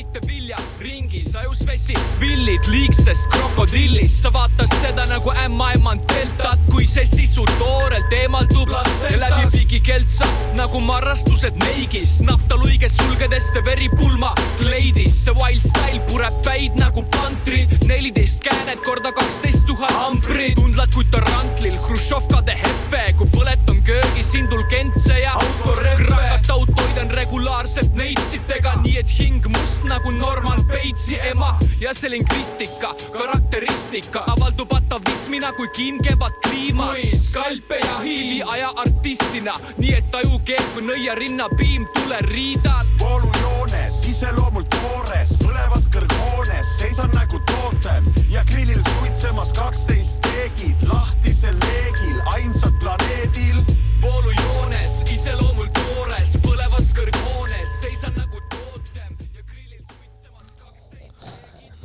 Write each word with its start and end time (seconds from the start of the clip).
toite 0.00 0.26
vilja 0.26 0.56
ringis, 0.80 1.34
ajus 1.36 1.66
vesi. 1.66 1.94
Villid 2.20 2.64
liigsest 2.72 3.28
krokodillist, 3.30 4.22
sa 4.22 4.30
vaatad 4.32 4.70
seda 4.80 5.04
nagu 5.10 5.32
ämmaemand 5.44 6.06
deltat, 6.08 6.60
kui 6.70 6.86
see 6.88 7.04
sisu 7.04 7.44
toorelt 7.58 8.12
eemaldub 8.16 8.72
ja 8.72 9.18
läbi 9.20 9.48
pigikeltsa 9.52 10.28
nagu 10.56 10.80
marrastused 10.80 11.58
neigis, 11.64 12.20
naftaluige 12.24 12.88
sulgedest 12.88 13.58
ja 13.58 13.64
veripulma 13.64 14.32
kleidis, 14.60 15.18
see 15.26 15.36
wild 15.36 15.66
style 15.66 16.00
pureb 16.08 16.40
päid 16.46 16.80
nagu 16.80 17.04
pantrid, 17.16 17.76
neliteist 17.90 18.40
käänet 18.46 18.80
korda 18.86 19.12
kaksteist 19.12 19.66
tuhat 19.68 19.92
amprit, 20.06 20.56
tundlad 20.56 20.94
kui 20.96 21.04
tarantlil, 21.12 21.76
Hruštšovkade 21.88 22.56
hefe, 22.62 23.04
kui 23.20 23.28
põletan 23.36 23.84
köögis 23.84 24.32
indulgentse 24.38 25.20
ja 25.20 25.36
krakat 25.66 26.50
autoid 26.56 27.04
on 27.04 27.14
regulaarselt 27.20 27.92
neitsidega, 28.00 28.78
nii 28.86 28.96
et 29.02 29.16
hing 29.18 29.44
must 29.52 29.89
nagu 29.90 30.10
Norman 30.10 30.58
Batesi 30.66 31.18
ema 31.30 31.58
ja 31.80 31.90
see 31.94 32.10
lingvistika, 32.10 32.92
karakteristika 33.10 34.22
avaldub 34.30 34.70
atavismina 34.76 35.50
kui 35.52 35.68
kiimkevad 35.68 36.36
kliimas. 36.46 36.98
skalpe 37.14 37.78
ja 37.78 37.98
hiili 37.98 38.42
aja 38.46 38.70
artistina, 38.76 39.54
nii 39.78 39.94
et 39.98 40.10
taju 40.10 40.38
keeb 40.46 40.70
kui 40.74 40.86
nõiarinna 40.86 41.48
piim 41.58 41.88
tuleriidal. 41.94 42.86
voolujoones, 43.00 44.04
iseloomult 44.12 44.70
toores, 44.76 45.34
põlevas 45.42 45.90
kõrghoones, 45.90 46.76
seisan 46.78 47.10
nagu 47.14 47.42
tootem 47.50 48.06
ja 48.30 48.44
grillil 48.44 48.82
suitsemas 48.92 49.52
kaksteist 49.58 50.20
teegid 50.22 50.86
lahtisel 50.92 51.56
leegil, 51.66 52.22
ainsad 52.36 52.78
planeedil. 52.78 53.64
voolujoones, 54.02 55.02
iseloomult 55.12 55.72
toores, 55.72 55.89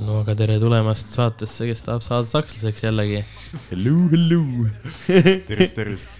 no 0.06 0.20
aga 0.22 0.36
tere 0.38 0.58
tulemast 0.62 1.14
saatesse, 1.16 1.66
kes 1.70 1.82
tahab 1.86 2.04
saada 2.06 2.28
sakslaseks 2.30 2.84
jällegi. 2.86 3.22
hello, 3.72 3.96
hello. 4.12 4.42
tervist, 5.48 5.76
tervist. 5.80 6.12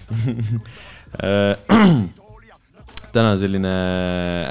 täna 3.16 3.36
selline 3.40 3.74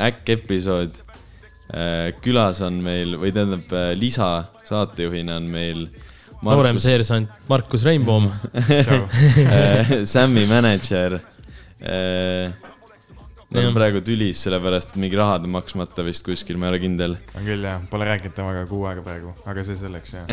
äkk-episood. 0.07 1.01
külas 2.23 2.61
on 2.63 2.79
meil 2.85 3.17
või 3.19 3.33
tähendab 3.35 3.73
lisa 3.99 4.29
saatejuhina 4.69 5.39
on 5.41 5.49
meil. 5.51 5.87
noorem 6.45 6.79
seersant 6.79 7.29
Markus 7.51 7.83
Reinboom. 7.87 8.29
Sam'i 10.15 10.45
mänedžer. 10.49 11.19
Jah. 13.61 13.69
on 13.69 13.77
praegu 13.77 14.01
tülis, 14.05 14.39
sellepärast 14.45 14.93
et 14.93 14.99
mingi 15.01 15.17
rahad 15.19 15.45
on 15.47 15.53
maksmata 15.53 16.03
vist 16.05 16.25
kuskil, 16.25 16.57
ma 16.59 16.67
ei 16.67 16.73
ole 16.73 16.81
kindel. 16.83 17.15
on 17.37 17.45
küll 17.47 17.67
jah, 17.67 17.83
pole 17.91 18.07
rääkinud 18.09 18.35
temaga 18.37 18.65
kuu 18.69 18.83
aega 18.89 19.03
praegu, 19.05 19.33
aga 19.47 19.65
see 19.67 19.77
selleks 19.79 20.15
jah. 20.15 20.27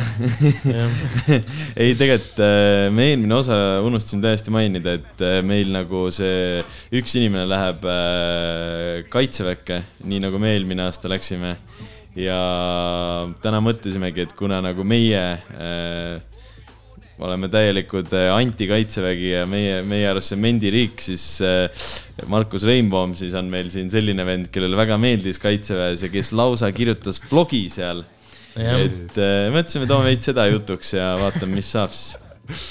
ei, 1.83 1.95
tegelikult 1.98 2.43
äh, 2.43 2.89
me 2.95 3.11
eelmine 3.12 3.39
osa 3.39 3.59
unustasime 3.84 4.25
täiesti 4.27 4.55
mainida, 4.55 4.97
et 5.00 5.25
äh, 5.25 5.39
meil 5.47 5.73
nagu 5.75 6.06
see 6.15 6.62
üks 6.98 7.17
inimene 7.20 7.47
läheb 7.50 7.87
äh, 7.89 9.05
kaitseväkke, 9.12 9.83
nii 10.09 10.23
nagu 10.27 10.43
me 10.43 10.56
eelmine 10.56 10.89
aasta 10.89 11.11
läksime. 11.12 11.56
ja 12.19 12.37
täna 13.41 13.62
mõtlesimegi, 13.65 14.27
et 14.27 14.37
kuna 14.37 14.59
nagu 14.65 14.84
meie 14.84 15.23
äh, 15.33 16.31
oleme 17.23 17.51
täielikud 17.53 18.11
äh, 18.19 18.31
anti-kaitsevägi 18.34 19.28
ja 19.31 19.45
meie, 19.51 19.83
meie 19.87 20.09
arust 20.11 20.33
see 20.33 20.41
mendiriik, 20.42 21.03
siis 21.05 21.27
äh, 21.47 21.84
Markus 22.31 22.67
Reinboom 22.67 23.15
siis 23.19 23.37
on 23.39 23.51
meil 23.53 23.70
siin 23.73 23.91
selline 23.92 24.27
vend, 24.27 24.51
kellele 24.55 24.78
väga 24.78 24.98
meeldis 25.01 25.39
kaitseväes 25.43 26.06
ja 26.06 26.11
kes 26.12 26.33
lausa 26.37 26.73
kirjutas 26.75 27.23
blogi 27.31 27.69
seal 27.73 28.05
et 28.59 29.17
äh, 29.17 29.48
mõtlesime, 29.53 29.89
toome 29.89 30.11
veits 30.11 30.28
seda 30.28 30.47
jutuks 30.50 30.93
ja 30.97 31.12
vaatame, 31.20 31.56
mis 31.56 31.70
saab 31.73 31.95
siis. 31.97 32.67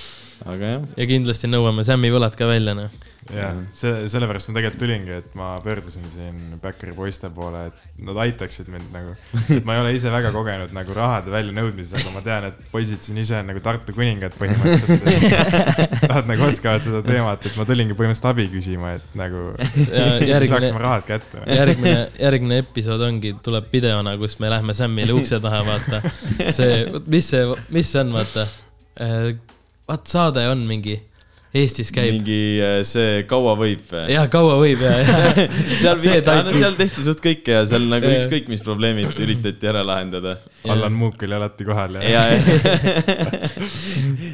aga 0.45 0.75
jah, 0.75 0.85
ja 0.99 1.07
kindlasti 1.09 1.49
nõuame 1.49 1.85
Sammi 1.88 2.12
võlad 2.13 2.38
ka 2.38 2.50
välja, 2.50 2.75
noh. 2.78 3.10
jah, 3.29 3.57
see, 3.77 4.07
sellepärast 4.09 4.49
ma 4.49 4.55
tegelikult 4.57 4.81
tulingi, 4.81 5.13
et 5.21 5.35
ma 5.37 5.51
pöördusin 5.63 6.07
siin 6.09 6.39
Backeri 6.61 6.93
poiste 6.97 7.29
poole, 7.33 7.67
et 7.69 8.01
nad 8.05 8.17
aitaksid 8.23 8.69
mind 8.71 8.89
nagu. 8.93 9.13
et 9.53 9.65
ma 9.67 9.75
ei 9.75 9.83
ole 9.83 9.91
ise 9.97 10.11
väga 10.13 10.31
kogenud 10.33 10.73
nagu 10.75 10.95
rahade 10.97 11.33
väljanõudmises, 11.33 11.93
aga 11.99 12.13
ma 12.15 12.23
tean, 12.25 12.47
et 12.49 12.71
poisid 12.73 13.03
siin 13.05 13.19
ise 13.21 13.37
on 13.37 13.51
nagu 13.51 13.61
Tartu 13.63 13.93
kuningad 13.95 14.33
põhimõtteliselt. 14.39 16.07
Nad 16.11 16.31
nagu 16.31 16.47
oskavad 16.47 16.85
seda 16.85 17.03
teemat, 17.05 17.45
et 17.45 17.59
ma 17.59 17.67
tulingi 17.69 17.97
põhimõtteliselt 17.97 18.31
abi 18.31 18.47
küsima, 18.55 18.95
et 18.97 19.19
nagu 19.19 19.45
järgmine 20.31 20.49
saaksime, 20.49 20.81
rahad 20.81 21.05
kätte. 21.07 21.45
järgmine, 21.45 22.09
järgmine 22.17 22.59
episood 22.65 23.05
ongi, 23.05 23.35
tuleb 23.45 23.69
videona, 23.73 24.17
kus 24.21 24.39
me 24.41 24.49
lähme 24.51 24.75
Sammile 24.77 25.15
ukse 25.15 25.39
taha, 25.43 25.61
vaata. 25.67 26.01
see, 26.57 26.83
mis 27.05 27.31
see, 27.35 27.45
mis 27.69 27.93
see 27.93 28.01
on, 28.01 28.13
vaata. 28.17 28.49
vaat 29.91 30.09
saade 30.09 30.47
on 30.49 30.65
mingi, 30.67 30.97
Eestis 31.51 31.89
käib. 31.91 32.13
mingi 32.16 32.62
äh, 32.63 32.78
see 32.88 33.25
kaua 33.28 33.57
võib 33.59 33.81
või? 33.89 34.06
jaa, 34.13 34.23
kaua 34.31 34.53
võib 34.62 34.79
ja, 34.85 34.94
ja. 35.03 35.95
seal 36.00 36.22
no, 36.47 36.53
seal 36.56 36.78
tehti 36.79 37.03
suht 37.03 37.19
kõike 37.23 37.57
ja 37.57 37.66
seal 37.67 37.89
nagu 37.91 38.07
Jaa. 38.07 38.22
ükskõik 38.22 38.47
mis 38.47 38.63
probleemid 38.63 39.17
üritati 39.25 39.67
ära 39.67 39.81
lahendada. 39.84 40.38
Allan 40.72 40.95
Muuk 40.95 41.25
oli 41.28 41.35
alati 41.35 41.67
kohal 41.67 41.97
ja, 42.00 42.06
ja, 42.07 42.22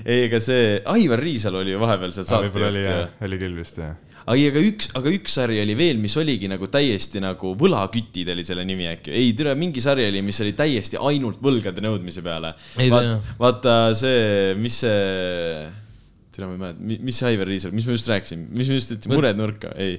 ei, 0.05 0.27
ega 0.27 0.41
see 0.43 0.75
Aivar 0.93 1.23
Riisalu 1.23 1.63
oli 1.63 1.73
ju 1.73 1.79
vahepeal 1.81 2.13
seal 2.13 2.27
ja 2.29 2.41
võib-olla 2.43 2.69
oli 2.69 2.83
saatejuht 2.85 2.91
jah 2.91 3.01
ja, 3.07 3.25
oli 3.31 3.41
küll 3.41 3.57
vist 3.63 3.81
jah. 3.81 3.97
ai, 4.27 4.45
aga 4.51 4.63
üks, 4.69 4.91
aga 5.01 5.15
üks 5.17 5.39
sari 5.39 5.57
oli 5.63 5.77
veel, 5.79 5.97
mis 6.03 6.19
oligi 6.21 6.51
nagu 6.53 6.69
täiesti 6.69 7.23
nagu 7.23 7.55
võlakütid 7.57 8.29
oli 8.35 8.45
selle 8.45 8.67
nimi 8.67 8.91
äkki. 8.93 9.15
ei, 9.17 9.33
tere, 9.33 9.57
mingi 9.57 9.81
sari 9.81 10.05
oli, 10.11 10.21
mis 10.21 10.43
oli 10.45 10.53
täiesti 10.53 11.01
ainult 11.01 11.41
võlgade 11.41 11.81
nõudmise 11.81 12.21
peale. 12.21 12.53
Ei 12.77 12.93
vaata 12.93 13.79
see, 13.97 14.53
mis 14.61 14.83
see, 14.85 15.65
tere, 16.37 16.47
ma 16.47 16.53
ei 16.53 16.59
mäleta, 16.61 17.03
mis 17.07 17.17
see 17.17 17.27
Aivar 17.31 17.49
Riisalu, 17.49 17.75
mis 17.77 17.87
ma 17.87 17.95
just 17.95 18.09
rääkisin, 18.11 18.43
mis 18.53 18.69
ma 18.69 18.77
just 18.77 18.91
ütlesin, 18.93 19.13
mured 19.17 19.39
nurka, 19.39 19.71
ei. 19.81 19.97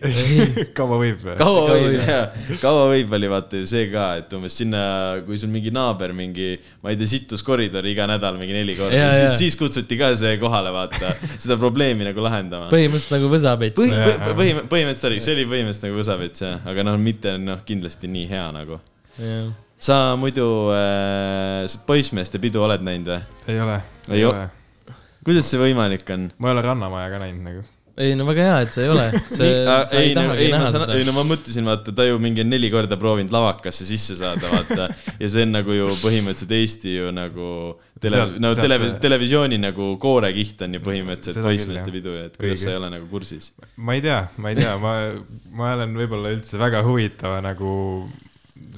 kaua 0.78 0.98
võib 1.00 1.22
või? 1.24 1.34
kaua 1.40 1.64
võib 1.72 1.96
jaa, 1.98 2.22
kaua 2.62 2.84
võib 2.92 3.14
oli 3.18 3.30
vaata 3.32 3.62
ju 3.62 3.68
see 3.68 3.88
ka, 3.90 4.06
et 4.20 4.34
umbes 4.38 4.58
sinna, 4.60 4.80
kui 5.26 5.38
sul 5.40 5.50
mingi 5.52 5.72
naaber 5.74 6.14
mingi, 6.16 6.50
ma 6.84 6.94
ei 6.94 6.98
tea, 7.00 7.10
sittus 7.10 7.42
koridori 7.46 7.92
iga 7.94 8.06
nädal 8.10 8.38
mingi 8.40 8.56
neli 8.56 8.76
korda, 8.78 9.08
siis 9.16 9.38
siis 9.40 9.58
kutsuti 9.58 9.98
ka 10.00 10.12
see 10.18 10.36
kohale, 10.42 10.72
vaata, 10.74 11.14
seda 11.36 11.58
probleemi 11.60 12.06
nagu 12.06 12.24
lahendama. 12.24 12.70
põhimõtteliselt 12.72 13.16
nagu 13.18 13.32
võsapets 13.34 13.78
põhi, 13.78 13.94
no.. 13.94 14.04
Jaa. 14.04 14.34
põhim-, 14.38 14.62
põhimõtteliselt 14.70 15.10
oli, 15.10 15.22
see 15.24 15.38
oli 15.38 15.48
põhimõtteliselt 15.54 15.88
nagu 15.88 16.02
võsavets 16.02 16.44
jah, 16.44 16.60
aga 16.70 16.86
noh, 16.86 17.00
mitte 17.02 17.34
noh, 17.42 17.64
kindlasti 17.66 18.10
nii 18.12 18.28
hea 18.30 18.44
nagu. 18.54 18.78
jah, 19.18 19.50
sa 19.78 19.98
muidu 20.18 20.46
äh, 20.74 21.66
poissmeeste 21.86 22.40
pidu 22.42 22.62
oled 22.66 22.86
näinud 22.86 23.12
või? 23.14 23.20
ei 23.50 23.60
ole, 23.64 23.82
Ei 24.08 24.24
ole. 24.26 24.46
Kuidas 25.28 25.50
see 25.50 25.60
võimalik 25.60 26.14
on? 26.14 26.30
ma 26.38 26.50
ei 26.50 26.56
ole 26.56 26.64
Rannamaja 26.64 27.10
ka 27.12 27.20
näinud 27.22 27.44
nagu. 27.44 27.64
ei 27.98 28.14
no 28.14 28.24
väga 28.28 28.44
hea, 28.46 28.58
et 28.64 28.76
sa 28.76 28.82
ei 28.84 28.90
ole, 28.92 29.04
see, 29.26 29.48
sa 29.66 29.98
ei 29.98 30.10
ei, 30.10 30.14
no, 30.14 30.22
ei, 30.34 30.52
ma 30.52 30.60
näha 30.62 30.70
saan, 30.74 30.92
ei 30.94 31.06
no 31.08 31.14
ma 31.16 31.24
mõtlesin, 31.26 31.66
vaata, 31.66 31.94
ta 31.98 32.06
ju 32.06 32.20
mingi 32.22 32.46
neli 32.46 32.70
korda 32.70 32.98
proovinud 33.00 33.34
lavakasse 33.34 33.86
sisse 33.88 34.16
saada, 34.20 34.52
vaata. 34.52 34.86
ja 35.18 35.30
see 35.32 35.44
on 35.48 35.52
nagu 35.56 35.74
ju 35.74 35.90
põhimõtteliselt 36.02 36.54
Eesti 36.60 36.94
ju 36.94 37.10
nagu 37.14 37.50
tele 37.98 38.22
no 38.38 38.52
sealt 38.54 38.64
tele 38.64 38.92
televisiooni 39.02 39.58
nagu 39.58 39.90
koorekiht 40.00 40.62
on 40.68 40.78
ju 40.78 40.84
põhimõtteliselt 40.84 41.42
poissmeeste 41.42 41.94
pidu 41.94 42.14
ja 42.14 42.28
et 42.30 42.38
kuidas 42.38 42.62
sa 42.62 42.72
ei 42.72 42.80
ole 42.80 42.92
nagu 42.94 43.10
kursis? 43.10 43.50
ma 43.76 43.98
ei 43.98 44.04
tea, 44.04 44.22
ma 44.38 44.54
ei 44.54 44.62
tea, 44.62 44.78
ma, 44.82 44.94
ma 45.58 45.74
olen 45.74 45.98
võib-olla 45.98 46.32
üldse 46.38 46.62
väga 46.62 46.86
huvitava 46.86 47.42
nagu 47.44 47.74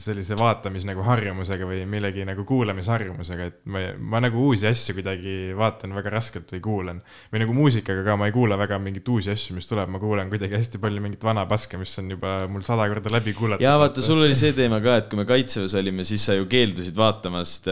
sellise 0.01 0.37
vaatamis 0.39 0.87
nagu 0.89 1.05
harjumusega 1.05 1.67
või 1.69 1.85
millegi 1.91 2.25
nagu 2.29 2.45
kuulamisharjumusega, 2.49 3.49
et 3.51 3.59
ma, 3.71 3.83
ma 3.99 4.23
nagu 4.25 4.43
uusi 4.49 4.69
asju 4.71 4.97
kuidagi 4.99 5.55
vaatan 5.59 5.95
väga 5.97 6.13
raskelt 6.15 6.53
või 6.55 6.63
kuulan. 6.65 7.03
või 7.33 7.45
nagu 7.45 7.57
muusikaga 7.57 8.05
ka, 8.07 8.17
ma 8.21 8.31
ei 8.31 8.35
kuula 8.35 8.59
väga 8.61 8.79
mingeid 8.83 9.09
uusi 9.09 9.33
asju, 9.33 9.57
mis 9.59 9.69
tuleb, 9.71 9.91
ma 9.93 10.03
kuulan 10.03 10.31
kuidagi 10.33 10.59
hästi 10.59 10.83
palju 10.83 11.05
mingit 11.05 11.25
vana 11.25 11.47
paska, 11.51 11.81
mis 11.81 11.97
on 12.03 12.13
juba 12.17 12.37
mul 12.51 12.65
sada 12.67 12.89
korda 12.93 13.15
läbi 13.17 13.35
kuulatud. 13.37 13.65
ja 13.65 13.77
vaata, 13.81 14.05
sul 14.05 14.23
oli 14.25 14.37
see 14.39 14.55
teema 14.57 14.83
ka, 14.85 15.01
et 15.03 15.11
kui 15.11 15.21
me 15.21 15.27
kaitseväes 15.29 15.77
olime, 15.81 16.07
siis 16.09 16.25
sa 16.27 16.37
ju 16.39 16.49
keeldusid 16.51 16.97
vaatamast, 16.97 17.69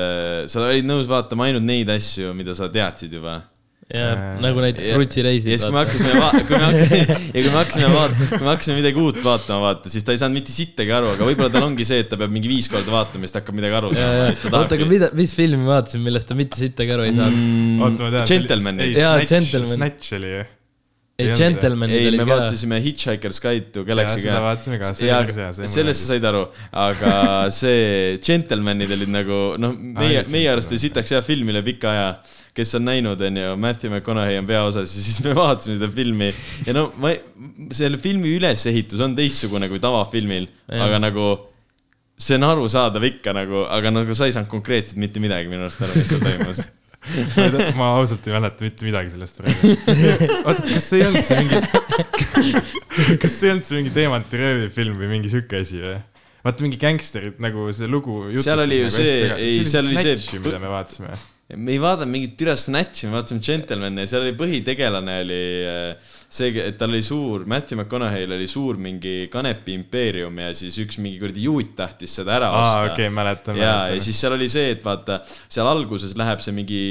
sa 0.49 0.67
olid 0.67 0.89
nõus 0.89 1.11
vaatama 1.11 1.49
ainult 1.49 1.67
neid 1.67 1.91
asju, 1.93 2.35
mida 2.37 2.57
sa 2.57 2.71
teadsid 2.73 3.19
juba. 3.21 3.41
Ja 3.89 4.09
nagu 4.43 4.61
näiteks 4.61 4.89
Ja- 4.91 4.99
Rutsi 5.01 5.23
ja 5.25 5.31
siis, 5.41 5.63
kui 5.65 5.73
me 5.73 5.81
hakkasime 5.81 6.11
kui 6.49 6.59
me 6.59 6.65
hakkasime, 6.67 7.17
ja 7.35 7.41
kui 7.41 7.49
me 7.49 7.57
hakkasime 7.57 7.89
vaatama, 7.95 8.27
kui 8.35 8.43
me 8.43 8.51
hakkasime 8.53 8.77
midagi 8.83 9.01
uut 9.01 9.21
vaatama, 9.25 9.61
vaata, 9.65 9.93
siis 9.93 10.05
ta 10.05 10.13
ei 10.13 10.21
saanud 10.21 10.41
mitte 10.43 10.53
sittagi 10.53 10.93
aru, 10.99 11.15
aga 11.15 11.31
võib-olla 11.31 11.53
tal 11.55 11.65
ongi 11.71 11.87
see, 11.89 12.03
et 12.05 12.11
ta 12.13 12.21
peab 12.21 12.35
mingi 12.35 12.51
viis 12.53 12.69
korda 12.73 12.93
vaatama, 12.93 13.25
siis 13.25 13.37
ta 13.37 13.41
hakkab 13.43 13.57
midagi 13.61 13.79
aru 13.81 13.95
saama 13.97 14.61
oota, 14.61 14.77
aga 14.77 14.91
mida, 14.93 15.09
mis 15.17 15.33
filmi 15.39 15.63
ma 15.65 15.79
vaatasin, 15.79 16.05
millest 16.05 16.29
ta 16.29 16.37
mitte 16.39 16.61
sittagi 16.61 16.95
aru 16.99 17.09
ei 17.09 17.17
saanud? 17.17 17.83
oota, 17.89 18.05
ma 18.05 18.13
tean. 18.19 18.31
Gentleman'i. 18.35 18.93
Jaa, 18.99 19.17
Gentleman. 19.25 19.77
Snatch 19.79 20.17
oli 20.21 20.37
ju. 20.37 20.47
ei, 21.19 21.33
ei, 21.99 22.07
olid 22.13 22.21
me 22.21 22.25
ka. 22.25 22.35
vaatasime 22.37 22.77
Hitchhiker's 22.83 23.41
Guide 23.43 23.73
to 23.75 23.83
Galaxy 23.87 24.21
seda 24.23 24.39
vaatasime 24.45 24.77
ka, 24.79 24.93
see 24.95 25.09
oli 25.11 25.33
päris 25.33 25.59
hea, 25.59 25.69
sellest 25.73 26.05
sa 26.05 26.13
said 26.13 26.27
aru, 26.31 26.45
aga 26.79 27.15
see 27.57 28.15
Gentlemanid 28.23 28.95
olid 28.95 29.11
nagu 29.11 29.39
noh, 29.59 29.75
meie, 29.75 30.23
meie 30.31 30.53
arust 30.53 30.71
oli 30.71 30.79
sitaks 30.85 31.17
hea 31.17 31.23
film 31.27 31.51
üle 31.51 31.65
pika 31.67 31.91
aja. 31.91 32.07
kes 32.55 32.75
on 32.79 32.87
näinud, 32.87 33.21
onju, 33.23 33.51
Matthew 33.59 33.91
McConaughey 33.91 34.39
on 34.39 34.47
peaosas 34.47 34.95
ja 34.95 35.03
siis 35.09 35.19
me 35.27 35.35
vaatasime 35.41 35.77
seda 35.79 35.91
filmi. 35.95 36.31
Ja 36.67 36.75
no 36.75 36.89
ma, 37.03 37.13
selle 37.75 37.99
filmi 38.03 38.37
ülesehitus 38.39 39.03
on 39.03 39.19
teistsugune 39.19 39.67
kui 39.71 39.83
tavafilmil, 39.83 40.47
aga 40.71 41.03
nagu 41.03 41.29
see 42.19 42.39
on 42.39 42.47
arusaadav 42.53 43.11
ikka 43.11 43.35
nagu, 43.35 43.67
aga 43.67 43.95
nagu 43.95 44.15
sa 44.15 44.31
ei 44.31 44.35
saanud 44.35 44.51
konkreetselt 44.51 45.03
mitte 45.03 45.23
midagi 45.23 45.51
minu 45.51 45.67
arust 45.67 45.83
aru, 45.83 45.99
mis 45.99 46.11
seal 46.15 46.23
toimus. 46.23 46.67
ma 47.79 47.93
ausalt 47.97 48.27
ei 48.29 48.35
mäleta 48.35 48.65
mitte 48.67 48.85
midagi 48.87 49.11
sellest 49.15 49.39
praegu. 49.41 49.73
oota, 50.45 50.63
kas 50.67 50.89
see 50.91 51.01
ei 51.01 51.07
olnud 51.09 51.25
see 51.25 51.39
mingi, 51.41 51.61
kas 53.23 53.33
see 53.39 53.49
ei 53.49 53.53
olnud 53.55 53.67
see 53.69 53.79
mingi 53.81 53.93
Teemanti 53.95 54.41
röövifilm 54.43 54.99
või 55.01 55.11
mingi 55.15 55.31
sihuke 55.33 55.63
asi 55.63 55.81
või? 55.83 55.97
vaata 56.45 56.65
mingi 56.65 56.79
gängsterid 56.81 57.41
nagu 57.45 57.67
see 57.77 57.89
lugu. 57.91 58.21
Seal 58.45 58.63
oli 58.65 58.83
ju 58.83 58.91
see- 58.95 59.33
ei, 59.37 59.65
seal 59.69 59.89
oli 59.91 59.99
see- 60.05 60.41
mida 60.45 60.61
me 60.63 60.71
vaatasime. 60.75 61.17
Me 61.57 61.73
ei 61.73 61.79
vaadanud 61.81 62.13
mingit 62.13 62.35
türa 62.37 62.53
Snatchi, 62.61 63.07
me 63.09 63.17
vaatasime 63.17 63.41
Gentleman'i 63.41 64.03
ja 64.05 64.11
seal 64.11 64.27
oli 64.27 64.35
põhitegelane 64.37 65.15
oli 65.23 65.41
äh, 65.65 66.17
see, 66.29 66.51
et 66.61 66.77
tal 66.81 66.93
oli 66.93 67.01
suur, 67.05 67.47
Matthew 67.49 67.79
McConaughey'l 67.79 68.35
oli 68.37 68.49
suur 68.53 68.77
mingi 68.77 69.31
kanepi 69.33 69.73
impeerium 69.79 70.43
ja 70.45 70.51
siis 70.57 70.77
üks 70.85 71.01
mingi 71.01 71.21
kuradi 71.23 71.47
juut 71.49 71.73
tahtis 71.79 72.19
seda 72.21 72.37
ära 72.37 72.51
aa, 72.53 72.65
osta 72.67 72.93
okei, 72.93 73.09
mäletan, 73.09 73.61
ja, 73.63 73.79
ja 73.95 74.03
siis 74.05 74.21
seal 74.21 74.37
oli 74.37 74.51
see, 74.53 74.75
et 74.77 74.85
vaata, 74.85 75.23
seal 75.49 75.71
alguses 75.71 76.13
läheb 76.21 76.45
see 76.45 76.53
mingi 76.59 76.83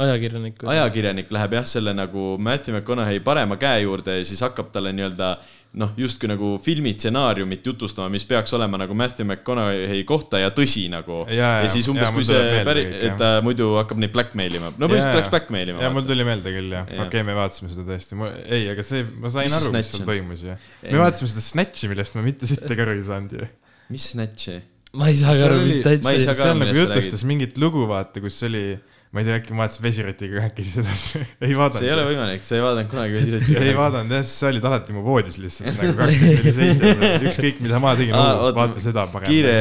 ajakirjanik. 0.00 0.66
ajakirjanik 0.74 1.30
läheb 1.34 1.56
jah, 1.60 1.70
selle 1.76 1.94
nagu 1.94 2.34
Matthew 2.42 2.74
McConaughey 2.74 3.22
parema 3.22 3.58
käe 3.60 3.84
juurde 3.84 4.18
ja 4.18 4.26
siis 4.26 4.42
hakkab 4.44 4.74
talle 4.74 4.92
nii-öelda 4.98 5.36
noh, 5.78 5.92
justkui 5.98 6.26
nagu 6.30 6.54
filmi 6.62 6.90
stsenaariumit 6.96 7.66
jutustama, 7.66 8.10
mis 8.10 8.24
peaks 8.26 8.54
olema 8.56 8.80
nagu 8.80 8.94
Matthew 8.98 9.26
McConaughey 9.28 10.02
kohta 10.08 10.40
ja 10.42 10.50
tõsi 10.54 10.88
nagu. 10.90 11.22
Ja, 11.30 11.52
siis 11.70 11.86
umbes, 11.92 12.10
kui 12.14 12.26
see 12.26 12.64
päri-, 12.66 12.86
et 13.10 13.14
ta 13.20 13.36
muidu 13.46 13.70
hakkab 13.78 14.00
neid 14.02 14.14
blackmail 14.14 14.58
ima. 14.58 14.72
no 14.74 14.88
põhimõtteliselt 14.90 15.20
läks 15.20 15.32
blackmail 15.34 15.72
ima 15.74 15.84
ja. 15.86 15.92
mul 15.94 16.08
tuli 16.08 16.26
meelde 16.26 16.54
küll 16.56 16.74
jah, 16.74 16.90
okei, 17.06 17.22
me 17.26 17.38
vaatasime 17.38 17.70
seda 17.70 17.86
tõesti, 17.92 18.18
ei, 18.48 18.66
aga 18.72 18.86
see, 18.86 19.06
ma 19.22 19.30
sain 19.32 19.46
Mis 19.50 19.60
aru, 19.60 19.72
mis 19.76 19.92
seal 19.92 20.02
on? 20.02 20.10
toimus 20.10 20.44
ju. 20.46 20.58
Ei. 20.82 20.90
me 20.90 21.04
vaatasime 21.04 21.30
seda 21.34 21.46
Snatchi, 21.46 21.90
millest 21.92 22.18
ma 22.18 22.26
mitte 22.26 22.50
sittagi 22.50 22.86
aru 22.86 22.98
ei 22.98 23.06
saanud 23.06 23.38
ju. 23.38 23.50
mis 23.94 24.10
Snatchi? 24.14 24.58
ma 24.98 25.10
ei 25.10 25.18
Seal 25.20 25.44
aru, 25.46 25.60
mis 25.68 25.82
saa 25.84 26.34
ka 26.34 26.48
seal 26.48 26.58
nagu 26.58 26.74
jutustas 26.74 27.22
mingit 27.28 27.58
lugu, 27.62 27.86
vaata, 27.90 28.22
kus 28.24 28.42
oli, 28.48 28.64
ma 29.10 29.20
ei 29.20 29.26
tea, 29.26 29.36
äkki 29.40 29.54
ma 29.56 29.64
vaatasin 29.64 29.82
vesirotiga 29.82 30.42
äkki 30.46 30.62
seda, 30.62 30.92
ei 31.46 31.56
vaadanud. 31.58 31.80
see 31.80 31.88
ei 31.88 31.94
ole 31.96 32.04
võimalik, 32.06 32.44
sa 32.46 32.54
ei 32.54 32.62
vaadanud 32.62 32.90
kunagi 32.92 33.16
Vesiroti 33.16 33.56
ei 33.66 33.72
vaadanud 33.74 34.14
jah, 34.14 34.22
sa 34.30 34.50
olid 34.52 34.68
alati 34.70 34.94
mu 34.94 35.02
voodis 35.02 35.38
lihtsalt 35.42 35.80
nagu 35.80 35.96
kakskümmend 35.98 36.38
neli 36.38 36.54
seitse, 36.54 37.10
ükskõik 37.26 37.58
mida 37.64 37.80
ma 37.82 37.96
tegin, 37.98 38.14
vaata 38.14 38.84
seda 38.84 39.08
parem. 39.10 39.26
kiire, 39.32 39.56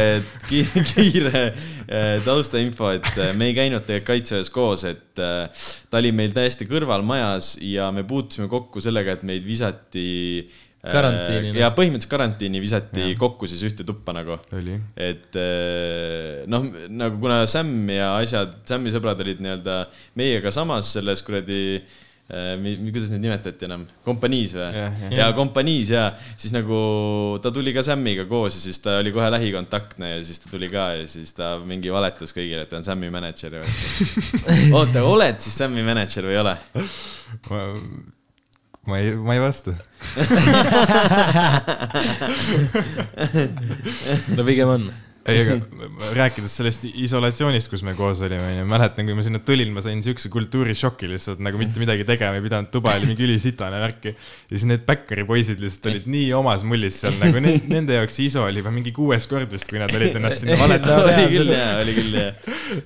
kiire, 0.46 0.86
kiire 0.92 1.44
äh, 1.50 2.14
taustainfo, 2.28 2.94
et 3.00 3.10
äh, 3.16 3.34
me 3.34 3.50
ei 3.50 3.58
käinud 3.58 3.88
tegelikult 3.88 4.10
kaitseväes 4.10 4.54
koos, 4.54 4.86
et 4.90 5.22
äh, 5.26 5.66
ta 5.90 6.02
oli 6.04 6.14
meil 6.14 6.34
täiesti 6.36 6.70
kõrval 6.70 7.02
majas 7.06 7.56
ja 7.66 7.90
me 7.96 8.06
puutusime 8.06 8.52
kokku 8.54 8.86
sellega, 8.86 9.18
et 9.18 9.26
meid 9.26 9.50
visati 9.50 10.10
Karantiini, 10.80 11.52
ja 11.60 11.74
põhimõtteliselt 11.76 12.12
karantiini 12.14 12.60
visati 12.64 13.10
ja. 13.10 13.16
kokku 13.20 13.48
siis 13.52 13.66
ühte 13.68 13.84
tuppa 13.84 14.14
nagu. 14.16 14.38
et 14.96 15.36
äh, 15.36 16.46
noh, 16.48 16.70
nagu 16.88 17.18
kuna 17.20 17.42
Sam 17.52 17.74
ja 17.92 18.14
asjad, 18.22 18.62
Sami 18.70 18.94
sõbrad 18.94 19.20
olid 19.20 19.42
nii-öelda 19.44 19.82
meiega 20.20 20.54
samas 20.56 20.94
selles 20.96 21.20
kuradi 21.28 21.58
äh,, 21.76 22.54
kuidas 22.64 23.10
neid 23.12 23.26
nimetati 23.26 23.68
enam, 23.68 23.84
kompaniis 24.06 24.54
või? 24.56 24.70
jah, 24.72 24.96
jah. 25.04 25.16
ja 25.18 25.28
kompaniis 25.36 25.92
ja 25.92 26.06
siis 26.30 26.54
nagu 26.56 26.80
ta 27.44 27.52
tuli 27.52 27.74
ka 27.76 27.84
Samiga 27.84 28.24
koos 28.30 28.56
ja 28.56 28.64
siis 28.64 28.80
ta 28.86 29.02
oli 29.02 29.12
kohe 29.16 29.28
lähikontaktne 29.36 30.14
ja 30.14 30.22
siis 30.24 30.40
ta 30.46 30.54
tuli 30.54 30.70
ka 30.72 30.86
ja 31.02 31.10
siis 31.12 31.36
ta 31.36 31.58
mingi 31.60 31.92
valetas 31.92 32.32
kõigile, 32.32 32.64
et 32.64 32.72
ta 32.72 32.80
on 32.80 32.88
Sami 32.88 33.12
mänedžer. 33.12 33.60
oota, 34.80 35.04
oled 35.04 35.44
siis 35.44 35.60
Sami 35.60 35.84
mänedžer 35.84 36.30
või 36.30 36.38
ei 36.38 36.42
ole? 36.46 36.56
ma, 38.90 38.90
ma 38.90 39.00
ei, 39.00 39.16
ma 39.16 39.34
ei 39.34 39.40
vasta. 39.40 39.76
no 44.36 44.44
pigem 44.44 44.70
on. 44.70 44.92
ei, 45.32 45.46
aga 45.46 46.14
rääkides 46.18 46.56
sellest 46.60 46.86
isolatsioonist, 46.90 47.70
kus 47.72 47.84
me 47.86 47.96
koos 47.98 48.24
olime, 48.26 48.46
onju, 48.54 48.68
mäletan, 48.70 49.08
kui 49.08 49.18
ma 49.18 49.26
sinna 49.26 49.42
tulin, 49.46 49.72
ma 49.76 49.84
sain 49.86 50.02
siukse 50.06 50.32
kultuurishoki 50.34 51.10
lihtsalt 51.12 51.42
nagu 51.44 51.60
mitte 51.62 51.82
midagi 51.82 52.06
tegema 52.08 52.38
ei 52.40 52.46
pidanud, 52.46 52.72
tuba 52.74 52.96
oli 52.98 53.10
mingi 53.12 53.26
ülisitane 53.28 53.80
värk 53.82 54.10
ja 54.12 54.16
siis 54.52 54.66
need 54.70 54.86
Backeri 54.88 55.26
poisid 55.28 55.62
lihtsalt 55.64 55.90
olid 55.92 56.08
nii 56.10 56.32
omas 56.38 56.66
mullis 56.68 57.00
seal 57.04 57.16
nagu 57.22 57.42
ne, 57.44 57.56
nende 57.74 57.98
jaoks 57.98 58.20
ISO 58.26 58.46
oli 58.48 58.64
juba 58.64 58.74
mingi 58.74 58.94
kuues 58.96 59.28
kord 59.30 59.52
vist, 59.54 59.68
kui 59.70 59.82
nad 59.82 59.94
olid 59.96 60.18
ennast 60.20 60.44
sinna 60.44 60.58
valetanud. 60.60 61.10
oli 61.14 61.26
küll 61.34 61.54
jaa, 61.54 61.72
oli 61.84 61.96
küll 61.98 62.18
jaa. 62.20 62.32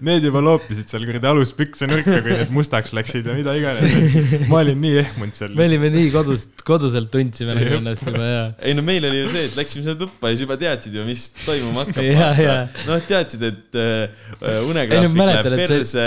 Need 0.03 0.27
juba 0.27 0.43
loopisid 0.43 0.91
seal 0.91 1.07
kuradi 1.07 1.29
aluspükse 1.29 1.89
nurka, 1.89 2.19
kui 2.25 2.37
need 2.39 2.53
mustaks 2.55 2.93
läksid 2.95 3.27
ja 3.29 3.37
mida 3.37 3.55
iganes. 3.59 4.47
ma 4.51 4.61
olin 4.61 4.81
nii 4.83 4.99
ehmunud 5.03 5.37
seal. 5.37 5.55
me 5.57 5.67
olime 5.69 5.91
nii 5.93 6.11
kodus, 6.13 6.47
koduselt 6.67 7.11
tundsime 7.13 7.55
nagu 7.57 7.79
ennast 7.79 8.05
juba 8.07 8.27
ja. 8.27 8.43
ei 8.63 8.75
no 8.77 8.85
meil 8.85 9.07
oli 9.09 9.23
ju 9.23 9.31
see, 9.33 9.47
et 9.49 9.57
läksime 9.59 9.85
sinna 9.85 9.97
tuppa 9.99 10.31
ja 10.31 10.37
siis 10.37 10.45
juba 10.47 10.59
teadsid 10.61 10.97
ju, 10.99 11.05
mis 11.07 11.27
toimuma 11.43 11.87
hakkab. 11.87 12.03
Jaa. 12.39 12.59
noh, 12.87 13.01
teadsid, 13.07 13.47
et 13.49 13.79
äh, 13.79 14.03
Ei, 14.41 14.59
unegraafik 14.67 15.17
mäletan, 15.17 15.55
läheb 15.55 15.73
perse. 15.73 16.05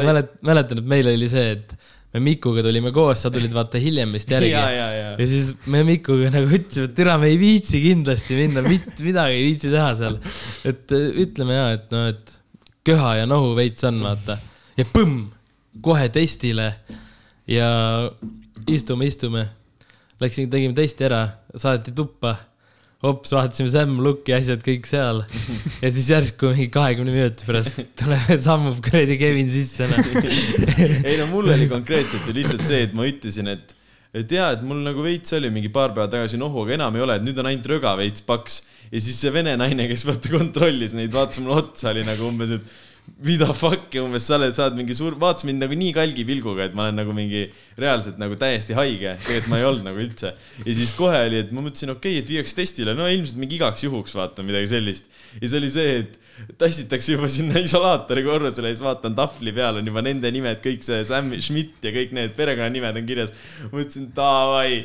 ma 0.00 0.08
mälet-, 0.10 0.34
mäletan, 0.46 0.82
et 0.82 0.90
meil 0.94 1.10
oli 1.12 1.30
see, 1.32 1.56
et 1.58 1.74
me 2.14 2.22
Mikuga 2.24 2.64
tulime 2.66 2.90
koos, 2.94 3.22
sa 3.22 3.30
tulid 3.32 3.52
vaata 3.54 3.80
hiljem 3.82 4.16
vist 4.16 4.32
järgi. 4.34 4.50
ja, 4.52 4.64
ja, 4.74 4.88
ja. 4.96 5.10
ja 5.18 5.28
siis 5.30 5.52
me 5.70 5.82
Mikuga 5.86 6.32
nagu 6.34 6.50
ütlesime, 6.50 6.90
et 6.90 6.96
türa, 6.98 7.16
me 7.22 7.30
ei 7.30 7.38
viitsi 7.40 7.82
kindlasti 7.84 8.38
minna, 8.38 8.64
mitte 8.66 8.98
midagi 9.06 9.38
ei 9.38 9.46
viitsi 9.50 9.72
teha 9.72 9.90
seal. 9.98 10.20
et 10.68 10.96
äh, 10.96 11.10
ütleme 11.26 11.58
ja, 11.58 11.68
et 11.78 11.92
noh, 11.94 12.08
et 12.14 12.36
köha 12.86 13.16
ja 13.20 13.28
nohu 13.30 13.52
veits 13.58 13.84
on, 13.86 14.02
vaata. 14.04 14.40
ja 14.80 14.88
põmm, 14.90 15.28
kohe 15.84 16.08
testile 16.12 16.72
ja 17.50 17.70
istume, 18.70 19.06
istume. 19.06 19.48
Läksin, 20.20 20.50
tegime 20.52 20.74
testi 20.76 21.06
ära, 21.06 21.22
saadeti 21.56 21.94
tuppa. 21.96 22.34
hops, 23.04 23.32
vaatasime 23.32 23.70
Sam 23.72 23.94
Looki 24.04 24.34
asjad 24.36 24.62
kõik 24.64 24.88
seal. 24.88 25.22
ja 25.82 25.90
siis 25.92 26.10
järsku 26.12 26.52
mingi 26.52 26.68
kahekümne 26.74 27.14
minuti 27.14 27.46
pärast 27.48 27.78
tuleb, 28.00 28.32
sammub 28.44 28.80
kuradi 28.84 29.16
Kevin 29.20 29.52
sisse 29.52 29.88
noh. 29.88 30.10
ei 31.08 31.16
no 31.20 31.30
mul 31.32 31.52
oli 31.54 31.68
konkreetselt 31.74 32.28
ju 32.28 32.36
lihtsalt 32.36 32.66
see, 32.68 32.82
et 32.88 32.96
ma 32.96 33.08
ütlesin, 33.08 33.48
et, 33.54 33.72
et 34.16 34.36
jaa, 34.36 34.52
et 34.56 34.66
mul 34.66 34.82
nagu 34.84 35.04
veits 35.06 35.32
oli 35.38 35.52
mingi 35.54 35.72
paar 35.72 35.94
päeva 35.96 36.10
tagasi 36.12 36.40
nohu, 36.40 36.66
aga 36.66 36.76
enam 36.76 37.00
ei 37.00 37.06
ole, 37.06 37.16
et 37.20 37.26
nüüd 37.26 37.40
on 37.40 37.48
ainult 37.48 37.72
röga 37.72 37.96
veits 38.00 38.26
paks. 38.26 38.62
ja 38.90 39.00
siis 39.00 39.16
see 39.22 39.32
vene 39.32 39.56
naine, 39.56 39.88
kes 39.88 40.04
vaata 40.08 40.32
kontrollis 40.34 40.96
neid, 40.98 41.12
vaatas 41.14 41.40
mulle 41.40 41.60
otsa, 41.62 41.94
oli 41.94 42.04
nagu 42.04 42.28
umbes, 42.28 42.52
et 42.58 42.78
mida 43.20 43.50
fuck'i 43.52 44.00
umbes 44.00 44.24
sa 44.28 44.36
oled, 44.38 44.54
sa 44.56 44.66
oled 44.66 44.78
mingi 44.80 44.94
suur, 44.96 45.16
vaatas 45.20 45.44
mind 45.48 45.60
nagu 45.64 45.76
nii 45.76 45.92
kalgi 45.96 46.24
pilguga, 46.28 46.68
et 46.68 46.76
ma 46.76 46.86
olen 46.86 46.96
nagu 47.02 47.12
mingi 47.16 47.42
reaalselt 47.80 48.20
nagu 48.20 48.38
täiesti 48.40 48.76
haige, 48.78 49.16
tegelikult 49.26 49.50
ma 49.52 49.60
ei 49.60 49.66
olnud 49.68 49.86
nagu 49.90 50.00
üldse. 50.00 50.32
ja 50.64 50.76
siis 50.78 50.94
kohe 50.96 51.20
oli, 51.26 51.42
et 51.44 51.52
ma 51.52 51.64
mõtlesin, 51.64 51.92
okei 51.92 52.16
okay,, 52.16 52.24
et 52.24 52.32
viiakse 52.32 52.56
testile, 52.56 52.96
no 52.96 53.08
ilmselt 53.10 53.40
mingi 53.42 53.58
igaks 53.58 53.84
juhuks 53.84 54.16
vaata 54.16 54.46
midagi 54.46 54.72
sellist. 54.72 55.12
ja 55.36 55.44
siis 55.44 55.58
oli 55.60 55.70
see, 55.74 56.00
et 56.00 56.18
tassitakse 56.60 57.12
juba 57.12 57.28
sinna 57.28 57.60
isolaatori 57.60 58.24
korrusele 58.24 58.70
ja 58.70 58.76
siis 58.76 58.84
vaatan 58.84 59.16
tahvli 59.18 59.52
peal 59.52 59.82
on 59.82 59.92
juba 59.92 60.04
nende 60.06 60.32
nimed, 60.32 60.64
kõik 60.64 60.84
see 60.86 61.04
Sam 61.08 61.34
Schmidt 61.44 61.84
ja 61.84 61.92
kõik 61.94 62.16
need 62.16 62.36
perekonnanimed 62.38 63.02
on 63.02 63.08
kirjas. 63.08 63.34
mõtlesin 63.68 64.08
davai, 64.16 64.80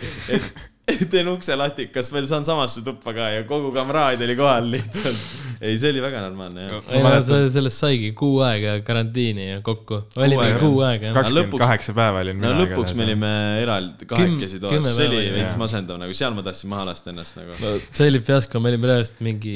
et 0.92 1.08
teen 1.10 1.32
ukse 1.32 1.56
lahti, 1.58 1.88
kas 1.94 2.12
veel 2.13 2.28
saan 2.30 2.46
samasse 2.48 2.84
tuppa 2.86 3.16
ka 3.16 3.32
ja 3.38 3.46
kogu 3.48 3.72
kamraad 3.75 4.22
oli 4.22 4.36
kohal 4.38 4.68
lihtsalt. 4.75 5.45
ei, 5.60 5.78
see 5.80 5.92
oli 5.94 6.04
väga 6.04 6.22
normaalne 6.26 6.68
jah. 6.68 6.90
ei 6.92 7.04
no 7.06 7.42
sellest 7.54 7.84
saigi 7.84 8.12
kuu 8.18 8.40
aega 8.46 8.78
karantiini 8.86 9.48
ja 9.50 9.62
kokku. 9.66 10.02
olime 10.20 10.48
kuu 10.62 10.82
aega 10.86 11.10
jah. 11.10 11.16
kakskümmend 11.18 11.52
lõpuks- 11.52 11.66
kaheksa 11.66 11.96
päeva 11.98 12.24
olin 12.26 12.40
no 12.42 12.52
mina. 12.52 12.66
lõpuks 12.66 12.96
me 12.98 13.08
olime 13.08 13.32
eraldi 13.62 14.10
kahekesi 14.10 14.62
toas, 14.64 14.90
see 14.96 15.08
oli 15.10 15.22
veits 15.36 15.58
masendav 15.60 16.00
nagu, 16.02 16.16
seal 16.18 16.36
ma 16.38 16.46
tahtsin 16.46 16.72
maha 16.74 16.90
lasta 16.92 17.14
ennast 17.14 17.40
nagu. 17.40 17.58
no 17.62 17.76
see 17.86 18.10
oli 18.12 18.22
fiasko, 18.30 18.62
me 18.64 18.74
olime 18.74 18.92
reaalselt 18.92 19.22
mingi 19.26 19.56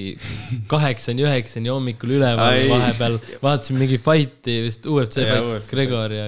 kaheksani, 0.71 1.25
üheksani 1.27 1.73
hommikul 1.73 2.15
üleval 2.19 2.59
vahepeal, 2.73 3.19
vaatasime 3.43 3.83
mingi 3.83 3.99
fight'i 4.03 4.59
vist 4.67 4.87
UFC 4.89 5.23
fight. 5.23 5.69
Gregor 5.69 6.13
ja 6.13 6.27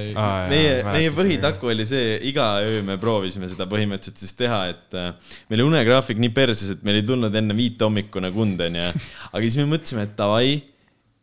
meie, 0.51 0.75
meie 0.87 1.13
põhitaku 1.15 1.71
oli 1.73 1.85
see, 1.87 2.17
iga 2.31 2.53
öö 2.65 2.81
me 2.85 2.97
proovisime 3.01 3.49
seda 3.51 3.67
põhimõtteliselt 3.69 4.21
siis 4.21 4.35
teha, 4.37 4.61
et 4.73 4.97
äh, 4.97 5.11
meil 5.49 5.61
oli 5.61 5.69
unegraafik 5.71 6.19
nii 6.21 6.33
perses, 6.35 6.75
et 6.75 6.85
meil 6.87 6.99
ei 7.01 7.05
tulnud 7.07 7.35
enne 7.41 7.55
viite 7.57 7.85
hommikune 7.87 8.31
kund, 8.35 8.61
onju. 8.67 8.87
aga 9.31 9.43
siis 9.45 9.60
me 9.61 9.75
mõtlesime, 9.75 10.07
et 10.07 10.17
davai, 10.19 10.59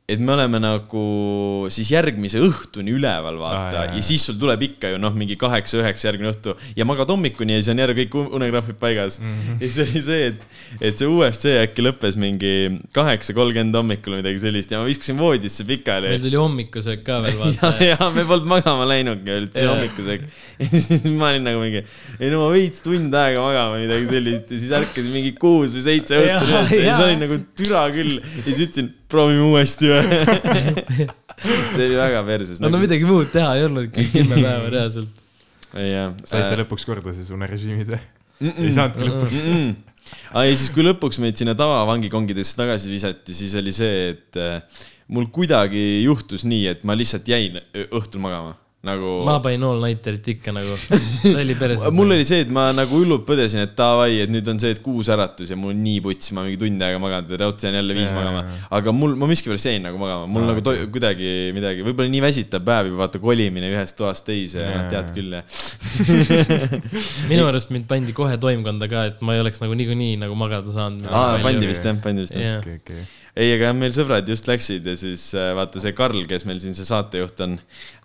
et 0.08 0.20
me 0.24 0.32
oleme 0.32 0.56
nagu 0.56 1.00
siis 1.68 1.90
järgmise 1.92 2.40
õhtuni 2.40 2.94
üleval, 2.96 3.36
Aa, 3.36 3.40
vaata 3.42 3.80
jaa. 3.90 3.96
ja 3.98 4.04
siis 4.06 4.22
sul 4.24 4.38
tuleb 4.40 4.62
ikka 4.64 4.94
ju 4.94 5.00
noh, 5.02 5.12
mingi 5.12 5.36
kaheksa-üheksa 5.36 6.06
järgmine 6.08 6.30
õhtu 6.32 6.54
ja 6.78 6.86
magad 6.88 7.10
hommikuni 7.12 7.58
ja 7.58 7.60
siis 7.60 7.68
on 7.74 7.82
jälle 7.82 7.92
kõik 7.98 8.14
u- 8.16 8.24
unegraafik 8.38 8.78
paigas 8.80 9.18
mm. 9.20 9.34
-hmm. 9.34 9.58
ja 9.60 9.68
siis 9.68 9.82
oli 9.92 10.02
see, 10.06 10.30
et, 10.30 10.46
et 10.80 11.02
see 11.02 11.10
UFC 11.12 11.52
äkki 11.60 11.84
lõppes 11.84 12.16
mingi 12.16 12.54
kaheksa 12.96 13.36
kolmkümmend 13.36 13.76
hommikul 13.76 14.16
või 14.16 14.22
midagi 14.22 14.40
sellist 14.46 14.72
ja 14.72 14.80
ma 14.80 14.88
viskasin 14.88 15.18
voodisse 15.20 15.66
pikali 15.68 16.14
meil 16.14 16.24
tuli 16.24 16.40
hommikusöök 16.40 17.04
ka 17.04 17.20
veel 17.26 17.36
ja, 17.42 17.44
vaata. 17.44 17.84
ja 17.90 18.10
me 18.16 18.24
polnud 18.32 18.48
magama 18.54 18.88
läinudki 18.88 19.28
veel, 19.28 19.50
Jaa. 19.52 19.74
hommikusöök. 19.74 20.24
ja 20.64 20.70
siis 20.72 21.04
ma 21.04 21.34
olin 21.34 21.44
nagu 21.50 21.60
mingi, 21.66 21.84
ei 22.16 22.32
no 22.32 22.46
ma 22.46 22.48
veits 22.56 22.80
tund 22.86 23.12
aega 23.12 23.44
magama 23.44 23.76
või 23.76 23.84
midagi 23.84 24.08
sellist 24.14 24.56
ja 24.56 24.62
siis 24.64 24.72
ärkasin 24.80 25.12
mingi 25.12 25.34
kuus 25.36 25.76
või 25.76 25.84
seitse 25.84 26.16
õhtul 26.24 26.48
üles 26.54 26.72
ja 26.72 26.80
siis 26.96 27.04
olin 27.10 27.22
nagu 27.26 27.38
türa 27.60 27.84
küll 27.92 28.16
ja 28.22 28.46
siis 28.48 28.64
ütlesin, 28.70 28.94
proovime 29.10 29.46
uuesti 29.48 29.90
või. 29.90 30.20
see 31.74 31.86
oli 31.86 31.96
väga 31.98 32.22
perses. 32.26 32.60
no 32.62 32.70
no 32.72 32.80
midagi 32.82 33.08
muud 33.08 33.32
teha 33.34 33.54
ei 33.58 33.66
olnudki, 33.68 34.06
kümme 34.12 34.38
päeva 34.40 34.70
reaalselt. 34.72 35.24
saite 36.26 36.54
lõpuks 36.62 36.86
korda 36.88 37.14
siis 37.16 37.30
unerežiimid 37.34 37.92
või? 37.94 38.00
ei 38.50 38.72
saanudki 38.74 39.08
lõpuks. 39.08 39.38
aa 40.32 40.46
ja 40.48 40.54
siis, 40.54 40.70
kui 40.74 40.86
lõpuks 40.86 41.20
meid 41.22 41.40
sinna 41.40 41.56
tavavangikongidesse 41.58 42.58
tagasi 42.58 42.92
visati, 42.92 43.36
siis 43.36 43.56
oli 43.60 43.74
see, 43.74 44.14
et 44.14 44.40
äh, 44.40 44.86
mul 45.14 45.28
kuidagi 45.34 45.84
juhtus 46.04 46.46
nii, 46.48 46.66
et 46.72 46.88
ma 46.88 46.96
lihtsalt 46.98 47.28
jäin 47.28 47.60
õhtul 47.88 48.22
magama, 48.24 48.56
nagu. 48.86 49.24
ma 49.26 49.38
panin 49.42 49.64
all 49.66 49.80
nighter'it 49.82 50.28
ikka 50.34 50.52
nagu, 50.54 50.76
oli 51.32 51.56
päris. 51.58 51.82
mul 51.98 52.14
oli 52.14 52.26
see, 52.28 52.44
et 52.44 52.52
ma 52.54 52.68
nagu 52.76 53.00
hullult 53.00 53.24
põdesin, 53.26 53.64
et 53.66 53.74
davai, 53.78 54.20
et 54.22 54.30
nüüd 54.30 54.46
on 54.52 54.60
see, 54.62 54.70
et 54.76 54.80
kuus 54.84 55.10
äratus 55.10 55.50
ja 55.50 55.58
mul 55.58 55.74
on 55.74 55.80
nii 55.82 56.02
puts, 56.04 56.30
ma 56.36 56.44
mingi 56.46 56.60
tund 56.60 56.84
aega 56.86 57.00
maganud 57.02 57.34
ja 57.34 57.40
raudselt 57.42 57.66
jään 57.66 57.80
jälle 57.80 57.96
viis 57.98 58.14
magama 58.14 58.44
aga 58.78 58.94
mul, 58.94 59.16
ma 59.18 59.30
miskipärast 59.30 59.70
jäin 59.70 59.82
nagu 59.82 59.98
magama, 60.00 60.30
mul 60.30 60.46
Aa, 60.46 60.54
nagu 60.54 60.90
kuidagi 60.94 61.32
midagi, 61.56 61.84
võib-olla 61.88 62.14
nii 62.14 62.24
väsitav 62.28 62.62
päev 62.68 62.92
juba 62.92 63.02
vaata 63.02 63.22
kolimine 63.22 63.72
ühest 63.74 63.98
toast 63.98 64.26
teise 64.28 64.62
ja 64.62 64.70
noh, 64.76 64.88
tead 64.92 65.12
küll 65.16 65.38
ja. 65.40 65.42
minu 67.30 67.48
arust 67.50 67.74
mind 67.74 67.90
pandi 67.90 68.14
kohe 68.16 68.38
toimkonda 68.40 68.90
ka, 68.90 69.08
et 69.10 69.22
ma 69.26 69.34
ei 69.34 69.42
oleks 69.42 69.62
nagu 69.64 69.74
niikuinii 69.78 70.20
nagu 70.22 70.38
magada 70.38 70.70
saanud. 70.74 71.10
aa, 71.10 71.40
pandi 71.42 71.70
vist 71.70 71.86
jah, 71.86 71.98
pandi 72.04 72.28
vist 72.28 72.38
jah. 72.38 72.62
ei, 73.38 73.52
aga 73.54 73.70
meil 73.76 73.92
sõbrad 73.94 74.26
just 74.28 74.48
läksid 74.50 74.86
ja 74.88 74.94
siis 74.98 75.30
äh, 75.38 75.52
vaata 75.56 75.82
see 75.82 75.94
Karl, 75.96 76.24
kes 76.28 76.44
meil 76.48 76.58
siin 76.62 76.74
see 76.74 76.86
saatejuht 76.88 77.38
on, 77.44 77.54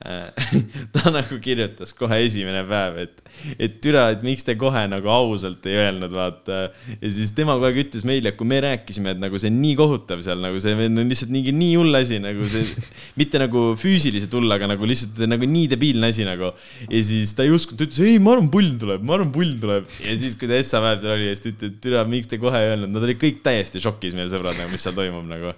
ta 0.94 1.12
nagu 1.13 1.38
kirjutas 1.42 1.94
kohe 1.96 2.20
esimene 2.25 2.62
päev, 2.68 3.00
et, 3.06 3.22
et 3.56 3.80
türa, 3.84 4.10
et 4.13 4.24
miks 4.25 4.46
te 4.46 4.56
kohe 4.60 4.84
nagu 4.92 5.10
ausalt 5.10 5.66
ei 5.70 5.80
öelnud, 5.80 6.13
vaata. 6.13 6.60
ja 7.00 7.12
siis 7.13 7.34
tema 7.36 7.56
kogu 7.58 7.70
aeg 7.70 7.80
ütles 7.86 8.06
meile, 8.08 8.34
et 8.34 8.38
kui 8.40 8.50
me 8.50 8.60
rääkisime, 8.63 9.16
et 9.16 9.22
nagu 9.24 9.40
see 9.42 9.50
on 9.50 9.58
nii 9.63 9.78
kohutav 9.80 10.22
seal 10.25 10.44
nagu 10.44 10.60
see 10.62 10.75
on 10.75 11.02
lihtsalt 11.02 11.34
nii, 11.34 11.56
nii 11.56 11.72
hull 11.80 12.00
asi 12.02 12.20
nagu 12.24 12.50
see, 12.52 12.68
mitte 13.22 13.42
nagu 13.42 13.66
füüsiliselt 13.80 14.38
hull, 14.38 14.54
aga 14.54 14.70
nagu 14.74 14.90
lihtsalt 14.90 15.24
nagu 15.30 15.50
nii 15.50 15.72
debiilne 15.74 16.12
asi 16.13 16.28
nagu. 16.28 16.54
ja 16.90 17.04
siis 17.10 17.34
ta 17.34 17.48
ei 17.48 17.56
uskunud, 17.56 17.82
ta 17.82 17.90
ütles 17.90 18.04
ei, 18.06 18.22
ma 18.22 18.36
arvan, 18.36 18.52
pull 18.54 18.75
tuleb, 18.82 19.08
ma 19.08 19.18
arvan, 19.18 19.34
pull 19.34 19.58
tuleb. 19.63 19.90
ja 20.04 20.18
siis, 20.20 20.38
kui 20.38 20.52
ta 20.52 20.60
Essa 20.60 20.84
päev 20.84 21.02
seal 21.02 21.18
oli, 21.18 21.32
siis 21.32 21.44
ta 21.44 21.52
ütles, 21.56 21.74
et 21.74 21.82
türa, 21.88 22.06
miks 22.10 22.30
te 22.30 22.40
kohe 22.42 22.62
ei 22.62 22.74
öelnud, 22.75 22.94
nad 22.94 23.08
olid 23.08 23.22
kõik 23.24 23.42
täiesti 23.46 23.82
šokis, 23.84 24.13
meie 24.18 24.30
sõbrad 24.32 24.60
nagu, 24.60 24.70
mis 24.74 24.84
seal 24.86 24.96
toimub 24.98 25.23
nagu 25.32 25.53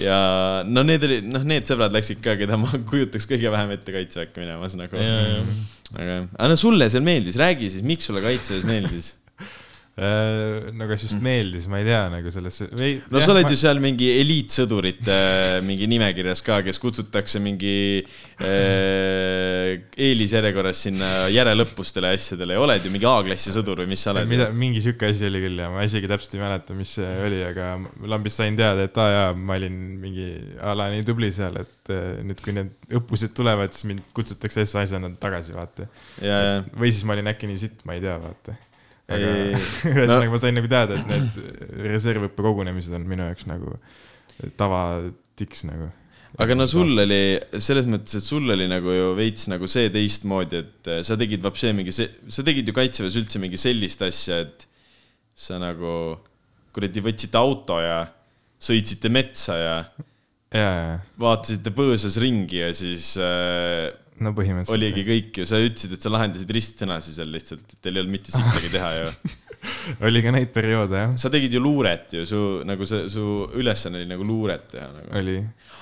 ja 0.00 0.18
no 0.68 0.84
need 0.86 1.04
olid, 1.06 1.28
noh, 1.30 1.44
need 1.46 1.68
sõbrad 1.68 1.94
läksid 1.94 2.20
ka, 2.24 2.36
keda 2.40 2.58
ma 2.60 2.70
kujutaks 2.90 3.28
kõige 3.30 3.52
vähem 3.52 3.74
ette 3.76 3.94
kaitseväkke 3.94 4.42
minemas 4.42 4.76
nagu. 4.78 5.00
aga, 5.96 6.20
aga 6.36 6.50
no 6.52 6.58
sulle 6.60 6.90
seal 6.92 7.06
meeldis, 7.06 7.38
räägi 7.40 7.70
siis, 7.72 7.86
miks 7.86 8.10
sulle 8.10 8.22
kaitseväes 8.24 8.68
meeldis? 8.68 9.14
No 10.00 10.86
kas 10.88 11.04
just 11.04 11.20
meeldis, 11.20 11.66
ma 11.68 11.80
ei 11.82 11.84
tea 11.84 12.00
nagu 12.12 12.30
sellesse 12.32 12.70
või. 12.70 12.94
Mm. 12.96 13.12
no 13.12 13.20
sa 13.20 13.34
oled 13.34 13.50
ju 13.52 13.58
seal 13.60 13.80
mingi 13.82 14.08
eliitsõdurite 14.20 15.16
mingi 15.66 15.88
nimekirjas 15.90 16.40
ka, 16.46 16.60
kes 16.64 16.80
kutsutakse 16.80 17.42
mingi 17.44 17.74
äh, 18.40 19.76
eelisjärjekorras 20.00 20.86
sinna 20.86 21.10
järelõppustele 21.32 22.14
ja 22.14 22.20
asjadele 22.20 22.56
ja 22.56 22.62
oled 22.64 22.86
ju 22.86 22.92
mingi 22.94 23.08
A-klassi 23.10 23.52
sõdur 23.54 23.82
või 23.82 23.90
mis 23.92 24.04
sa 24.06 24.14
oled? 24.14 24.30
mida, 24.30 24.48
mingi 24.56 24.80
sihuke 24.84 25.10
asi 25.12 25.28
oli 25.28 25.42
küll 25.44 25.60
ja 25.60 25.68
ma 25.72 25.84
isegi 25.84 26.08
täpselt 26.10 26.38
ei 26.38 26.42
mäleta, 26.44 26.76
mis 26.78 26.94
see 26.96 27.10
oli, 27.26 27.42
aga 27.44 27.68
lambist 28.14 28.40
sain 28.40 28.56
teada, 28.58 28.88
et 28.88 28.96
aa 29.00 29.10
jaa, 29.12 29.28
ma 29.36 29.58
olin 29.60 29.76
mingi 30.00 30.30
a 30.64 30.74
la 30.78 30.88
nii 30.94 31.04
tubli 31.08 31.30
seal, 31.34 31.60
et 31.60 31.92
eh, 31.92 32.22
nüüd, 32.24 32.40
kui 32.44 32.56
need 32.56 32.96
õppused 33.00 33.36
tulevad, 33.36 33.76
siis 33.76 33.90
mind 33.90 34.08
kutsutakse 34.16 34.64
S-asjana 34.64 35.12
tagasi, 35.20 35.54
vaata. 35.56 35.90
või 36.72 36.92
siis 36.92 37.04
ma 37.04 37.16
olin 37.18 37.32
äkki 37.34 37.50
nii 37.50 37.62
sitt, 37.66 37.84
ma 37.84 37.98
ei 37.98 38.04
tea, 38.04 38.16
vaata. 38.22 38.56
Aga 39.10 39.30
ühesõnaga 39.90 40.32
ma 40.32 40.40
sain 40.42 40.56
nagu 40.58 40.70
teada, 40.70 40.98
et 40.98 41.08
need 41.10 41.80
reservõppe 41.86 42.44
kogunemised 42.46 42.94
on 42.96 43.08
minu 43.10 43.26
jaoks 43.28 43.48
nagu 43.50 43.74
tavatiks 44.60 45.64
nagu. 45.68 45.90
aga 46.40 46.56
no 46.56 46.66
sul 46.70 46.94
oli 47.04 47.22
selles 47.58 47.88
mõttes, 47.90 48.20
et 48.20 48.26
sul 48.26 48.48
oli 48.54 48.68
nagu 48.70 48.94
ju 48.94 49.12
veits 49.18 49.48
nagu 49.52 49.68
see 49.70 49.90
teistmoodi, 49.92 50.62
et 50.64 50.90
äh, 50.90 51.02
sa 51.06 51.18
tegid 51.20 51.42
vapšee 51.44 51.74
mingi 51.76 51.94
sa 51.94 52.46
tegid 52.46 52.68
ju 52.68 52.76
kaitseväes 52.76 53.18
üldse 53.20 53.42
mingi 53.42 53.60
sellist 53.60 54.04
asja, 54.06 54.44
et 54.46 54.68
sa 55.36 55.58
nagu 55.60 56.16
kuradi 56.74 57.02
võtsite 57.02 57.38
auto 57.40 57.80
ja 57.82 58.04
sõitsite 58.60 59.10
metsa 59.12 59.56
ja 59.58 59.74
ja, 60.50 60.60
ja, 60.60 60.94
vaatasite 61.20 61.72
põõsas 61.74 62.18
ringi 62.22 62.60
ja 62.60 62.70
siis 62.76 63.12
äh, 63.22 63.90
no 64.24 64.32
põhimõtteliselt. 64.36 64.76
oligi 64.76 65.04
kõik 65.06 65.40
ju, 65.42 65.46
sa 65.48 65.60
ütlesid, 65.62 65.94
et 65.96 66.04
sa 66.04 66.12
lahendasid 66.12 66.50
ristsõnasi 66.56 67.14
seal 67.16 67.30
lihtsalt, 67.34 67.64
et 67.66 67.78
teil 67.80 67.96
ei 67.96 68.04
olnud 68.04 68.16
mitte 68.16 68.34
sittagi 68.34 68.72
teha 68.72 68.90
ju. 68.98 69.12
oli 70.08 70.22
ka 70.24 70.32
neid 70.32 70.52
perioode 70.54 71.02
jah, 71.02 71.16
sa 71.20 71.30
tegid 71.32 71.52
ju 71.52 71.60
luuret 71.62 72.14
ju, 72.16 72.24
su 72.28 72.40
nagu 72.68 72.86
see, 72.88 73.08
su 73.12 73.24
ülesanne 73.60 74.00
oli 74.00 74.08
nagu 74.08 74.24
luuret 74.26 74.70
teha 74.72 74.88
nagu. 74.94 75.10
oli. 75.20 75.36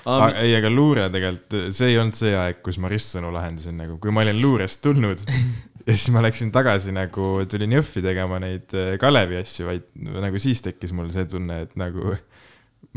Aa, 0.09 0.29
ei, 0.41 0.53
aga 0.55 0.71
luure 0.71 1.09
tegelikult, 1.11 1.57
see 1.75 1.91
ei 1.91 1.97
olnud 1.99 2.15
see 2.15 2.31
aeg, 2.35 2.61
kus 2.65 2.79
ma 2.79 2.91
ristsõnu 2.91 3.31
lahendasin 3.35 3.75
nagu, 3.79 3.97
kui 4.01 4.13
ma 4.15 4.23
olin 4.23 4.39
luurest 4.41 4.81
tulnud 4.83 5.23
ja 5.23 5.91
siis 5.95 6.09
ma 6.15 6.23
läksin 6.23 6.53
tagasi 6.55 6.93
nagu, 6.95 7.31
tulin 7.51 7.77
Jõhvi 7.79 8.03
tegema 8.05 8.39
neid 8.43 8.75
eh, 8.77 8.95
Kalevi 9.01 9.39
asju, 9.41 9.67
vaid 9.69 9.87
nagu 10.23 10.41
siis 10.41 10.63
tekkis 10.65 10.95
mul 10.95 11.11
see 11.15 11.27
tunne, 11.29 11.63
et 11.67 11.75
nagu 11.79 12.15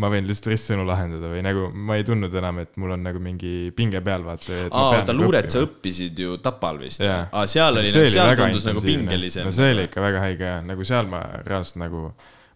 ma 0.00 0.08
võin 0.12 0.24
lihtsalt 0.28 0.52
ristsõnu 0.54 0.84
lahendada 0.88 1.28
või 1.28 1.42
nagu 1.44 1.66
ma 1.74 1.98
ei 2.00 2.04
tundnud 2.08 2.34
enam, 2.40 2.62
et 2.64 2.76
mul 2.80 2.94
on 2.94 3.02
nagu 3.04 3.20
mingi 3.22 3.70
pinge 3.76 4.00
peal, 4.04 4.24
vaata. 4.24 4.64
aa, 4.70 4.84
oota, 4.98 5.14
luuret 5.16 5.50
sa 5.52 5.64
õppisid 5.66 6.22
ju 6.24 6.38
Tapal 6.42 6.80
vist? 6.80 7.02
Jaa. 7.04 7.26
aa, 7.28 7.46
seal 7.50 7.76
oli, 7.76 7.90
See 7.92 8.06
oli 8.06 8.14
seal 8.14 8.36
tundus 8.40 8.68
nagu 8.70 8.84
pingelisem. 8.84 9.44
no 9.48 9.52
see 9.54 9.74
oli 9.74 9.88
ikka 9.90 10.04
väga 10.04 10.22
haige 10.24 10.48
ja 10.48 10.60
nagu 10.64 10.86
seal 10.88 11.10
ma 11.12 11.20
reaalselt 11.44 11.82
nagu 11.84 12.06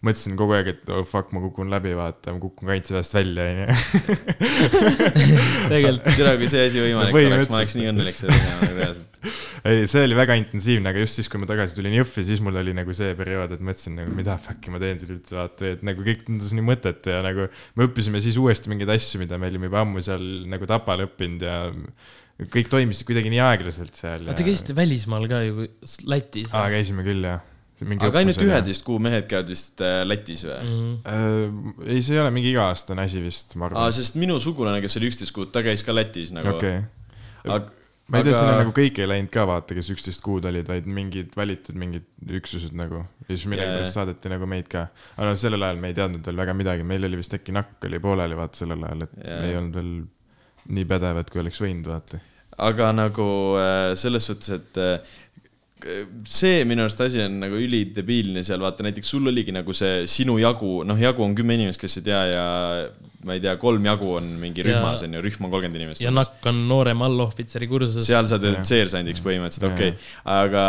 mõtlesin 0.07 0.37
kogu 0.39 0.55
aeg, 0.57 0.71
et 0.73 0.91
oh 0.95 1.03
fuck, 1.07 1.33
ma 1.35 1.41
kukun 1.43 1.69
läbi, 1.71 1.91
vaata, 1.97 2.33
ma 2.35 2.41
kukun 2.41 2.71
kaitseväest 2.71 3.17
välja, 3.17 3.45
onju. 3.51 3.67
tegelikult 5.71 6.07
tere, 6.17 6.33
kui 6.39 6.49
see 6.51 6.63
asi 6.69 6.81
võimalik 6.83 7.11
oleks, 7.11 7.17
Põhimõtteliselt. 7.17 7.53
ma 7.53 7.61
oleks 7.61 7.77
nii 7.77 7.91
õnnelik 7.91 8.19
seda 8.19 8.37
nagu 8.37 8.71
reaalselt. 8.79 9.21
ei, 9.67 9.85
see 9.91 10.03
oli 10.07 10.17
väga 10.17 10.37
intensiivne, 10.41 10.91
aga 10.93 11.03
just 11.03 11.19
siis, 11.19 11.29
kui 11.31 11.41
ma 11.41 11.49
tagasi 11.49 11.77
tulin 11.77 11.95
Jõhvi, 11.99 12.25
siis 12.29 12.41
mul 12.45 12.59
oli 12.61 12.75
nagu 12.77 12.95
see 12.97 13.13
periood, 13.19 13.55
et 13.57 13.63
mõtlesin 13.69 13.97
nagu, 13.99 14.13
mida 14.17 14.37
fuck'i 14.41 14.73
ma 14.73 14.81
teen 14.83 15.01
siin 15.01 15.15
üldse, 15.17 15.37
vaata, 15.37 15.73
et 15.75 15.83
nagu 15.87 16.05
kõik 16.05 16.23
tundus 16.27 16.53
nii 16.57 16.67
mõttetu 16.67 17.13
ja 17.13 17.23
nagu 17.25 17.49
me 17.49 17.89
õppisime 17.89 18.21
siis 18.23 18.39
uuesti 18.41 18.71
mingeid 18.71 18.93
asju, 18.95 19.21
mida 19.23 19.39
me 19.41 19.51
olime 19.51 19.71
juba 19.71 19.83
ammu 19.83 20.03
seal 20.05 20.23
nagu 20.51 20.69
Tapal 20.69 21.05
õppinud 21.07 21.43
ja 21.47 21.59
kõik 22.53 22.69
toimis 22.69 23.01
kuidagi 23.07 23.31
nii 23.33 23.41
aeglaselt 23.41 23.97
seal. 23.97 24.27
aga 24.27 24.37
te 24.37 24.45
käisite 24.45 24.75
välismaal 24.77 25.25
ka 25.29 25.41
ju, 25.47 25.65
Lätis. 26.05 26.51
aa, 26.53 26.67
käisime 26.73 27.05
küll 27.07 27.25
jah. 27.25 27.41
Aga 27.77 28.21
ainult 28.23 28.41
üheteist 28.41 28.85
kuu 28.85 28.97
mehed 29.03 29.27
käivad 29.29 29.49
vist 29.51 29.81
äh, 29.85 30.01
Lätis 30.07 30.45
või? 30.47 30.59
Mm. 30.65 30.93
äh,. 31.05 31.89
ei, 31.93 32.01
see 32.01 32.17
ei 32.17 32.21
ole 32.23 32.31
mingi 32.33 32.53
iga-aastane 32.53 33.05
asi 33.05 33.21
vist, 33.21 33.53
ma 33.59 33.69
arvan. 33.69 33.93
sest 33.93 34.17
minu 34.17 34.39
sugulane, 34.41 34.81
kes 34.81 34.97
oli 34.99 35.11
üksteist 35.11 35.35
kuud, 35.35 35.51
ta 35.53 35.65
käis 35.65 35.85
ka 35.85 35.95
Lätis 35.95 36.33
nagu 36.35 36.55
okei. 36.55 36.81
aga 37.45 37.61
ma 38.07 38.21
ei 38.21 38.27
tea, 38.27 38.37
sinna 38.39 38.55
nagu 38.61 38.71
kõik 38.75 39.01
ei 39.01 39.09
läinud 39.09 39.31
ka 39.33 39.43
vaata, 39.49 39.75
kes 39.77 39.91
üksteist 39.91 40.23
kuud 40.25 40.47
olid, 40.47 40.67
vaid 40.69 40.87
mingid 40.89 41.33
valitud 41.37 41.77
mingid 41.79 42.07
üksused 42.39 42.75
nagu. 42.77 43.03
ja 43.27 43.29
siis 43.33 43.45
millegipärast 43.51 43.91
Jaa. 43.91 43.95
saadeti 43.99 44.31
nagu 44.31 44.47
meid 44.49 44.69
ka. 44.71 44.87
aga 45.17 45.29
noh, 45.29 45.39
sellel 45.39 45.67
ajal 45.67 45.81
me 45.83 45.91
ei 45.91 45.97
teadnud 45.97 46.25
veel 46.29 46.39
väga 46.39 46.55
midagi, 46.57 46.87
meil 46.87 47.07
oli 47.07 47.19
vist 47.19 47.35
äkki 47.35 47.55
nakk 47.55 47.89
oli 47.89 47.99
pooleli 48.03 48.39
vaata 48.39 48.63
sellel 48.63 48.87
ajal, 48.87 49.05
et 49.07 49.19
Jaa. 49.19 49.41
me 49.41 49.51
ei 49.51 49.59
olnud 49.59 49.79
veel 49.81 49.93
nii 50.77 50.87
pädevad, 50.87 51.31
kui 51.31 51.43
oleks 51.43 51.61
võinud 51.63 51.91
vaata. 51.91 52.21
aga 52.69 52.91
nagu 52.95 53.29
äh, 53.59 53.91
selles 53.99 54.31
suhtes, 54.31 54.55
et 54.55 54.81
see 56.27 56.63
minu 56.65 56.85
arust 56.85 57.01
asi 57.05 57.21
on 57.21 57.37
nagu 57.43 57.59
ülidebiilne 57.61 58.43
seal, 58.45 58.63
vaata 58.63 58.85
näiteks 58.85 59.11
sul 59.13 59.29
oligi 59.29 59.53
nagu 59.55 59.75
see 59.77 60.05
sinu 60.09 60.39
jagu, 60.41 60.81
noh, 60.87 60.97
jagu 60.99 61.25
on 61.25 61.35
kümme 61.37 61.57
inimest, 61.57 61.81
kes 61.81 61.99
ei 61.99 62.07
tea 62.07 62.23
ja 62.31 62.47
ma 63.27 63.35
ei 63.37 63.41
tea, 63.43 63.53
kolm 63.61 63.83
jagu 63.85 64.13
on 64.17 64.29
mingi 64.41 64.63
Ja- 64.63 64.67
rühmas 64.71 65.03
on 65.05 65.13
ju, 65.17 65.21
rühm 65.25 65.45
on 65.47 65.51
kolmkümmend 65.53 65.81
inimest. 65.81 66.01
ja 66.01 66.11
nakk 66.15 66.45
on 66.49 66.63
noorem 66.69 67.01
allohvitseri 67.07 67.67
kursuses. 67.69 68.07
seal 68.07 68.25
sa 68.29 68.39
teed 68.41 68.63
seersandiks 68.67 69.21
põhimõtteliselt, 69.25 69.67
okei 69.73 69.91
okay.. 69.93 70.15
aga 70.37 70.63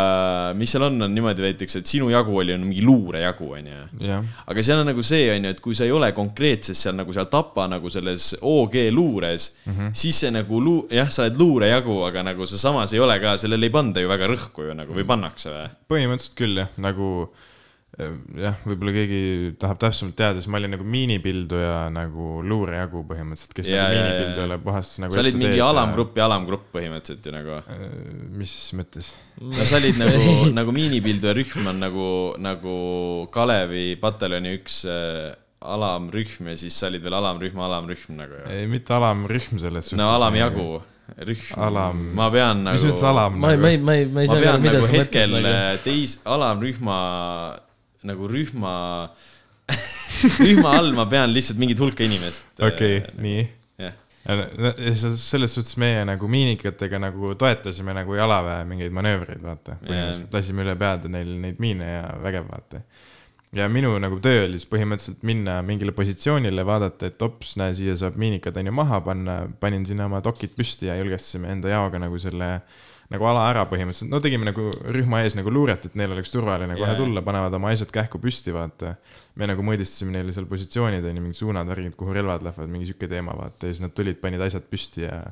mis 0.59 0.71
seal 0.75 0.85
on, 0.89 1.01
on 1.07 1.13
niimoodi 1.15 1.43
näiteks, 1.47 1.79
et 1.81 1.89
sinu 1.89 2.09
jagu 2.13 2.35
oli 2.41 2.53
on 2.53 2.67
mingi 2.67 2.83
luurejagu, 2.85 3.49
onju. 3.59 3.81
jah, 4.05 4.23
aga 4.51 4.63
seal 4.65 4.83
on 4.83 4.89
nagu 4.91 5.03
see, 5.05 5.25
onju, 5.35 5.53
et 5.55 5.61
kui 5.63 5.75
sa 5.77 5.87
ei 5.87 5.91
ole 5.95 6.11
konkreetses 6.17 6.79
seal 6.85 6.95
nagu 6.99 7.13
seal 7.15 7.27
Tapa 7.31 7.67
nagu 7.71 7.89
selles 7.93 8.31
OG 8.41 8.75
luures 8.95 9.49
mm, 9.65 9.69
Mhm. 9.69 9.79
-hmm. 9.87 9.93
siis 9.93 10.19
see 10.19 10.31
nagu 10.31 10.59
luu-, 10.61 10.87
jah, 10.91 11.09
sa 11.09 11.23
oled 11.23 11.37
luurejagu, 11.37 12.01
aga 12.07 12.23
nagu 12.23 12.45
sa 12.45 12.57
samas 12.57 12.93
ei 12.93 12.99
ole 12.99 13.19
ka, 13.19 13.37
sellele 13.37 13.65
ei 13.65 13.69
panda 13.73 14.01
ju 14.01 14.07
väga 14.09 14.27
rõhku 14.27 14.65
ju 14.67 14.73
nagu 14.73 14.93
või 14.93 15.05
pannakse 15.05 15.49
või? 15.49 15.69
põhimõtteliselt 15.89 16.35
küll 16.35 16.57
jah, 16.57 16.69
nagu 16.77 17.29
jah, 18.39 18.55
võib-olla 18.63 18.93
keegi 18.95 19.19
tahab 19.59 19.79
täpsemalt 19.81 20.15
teada, 20.19 20.39
siis 20.39 20.47
ma 20.51 20.59
olin 20.61 20.71
nagu 20.75 20.85
miinipilduja 20.87 21.89
nagu 21.93 22.39
luurejagu 22.45 23.01
põhimõtteliselt, 23.09 23.55
kes 23.57 23.67
Ja, 23.69 23.83
nagu 23.83 23.95
ja, 23.95 23.99
ja, 23.99 24.05
miinipildujale 24.07 24.57
puhas 24.63 24.91
nagu 25.03 25.15
sa 25.15 25.23
olid 25.23 25.37
mingi 25.39 25.51
teed 25.51 25.59
ja- 25.61 25.67
alamgrupp 25.73 26.17
ja 26.21 26.27
alamgrupp 26.29 26.69
põhimõtteliselt 26.75 27.27
ju 27.29 27.33
nagu. 27.35 27.57
Äh, 27.59 27.83
mis 28.39 28.55
mõttes? 28.79 29.11
no 29.41 29.65
sa 29.67 29.77
olid 29.81 29.99
nagu, 29.99 30.31
nagu 30.59 30.75
miinipilduja 30.75 31.35
rühm 31.37 31.67
on 31.73 31.79
nagu, 31.83 32.07
nagu 32.39 32.77
Kalevi 33.35 33.93
pataljoni 34.01 34.55
üks 34.59 34.81
äh, 34.89 35.33
alamrühm 35.59 36.47
ja 36.53 36.55
siis 36.59 36.77
sa 36.79 36.87
olid 36.87 37.03
veel 37.03 37.17
alamrühma 37.19 37.65
alamrühm 37.67 38.15
nagu 38.19 38.37
ju. 38.39 38.45
ei, 38.55 38.67
mitte 38.71 38.95
alamrühm 38.95 39.59
selles 39.59 39.91
no 39.99 40.07
alamjagu, 40.15 40.67
rühm 41.27 41.57
Alam-. 41.59 42.05
ma 42.15 42.29
pean 42.31 42.61
nagu. 42.63 42.77
mis 42.77 42.85
mõttes 42.87 43.03
alam 43.09 43.35
ma 43.41 43.51
ei, 43.51 43.59
ma 43.59 43.71
ei, 43.73 43.79
ma 43.83 43.95
ei, 43.99 44.05
ma 44.07 44.23
ei 44.23 44.29
ma 44.29 44.35
saa 44.37 44.43
pean 44.45 44.53
aru, 44.53 44.63
mida 44.63 44.77
nagu 44.77 44.87
sa 44.87 44.93
hetkel 44.95 45.33
mõtled 45.33 45.49
nagu. 45.49 45.65
äh, 45.73 45.81
teis-, 45.83 46.15
alamrühma 46.23 46.99
nagu 48.07 48.27
rühma, 48.31 48.73
rühma 50.39 50.75
all 50.77 50.93
ma 50.97 51.05
pean 51.09 51.31
lihtsalt 51.33 51.59
mingit 51.59 51.79
hulka 51.81 52.05
inimest. 52.05 52.45
okei, 52.63 53.01
nii. 53.19 53.43
jah, 53.79 53.95
selles 55.19 55.53
suhtes 55.55 55.75
meie 55.81 56.03
nagu 56.07 56.29
miinikatega 56.31 56.99
nagu 57.01 57.33
toetasime 57.39 57.95
nagu 57.97 58.15
jalaväe 58.17 58.65
mingeid 58.69 58.95
manöövreid, 58.95 59.41
vaata. 59.43 59.79
lasime 60.33 60.65
üle 60.65 60.75
peade 60.79 61.11
neil 61.11 61.31
neid 61.43 61.61
miine 61.61 61.87
ja 61.91 62.03
vägev, 62.23 62.49
vaata. 62.51 62.83
ja 63.55 63.67
minu 63.71 63.95
nagu 64.01 64.19
töö 64.23 64.45
oli 64.45 64.59
siis 64.61 64.69
põhimõtteliselt 64.71 65.25
minna 65.27 65.59
mingile 65.65 65.95
positsioonile, 65.97 66.65
vaadata, 66.67 67.09
et 67.09 67.25
ops, 67.25 67.55
näe, 67.59 67.73
siia 67.77 67.97
saab 67.99 68.19
miinikad 68.21 68.57
on 68.61 68.71
ju 68.71 68.75
maha 68.75 69.01
panna, 69.05 69.41
panin 69.59 69.87
sinna 69.89 70.07
oma 70.07 70.21
dokid 70.23 70.55
püsti 70.57 70.91
ja 70.91 70.99
julgestasime 71.01 71.51
enda 71.55 71.73
jaoga 71.73 72.01
nagu 72.05 72.21
selle 72.21 72.59
nagu 73.09 73.25
ala 73.25 73.47
ära 73.49 73.63
põhimõtteliselt, 73.69 74.11
no 74.11 74.19
tegime 74.21 74.45
nagu 74.49 74.67
rühma 74.93 75.23
ees 75.25 75.35
nagu 75.37 75.49
luuret, 75.53 75.87
et 75.89 75.95
neil 75.97 76.13
oleks 76.13 76.33
turvaline 76.33 76.75
kohe 76.77 76.91
Jaa. 76.91 76.99
tulla, 76.99 77.23
panevad 77.25 77.55
oma 77.57 77.71
asjad 77.73 77.89
kähku 77.93 78.21
püsti, 78.21 78.53
vaata. 78.53 78.95
me 79.39 79.47
nagu 79.49 79.65
mõõdistasime 79.65 80.13
neile 80.13 80.35
seal 80.35 80.45
positsioonid 80.49 81.05
on 81.05 81.17
ju, 81.17 81.23
mingid 81.23 81.39
suunad, 81.39 81.69
värgid, 81.71 81.95
kuhu 81.97 82.13
relvad 82.13 82.45
lähevad, 82.45 82.69
mingi 82.69 82.91
sihuke 82.91 83.09
teema, 83.09 83.33
vaata 83.37 83.65
ja 83.65 83.73
siis 83.73 83.81
nad 83.81 83.95
tulid, 83.97 84.19
panid 84.21 84.43
asjad 84.45 84.67
püsti 84.69 85.07
ja 85.07 85.23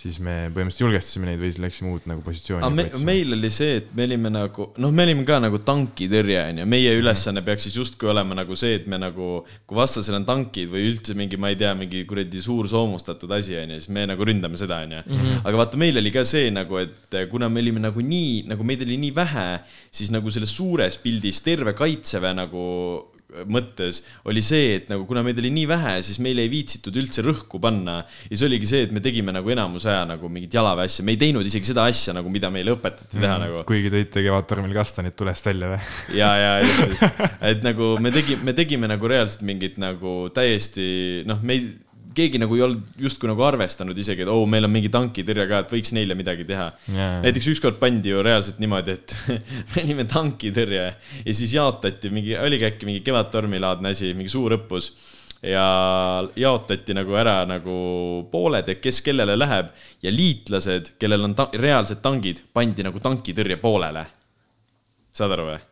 siis 0.00 0.16
me 0.22 0.34
põhimõtteliselt 0.48 0.84
julgestasime 0.86 1.28
neid 1.28 1.40
või 1.42 1.50
siis 1.50 1.60
läksime 1.60 1.90
uut 1.92 2.06
nagu 2.08 2.22
positsiooni 2.24 2.64
aga 2.64 2.72
me,. 2.72 3.02
meil 3.04 3.34
oli 3.36 3.50
see, 3.52 3.76
et 3.82 3.90
me 3.96 4.06
olime 4.08 4.32
nagu, 4.32 4.70
noh, 4.80 4.94
me 4.96 5.04
olime 5.04 5.26
ka 5.28 5.36
nagu 5.44 5.60
tankitõrje 5.66 6.38
onju, 6.46 6.66
meie 6.72 6.94
ülesanne 6.96 7.42
peaks 7.44 7.68
siis 7.68 7.76
justkui 7.76 8.08
olema 8.12 8.38
nagu 8.38 8.56
see, 8.56 8.78
et 8.78 8.88
me 8.90 9.00
nagu, 9.00 9.28
kui 9.68 9.78
vastasel 9.78 10.16
on 10.16 10.26
tankid 10.28 10.72
või 10.72 10.86
üldse 10.88 11.16
mingi, 11.18 11.36
ma 11.40 11.52
ei 11.52 11.60
tea, 11.60 11.74
mingi 11.76 12.02
kuradi 12.08 12.40
suur 12.44 12.68
soomustatud 12.70 13.36
asi 13.36 13.58
onju, 13.60 13.80
siis 13.82 13.92
me 13.92 14.06
nagu 14.08 14.28
ründame 14.30 14.60
seda 14.60 14.80
onju. 14.86 15.04
aga 15.44 15.54
vaata, 15.62 15.80
meil 15.80 16.00
oli 16.00 16.14
ka 16.14 16.24
see 16.28 16.48
nagu, 16.54 16.80
et 16.80 17.20
kuna 17.30 17.52
me 17.52 17.60
olime 17.60 17.84
nagu 17.84 18.04
nii, 18.04 18.46
nagu 18.50 18.66
meid 18.66 18.86
oli 18.86 18.96
nii 19.04 19.14
vähe, 19.20 19.48
siis 19.92 20.12
nagu 20.14 20.32
selles 20.32 20.56
suures 20.56 20.96
pildis 21.04 21.44
terve 21.44 21.76
kaitseväe 21.76 22.32
nagu 22.40 22.64
mõttes 23.50 24.02
oli 24.28 24.42
see, 24.44 24.76
et 24.78 24.90
nagu 24.90 25.04
kuna 25.08 25.22
meid 25.26 25.38
oli 25.40 25.52
nii 25.54 25.66
vähe, 25.70 25.96
siis 26.06 26.20
meil 26.22 26.40
ei 26.42 26.50
viitsitud 26.52 26.96
üldse 27.00 27.24
rõhku 27.26 27.60
panna. 27.62 28.00
ja 28.28 28.36
see 28.38 28.48
oligi 28.48 28.68
see, 28.70 28.86
et 28.86 28.94
me 28.94 29.02
tegime 29.04 29.34
nagu 29.34 29.52
enamus 29.52 29.86
aja 29.88 30.04
nagu 30.08 30.30
mingit 30.32 30.54
jalaväe 30.54 30.88
asja, 30.90 31.04
me 31.06 31.14
ei 31.16 31.20
teinud 31.20 31.46
isegi 31.46 31.72
seda 31.72 31.86
asja 31.90 32.14
nagu, 32.16 32.32
mida 32.32 32.50
meile 32.52 32.74
õpetati 32.76 33.18
teha 33.18 33.36
mm. 33.36 33.44
nagu. 33.44 33.62
kuigi 33.68 33.92
tõite 33.92 34.24
Kevadtormil 34.26 34.74
kastanid 34.76 35.16
tulest 35.18 35.50
välja 35.50 35.74
või? 35.74 35.82
ja, 36.20 36.32
ja 36.40 36.50
just, 36.64 36.86
just, 36.94 37.22
et 37.52 37.62
nagu 37.66 37.94
me 38.02 38.14
tegime, 38.14 38.42
me 38.50 38.56
tegime 38.56 38.90
nagu 38.90 39.12
reaalselt 39.12 39.46
mingit 39.46 39.78
nagu 39.82 40.16
täiesti 40.34 40.88
noh, 41.28 41.40
me 41.44 41.58
ei, 41.58 41.70
keegi 42.16 42.40
nagu 42.42 42.56
ei 42.56 42.64
olnud 42.66 43.00
justkui 43.04 43.30
nagu 43.30 43.44
arvestanud 43.46 43.98
isegi, 43.98 44.24
et 44.24 44.32
oo 44.32 44.42
oh,, 44.42 44.48
meil 44.50 44.66
on 44.66 44.72
mingi 44.72 44.90
tankitõrje 44.92 45.46
ka, 45.50 45.62
et 45.64 45.74
võiks 45.76 45.92
neile 45.96 46.16
midagi 46.18 46.46
teha. 46.48 46.66
Jaa. 46.94 47.20
näiteks 47.24 47.50
ükskord 47.54 47.80
pandi 47.82 48.12
ju 48.12 48.24
reaalselt 48.26 48.60
niimoodi, 48.62 48.96
et 48.98 49.16
me 49.74 49.84
olime 49.84 50.06
tankitõrje 50.10 50.84
ja 50.90 51.36
siis 51.36 51.54
jaotati 51.56 52.12
mingi, 52.14 52.36
oligi 52.38 52.68
äkki 52.70 52.88
mingi 52.88 53.04
Kevadtormi-laadne 53.06 53.94
asi, 53.94 54.12
mingi 54.18 54.32
suur 54.32 54.58
õppus 54.58 54.92
ja 55.42 55.64
jaotati 56.36 56.94
nagu 56.96 57.14
ära 57.16 57.40
nagu 57.48 57.74
pooled, 58.32 58.68
et 58.68 58.80
kes 58.84 59.00
kellele 59.04 59.36
läheb 59.38 59.70
ja 60.04 60.12
liitlased, 60.12 60.94
kellel 61.00 61.24
on 61.28 61.36
ta 61.38 61.48
reaalsed 61.56 62.02
tangid, 62.04 62.42
pandi 62.52 62.84
nagu 62.86 63.00
tankitõrje 63.00 63.56
poolele. 63.62 64.04
saad 65.12 65.32
aru 65.36 65.48
või? 65.52 65.62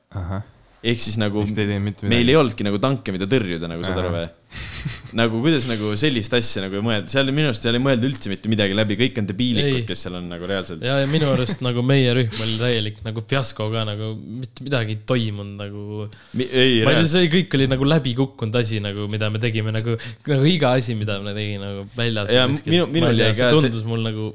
ehk 0.82 1.00
siis 1.02 1.18
nagu 1.18 1.42
ei 1.42 1.78
meil 2.06 2.30
ei 2.30 2.36
olnudki 2.38 2.64
nagu 2.66 2.78
tanke, 2.82 3.12
mida 3.14 3.26
tõrjuda, 3.30 3.68
nagu 3.70 3.84
saad 3.86 3.98
aru 4.02 4.12
või? 4.14 4.26
nagu 5.20 5.42
kuidas 5.44 5.68
nagu 5.70 5.92
sellist 5.98 6.34
asja 6.38 6.64
nagu 6.66 6.82
mõelda, 6.84 7.10
seal 7.12 7.30
minu 7.34 7.50
arust 7.50 7.66
seal 7.66 7.78
ei 7.78 7.84
mõelda 7.84 8.08
üldse 8.08 8.32
mitte 8.32 8.50
midagi 8.52 8.76
läbi, 8.76 8.98
kõik 9.00 9.20
on 9.22 9.28
debiilikud 9.28 9.80
Ei., 9.82 9.86
kes 9.88 10.06
seal 10.06 10.18
on 10.20 10.28
nagu 10.32 10.48
reaalselt. 10.48 10.84
ja, 10.86 10.98
ja 11.02 11.10
minu 11.10 11.30
arust 11.32 11.62
nagu 11.64 11.84
meie 11.86 12.14
rühm 12.16 12.42
oli 12.44 12.56
täielik 12.60 13.02
nagu 13.06 13.24
fiasko 13.28 13.68
ka 13.74 13.84
nagu 13.88 14.14
mitte 14.16 14.66
midagi 14.66 14.96
ei 14.96 15.02
toimunud 15.08 15.58
nagu. 15.60 16.08
ei, 16.38 16.80
ma 16.86 16.94
ei 16.94 17.02
tea, 17.02 17.10
see 17.14 17.30
kõik 17.32 17.58
oli 17.58 17.68
nagu 17.70 17.88
läbikukkunud 17.94 18.60
asi 18.62 18.82
nagu, 18.84 19.08
mida 19.12 19.30
me 19.34 19.42
tegime 19.42 19.74
nagu, 19.74 19.98
nagu 20.28 20.48
iga 20.48 20.74
asi, 20.78 20.96
mida 20.98 21.20
me 21.24 21.34
tegime 21.36 21.64
nagu 21.64 21.86
väljas. 21.98 22.32
Ja 22.32 22.48
minu- 22.48 22.88
minul 22.92 23.16
jäi 23.18 23.32
ka 23.32 23.52
see 23.52 23.58
see- 23.60 23.68
tundus 23.68 23.84
mul 23.88 24.02
nagu, 24.04 24.32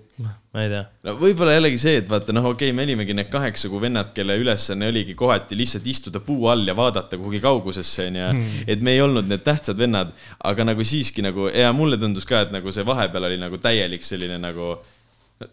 ma 0.53 0.63
ei 0.63 0.69
tea. 0.71 0.83
no 1.07 1.15
võib-olla 1.19 1.55
jällegi 1.57 1.79
see, 1.81 1.95
et 2.01 2.09
vaata 2.09 2.35
noh, 2.35 2.45
okei 2.51 2.69
okay,, 2.69 2.77
me 2.77 2.85
olimegi 2.85 3.15
need 3.17 3.29
kaheksa 3.33 3.71
kuu 3.71 3.81
vennad, 3.83 4.11
kelle 4.15 4.37
ülesanne 4.41 4.89
oligi 4.91 5.15
kohati 5.17 5.57
lihtsalt 5.57 5.87
istuda 5.89 6.21
puu 6.23 6.47
all 6.51 6.67
ja 6.67 6.75
vaadata 6.77 7.17
kuhugi 7.19 7.41
kaugusesse 7.43 8.07
onju 8.09 8.27
mm.. 8.27 8.67
et 8.69 8.85
me 8.85 8.95
ei 8.95 9.01
olnud 9.03 9.29
need 9.29 9.45
tähtsad 9.45 9.79
vennad, 9.79 10.13
aga 10.43 10.65
nagu 10.67 10.83
siiski 10.83 11.23
nagu 11.23 11.47
ja 11.51 11.71
mulle 11.75 11.99
tundus 11.99 12.27
ka, 12.27 12.43
et 12.45 12.51
nagu 12.55 12.71
see 12.75 12.83
vahepeal 12.87 13.29
oli 13.29 13.39
nagu 13.41 13.59
täielik 13.61 14.03
selline 14.07 14.39
nagu 14.41 14.75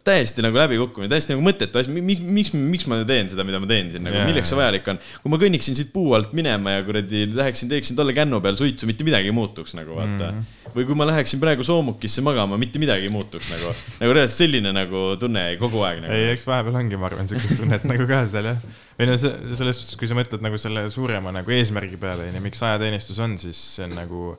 täiesti 0.04 0.42
nagu 0.44 0.58
läbikukkumine, 0.58 1.08
täiesti 1.10 1.34
nagu 1.34 1.42
mõttetu 1.44 1.80
asi, 1.80 1.92
miks, 1.92 2.22
miks, 2.22 2.52
miks 2.54 2.86
ma 2.90 3.00
teen 3.08 3.30
seda, 3.32 3.44
mida 3.46 3.58
ma 3.62 3.68
teen 3.70 3.90
siin 3.92 4.04
nagu 4.04 4.16
yeah,, 4.16 4.28
milleks 4.28 4.50
see 4.52 4.58
vajalik 4.58 4.86
on. 4.92 5.00
kui 5.22 5.32
ma 5.32 5.38
kõnniksin 5.40 5.78
siit 5.78 5.90
puu 5.94 6.12
alt 6.16 6.34
minema 6.36 6.76
ja 6.76 6.84
kuradi 6.86 7.24
läheksin, 7.32 7.70
teeksin 7.72 7.98
tolle 7.98 8.14
kännu 8.16 8.42
peal 8.44 8.58
suitsu, 8.58 8.88
mitte 8.90 9.06
midagi 9.06 9.30
ei 9.30 9.34
muutuks 9.34 9.74
nagu 9.78 9.96
vaata 9.96 10.30
mm. 10.30 10.44
-hmm. 10.44 10.74
või 10.76 10.86
kui 10.90 10.98
ma 11.00 11.08
läheksin 11.10 11.42
praegu 11.42 11.66
soomukisse 11.66 12.22
magama, 12.26 12.60
mitte 12.60 12.82
midagi 12.82 13.08
ei 13.08 13.14
muutuks 13.14 13.50
nagu, 13.54 13.72
nagu 14.02 14.18
reaalselt 14.18 14.44
selline 14.44 14.74
nagu 14.76 15.06
tunne 15.20 15.46
kogu 15.62 15.82
aeg 15.88 16.04
nagu. 16.04 16.14
ei, 16.14 16.30
eks 16.36 16.46
vahepeal 16.50 16.78
ongi, 16.84 17.00
ma 17.00 17.10
arvan, 17.10 17.30
siukest 17.30 17.62
tunnet 17.62 17.88
nagu 17.88 18.06
ka 18.10 18.22
seal 18.30 18.52
jah. 18.52 18.62
või 19.00 19.10
no 19.10 19.18
see, 19.18 19.32
selles 19.58 19.82
suhtes, 19.82 19.98
kui 19.98 20.10
sa 20.10 20.18
mõtled 20.18 20.44
nagu 20.44 20.60
selle 20.60 20.86
suurema 20.92 21.34
nagu 21.34 21.56
eesmärgi 21.56 21.98
peale, 22.00 22.30
onju, 22.30 22.44
miks 22.46 22.62
ajateenistus 22.62 23.18
on, 23.18 23.38
siis 23.40 23.58
see 23.76 23.88
on 23.88 23.96
nagu 23.96 24.36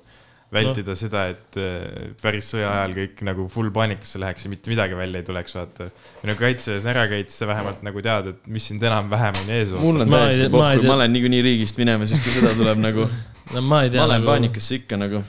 vältida 0.52 0.92
no. 0.92 0.98
seda, 1.00 1.24
et 1.32 1.58
äh, 1.60 2.12
päris 2.22 2.50
sõja 2.52 2.70
ajal 2.74 2.96
kõik 2.98 3.22
nagu 3.28 3.46
full 3.52 3.72
paanikasse 3.74 4.20
läheks 4.22 4.46
ja 4.46 4.52
mitte 4.52 4.72
midagi 4.72 4.98
välja 5.00 5.22
ei 5.22 5.28
tuleks, 5.28 5.56
vaata. 5.56 5.88
nagu 6.28 6.38
kaitseväes 6.40 6.88
ära 6.92 7.06
käid, 7.12 7.32
sa 7.32 7.48
vähemalt 7.50 7.86
nagu 7.88 8.04
tead, 8.04 8.32
et 8.34 8.50
mis 8.52 8.68
sind 8.72 8.84
enam-vähem 8.84 9.40
on 9.44 9.54
ees 9.56 9.72
mul 9.80 10.04
on 10.04 10.12
Ma 10.12 10.26
täiesti 10.26 10.50
ma 10.50 10.58
pohhu, 10.58 10.88
ma 10.90 10.98
olen 10.98 11.16
niikuinii 11.16 11.46
riigist 11.48 11.80
minema, 11.80 12.08
siis 12.10 12.24
kui 12.24 12.36
sõda 12.36 12.52
tuleb 12.60 12.84
nagu, 12.84 13.08
no 13.56 13.64
ma 13.64 13.84
ei 13.86 13.94
ma 13.94 13.96
tea 13.96 14.04
olen 14.08 14.20
nagu, 14.20 14.32
paanikasse 14.34 14.82
ikka 14.82 15.00
nagu. 15.00 15.24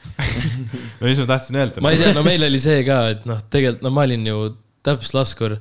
no 0.98 1.06
mis 1.06 1.22
ma 1.22 1.28
tahtsin 1.30 1.60
öelda? 1.62 1.84
ma 1.86 1.94
ei 1.94 2.02
tea, 2.02 2.16
no 2.16 2.26
meil 2.26 2.48
oli 2.50 2.62
see 2.62 2.82
ka, 2.88 3.04
et 3.14 3.30
noh, 3.30 3.38
tegelikult 3.54 3.86
no 3.86 3.94
ma 3.94 4.08
olin 4.08 4.26
ju 4.32 4.42
täpslaskur 4.86 5.60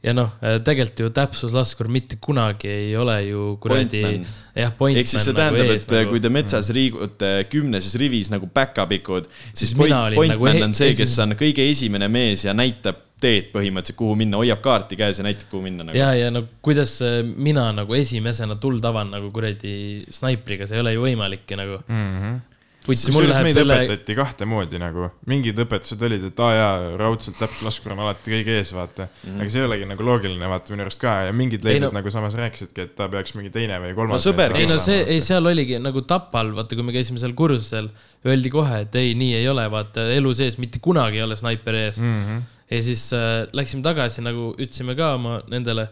ja 0.00 0.14
noh, 0.16 0.32
tegelikult 0.64 1.02
ju 1.04 1.10
täpsuslaskur 1.16 1.90
mitte 1.92 2.16
kunagi 2.22 2.70
ei 2.72 2.94
ole 2.96 3.16
ju 3.26 3.42
kuradi 3.60 4.00
jah, 4.00 4.72
pointman. 4.76 5.02
ehk 5.02 5.10
siis 5.10 5.26
see 5.28 5.36
tähendab, 5.36 5.74
et 5.74 5.92
nagu... 5.92 6.14
kui 6.14 6.22
te 6.24 6.32
metsas 6.32 6.70
liigute 6.74 7.32
kümneses 7.52 7.98
rivis 8.00 8.32
nagu 8.32 8.48
back-up'ikud, 8.48 9.28
siis 9.52 9.70
Siis 9.70 9.76
point, 9.76 9.92
mina 9.92 10.02
olin 10.08 10.22
pointman 10.22 10.56
nagu 10.56 10.68
on 10.70 10.76
see, 10.76 10.96
kes 10.96 11.18
on 11.24 11.36
kõige 11.38 11.68
esimene 11.68 12.08
mees 12.12 12.46
ja 12.48 12.56
näitab 12.56 13.06
teed 13.20 13.50
põhimõtteliselt, 13.52 13.98
kuhu 13.98 14.14
minna, 14.16 14.38
hoiab 14.40 14.62
kaarti 14.64 14.96
käes 14.96 15.20
ja 15.20 15.26
näitab, 15.26 15.50
kuhu 15.52 15.64
minna 15.66 15.84
nagu.. 15.84 15.98
ja, 15.98 16.14
ja 16.16 16.30
no 16.32 16.46
kuidas 16.64 16.96
äh, 17.04 17.20
mina 17.24 17.68
nagu 17.76 17.96
esimesena 17.96 18.56
tuld 18.62 18.84
avan 18.88 19.12
nagu 19.12 19.28
kuradi 19.34 20.06
snaipriga, 20.08 20.68
see 20.68 20.78
ei 20.78 20.84
ole 20.84 20.94
ju 20.96 21.04
võimalik 21.04 21.44
ju 21.44 21.60
nagu. 21.60 21.82
Mhm. 21.88 22.40
võtsi 22.40 22.40
mul 22.40 22.49
kusjuures 22.86 23.36
meid 23.44 23.54
selle, 23.54 23.76
õpetati 23.76 24.14
kahte 24.16 24.46
moodi 24.48 24.78
nagu, 24.80 25.10
mingid 25.28 25.58
õpetused 25.64 26.00
olid, 26.06 26.22
et 26.30 26.38
aa 26.40 26.50
jaa, 26.56 26.76
raudselt 27.00 27.36
täpsuslaskur 27.40 27.92
on 27.94 28.02
alati 28.06 28.32
kõige 28.32 28.54
ees, 28.56 28.72
vaata 28.76 29.06
mm. 29.06 29.18
-hmm. 29.26 29.42
aga 29.42 29.52
see 29.52 29.60
ei 29.60 29.66
olegi 29.68 29.88
nagu 29.90 30.06
loogiline, 30.06 30.48
vaata 30.52 30.72
minu 30.74 30.86
arust 30.86 31.00
ka 31.02 31.16
ja 31.26 31.34
mingid 31.36 31.66
leidud 31.66 31.88
no- 31.88 31.98
nagu 31.98 32.12
samas 32.14 32.36
rääkisidki, 32.40 32.86
et 32.88 32.94
ta 32.96 33.08
peaks 33.12 33.36
mingi 33.36 33.52
teine 33.52 33.76
või 33.82 33.92
kolmas. 33.98 34.16
No 34.16 34.32
sõber, 34.32 34.56
ei 34.56 34.68
no 34.70 34.78
see, 34.80 35.02
ei 35.12 35.20
seal 35.24 35.50
oligi 35.50 35.80
nagu 35.82 36.04
Tapal, 36.08 36.54
vaata, 36.56 36.78
kui 36.78 36.86
me 36.86 36.96
käisime 36.96 37.20
seal 37.22 37.36
kursusel, 37.38 37.90
öeldi 38.26 38.52
kohe, 38.52 38.82
et 38.86 38.96
ei, 39.00 39.12
nii 39.18 39.34
ei 39.42 39.48
ole, 39.52 39.66
vaata 39.72 40.06
elu 40.16 40.32
sees 40.40 40.56
mitte 40.62 40.80
kunagi 40.80 41.20
ei 41.20 41.26
ole 41.26 41.36
snaiper 41.36 41.76
ees 41.84 42.00
mm. 42.00 42.22
-hmm. 42.22 42.46
ja 42.70 42.82
siis 42.86 43.10
äh, 43.12 43.44
läksime 43.52 43.84
tagasi 43.84 44.24
nagu 44.24 44.54
ütlesime 44.56 44.96
ka 44.96 45.14
oma 45.18 45.42
nendele, 45.52 45.90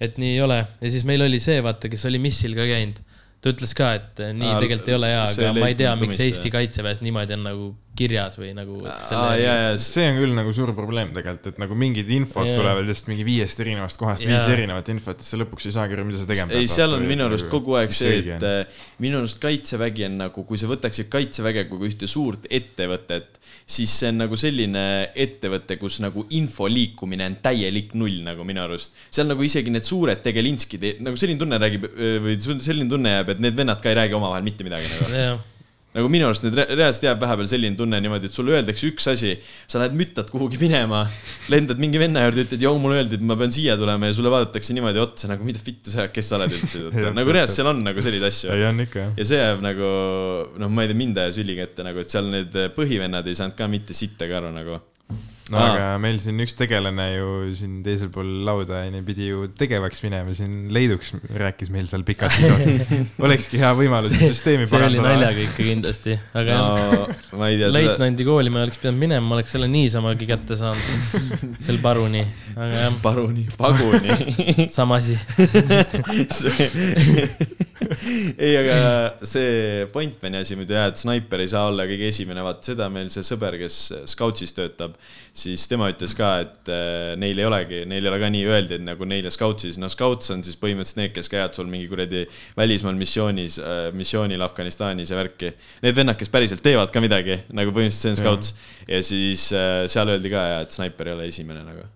et 0.00 0.16
nii 0.16 0.38
ei 0.38 0.40
ole 0.40 0.62
ja 0.64 0.90
siis 0.90 1.04
meil 1.04 1.20
oli 1.28 1.40
see, 1.40 1.60
vaata, 1.62 1.92
kes 1.92 2.08
oli 2.08 2.18
missil 2.18 2.56
ka 2.56 2.64
käinud. 2.64 3.03
Ta 3.44 3.52
ütles 3.52 3.74
ka, 3.76 3.90
et 4.00 4.20
äh, 4.24 4.32
nii 4.32 4.48
Aa, 4.54 4.60
tegelikult 4.62 4.88
ei 4.88 4.94
ole 4.96 5.10
hea, 5.12 5.24
aga 5.28 5.50
ma 5.58 5.68
ei 5.68 5.76
tea, 5.76 5.90
miks. 6.00 6.20
Eesti 6.24 6.48
kaitseväes 6.54 7.02
niimoodi 7.04 7.36
on 7.36 7.42
nagu 7.44 7.66
kirjas 7.98 8.38
või 8.40 8.50
nagu. 8.56 8.80
aa, 8.88 9.34
ja, 9.38 9.54
ja, 9.68 9.74
see 9.80 10.06
on 10.10 10.18
küll 10.18 10.34
nagu 10.36 10.52
suur 10.56 10.72
probleem 10.76 11.12
tegelikult, 11.14 11.52
et 11.52 11.60
nagu 11.62 11.76
mingid 11.78 12.10
infod 12.16 12.48
Jaa. 12.48 12.58
tulevad 12.58 12.88
lihtsalt 12.88 13.12
mingi 13.12 13.26
viiest 13.26 13.62
erinevast 13.62 14.00
kohast, 14.00 14.24
Jaa. 14.26 14.34
viis 14.34 14.50
erinevat 14.50 14.90
infot, 14.92 15.22
siis 15.22 15.34
sa 15.34 15.40
lõpuks 15.40 15.68
ei 15.70 15.76
saagi 15.76 15.96
aru, 15.96 16.06
mida 16.08 16.20
sa 16.20 16.28
tegema 16.28 16.58
ei, 16.58 16.66
seal 16.70 16.90
on 16.90 17.04
vaata, 17.04 17.12
minu 17.12 17.24
või 17.24 17.30
arust 17.30 17.48
nagu, 17.48 17.54
kogu 17.54 17.78
aeg 17.78 17.94
see, 17.94 18.18
et 18.24 18.34
on. 18.34 18.48
äh, 18.50 18.82
minu 19.04 19.22
arust 19.22 19.40
kaitsevägi 19.42 20.08
on 20.08 20.18
nagu, 20.24 20.46
kui 20.48 20.60
sa 20.60 20.70
võtaksid 20.70 21.10
kaitseväge 21.12 21.66
kui 21.70 21.90
ühte 21.90 22.10
suurt 22.10 22.50
ettevõtet, 22.50 23.40
siis 23.64 23.94
see 24.00 24.10
on 24.10 24.20
nagu 24.24 24.38
selline 24.38 24.84
ettevõte, 25.14 25.78
kus 25.80 26.00
nagu 26.04 26.26
info 26.36 26.66
liikumine 26.68 27.30
on 27.30 27.38
täielik 27.44 27.94
null 27.98 28.20
nagu 28.26 28.44
minu 28.46 28.64
arust. 28.66 28.98
seal 29.14 29.30
nagu 29.30 29.46
isegi 29.46 29.72
need 29.72 29.86
suured 29.86 30.20
tegelinskid, 30.24 30.90
nagu 31.04 31.18
selline 31.20 31.40
tunne 31.40 31.62
räägib 31.62 31.88
või 32.26 32.38
selline 32.42 32.90
tunne 32.90 33.18
jääb, 33.18 33.34
et 33.36 33.42
need 33.44 33.56
vennad 33.56 33.80
ka 33.80 33.92
ei 33.92 34.00
räägi 34.02 34.18
omavahel 34.18 34.46
mitte 34.46 34.66
midagi 34.66 34.90
nagu. 34.90 35.12
jah, 35.14 35.42
nagu 35.94 36.08
minu 36.10 36.26
arust 36.26 36.42
nüüd 36.46 36.56
re- 36.58 36.66
reaalselt 36.74 37.06
jääb 37.06 37.20
vahepeal 37.22 37.48
selline 37.50 37.78
tunne 37.78 38.00
niimoodi, 38.02 38.26
et 38.30 38.34
sulle 38.34 38.56
öeldakse 38.56 38.88
üks 38.90 39.06
asi, 39.12 39.34
sa 39.70 39.78
lähed 39.82 39.94
müttad 39.98 40.30
kuhugi 40.32 40.58
minema, 40.58 41.04
lendad 41.52 41.78
mingi 41.82 42.00
venna 42.02 42.24
juurde, 42.26 42.46
ütled, 42.48 42.64
joo, 42.66 42.74
mulle 42.82 42.98
öeldi, 43.02 43.20
et 43.20 43.26
ma 43.26 43.36
pean 43.38 43.54
siia 43.54 43.76
tulema 43.80 44.10
ja 44.10 44.16
sulle 44.16 44.32
vaadatakse 44.34 44.74
niimoodi 44.74 45.02
otsa 45.04 45.30
nagu 45.30 45.46
mida 45.46 45.62
vittu 45.64 45.94
sa, 45.94 46.08
kes 46.10 46.32
sa 46.32 46.38
oled 46.40 46.56
üldse, 46.58 46.82
nagu 47.18 47.36
reaalselt 47.36 47.60
seal 47.60 47.70
on 47.70 47.84
nagu 47.86 48.02
selliseid 48.04 48.30
asju 48.30 48.54
ei 48.56 48.66
on 48.70 48.82
ikka 48.86 49.04
jah. 49.04 49.12
ja 49.20 49.28
see 49.30 49.38
jääb 49.38 49.62
nagu 49.64 49.92
noh, 50.58 50.72
ma 50.72 50.84
ei 50.84 50.90
tea, 50.90 50.98
mind 51.04 51.22
ajas 51.22 51.38
ülikätte 51.44 51.86
nagu, 51.86 52.02
et 52.02 52.10
seal 52.10 52.26
need 52.32 52.58
põhivennad 52.74 53.30
ei 53.30 53.38
saanud 53.38 53.56
ka 53.58 53.70
mitte 53.70 53.94
sittagi 53.96 54.34
aru 54.34 54.50
nagu. 54.54 54.80
No 55.52 55.58
Aa. 55.60 55.72
aga 55.74 55.88
meil 56.00 56.16
siin 56.24 56.40
üks 56.40 56.54
tegelane 56.56 57.04
ju 57.14 57.26
siin 57.58 57.82
teisel 57.84 58.08
pool 58.14 58.28
lauda 58.46 58.80
onju 58.86 59.02
pidi 59.04 59.26
ju 59.28 59.44
tegevaks 59.58 60.00
minema 60.04 60.32
siin 60.36 60.70
Leiduks 60.72 61.12
rääkis 61.28 61.68
meil 61.74 61.86
seal 61.90 62.04
pikalt 62.06 62.32
olekski 63.24 63.60
hea 63.60 63.74
võimalus 63.76 64.14
süsteemi 64.16 64.66
see 64.70 64.80
oli 64.80 65.02
parandada. 65.02 65.20
naljaga 65.20 65.44
ikka 65.44 65.62
kindlasti, 65.68 66.16
aga 66.32 66.56
jah, 66.56 67.12
no 67.34 67.44
seda, 67.44 67.68
leitnandi 67.74 68.24
kooli 68.26 68.50
ma 68.52 68.62
oleks 68.64 68.78
pidanud 68.80 69.00
minema, 69.00 69.26
ma 69.28 69.34
oleks 69.38 69.50
selle 69.54 69.68
niisamagi 69.70 70.26
kätte 70.28 70.56
saanud, 70.58 70.84
sel 71.64 71.78
paruni, 71.84 72.22
aga 72.54 72.74
jah, 72.86 72.94
paruni, 73.04 73.44
paguni. 73.60 74.68
Sama 74.72 74.96
asi. 75.02 75.16
ei, 78.44 78.54
aga 78.60 78.76
see 79.26 79.86
Pointmani 79.92 80.36
asi 80.40 80.56
muidu 80.58 80.72
jah, 80.76 80.86
et 80.90 81.00
snaiper 81.00 81.38
ei 81.44 81.50
saa 81.50 81.64
olla 81.70 81.86
kõige 81.88 82.06
esimene, 82.12 82.40
vaata 82.44 82.62
seda 82.72 82.84
meil 82.92 83.08
see 83.12 83.24
sõber, 83.26 83.52
kes 83.60 83.76
Scoutsis 84.10 84.52
töötab, 84.56 84.92
siis 85.34 85.64
tema 85.70 85.88
ütles 85.90 86.14
ka, 86.16 86.30
et 86.44 86.70
äh, 86.72 87.14
neil 87.20 87.40
ei 87.40 87.48
olegi, 87.48 87.80
neil 87.90 88.06
ei 88.06 88.12
ole 88.12 88.20
ka 88.22 88.30
nii 88.32 88.44
öeldi, 88.50 88.78
et 88.78 88.86
nagu 88.86 89.08
neile 89.08 89.32
Scoutsis, 89.34 89.80
no 89.82 89.90
Scouts 89.92 90.30
on 90.34 90.44
siis 90.46 90.58
põhimõtteliselt 90.60 91.00
need, 91.02 91.14
kes 91.16 91.32
käivad 91.32 91.58
sul 91.58 91.68
mingi 91.70 91.90
kuradi 91.90 92.22
välismaal 92.58 92.96
missioonis, 92.98 93.58
missioonil 93.98 94.46
Afganistanis 94.46 95.10
ja 95.10 95.18
värki. 95.18 95.50
Need 95.84 95.98
vennad, 95.98 96.18
kes 96.20 96.32
päriselt 96.32 96.62
teevad 96.64 96.94
ka 96.94 97.02
midagi, 97.04 97.40
nagu 97.52 97.74
põhimõtteliselt 97.74 98.06
see 98.06 98.14
on 98.14 98.22
Scouts. 98.22 98.54
Ja 98.88 99.02
siis 99.04 99.50
äh, 99.56 99.84
seal 99.90 100.14
öeldi 100.14 100.32
ka, 100.32 100.46
et 100.62 100.74
snaiper 100.78 101.10
ei 101.10 101.18
ole 101.18 101.30
esimene 101.32 101.66
nagu 101.66 101.90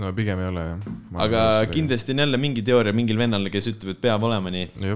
no 0.00 0.10
pigem 0.16 0.40
ei 0.42 0.48
ole 0.50 0.64
jah. 0.66 0.86
aga. 1.24 1.42
kindlasti 1.72 2.14
on 2.14 2.22
jälle 2.24 2.40
mingi 2.40 2.64
teooria 2.66 2.94
mingil 2.96 3.18
vennal, 3.20 3.46
kes 3.52 3.68
ütleb, 3.72 3.94
et 3.94 4.00
peab 4.02 4.24
olema 4.26 4.52
nii, 4.54 4.94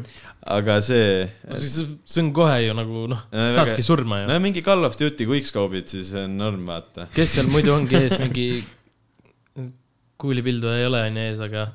aga 0.56 0.78
see. 0.84 1.28
see 1.62 2.22
on 2.24 2.32
kohe 2.37 2.56
ju 2.64 2.74
nagu 2.78 3.06
noh, 3.12 3.26
Äh, 3.32 3.52
saadki 3.56 3.84
surma 3.87 4.22
ju 4.22 4.30
no. 4.30 4.38
mingi 4.42 4.64
Call 4.66 4.88
of 4.88 4.98
Duty 4.98 5.28
quickscope'id, 5.28 5.88
siis 5.92 6.14
on 6.18 6.38
norm, 6.40 6.64
vaata. 6.68 7.08
kes 7.14 7.37
seal 7.38 7.50
muidu 7.52 7.74
ongi 7.76 7.98
ees, 8.00 8.18
mingi 8.22 8.48
kuulipildu 10.18 10.72
ei 10.74 10.87
ole 10.88 11.04
onju 11.11 11.26
ees, 11.28 11.42
aga 11.46 11.68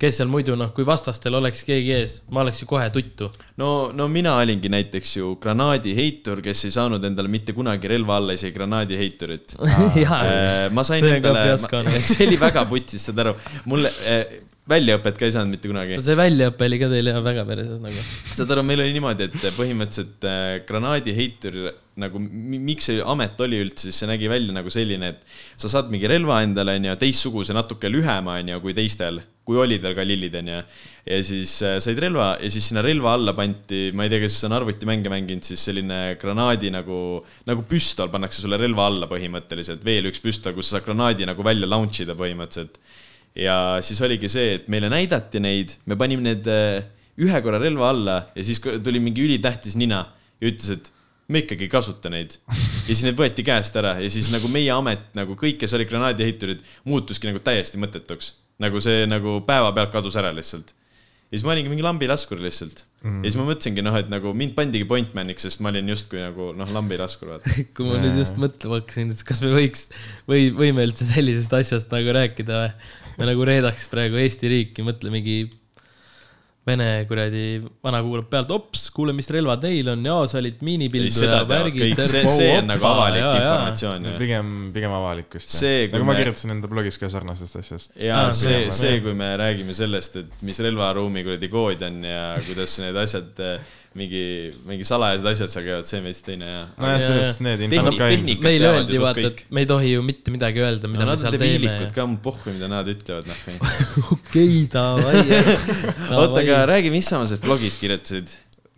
kes 0.00 0.18
seal 0.18 0.30
muidu 0.30 0.56
noh, 0.58 0.72
kui 0.74 0.86
vastastel 0.86 1.36
oleks 1.38 1.62
keegi 1.66 1.94
ees, 1.94 2.16
ma 2.34 2.42
oleks 2.42 2.62
ju 2.62 2.68
kohe 2.70 2.88
tuttu. 2.94 3.28
no, 3.60 3.90
no 3.94 4.08
mina 4.10 4.34
olingi 4.40 4.70
näiteks 4.72 5.16
ju 5.18 5.34
granaadiheitur, 5.42 6.42
kes 6.44 6.64
ei 6.68 6.74
saanud 6.74 7.04
endale 7.04 7.30
mitte 7.30 7.54
kunagi 7.56 7.90
relva 7.90 8.18
alla 8.18 8.36
isegi 8.38 8.56
granaadiheiturit. 8.56 9.56
jaa, 10.04 10.22
ma 10.74 10.86
sain 10.86 11.06
endale 11.06 11.44
noh. 11.54 12.00
see 12.12 12.26
oli 12.26 12.40
väga 12.40 12.64
putsis, 12.70 13.06
saad 13.08 13.22
aru, 13.26 13.36
mulle 13.70 13.92
äh, 14.08 14.40
väljaõpet 14.70 15.18
ka 15.18 15.26
ei 15.26 15.34
saanud 15.34 15.54
mitte 15.56 15.70
kunagi. 15.70 15.98
see 16.02 16.18
väljaõpe 16.18 16.66
oli 16.68 16.78
ka 16.82 16.88
teil 16.90 17.10
jah 17.10 17.20
väga 17.22 17.44
perses 17.46 17.82
nagu. 17.82 18.06
saad 18.32 18.54
aru, 18.54 18.64
meil 18.66 18.82
oli 18.84 18.96
niimoodi, 18.96 19.28
et 19.30 19.46
põhimõtteliselt 19.58 20.26
äh, 20.28 20.48
granaadiheitur 20.68 21.60
nagu, 22.02 22.22
miks 22.22 22.88
see 22.90 23.02
amet 23.14 23.40
oli 23.46 23.60
üldse, 23.62 23.88
siis 23.88 24.02
see 24.02 24.10
nägi 24.10 24.30
välja 24.30 24.54
nagu 24.54 24.70
selline, 24.72 25.14
et 25.14 25.60
sa 25.60 25.70
saad 25.70 25.90
mingi 25.92 26.10
relva 26.10 26.40
endale, 26.46 26.78
onju, 26.80 26.96
teistsuguse, 27.00 27.54
natuke 27.56 27.90
lühema, 27.92 28.38
onju, 28.42 28.58
kui 28.64 28.74
teistel, 28.76 29.20
kui 29.42 29.58
olid 29.58 29.82
veel 29.82 29.94
ka 29.96 30.04
lillid, 30.06 30.34
onju. 30.38 30.58
ja 31.08 31.18
siis 31.26 31.56
äh, 31.66 31.76
said 31.82 31.98
relva 32.02 32.36
ja 32.38 32.50
siis 32.52 32.68
sinna 32.70 32.84
relva 32.84 33.16
alla 33.16 33.34
pandi, 33.34 33.90
ma 33.96 34.06
ei 34.06 34.12
tea, 34.12 34.22
kes 34.22 34.38
on 34.46 34.56
arvutimänge 34.58 35.10
mänginud, 35.12 35.44
siis 35.46 35.64
selline 35.68 36.00
granaadi 36.20 36.70
nagu, 36.74 36.98
nagu 37.48 37.66
püstol 37.68 38.12
pannakse 38.12 38.44
sulle 38.44 38.60
relva 38.60 38.86
alla 38.90 39.10
põhimõtteliselt, 39.10 39.82
veel 39.86 40.10
üks 40.12 40.22
püstol, 40.22 40.54
kus 40.56 40.70
sa 40.70 40.78
saad 40.78 40.88
granaadi 40.90 41.26
nagu 41.28 41.46
välja 41.46 41.70
launch 41.70 42.04
ida 42.04 42.18
põhimõtteliselt 42.18 42.78
ja 43.38 43.56
siis 43.84 44.00
oligi 44.04 44.30
see, 44.30 44.56
et 44.58 44.72
meile 44.72 44.90
näidati 44.92 45.40
neid, 45.42 45.76
me 45.88 45.96
panime 45.98 46.26
need 46.26 46.48
äh, 46.50 46.82
ühe 47.22 47.44
korra 47.44 47.60
relva 47.60 47.90
alla 47.92 48.18
ja 48.36 48.44
siis 48.44 48.60
tuli 48.62 49.00
mingi 49.02 49.24
ülitähtis 49.24 49.76
nina 49.80 50.04
ja 50.40 50.50
ütles, 50.50 50.70
et 50.74 50.92
me 51.32 51.42
ikkagi 51.44 51.66
ei 51.66 51.72
kasuta 51.72 52.10
neid. 52.12 52.36
ja 52.48 52.90
siis 52.90 53.04
need 53.06 53.18
võeti 53.18 53.44
käest 53.46 53.76
ära 53.78 53.96
ja 54.02 54.10
siis 54.12 54.30
nagu 54.32 54.48
meie 54.52 54.72
amet 54.74 55.12
nagu 55.18 55.36
kõik, 55.38 55.60
kes 55.62 55.76
olid 55.78 55.90
granaadiheiturid, 55.90 56.64
muutuski 56.88 57.30
nagu 57.30 57.42
täiesti 57.44 57.80
mõttetuks. 57.80 58.34
Nagu 58.62 58.80
see 58.82 59.04
nagu 59.10 59.40
päevapealt 59.48 59.92
kadus 59.94 60.16
ära 60.20 60.32
lihtsalt. 60.34 60.72
ja 60.72 61.38
siis 61.38 61.44
ma 61.46 61.54
olingi 61.54 61.72
mingi 61.72 61.84
lambilaskur 61.84 62.40
lihtsalt 62.42 62.84
mm.. 63.02 63.22
ja 63.22 63.30
siis 63.30 63.38
ma 63.40 63.46
mõtlesingi 63.48 63.84
noh, 63.84 63.96
et 64.00 64.10
nagu 64.12 64.34
mind 64.36 64.56
pandigi 64.58 64.88
pointman'iks, 64.88 65.48
sest 65.48 65.62
ma 65.64 65.72
olin 65.72 65.92
justkui 65.94 66.22
nagu 66.22 66.50
noh, 66.56 66.74
lambilaskur 66.76 67.34
vaata. 67.34 67.56
kui 67.76 67.88
ma 67.88 68.00
nüüd 68.02 68.20
just 68.22 68.38
mõtlema 68.40 68.80
hakkasin, 68.80 69.14
et 69.14 69.24
kas 69.28 69.42
me 69.44 69.54
võiks 69.54 69.88
või 70.30 70.50
võime 70.56 70.86
üldse 70.88 71.08
sellisest 71.08 71.56
asjast 71.60 71.94
nagu 71.94 72.18
rääkida 72.18 72.64
või? 72.64 72.92
me 73.18 73.28
nagu 73.28 73.44
reedaks 73.44 73.90
praegu 73.92 74.16
Eesti 74.20 74.48
riiki, 74.48 74.86
mõtlemegi 74.86 75.42
Vene 76.62 76.84
kuradi 77.10 77.58
vana 77.82 77.98
kuulab 78.06 78.28
pealt, 78.30 78.52
ops, 78.54 78.84
kuule, 78.94 79.10
mis 79.18 79.26
relvad 79.34 79.64
neil 79.66 79.88
on, 79.96 80.04
jaa, 80.06 80.28
sa 80.30 80.38
olid 80.38 80.60
Ei, 80.60 80.66
miinipildu 80.68 81.10
seda 81.10 81.40
ja 81.40 81.40
teavad 81.40 81.64
värgid. 81.72 82.02
See- 82.06 82.28
see 82.30 82.52
on 82.54 82.68
nagu 82.70 82.86
avalik 82.86 83.24
informatsioon. 83.24 84.04
ju. 84.06 84.12
pigem, 84.20 84.52
pigem 84.76 84.94
avalikkust. 84.94 85.50
See, 85.58 85.88
kui 85.88 85.98
nagu 85.98 86.06
ma 86.06 86.12
me- 86.14 86.20
kirjutasin 86.22 86.54
enda 86.54 86.70
blogis 86.70 87.00
ka 87.02 87.10
sarnasest 87.10 87.56
asjast. 87.64 87.96
ja 87.98 88.20
Ah, 88.28 88.30
see 88.30 88.70
see, 88.70 89.00
kui 89.02 89.12
me 89.18 89.32
räägime 89.42 89.74
sellest, 89.74 90.16
et 90.22 90.30
mis 90.46 90.60
relvaruumi 90.62 91.24
kuradi 91.26 91.48
kood 91.50 91.82
on 91.82 91.98
ja 92.06 92.36
kuidas 92.46 92.78
need 92.78 92.94
asjad, 92.96 93.34
mingi, 93.98 94.24
mingi 94.68 94.86
salajased 94.88 95.26
asjad 95.32 95.50
seal 95.52 95.66
käivad, 95.66 95.88
see 95.88 95.98
on 96.00 96.06
veits 96.08 96.22
teine 96.24 96.48
ja. 96.48 96.62
nojah, 96.80 97.00
selles 97.02 97.26
suhtes 97.26 97.42
need 97.44 97.64
infod 97.66 97.98
teavad 97.98 98.68
öeldi 98.70 99.00
vaata, 99.02 99.24
et 99.28 99.42
me 99.52 99.64
ei 99.64 99.68
tohi 99.68 99.92
ju 99.92 100.04
mitte 100.06 100.32
midagi 100.34 100.64
öelda, 100.64 100.88
mida 100.92 101.02
no 101.02 101.08
me 101.08 101.10
nad 101.10 101.18
on 101.18 101.24
seal 101.24 101.36
teeme 101.36 101.50
debiilikud. 101.50 101.92
ka, 101.96 102.06
mul 102.08 102.22
pohhu, 102.24 102.54
mida 102.54 102.70
nad 102.72 102.88
ütlevad, 102.92 103.28
noh. 103.28 103.42
okei, 104.16 104.62
davai. 104.72 105.26
oota, 106.22 106.40
aga 106.40 106.62
räägi, 106.72 106.94
mis 106.94 107.10
sa 107.10 107.20
oma 107.20 107.28
sellest 107.28 107.44
blogis 107.44 107.76
kirjutasid? 107.82 108.32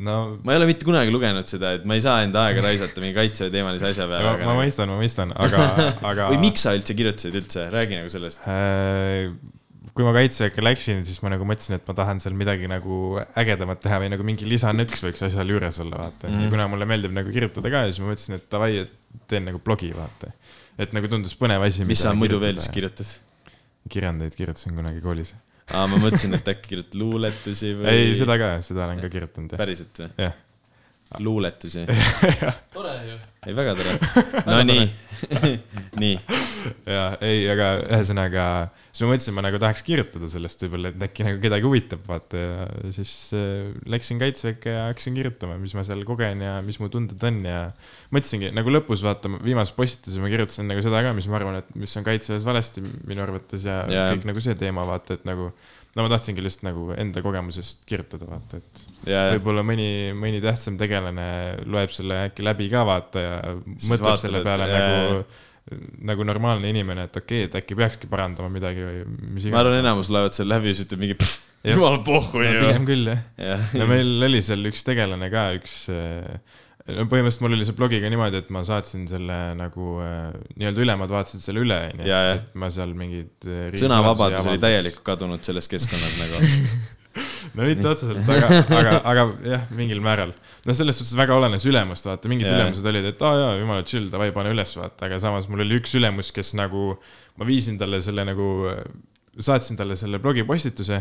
no 0.04 0.40
ma 0.42 0.52
ei 0.52 0.58
ole 0.58 0.66
mitte 0.66 0.86
kunagi 0.86 1.12
lugenud 1.14 1.46
seda, 1.46 1.76
et 1.78 1.84
ma 1.86 1.94
ei 1.94 2.02
saa 2.02 2.24
enda 2.26 2.48
aega 2.48 2.64
raisata 2.64 3.02
mingi 3.02 3.14
kaitseväe 3.14 3.52
teemalise 3.54 3.92
asja 3.92 4.08
peale. 4.10 4.32
ma, 4.40 4.48
ma 4.50 4.56
mõistan, 4.58 4.90
ma 4.90 4.98
mõistan, 4.98 5.34
aga, 5.46 5.68
aga. 6.10 6.30
või 6.32 6.40
miks 6.48 6.66
sa 6.66 6.74
üldse 6.74 6.96
kirjutasid 6.98 7.38
üldse, 7.38 7.68
räägi 7.70 8.00
nagu 8.00 8.10
sellest. 8.10 8.48
Äh, 8.50 9.30
kui 9.92 10.06
ma 10.06 10.14
kaitseväkke 10.16 10.62
läksin, 10.64 11.02
siis 11.06 11.20
ma 11.24 11.30
nagu 11.34 11.46
mõtlesin, 11.48 11.76
et 11.76 11.88
ma 11.88 11.94
tahan 11.98 12.20
seal 12.22 12.36
midagi 12.38 12.68
nagu 12.70 13.18
ägedamat 13.40 13.82
teha 13.84 14.00
või 14.02 14.10
nagu 14.14 14.26
mingi 14.26 14.48
lisanõks 14.48 15.04
võiks 15.04 15.24
asjal 15.28 15.52
juures 15.52 15.80
olla, 15.84 16.00
vaata 16.06 16.28
mm. 16.28 16.34
Mhm. 16.34 16.46
ja 16.46 16.52
kuna 16.54 16.68
mulle 16.72 16.88
meeldib 16.88 17.14
nagu 17.16 17.34
kirjutada 17.34 17.72
ka, 17.72 17.84
siis 17.90 18.00
ma 18.02 18.12
mõtlesin, 18.12 18.38
et 18.38 18.46
davai, 18.52 18.70
et 18.86 19.26
teen 19.30 19.48
nagu 19.50 19.60
blogi, 19.64 19.92
vaata. 19.96 20.32
et 20.80 20.94
nagu 20.96 21.10
tundus 21.10 21.36
põnev 21.38 21.66
asi. 21.66 21.86
mis 21.88 22.00
sa 22.00 22.14
muidu 22.16 22.40
veel 22.42 22.58
siis? 22.60 22.72
kirjutad? 22.74 23.12
kirjandeid 23.92 24.36
kirjutasin 24.38 24.78
kunagi 24.78 25.04
koolis. 25.04 25.34
aa, 25.70 25.84
ma 25.90 26.00
mõtlesin, 26.00 26.38
et 26.38 26.48
äkki 26.54 26.72
kirjutad 26.72 26.98
luuletusi 27.02 27.74
või. 27.76 27.92
ei, 27.92 28.16
seda 28.18 28.38
ka, 28.40 28.50
seda 28.64 28.86
olen 28.88 29.04
ka 29.04 29.12
kirjutanud, 29.12 29.56
päriselt 29.60 30.00
või? 30.00 30.10
jah, 30.26 30.38
luuletusi. 31.22 31.84
tore 32.74 32.94
ju. 33.08 33.18
ei, 33.46 33.54
väga 33.56 33.74
tore. 33.78 33.98
no 34.50 34.62
nii, 34.70 34.86
nii. 36.00 36.14
ja 36.88 37.04
ei, 37.24 37.44
aga 37.52 37.68
ühesõnaga, 37.82 38.46
siis 38.90 39.04
ma 39.04 39.10
mõtlesin, 39.12 39.36
ma 39.36 39.44
nagu 39.46 39.60
tahaks 39.62 39.84
kirjutada 39.86 40.28
sellest 40.30 40.64
võib-olla, 40.64 40.90
et 40.92 41.04
äkki 41.06 41.26
nagu 41.26 41.40
kedagi 41.42 41.68
huvitab, 41.68 42.02
vaata 42.08 42.40
ja 42.40 42.66
siis 42.94 43.12
äh, 43.36 43.70
läksin 43.90 44.20
kaitseväkke 44.22 44.74
ja 44.74 44.88
hakkasin 44.90 45.16
kirjutama, 45.18 45.58
mis 45.60 45.76
ma 45.78 45.86
seal 45.86 46.02
kogen 46.08 46.42
ja 46.44 46.56
mis 46.66 46.80
mu 46.82 46.90
tunded 46.92 47.22
on 47.28 47.40
ja 47.48 47.60
mõtlesingi 48.14 48.50
nagu 48.56 48.74
lõpus 48.74 49.04
vaata, 49.06 49.32
viimases 49.44 49.76
postituses 49.76 50.20
ma 50.22 50.32
kirjutasin 50.32 50.68
nagu 50.70 50.84
seda 50.84 51.04
ka, 51.06 51.14
mis 51.16 51.30
ma 51.30 51.40
arvan, 51.40 51.62
et 51.62 51.72
mis 51.78 51.94
on 52.00 52.06
kaitseväes 52.06 52.46
valesti 52.48 52.84
minu 53.06 53.24
arvates 53.24 53.68
ja, 53.68 53.82
ja 53.90 54.10
kõik 54.12 54.28
nagu 54.32 54.44
see 54.44 54.58
teema, 54.60 54.86
vaata, 54.88 55.18
et 55.18 55.28
nagu 55.28 55.52
no 55.94 56.04
ma 56.04 56.10
tahtsingi 56.10 56.42
lihtsalt 56.42 56.66
nagu 56.68 56.88
enda 56.98 57.22
kogemusest 57.24 57.84
kirjutada, 57.88 58.26
vaata, 58.28 58.58
et 58.60 59.10
ja, 59.10 59.24
võib-olla 59.34 59.64
mõni, 59.66 59.88
mõni 60.18 60.42
tähtsam 60.44 60.78
tegelane 60.80 61.26
loeb 61.70 61.92
selle 61.94 62.24
äkki 62.28 62.46
läbi 62.46 62.68
ka 62.72 62.84
vaata 62.88 63.22
ja 63.22 63.34
mõtleb 63.54 64.06
vaatab, 64.08 64.22
selle 64.24 64.42
et- 64.42 64.48
peale 64.48 64.68
jaa, 64.70 64.88
nagu, 64.90 65.20
nagu 66.10 66.26
normaalne 66.28 66.72
inimene, 66.74 67.06
et 67.08 67.16
okei 67.20 67.44
okay,, 67.44 67.50
et 67.50 67.58
äkki 67.62 67.78
peakski 67.78 68.10
parandama 68.10 68.50
midagi 68.52 68.84
või 68.84 69.04
mis 69.36 69.48
ma 69.52 69.62
arvan, 69.62 69.78
enamus 69.84 70.10
loevad 70.12 70.36
selle 70.36 70.56
läbi 70.56 70.72
ja 70.72 70.78
siis 70.78 70.88
ütleb 70.88 71.04
mingi, 71.06 71.18
Jah. 71.64 71.78
jumal 71.78 72.02
pohhu 72.04 72.42
no,. 72.42 72.66
pigem 72.66 72.90
küll 72.90 73.08
jah. 73.14 73.22
jah, 73.40 73.70
no 73.78 73.88
meil 73.88 74.28
oli 74.28 74.42
seal 74.44 74.66
üks 74.68 74.84
tegelane 74.84 75.30
ka, 75.32 75.46
üks, 75.60 75.78
no 76.92 77.06
põhimõtteliselt 77.08 77.44
mul 77.44 77.56
oli 77.56 77.68
see 77.68 77.76
blogiga 77.78 78.10
niimoodi, 78.12 78.42
et 78.42 78.50
ma 78.52 78.60
saatsin 78.66 79.06
selle 79.08 79.38
nagu 79.56 79.94
äh, 80.04 80.34
nii-öelda 80.58 80.84
ülemad 80.84 81.14
vaatasid 81.14 81.44
selle 81.44 81.62
üle, 81.64 81.78
onju. 81.94 82.10
Et 82.10 82.58
ma 82.60 82.68
seal 82.74 82.92
mingeid. 82.98 83.48
sõnavabadus 83.80 84.50
oli 84.50 84.60
täielikult 84.62 85.06
kadunud 85.06 85.46
selles 85.46 85.70
keskkonnas 85.72 86.18
nagu. 86.20 86.42
no 87.56 87.64
mitte 87.68 87.88
otseselt, 87.88 88.28
aga, 88.28 88.60
aga, 88.74 88.94
aga 89.06 89.24
jah, 89.46 89.66
mingil 89.78 90.02
määral. 90.04 90.34
no 90.66 90.76
selles 90.76 90.98
suhtes 91.00 91.14
väga 91.16 91.36
olenes 91.38 91.64
ülemust, 91.70 92.08
vaata, 92.08 92.30
mingid 92.30 92.50
Jaa. 92.50 92.58
ülemused 92.58 92.92
olid, 92.92 93.08
et 93.12 93.24
aa 93.24 93.32
oh, 93.32 93.40
jaa, 93.40 93.58
jumala 93.62 93.86
chill, 93.88 94.10
davai, 94.12 94.30
pane 94.36 94.52
üles, 94.54 94.76
vaata, 94.76 95.08
aga 95.08 95.20
samas 95.22 95.48
mul 95.48 95.64
oli 95.64 95.80
üks 95.80 95.94
ülemus, 95.96 96.34
kes 96.36 96.52
nagu, 96.58 96.94
ma 97.40 97.48
viisin 97.48 97.78
talle 97.80 98.02
selle 98.04 98.26
nagu, 98.28 98.48
saatsin 99.38 99.78
talle 99.80 99.96
selle 99.98 100.20
blogipostituse 100.22 101.00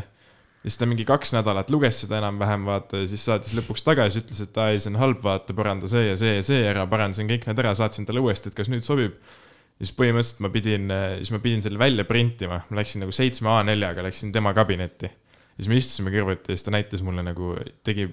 siis 0.64 0.80
ta 0.80 0.88
mingi 0.90 1.06
kaks 1.08 1.34
nädalat 1.36 1.72
luges 1.74 2.02
seda 2.04 2.20
enam-vähem, 2.22 2.68
vaata, 2.70 3.04
ja 3.04 3.10
siis 3.12 3.24
saatis 3.28 3.56
lõpuks 3.58 3.84
tagasi, 3.86 4.24
ütles, 4.24 4.44
et 4.46 4.60
aa 4.60 4.74
ei, 4.74 4.82
see 4.84 4.94
on 4.94 5.00
halb, 5.02 5.20
vaata, 5.24 5.56
paranda 5.58 5.90
see 5.92 6.06
ja 6.08 6.20
see 6.20 6.38
ja 6.38 6.46
see 6.46 6.62
ära, 6.70 6.86
parandasin 6.90 7.30
kõik 7.32 7.48
need 7.50 7.64
ära, 7.64 7.74
saatsin 7.78 8.08
talle 8.08 8.24
uuesti, 8.24 8.52
et 8.52 8.60
kas 8.60 8.72
nüüd 8.72 8.86
sobib. 8.88 9.18
ja 9.20 9.88
siis 9.88 9.96
põhimõtteliselt 9.98 10.46
ma 10.46 10.54
pidin, 10.54 10.96
siis 11.20 11.34
ma 11.36 11.42
pidin 11.44 11.66
selle 11.66 11.82
välja 11.82 12.08
printima, 12.08 12.64
ma 12.70 12.80
läksin 12.80 13.04
nagu 13.04 13.16
seitsme 13.16 13.52
A4-ga, 13.52 14.08
läksin 14.08 14.32
tema 14.36 14.56
kabinetti 14.56 15.12
ja 15.54 15.62
siis 15.62 15.70
me 15.70 15.78
istusime 15.78 16.12
kõrvuti 16.14 16.50
ja 16.50 16.58
siis 16.58 16.66
ta 16.66 16.72
näitas 16.74 17.04
mulle 17.06 17.22
nagu, 17.26 17.52
tegi 17.86 18.08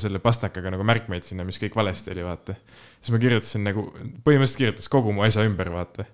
selle 0.00 0.20
pastakaga 0.24 0.72
nagu 0.72 0.86
märkmeid 0.88 1.26
sinna, 1.26 1.44
mis 1.44 1.60
kõik 1.60 1.76
valesti 1.76 2.14
oli, 2.14 2.24
vaata. 2.24 2.56
siis 3.02 3.12
ma 3.12 3.20
kirjutasin 3.20 3.66
nagu, 3.68 3.84
põhimõtteliselt 4.24 4.62
kirjutas 4.62 4.88
kogu 4.92 5.12
mu 5.12 5.26
asja 5.26 5.44
ümber, 5.44 5.68
vaata. 5.74 6.06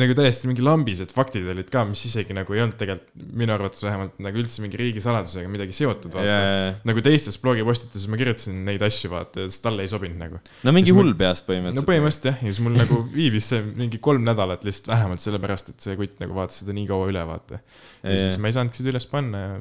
Nagu 0.00 0.16
täiesti 0.18 0.50
mingi 0.50 0.64
lambised 0.64 1.12
faktid 1.14 1.46
olid 1.52 1.70
ka, 1.72 1.84
mis 1.88 2.04
isegi 2.08 2.36
nagu 2.36 2.56
ei 2.56 2.64
olnud 2.64 2.76
tegelikult 2.80 3.36
minu 3.40 3.54
arvates 3.54 3.84
vähemalt 3.84 4.18
nagu 4.24 4.40
üldse 4.42 4.64
mingi 4.64 4.80
riigisaladusega 4.80 5.50
midagi 5.52 5.76
seotud, 5.76 6.12
vaata. 6.14 6.26
ja. 6.26 6.74
nagu 6.88 7.04
teistes 7.04 7.38
blogipostituses 7.42 8.08
ma 8.10 8.18
kirjutasin 8.20 8.60
neid 8.66 8.84
asju, 8.84 9.12
vaata, 9.14 9.46
siis 9.48 9.62
talle 9.64 9.86
ei 9.86 9.92
sobinud 9.92 10.20
nagu. 10.20 10.42
no 10.66 10.74
mingi 10.76 10.94
hull 10.96 11.14
peast 11.18 11.48
põhimõtteliselt. 11.48 11.80
no 11.80 11.88
põhimõtteliselt 11.88 12.30
jah, 12.30 12.42
ja 12.42 12.52
siis 12.52 12.62
mul 12.64 12.78
nagu 12.80 13.00
viibis 13.14 13.52
see 13.52 13.62
mingi 13.70 14.02
kolm 14.04 14.26
nädalat 14.26 14.66
lihtsalt 14.66 14.92
vähemalt 14.92 15.24
sellepärast, 15.24 15.74
et 15.74 15.88
see 15.88 15.98
kutt 16.00 16.20
nagu 16.22 16.36
vaatas 16.36 16.62
seda 16.62 16.76
nii 16.76 16.88
kaua 16.90 17.10
üle, 17.12 17.24
vaata. 17.28 17.60
ja 17.60 17.84
Ja, 18.04 18.28
siis 18.28 18.36
ma 18.36 18.50
ei 18.50 18.54
saanudki 18.54 18.76
seda 18.80 18.90
üles 18.92 19.06
panna 19.08 19.38
ja 19.40 19.52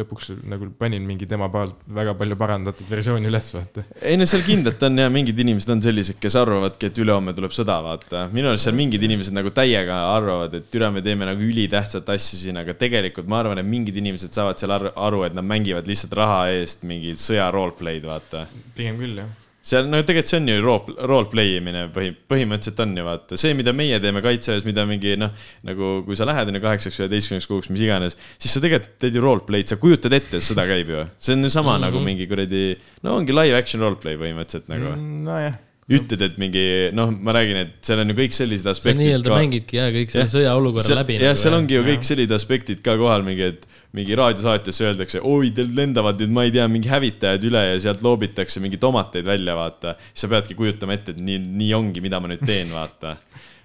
lõpuks 0.00 0.32
nagu 0.50 0.66
panin 0.78 1.04
mingi 1.06 1.26
tema 1.30 1.46
poolt 1.52 1.84
väga 1.94 2.16
palju 2.18 2.38
parandatud 2.40 2.88
versiooni 2.90 3.28
üles, 3.30 3.50
vaata. 3.54 3.84
ei 4.02 4.16
no 4.18 4.26
seal 4.26 4.42
kindlalt 4.46 4.82
on 4.88 4.98
ja 4.98 5.06
mingid 5.12 5.38
inimesed 5.38 5.70
on 5.70 5.82
sellised, 5.84 6.18
kes 6.22 6.36
arvavadki, 6.40 6.90
et 6.90 6.98
ülehomme 6.98 7.34
tuleb 7.36 7.54
sõda, 7.54 7.76
vaata. 7.84 8.24
minu 8.34 8.50
arust 8.50 8.66
seal 8.66 8.74
mingid 8.78 9.06
inimesed 9.06 9.36
nagu 9.36 9.51
täiega 9.56 9.98
arvavad, 10.12 10.54
et 10.58 10.78
üle 10.78 10.88
me 10.94 11.02
teeme 11.04 11.28
nagu 11.28 11.44
ülitähtsat 11.44 12.08
asja 12.14 12.38
siin, 12.40 12.58
aga 12.60 12.74
tegelikult 12.78 13.28
ma 13.30 13.42
arvan, 13.42 13.60
et 13.60 13.68
mingid 13.68 13.98
inimesed 14.00 14.34
saavad 14.34 14.60
seal 14.60 14.74
ar- 14.74 14.90
aru, 15.08 15.22
et 15.26 15.36
nad 15.36 15.46
mängivad 15.46 15.88
lihtsalt 15.88 16.16
raha 16.18 16.42
eest 16.56 16.86
mingit 16.88 17.20
sõja 17.22 17.50
roleplay'd, 17.54 18.04
vaata. 18.08 18.46
pigem 18.76 19.00
küll 19.00 19.22
jah. 19.22 19.30
seal 19.62 19.86
no 19.86 20.00
tegelikult 20.02 20.32
see 20.32 20.40
on 20.40 20.50
ju 20.50 20.60
role, 20.64 20.94
roleplay 21.12 21.56
imine 21.60 21.86
põhi, 21.94 22.10
põhimõtteliselt 22.32 22.82
on 22.82 22.94
ju 22.98 23.06
vaata, 23.06 23.40
see, 23.40 23.56
mida 23.58 23.74
meie 23.76 24.00
teeme 24.02 24.22
kaitseväes, 24.24 24.66
mida 24.66 24.86
mingi 24.88 25.16
noh, 25.20 25.34
nagu 25.68 25.92
kui 26.06 26.18
sa 26.18 26.26
lähed 26.28 26.50
on 26.50 26.58
ju 26.58 26.62
kaheksaks, 26.64 27.02
üheteistkümneks 27.04 27.50
kuuks, 27.50 27.72
mis 27.72 27.84
iganes, 27.86 28.18
siis 28.42 28.56
sa 28.56 28.62
tegelikult 28.64 28.96
teed 29.02 29.18
ju 29.18 29.22
roleplay'd, 29.22 29.70
sa 29.70 29.78
kujutad 29.82 30.18
ette, 30.18 30.40
et 30.40 30.46
sõda 30.48 30.66
käib 30.70 30.90
ju. 30.90 31.04
see 31.18 31.36
on 31.38 31.46
ju 31.46 31.52
sama 31.54 31.76
mm 31.76 31.76
-hmm. 31.76 31.86
nagu 31.88 32.06
mingi 32.08 32.26
kuradi, 32.30 32.64
no 33.02 33.18
ongi 33.20 33.36
live 33.36 33.58
action 33.58 33.84
roleplay 33.84 34.18
põhimõtteliselt 34.18 34.72
nagu 34.72 34.96
mm.. 34.96 35.22
nojah, 35.30 35.60
ütled, 35.92 36.22
et 36.24 36.38
mingi 36.40 36.64
noh, 36.96 37.10
ma 37.12 37.34
räägin, 37.36 37.58
et 37.66 37.72
seal 37.84 38.00
on 38.02 38.12
ju 38.12 38.16
kõik 38.16 38.34
sellised 38.36 38.68
aspektid 38.70 39.02
nii-öelda 39.02 39.34
mängidki 39.34 39.78
jah, 39.78 39.90
kõik 39.92 40.12
selle 40.14 40.30
sõjaolukorra 40.32 40.98
läbi. 41.00 41.18
nagu, 41.18 41.28
jah, 41.28 41.38
seal 41.42 41.56
ongi 41.56 41.76
ju 41.76 41.84
kõik 41.86 42.06
sellised 42.08 42.34
aspektid 42.36 42.80
ka 42.84 42.94
kohal, 43.00 43.24
mingi, 43.26 43.50
et 43.52 43.66
mingi 43.96 44.16
raadiosaatesse 44.16 44.86
öeldakse, 44.88 45.20
oi, 45.28 45.50
teil 45.56 45.74
lendavad 45.76 46.20
nüüd, 46.22 46.32
ma 46.32 46.46
ei 46.48 46.54
tea, 46.54 46.64
mingi 46.72 46.88
hävitajad 46.88 47.44
üle 47.48 47.64
ja 47.66 47.76
sealt 47.86 48.04
loobitakse 48.04 48.62
mingi 48.64 48.80
tomateid 48.80 49.28
välja, 49.28 49.56
vaata. 49.58 49.96
siis 50.12 50.24
sa 50.24 50.32
peadki 50.32 50.56
kujutama 50.58 50.96
ette, 50.96 51.16
et 51.16 51.20
nii, 51.20 51.38
nii 51.60 51.70
ongi, 51.76 52.04
mida 52.04 52.20
ma 52.22 52.32
nüüd 52.32 52.44
teen, 52.48 52.72
vaata. 52.72 53.18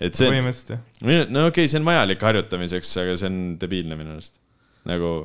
et 0.03 0.17
see, 0.17 0.27
põhimõtteliselt 0.27 0.75
jah. 0.75 1.25
no 1.31 1.47
okei 1.47 1.63
okay,, 1.63 1.71
see 1.71 1.79
on 1.79 1.87
vajalik 1.87 2.27
harjutamiseks, 2.27 2.93
aga 3.05 3.17
see 3.21 3.31
on 3.31 3.41
debiilne 3.61 3.99
minu 3.99 4.17
arust. 4.17 4.41
nagu, 4.89 5.15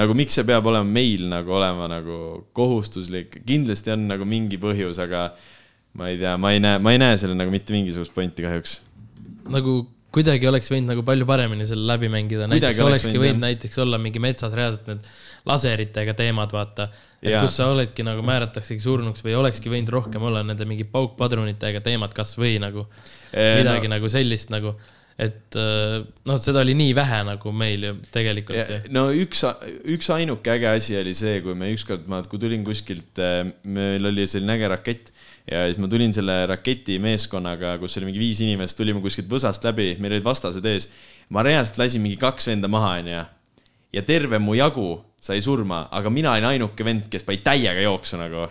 nagu 0.00 0.16
miks 0.16 0.40
see 0.40 0.48
peab 0.48 0.72
olema 0.72 0.88
meil 0.88 1.28
nagu 1.28 1.58
olema 1.60 1.90
nagu 1.92 2.18
kohustuslik, 2.56 3.42
kindlasti 3.44 3.92
on 3.98 4.08
nagu 4.14 4.28
mingi 4.28 4.56
põhjus, 4.62 5.02
aga 5.04 5.28
ma 5.98 6.10
ei 6.12 6.20
tea, 6.20 6.36
ma 6.40 6.52
ei 6.54 6.60
näe, 6.62 6.82
ma 6.82 6.94
ei 6.94 7.00
näe 7.02 7.16
selle 7.20 7.38
nagu 7.38 7.52
mitte 7.54 7.74
mingisugust 7.76 8.14
pointi 8.14 8.46
kahjuks 8.46 8.78
nagu 9.50 9.80
kuidagi 10.14 10.48
oleks 10.50 10.70
võinud 10.72 10.90
nagu 10.90 11.02
palju 11.06 11.26
paremini 11.28 11.66
selle 11.68 11.86
läbi 11.86 12.10
mängida, 12.10 12.48
näiteks 12.50 12.80
oleks 12.82 13.04
olekski 13.06 13.22
võinud, 13.22 13.42
näiteks 13.44 13.78
olla 13.82 13.98
mingi 14.02 14.22
metsas 14.22 14.54
reaalselt 14.58 14.88
need 14.90 15.10
laseritega 15.48 16.14
teemad, 16.18 16.52
vaata. 16.52 16.88
et 17.22 17.30
Jaa. 17.32 17.44
kus 17.44 17.60
sa 17.60 17.70
oledki 17.72 18.04
nagu 18.06 18.24
määrataksegi 18.26 18.82
surnuks 18.82 19.24
või 19.24 19.36
olekski 19.38 19.72
võinud 19.72 19.92
rohkem 19.94 20.24
olla 20.26 20.42
nende 20.46 20.66
mingi 20.68 20.86
paukpadrunitega 20.90 21.82
teemad 21.86 22.16
kasvõi 22.16 22.58
nagu 22.62 22.88
midagi 23.30 23.86
no. 23.86 23.94
nagu 23.94 24.10
sellist 24.10 24.50
nagu, 24.50 24.74
et 25.20 25.56
äh, 25.60 26.00
noh, 26.26 26.42
seda 26.42 26.64
oli 26.66 26.74
nii 26.80 26.92
vähe 26.98 27.22
nagu 27.30 27.54
meil 27.54 27.86
ju 27.86 27.96
tegelikult 28.10 28.90
no 28.92 29.08
üks, 29.14 29.46
üks 29.94 30.10
ainuke 30.16 30.58
äge 30.58 30.72
asi 30.74 30.98
oli 30.98 31.14
see, 31.14 31.38
kui 31.44 31.54
me 31.54 31.70
ükskord, 31.76 32.10
ma, 32.10 32.24
kui 32.26 32.42
tulin 32.42 32.66
kuskilt, 32.66 33.22
meil 33.62 34.10
oli 34.10 34.26
selline 34.26 34.58
äge 34.58 34.74
rakett 34.74 35.14
ja 35.50 35.64
siis 35.68 35.80
ma 35.80 35.88
tulin 35.90 36.12
selle 36.16 36.42
raketi 36.50 36.98
meeskonnaga, 37.02 37.76
kus 37.80 37.96
oli 37.98 38.10
mingi 38.10 38.22
viis 38.22 38.40
inimest, 38.44 38.76
tulime 38.78 39.02
kuskilt 39.04 39.30
võsast 39.30 39.64
läbi, 39.64 39.94
meil 40.00 40.18
olid 40.18 40.26
vastased 40.26 40.66
ees. 40.66 40.90
ma 41.30 41.44
reaalselt 41.46 41.78
lasin 41.84 42.02
mingi 42.02 42.18
kaks 42.20 42.50
venda 42.52 42.68
maha, 42.68 42.96
onju. 43.00 43.24
ja 43.92 44.02
terve 44.06 44.38
mu 44.38 44.54
jagu 44.58 45.00
sai 45.20 45.40
surma, 45.44 45.86
aga 45.92 46.10
mina 46.10 46.32
olin 46.32 46.48
ainuke 46.54 46.84
vend, 46.84 47.08
kes 47.12 47.24
pani 47.24 47.42
täiega 47.44 47.80
jooksu 47.84 48.20
nagu 48.20 48.48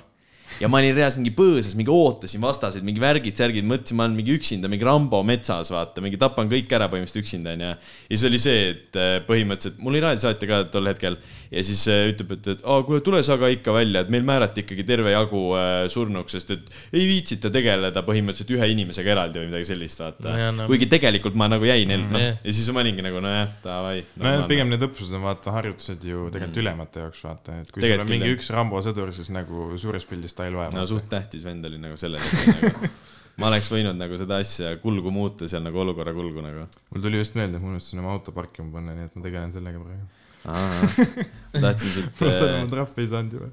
ja 0.61 0.69
ma 0.71 0.79
olin 0.81 0.95
reaalselt 0.97 1.21
mingi 1.23 1.35
põõsas, 1.37 1.75
mingi 1.77 1.93
ootasin 1.93 2.41
vastaseid, 2.43 2.85
mingi 2.85 3.01
värgid, 3.03 3.37
särgid, 3.39 3.67
mõtlesin, 3.69 3.99
ma 3.99 4.07
olen 4.07 4.17
mingi 4.17 4.35
üksinda, 4.39 4.71
mingi 4.71 4.87
Rambo 4.87 5.21
metsas, 5.27 5.71
vaata, 5.73 6.03
mingi 6.05 6.19
tapan 6.21 6.49
kõik 6.51 6.71
ära 6.75 6.89
põhimõtteliselt 6.91 7.23
üksinda, 7.23 7.55
onju. 7.57 7.73
ja 8.09 8.15
siis 8.15 8.25
oli 8.29 8.41
see, 8.41 8.63
et 8.73 8.99
äh, 8.99 9.17
põhimõtteliselt, 9.27 9.79
mul 9.83 9.95
oli 9.95 10.03
raadiosaatja 10.05 10.49
ka 10.49 10.61
tol 10.73 10.89
hetkel 10.91 11.19
ja 11.49 11.63
siis 11.65 11.83
äh, 11.91 12.07
ütleb, 12.11 12.33
et, 12.37 12.51
et 12.55 12.65
aa, 12.65 12.83
kuule, 12.87 13.01
tule 13.05 13.21
sa 13.25 13.37
ka 13.41 13.49
ikka 13.53 13.73
välja, 13.75 14.03
et 14.03 14.11
meil 14.13 14.25
määrati 14.27 14.63
ikkagi 14.65 14.85
terve 14.87 15.13
jagu 15.13 15.43
äh, 15.59 15.85
surnuks, 15.91 16.37
sest 16.37 16.53
et 16.55 16.73
ei 16.93 17.05
viitsita 17.09 17.51
tegeleda 17.53 18.03
põhimõtteliselt 18.07 18.55
ühe 18.57 18.71
inimesega 18.73 19.13
eraldi 19.15 19.41
või 19.41 19.51
midagi 19.51 19.69
sellist, 19.71 20.01
vaata 20.03 20.29
Nojah, 20.29 20.53
no. 20.55 20.69
kuigi 20.71 20.89
tegelikult 20.91 21.37
ma 21.39 21.49
nagu 21.51 21.67
jäin, 21.67 21.89
noh, 21.89 22.19
Jah. 22.19 22.37
ja 22.43 22.55
siis 22.55 22.69
ma 22.75 22.83
olingi 22.83 23.05
nagu 23.05 23.21
nojah, 23.23 23.53
davai. 23.63 24.03
no 24.19 24.35
pigem 24.49 24.69
need 24.73 24.83
õppused 24.89 25.15
on 25.17 25.25
vaata 25.25 25.53
harjutused 25.55 26.05
ju 26.05 26.27
tegelikult 26.33 26.61
ülemate 26.63 27.05
jaoks 27.05 27.23
vaata, 27.25 27.59
et 27.63 27.71
kui 27.71 27.81
sul 27.81 27.87
Tegelikult 27.87 28.07
on 28.07 28.13
mingi 28.13 28.35
üks 28.35 28.51
Rambo 28.53 28.81
sõdur, 28.85 29.11
siis 29.15 29.31
nagu 29.33 29.69
suures 29.81 30.05
pildis 30.09 30.35
ei 30.47 30.53
loe. 30.55 30.69
no 30.75 30.85
suht 30.89 31.09
tähtis 31.11 31.45
vend 31.45 31.65
oli 31.69 31.79
nagu 31.81 31.97
selles 31.99 32.25
nagu. 32.33 32.91
ma 33.39 33.49
oleks 33.51 33.71
võinud 33.71 33.97
nagu 33.99 34.19
seda 34.19 34.39
asja 34.43 34.75
kulgu 34.83 35.11
muuta 35.15 35.47
seal 35.51 35.63
nagu 35.65 35.81
olukorra 35.83 36.13
kulgu 36.15 36.43
nagu. 36.45 36.67
mul 36.91 37.03
tuli 37.05 37.21
just 37.21 37.37
meelde, 37.39 37.57
et 37.59 37.63
ma 37.63 37.73
unustasin 37.73 38.03
oma 38.03 38.13
auto 38.15 38.35
parkima 38.35 38.71
panna, 38.75 38.95
nii 38.97 39.09
et 39.09 39.17
ma 39.17 39.25
tegelen 39.25 39.55
sellega 39.55 39.83
praegu. 39.83 41.27
tahtsin 41.65 41.97
sult. 41.97 42.23
ma 42.61 42.69
trahvi 42.71 43.05
ei 43.05 43.11
saanud 43.11 43.37
juba. 43.37 43.51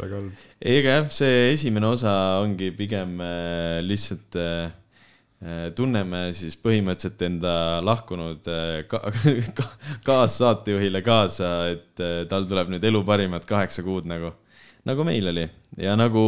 väga 0.00 0.20
halb. 0.20 0.44
ega 0.74 0.98
jah, 0.98 1.08
see 1.20 1.40
esimene 1.54 1.90
osa 1.90 2.12
ongi 2.42 2.70
pigem 2.76 3.18
äh, 3.24 3.80
lihtsalt 3.86 4.38
äh, 4.38 4.70
äh, 5.42 5.64
tunneme 5.76 6.28
siis 6.36 6.56
põhimõtteliselt 6.62 7.26
enda 7.26 7.54
lahkunud 7.86 8.50
äh, 8.50 8.76
ka, 8.90 9.02
ka, 9.58 9.66
kaassaatejuhile 10.06 11.02
kaasa, 11.06 11.50
et 11.74 12.04
äh, 12.04 12.22
tal 12.30 12.46
tuleb 12.50 12.72
nüüd 12.74 12.86
elu 12.92 13.02
parimad 13.06 13.46
kaheksa 13.48 13.84
kuud 13.86 14.08
nagu, 14.10 14.32
nagu 14.88 15.06
meil 15.06 15.30
oli. 15.32 15.46
Ja 15.80 15.96
nagu 15.98 16.24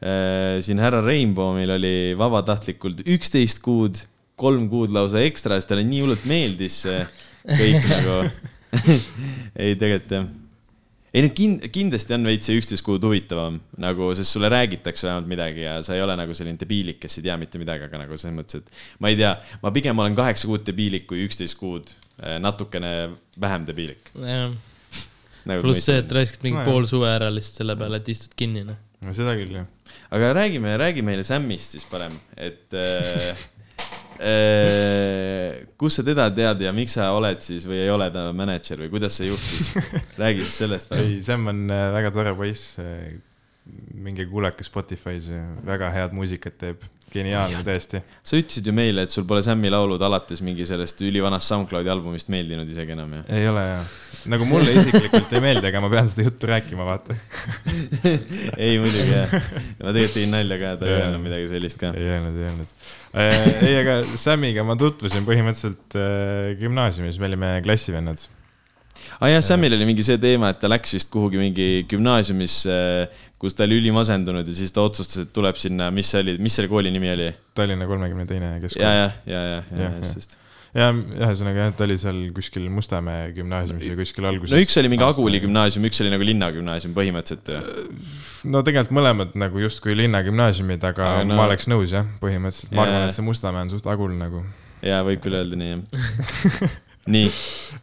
äh, 0.00 0.60
siin 0.64 0.82
härra 0.82 1.02
Rainbow'il 1.04 1.74
oli 1.76 1.96
vabatahtlikult 2.18 3.04
üksteist 3.04 3.62
kuud, 3.64 4.04
kolm 4.40 4.68
kuud 4.72 4.94
lausa 4.94 5.22
ekstra, 5.24 5.58
sest 5.58 5.72
talle 5.72 5.84
nii 5.86 6.04
hullult 6.04 6.24
meeldis 6.30 6.80
see 6.86 7.02
kõik 7.44 7.84
nagu. 7.94 8.22
ei, 9.62 9.76
tegelikult 9.78 10.16
jah. 10.16 10.32
Ei 11.14 11.22
no 11.22 11.28
kind-, 11.30 11.68
kindlasti 11.70 12.16
on 12.16 12.24
veits 12.26 12.48
see 12.48 12.58
üksteist 12.58 12.82
kuud 12.82 13.04
huvitavam 13.06 13.60
nagu, 13.78 14.08
sest 14.18 14.34
sulle 14.34 14.48
räägitakse 14.50 15.06
vähemalt 15.06 15.28
midagi 15.30 15.62
ja 15.62 15.76
sa 15.86 15.94
ei 15.94 16.02
ole 16.02 16.16
nagu 16.18 16.34
selline 16.34 16.58
debiilik, 16.58 16.98
kes 17.04 17.20
ei 17.20 17.28
tea 17.28 17.36
mitte 17.38 17.60
midagi, 17.62 17.86
aga 17.86 18.00
nagu 18.00 18.18
selles 18.18 18.34
mõttes, 18.34 18.64
et 18.64 18.98
ma 18.98 19.12
ei 19.12 19.20
tea, 19.20 19.30
ma 19.62 19.70
pigem 19.76 20.02
olen 20.02 20.18
kaheksa 20.18 20.50
kuud 20.50 20.64
debiilik 20.66 21.06
kui 21.06 21.22
üksteist 21.28 21.54
kuud 21.60 21.92
eh, 21.94 22.40
natukene 22.42 22.90
vähem 23.38 23.68
debiilik. 23.68 24.10
Jah, 24.18 24.50
nagu. 25.50 25.64
pluss 25.64 25.86
see, 25.86 26.00
et 26.02 26.12
raiskad 26.16 26.44
mingi 26.46 26.60
Nojah. 26.60 26.70
pool 26.70 26.86
suve 26.90 27.10
ära 27.10 27.30
lihtsalt 27.32 27.62
selle 27.62 27.76
peale, 27.80 28.00
et 28.00 28.12
istud 28.14 28.36
kinni, 28.38 28.64
noh. 28.66 28.78
no 29.04 29.16
seda 29.16 29.34
küll 29.38 29.58
jah. 29.58 29.66
aga 30.14 30.30
räägime, 30.40 30.76
räägi 30.80 31.04
meile 31.06 31.26
Samist 31.26 31.76
siis 31.76 31.86
parem, 31.90 32.16
et 32.36 32.76
äh, 32.78 33.44
äh, 34.24 35.62
kus 35.80 36.00
sa 36.00 36.06
teda 36.06 36.28
tead 36.34 36.64
ja 36.64 36.74
miks 36.76 36.96
sa 36.98 37.10
oled 37.16 37.42
siis 37.44 37.68
või 37.68 37.82
ei 37.84 37.92
ole 37.92 38.10
ta 38.14 38.28
mänedžer 38.36 38.84
või 38.84 38.92
kuidas 38.94 39.20
see 39.20 39.30
juhtus? 39.30 39.72
räägi 40.22 40.46
siis 40.46 40.60
sellest 40.64 40.92
ei, 40.98 41.20
Sam 41.26 41.48
on 41.52 41.66
äh, 41.68 41.88
väga 41.98 42.14
tore 42.14 42.36
poiss. 42.38 42.78
minge 43.94 44.26
kuulake 44.28 44.60
Spotify's, 44.60 45.30
väga 45.64 45.88
head 45.88 46.12
muusikat 46.12 46.58
teeb, 46.60 46.82
geniaalne 47.14 47.62
tõesti. 47.66 48.00
sa 48.24 48.38
ütlesid 48.38 48.66
ju 48.68 48.74
meile, 48.74 49.04
et 49.06 49.12
sul 49.14 49.26
pole 49.28 49.42
Sammi 49.46 49.70
laulud 49.72 50.02
alates 50.02 50.42
mingi 50.44 50.66
sellest 50.68 51.00
ülivanast 51.04 51.50
SoundCloudi 51.52 51.90
albumist 51.92 52.30
meeldinud 52.32 52.68
isegi 52.70 52.94
enam 52.96 53.12
ju. 53.18 53.22
ei 53.36 53.48
ole 53.50 53.64
jah, 53.68 53.94
nagu 54.32 54.48
mulle 54.48 54.74
isiklikult 54.74 55.32
ei 55.34 55.42
meeldi, 55.44 55.68
aga 55.70 55.82
ma 55.84 55.90
pean 55.92 56.10
seda 56.10 56.26
juttu 56.28 56.50
rääkima, 56.50 56.86
vaata. 56.88 57.16
ei 58.64 58.78
muidugi 58.82 59.10
jah, 59.10 59.34
ma 59.80 59.94
tegelikult 59.94 60.16
tegin 60.18 60.32
nalja 60.34 60.60
ka, 60.60 60.76
ta 60.80 60.88
ei 60.88 60.96
öelnud 61.00 61.24
midagi 61.24 61.50
sellist 61.50 61.80
ka. 61.80 61.92
ei 61.98 62.08
öelnud, 62.14 62.38
ei 62.38 62.48
öelnud. 62.50 62.78
ei, 63.68 63.74
aga 63.82 63.98
Samiga 64.20 64.64
ma 64.66 64.78
tutvusin 64.80 65.26
põhimõtteliselt 65.28 65.98
äh, 65.98 66.54
gümnaasiumis, 66.60 67.20
me 67.20 67.30
olime 67.30 67.52
klassivennad. 67.66 68.26
aa 69.20 69.30
jah, 69.30 69.44
Samil 69.44 69.76
oli 69.76 69.90
mingi 69.90 70.06
see 70.06 70.18
teema, 70.22 70.54
et 70.54 70.62
ta 70.62 70.70
läks 70.70 70.96
vist 70.98 71.12
kuhugi 71.12 71.40
mingi 71.40 71.68
gümnaasiumisse, 71.90 72.80
kus 73.44 73.56
ta 73.56 73.66
oli 73.66 73.80
ülimasendunud 73.82 74.48
ja 74.48 74.56
siis 74.56 74.72
ta 74.74 74.84
otsustas, 74.84 75.26
et 75.26 75.34
tuleb 75.36 75.58
sinna, 75.60 75.90
mis 75.94 76.08
see 76.12 76.22
oli, 76.24 76.38
mis 76.42 76.56
selle 76.56 76.70
kooli 76.70 76.92
nimi 76.94 77.10
oli? 77.12 77.28
Tallinna 77.56 77.88
kolmekümne 77.90 78.24
teine 78.30 78.54
ja, 78.54 78.62
keskkool. 78.62 78.86
ja, 78.86 78.94
ja, 78.96 79.12
ja, 79.28 79.44
ja 79.44 79.90
just, 79.92 80.08
jah. 80.08 80.16
just. 80.16 80.36
ja 80.74 80.88
ühesõnaga 80.94 81.66
jah, 81.66 81.74
ta 81.76 81.86
oli 81.86 81.98
seal 82.00 82.20
kuskil 82.36 82.68
Mustamäe 82.72 83.30
gümnaasiumis 83.36 83.90
või 83.92 83.98
kuskil 84.00 84.28
alguses. 84.30 84.54
no 84.54 84.62
üks 84.64 84.78
oli 84.80 84.92
mingi 84.92 85.06
Aguli. 85.06 85.42
gümnaasium, 85.44 85.88
üks 85.90 86.00
oli 86.04 86.14
nagu 86.14 86.28
linnagümnaasium 86.30 86.96
põhimõtteliselt 86.96 87.52
ju. 87.54 87.98
no 88.54 88.64
tegelikult 88.66 88.96
mõlemad 89.00 89.36
nagu 89.44 89.64
justkui 89.66 89.96
linnagümnaasiumid, 90.02 90.88
aga 90.92 91.10
Aga 91.18 91.28
no, 91.28 91.38
ma 91.38 91.48
oleks 91.50 91.68
nõus 91.70 91.94
jah, 91.94 92.08
põhimõtteliselt, 92.22 92.72
ma 92.72 92.84
Jaa. 92.84 92.90
arvan, 92.90 93.10
et 93.10 93.18
see 93.18 93.28
Mustamäe 93.28 93.68
on 93.68 93.74
suht 93.76 93.90
agul 93.92 94.16
nagu. 94.18 94.44
ja 94.84 95.04
võib 95.06 95.22
küll 95.24 95.36
öelda 95.40 95.60
nii 95.60 95.74
jah. 95.76 96.80
nii, 97.10 97.28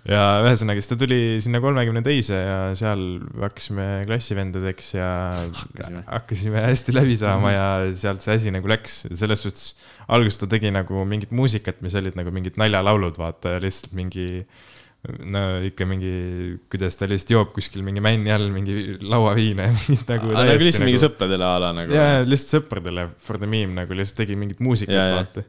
ja 0.10 0.22
ühesõnaga, 0.42 0.82
siis 0.82 0.90
ta 0.90 0.98
tuli 0.98 1.20
sinna 1.44 1.62
kolmekümne 1.62 2.02
teise 2.06 2.40
ja 2.40 2.58
seal 2.78 3.04
hakkasime 3.44 3.88
klassivendadeks 4.10 4.94
ja 4.96 5.10
Hakkasime. 5.46 6.04
hakkasime 6.08 6.64
hästi 6.66 6.96
läbi 6.96 7.18
saama 7.20 7.54
ja 7.54 7.68
sealt 7.98 8.26
see 8.26 8.40
asi 8.40 8.54
nagu 8.56 8.72
läks, 8.72 9.04
selles 9.14 9.46
suhtes 9.46 9.72
alguses 10.12 10.42
ta 10.42 10.50
tegi 10.52 10.74
nagu 10.74 11.06
mingit 11.08 11.34
muusikat, 11.36 11.84
mis 11.86 11.96
olid 12.00 12.18
nagu 12.18 12.34
mingid 12.34 12.58
naljalaulud, 12.62 13.20
vaata 13.22 13.58
ja 13.58 13.64
lihtsalt 13.64 13.94
mingi 13.98 14.28
no 15.02 15.42
ikka 15.66 15.86
mingi, 15.90 16.14
kuidas 16.70 16.98
ta 16.98 17.08
lihtsalt 17.10 17.34
joob 17.34 17.54
kuskil 17.56 17.82
mingi 17.86 18.02
männi 18.04 18.34
all 18.34 18.50
mingi 18.54 18.98
lauaviina 19.02 19.70
ja 19.70 19.76
mingit 19.76 20.10
nagu. 20.12 20.34
nagu 20.36 20.58
lihtsalt 20.62 20.86
mingi 20.86 21.02
sõpradele 21.02 21.46
a 21.46 21.54
la 21.62 21.72
nagu. 21.78 21.94
ja, 21.94 22.08
ja 22.18 22.26
lihtsalt 22.28 22.60
sõpradele 22.60 23.08
for 23.22 23.42
the 23.42 23.50
meme 23.50 23.74
nagu 23.78 23.98
lihtsalt 23.98 24.22
tegi 24.24 24.38
mingit 24.38 24.62
muusikat 24.62 24.98
Ja, 24.98 25.08
ja. 25.22 25.46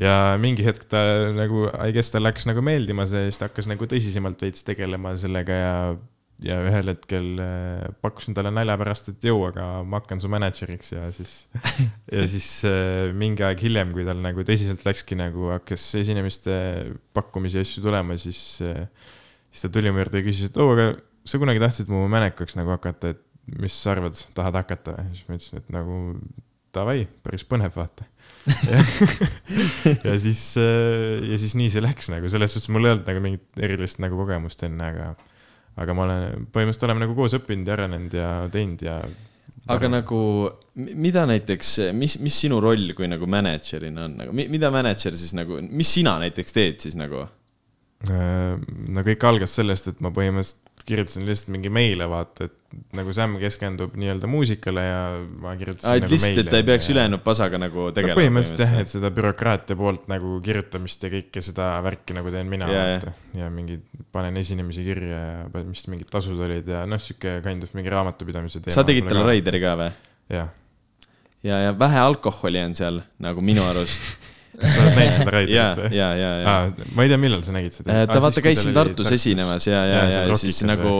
Ja 0.00 0.36
mingi 0.40 0.66
hetk 0.66 0.88
ta 0.90 1.00
nagu, 1.36 1.66
I 1.72 1.94
guess 1.94 2.12
talle 2.12 2.32
hakkas 2.32 2.48
nagu 2.48 2.64
meeldima 2.64 3.06
see, 3.08 3.28
siis 3.30 3.40
ta 3.40 3.48
hakkas 3.48 3.68
nagu 3.70 3.88
tõsisemalt 3.88 4.42
veits 4.44 4.66
tegelema 4.66 5.14
sellega 5.20 5.56
ja, 5.56 5.72
ja 6.44 6.58
ühel 6.68 6.92
hetkel 6.92 7.30
äh, 7.42 7.86
pakkusin 8.04 8.36
talle 8.36 8.52
nalja 8.54 8.76
pärast, 8.80 9.10
et 9.12 9.26
jõu, 9.28 9.46
aga 9.48 9.66
ma 9.88 10.02
hakkan 10.02 10.20
su 10.22 10.30
mänedžeriks 10.32 10.92
ja 10.92 11.08
siis, 11.16 11.34
ja 12.16 12.26
siis 12.28 12.50
äh, 12.68 13.08
mingi 13.16 13.46
aeg 13.46 13.64
hiljem, 13.64 13.94
kui 13.96 14.06
tal 14.08 14.20
nagu 14.24 14.44
tõsiselt 14.46 14.84
läkski 14.86 15.18
nagu 15.20 15.52
hakkas 15.54 15.88
esinemiste 16.02 16.56
pakkumisi 17.16 17.60
ja 17.60 17.66
asju 17.66 17.84
tulema, 17.88 18.18
siis, 18.20 18.42
siis 18.60 19.66
ta 19.66 19.72
tuli 19.72 19.92
mu 19.92 20.04
juurde 20.04 20.20
ja 20.20 20.28
küsis, 20.28 20.50
et 20.50 20.60
oo, 20.60 20.74
aga 20.76 20.90
sa 21.26 21.40
kunagi 21.42 21.62
tahtsid 21.62 21.88
mu 21.90 22.04
mänekaks 22.12 22.58
nagu 22.58 22.74
hakata, 22.74 23.16
et 23.16 23.24
mis 23.62 23.74
sa 23.74 23.94
arvad, 23.94 24.18
tahad 24.34 24.58
hakata 24.60 24.96
või? 24.98 25.14
siis 25.14 25.28
ma 25.28 25.38
ütlesin, 25.38 25.62
et 25.62 25.72
nagu 25.74 25.96
davai, 26.76 27.06
päris 27.24 27.46
põnev, 27.48 27.74
vaata. 27.76 28.06
ja 30.06 30.16
siis, 30.22 30.42
ja 30.56 31.38
siis 31.40 31.54
nii 31.58 31.70
see 31.72 31.82
läks 31.82 32.10
nagu, 32.12 32.28
selles 32.32 32.54
suhtes 32.54 32.70
mul 32.74 32.86
ei 32.86 32.94
olnud 32.94 33.08
nagu 33.10 33.22
mingit 33.24 33.62
erilist 33.68 34.00
nagu 34.02 34.18
kogemust 34.20 34.62
enne, 34.66 34.90
aga, 34.92 35.06
aga 35.82 35.96
ma 35.96 36.04
olen, 36.06 36.46
põhimõtteliselt 36.54 36.88
oleme 36.88 37.04
nagu 37.06 37.16
koos 37.18 37.36
õppinud 37.38 37.68
ja 37.68 37.76
arenenud 37.76 38.14
ja 38.16 38.28
teinud 38.52 38.84
ja. 38.86 39.00
aga 39.74 39.90
nagu, 39.90 40.20
mida 40.76 41.26
näiteks, 41.30 41.72
mis, 41.98 42.18
mis 42.22 42.38
sinu 42.46 42.60
roll 42.62 42.94
kui 42.98 43.10
nagu 43.10 43.28
mänedžerina 43.30 44.06
on 44.06 44.20
nagu, 44.22 44.36
mida 44.36 44.70
mänedžer 44.74 45.18
siis 45.18 45.34
nagu, 45.36 45.58
mis 45.66 45.90
sina 45.98 46.18
näiteks 46.22 46.56
teed 46.56 46.86
siis 46.86 46.98
nagu? 46.98 47.26
Äh, 48.06 48.54
no 48.92 49.02
kõik 49.06 49.26
algas 49.26 49.56
sellest, 49.58 49.90
et 49.90 50.02
ma 50.04 50.14
põhimõtteliselt 50.14 50.65
kirjutasin 50.86 51.24
lihtsalt 51.26 51.52
mingi 51.54 51.70
meile, 51.72 52.06
vaata, 52.10 52.46
et 52.46 52.76
nagu 52.96 53.12
Sam 53.16 53.36
keskendub 53.40 53.94
nii-öelda 53.98 54.28
muusikale 54.30 54.82
ja 54.84 54.98
ma 55.42 55.54
kirjutasin 55.58 55.88
aa, 55.88 55.96
et 55.98 56.04
nagu 56.04 56.12
lihtsalt, 56.14 56.40
et 56.42 56.50
ta 56.52 56.60
ei 56.60 56.66
peaks 56.68 56.88
ja... 56.88 56.94
ülejäänud 56.94 57.22
pasaga 57.24 57.60
nagu 57.60 57.86
no 57.88 57.94
tegelema. 57.96 58.18
põhimõtteliselt 58.20 58.62
jah, 58.64 58.74
et 58.82 58.92
seda 58.92 59.10
bürokraatia 59.16 59.78
poolt 59.78 60.06
nagu 60.12 60.36
kirjutamist 60.44 61.06
ja 61.06 61.10
kõike 61.16 61.42
seda 61.46 61.70
värki 61.86 62.18
nagu 62.18 62.34
teen 62.34 62.52
mina 62.52 62.68
Ja, 62.70 62.84
ja, 62.90 63.00
ja. 63.00 63.14
ja 63.44 63.48
mingi 63.52 63.80
panen 64.12 64.36
esinemisi 64.42 64.84
kirja 64.86 65.22
ja 65.24 65.64
mis 65.64 65.86
mingid 65.90 66.10
tasud 66.12 66.40
olid 66.46 66.68
ja 66.68 66.84
noh, 66.88 67.00
sihuke 67.02 67.38
kind 67.46 67.66
of 67.66 67.74
mingi 67.78 67.92
raamatupidamise 67.92 68.60
teema. 68.60 68.76
sa 68.76 68.86
tegid 68.86 69.08
talle. 69.08 69.26
Raideri 69.30 69.62
ka 69.62 69.74
või? 69.80 69.90
jah, 70.34 70.54
ja, 71.46 71.60
ja 71.68 71.74
vähe 71.78 72.00
alkoholi 72.02 72.62
on 72.66 72.78
seal 72.78 73.02
nagu 73.22 73.44
minu 73.44 73.64
arust. 73.70 74.02
sa 74.62 74.84
oled 74.84 74.96
näinud 74.96 75.16
seda 75.16 75.26
ja, 75.26 75.34
Raiderit 75.36 75.80
või? 75.82 75.90
ja, 75.96 76.08
ja, 76.16 76.30
ja. 76.40 76.54
ma 76.96 77.06
ei 77.06 77.12
tea, 77.12 77.20
millal 77.20 77.42
sa 77.46 77.54
nägid 77.56 77.76
seda. 77.76 77.98
ta 78.10 78.20
vaata 78.24 78.44
käis 78.44 78.62
siin 78.62 78.76
Tartus 78.76 79.12
esinemas 79.16 79.66
ja, 79.68 79.82
ja, 79.88 80.02
ja, 80.10 80.22
ja 80.30 80.38
siis 80.40 80.62
nagu, 80.68 80.94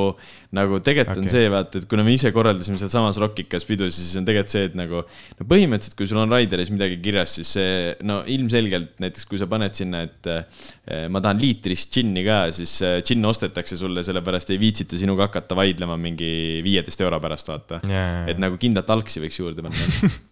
nagu 0.57 0.81
tegelikult 0.85 1.21
on 1.21 1.27
Okei. 1.27 1.35
see 1.35 1.51
vaata, 1.53 1.81
et 1.83 1.88
kuna 1.90 2.05
me 2.07 2.14
ise 2.16 2.33
korraldasime 2.35 2.81
sealsamas 2.81 3.21
Rockikas 3.23 3.66
pidu, 3.69 3.88
siis 3.92 4.14
on 4.21 4.27
tegelikult 4.29 4.55
see, 4.55 4.64
et 4.71 4.77
nagu 4.79 5.03
no 5.03 5.49
põhimõtteliselt, 5.49 5.97
kui 5.99 6.09
sul 6.11 6.21
on 6.23 6.33
Raideris 6.33 6.73
midagi 6.75 6.99
kirjas, 7.05 7.37
siis 7.38 7.53
see 7.59 7.95
no 8.09 8.21
ilmselgelt 8.33 9.01
näiteks 9.03 9.29
kui 9.29 9.40
sa 9.40 9.49
paned 9.51 9.77
sinna, 9.77 10.05
et 10.09 10.31
eh, 10.33 11.07
ma 11.12 11.23
tahan 11.25 11.40
liitrist 11.42 11.92
džinni 11.95 12.25
ka, 12.27 12.40
siis 12.57 12.77
eh, 12.87 12.99
džinn 13.05 13.27
ostetakse 13.29 13.79
sulle, 13.81 14.05
sellepärast 14.07 14.55
ei 14.55 14.61
viitsita 14.62 14.99
sinuga 15.01 15.29
hakata 15.29 15.59
vaidlema 15.59 15.99
mingi 16.01 16.62
viieteist 16.66 17.05
euro 17.05 17.21
pärast, 17.23 17.53
vaata. 17.53 17.83
et 18.31 18.40
nagu 18.42 18.59
kindlat 18.61 18.90
algsi 18.95 19.23
võiks 19.23 19.40
juurde 19.42 19.64
panna. 19.66 20.12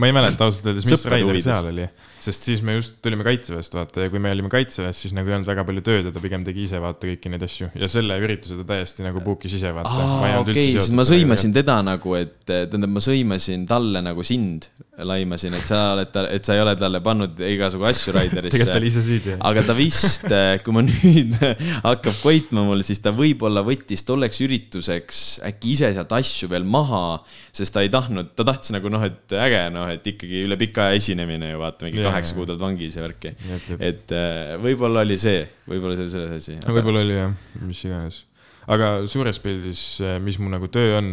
ma 0.00 0.08
ei 0.08 0.14
mäleta 0.14 0.46
ausalt 0.46 0.66
öeldes, 0.70 0.86
mis 0.86 1.06
Raider 1.08 1.38
seal 1.42 1.68
oli, 1.70 1.86
sest 2.20 2.44
siis 2.46 2.60
me 2.64 2.76
just 2.76 2.98
tulime 3.02 3.24
kaitseväest 3.26 3.74
vaata 3.74 4.04
ja 4.04 4.12
kui 4.12 4.20
me 4.22 4.30
olime 4.34 4.50
kaitseväes, 4.52 4.98
siis 5.06 5.14
nagu 5.16 5.30
ei 5.30 5.38
olnud 5.38 5.48
väga 5.48 5.64
palju 5.66 5.84
tööd 5.86 6.08
ja 6.08 6.12
ta 6.14 6.20
pigem 6.22 6.44
tegi 6.46 6.66
ise 6.68 6.80
vaata 6.82 7.08
kõiki 7.08 7.32
neid 7.32 7.44
asju 7.46 7.70
ja 7.80 7.88
selle 7.90 8.18
ürituse 8.20 8.58
ta 8.60 8.66
täiesti 8.74 9.06
nagu 9.06 9.09
book'is 9.24 9.56
ise 9.58 9.72
vaata. 9.74 9.90
aa, 9.90 10.36
okei, 10.44 10.76
siis 10.76 10.92
ma 10.94 11.06
sõimasin 11.08 11.56
teda 11.56 11.80
nagu, 11.86 12.14
et 12.18 12.36
tähendab, 12.46 12.94
ma 12.94 13.02
sõimasin 13.02 13.66
talle 13.68 14.04
nagu 14.04 14.24
sind, 14.26 14.68
laimasin, 15.00 15.54
et 15.56 15.66
sa 15.66 15.80
oled, 15.94 16.16
et 16.36 16.46
sa 16.46 16.54
ei 16.54 16.62
ole 16.62 16.74
talle 16.78 17.00
pannud 17.04 17.40
igasugu 17.50 17.86
asju 17.88 18.10
tegelikult 18.14 18.64
ta 18.64 18.76
oli 18.76 18.90
Raiderisse. 18.90 19.00
ise 19.00 19.02
süüdi. 19.04 19.34
aga 19.50 19.64
ta 19.66 19.76
vist, 19.76 20.26
kui 20.64 20.74
ma 20.74 20.82
nüüd 20.88 21.36
hakkab 21.84 22.16
koitma 22.22 22.64
mul, 22.66 22.82
siis 22.86 23.02
ta 23.04 23.12
võib-olla 23.14 23.62
võttis 23.66 24.04
tolleks 24.06 24.40
ürituseks 24.44 25.22
äkki 25.48 25.74
ise 25.74 25.92
sealt 25.96 26.14
asju 26.16 26.50
veel 26.52 26.66
maha, 26.68 27.20
sest 27.56 27.74
ta 27.74 27.84
ei 27.84 27.92
tahtnud, 27.92 28.32
ta 28.38 28.46
tahtis 28.48 28.74
nagu 28.76 28.92
noh, 28.92 29.04
et 29.06 29.36
äge 29.36 29.62
noh, 29.74 29.90
et 29.92 30.06
ikkagi 30.12 30.44
üle 30.46 30.58
pika 30.60 30.88
aja 30.88 31.00
esinemine 31.00 31.52
ju 31.52 31.60
vaata, 31.62 31.88
mingi 31.88 32.04
kaheksa 32.04 32.38
kuud 32.38 32.54
oled 32.54 32.62
vangis 32.62 32.98
ja 32.98 33.04
värki. 33.04 33.34
Et 33.78 34.16
äh, 34.16 34.56
võib-olla 34.62 35.04
oli 35.06 35.18
see, 35.20 35.44
võib-olla 35.70 35.98
see 35.98 36.08
oli 36.08 36.16
selles 36.16 36.34
asi. 36.40 36.58
no 36.64 36.76
võib-olla 36.76 37.04
oli 37.06 37.16
jah, 37.16 37.38
mis 37.64 37.84
iganes. 37.86 38.24
Aga 38.68 39.06
suures 39.10 39.40
pildis, 39.42 39.82
mis 40.24 40.38
mu 40.42 40.50
nagu 40.52 40.68
töö 40.72 40.98
on, 40.98 41.12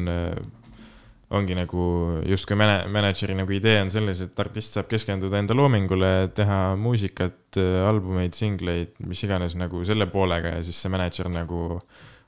ongi 1.37 1.55
nagu 1.57 1.85
justkui 2.27 2.57
mäne-, 2.59 2.87
mänedžeri 2.91 3.35
nagu 3.37 3.51
idee 3.55 3.81
on 3.83 3.91
selles, 3.91 4.21
et 4.23 4.39
artist 4.39 4.77
saab 4.77 4.89
keskenduda 4.91 5.39
enda 5.41 5.55
loomingule, 5.57 6.11
teha 6.35 6.75
muusikat, 6.79 7.59
albumeid, 7.87 8.35
singleid, 8.37 8.93
mis 9.07 9.23
iganes 9.27 9.57
nagu 9.59 9.83
selle 9.87 10.07
poolega 10.11 10.57
ja 10.57 10.61
siis 10.63 10.79
see 10.81 10.91
mänedžer 10.93 11.31
nagu 11.31 11.81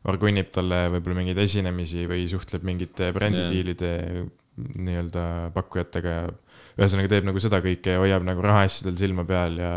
orgunnib 0.09 0.51
talle 0.55 0.85
võib-olla 0.93 1.21
mingeid 1.21 1.39
esinemisi 1.43 2.05
või 2.07 2.27
suhtleb 2.31 2.63
mingite 2.67 3.11
brändidiilide 3.15 3.93
nii-öelda 4.79 5.25
pakkujatega 5.55 6.15
ja 6.15 6.23
ühesõnaga 6.79 7.11
teeb 7.11 7.27
nagu 7.27 7.41
seda 7.43 7.59
kõike 7.63 7.95
ja 7.95 8.01
hoiab 8.01 8.25
nagu 8.27 8.43
rahaasjadel 8.43 8.97
silma 8.99 9.25
peal 9.27 9.59
ja 9.59 9.71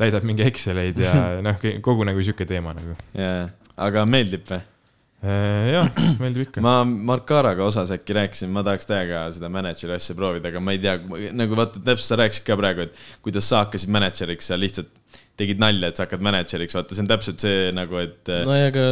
täidab 0.00 0.26
mingi 0.26 0.46
Exceleid 0.46 1.00
ja 1.02 1.14
noh, 1.46 1.58
kogu 1.84 2.06
nagu 2.08 2.22
sihuke 2.22 2.46
teema 2.48 2.74
nagu. 2.76 2.96
jaa, 3.16 3.48
aga 3.80 4.04
meeldib 4.08 4.44
või? 4.50 4.60
jah, 5.20 5.88
meeldib 6.22 6.46
ikka. 6.46 6.62
ma 6.64 6.78
Markaraga 6.84 7.66
osas 7.66 7.92
äkki 7.92 8.16
rääkisin, 8.16 8.52
ma 8.54 8.64
tahaks 8.64 8.88
täiega 8.88 9.26
seda 9.36 9.50
mänedžeri 9.52 9.98
asja 9.98 10.16
proovida, 10.16 10.48
aga 10.48 10.62
ma 10.64 10.72
ei 10.76 10.80
tea, 10.80 10.96
nagu 11.36 11.58
vaata, 11.58 11.82
täpselt 11.82 12.08
sa 12.08 12.18
rääkisid 12.22 12.46
ka 12.46 12.56
praegu, 12.60 12.86
et 12.86 13.02
kuidas 13.26 13.50
sa 13.50 13.66
hakkasid 13.66 13.92
mänedžeriks, 13.92 14.48
sa 14.48 14.56
lihtsalt 14.56 14.88
tegid 15.40 15.60
nalja, 15.60 15.90
et 15.90 15.98
sa 15.98 16.06
hakkad 16.06 16.24
mänedžeriks, 16.24 16.76
vaata, 16.76 16.96
see 16.96 17.04
on 17.04 17.10
täpselt 17.10 17.42
see 17.44 17.68
nagu, 17.76 17.98
et. 18.00 18.30
no 18.46 18.56
ja 18.56 18.68
aga, 18.70 18.84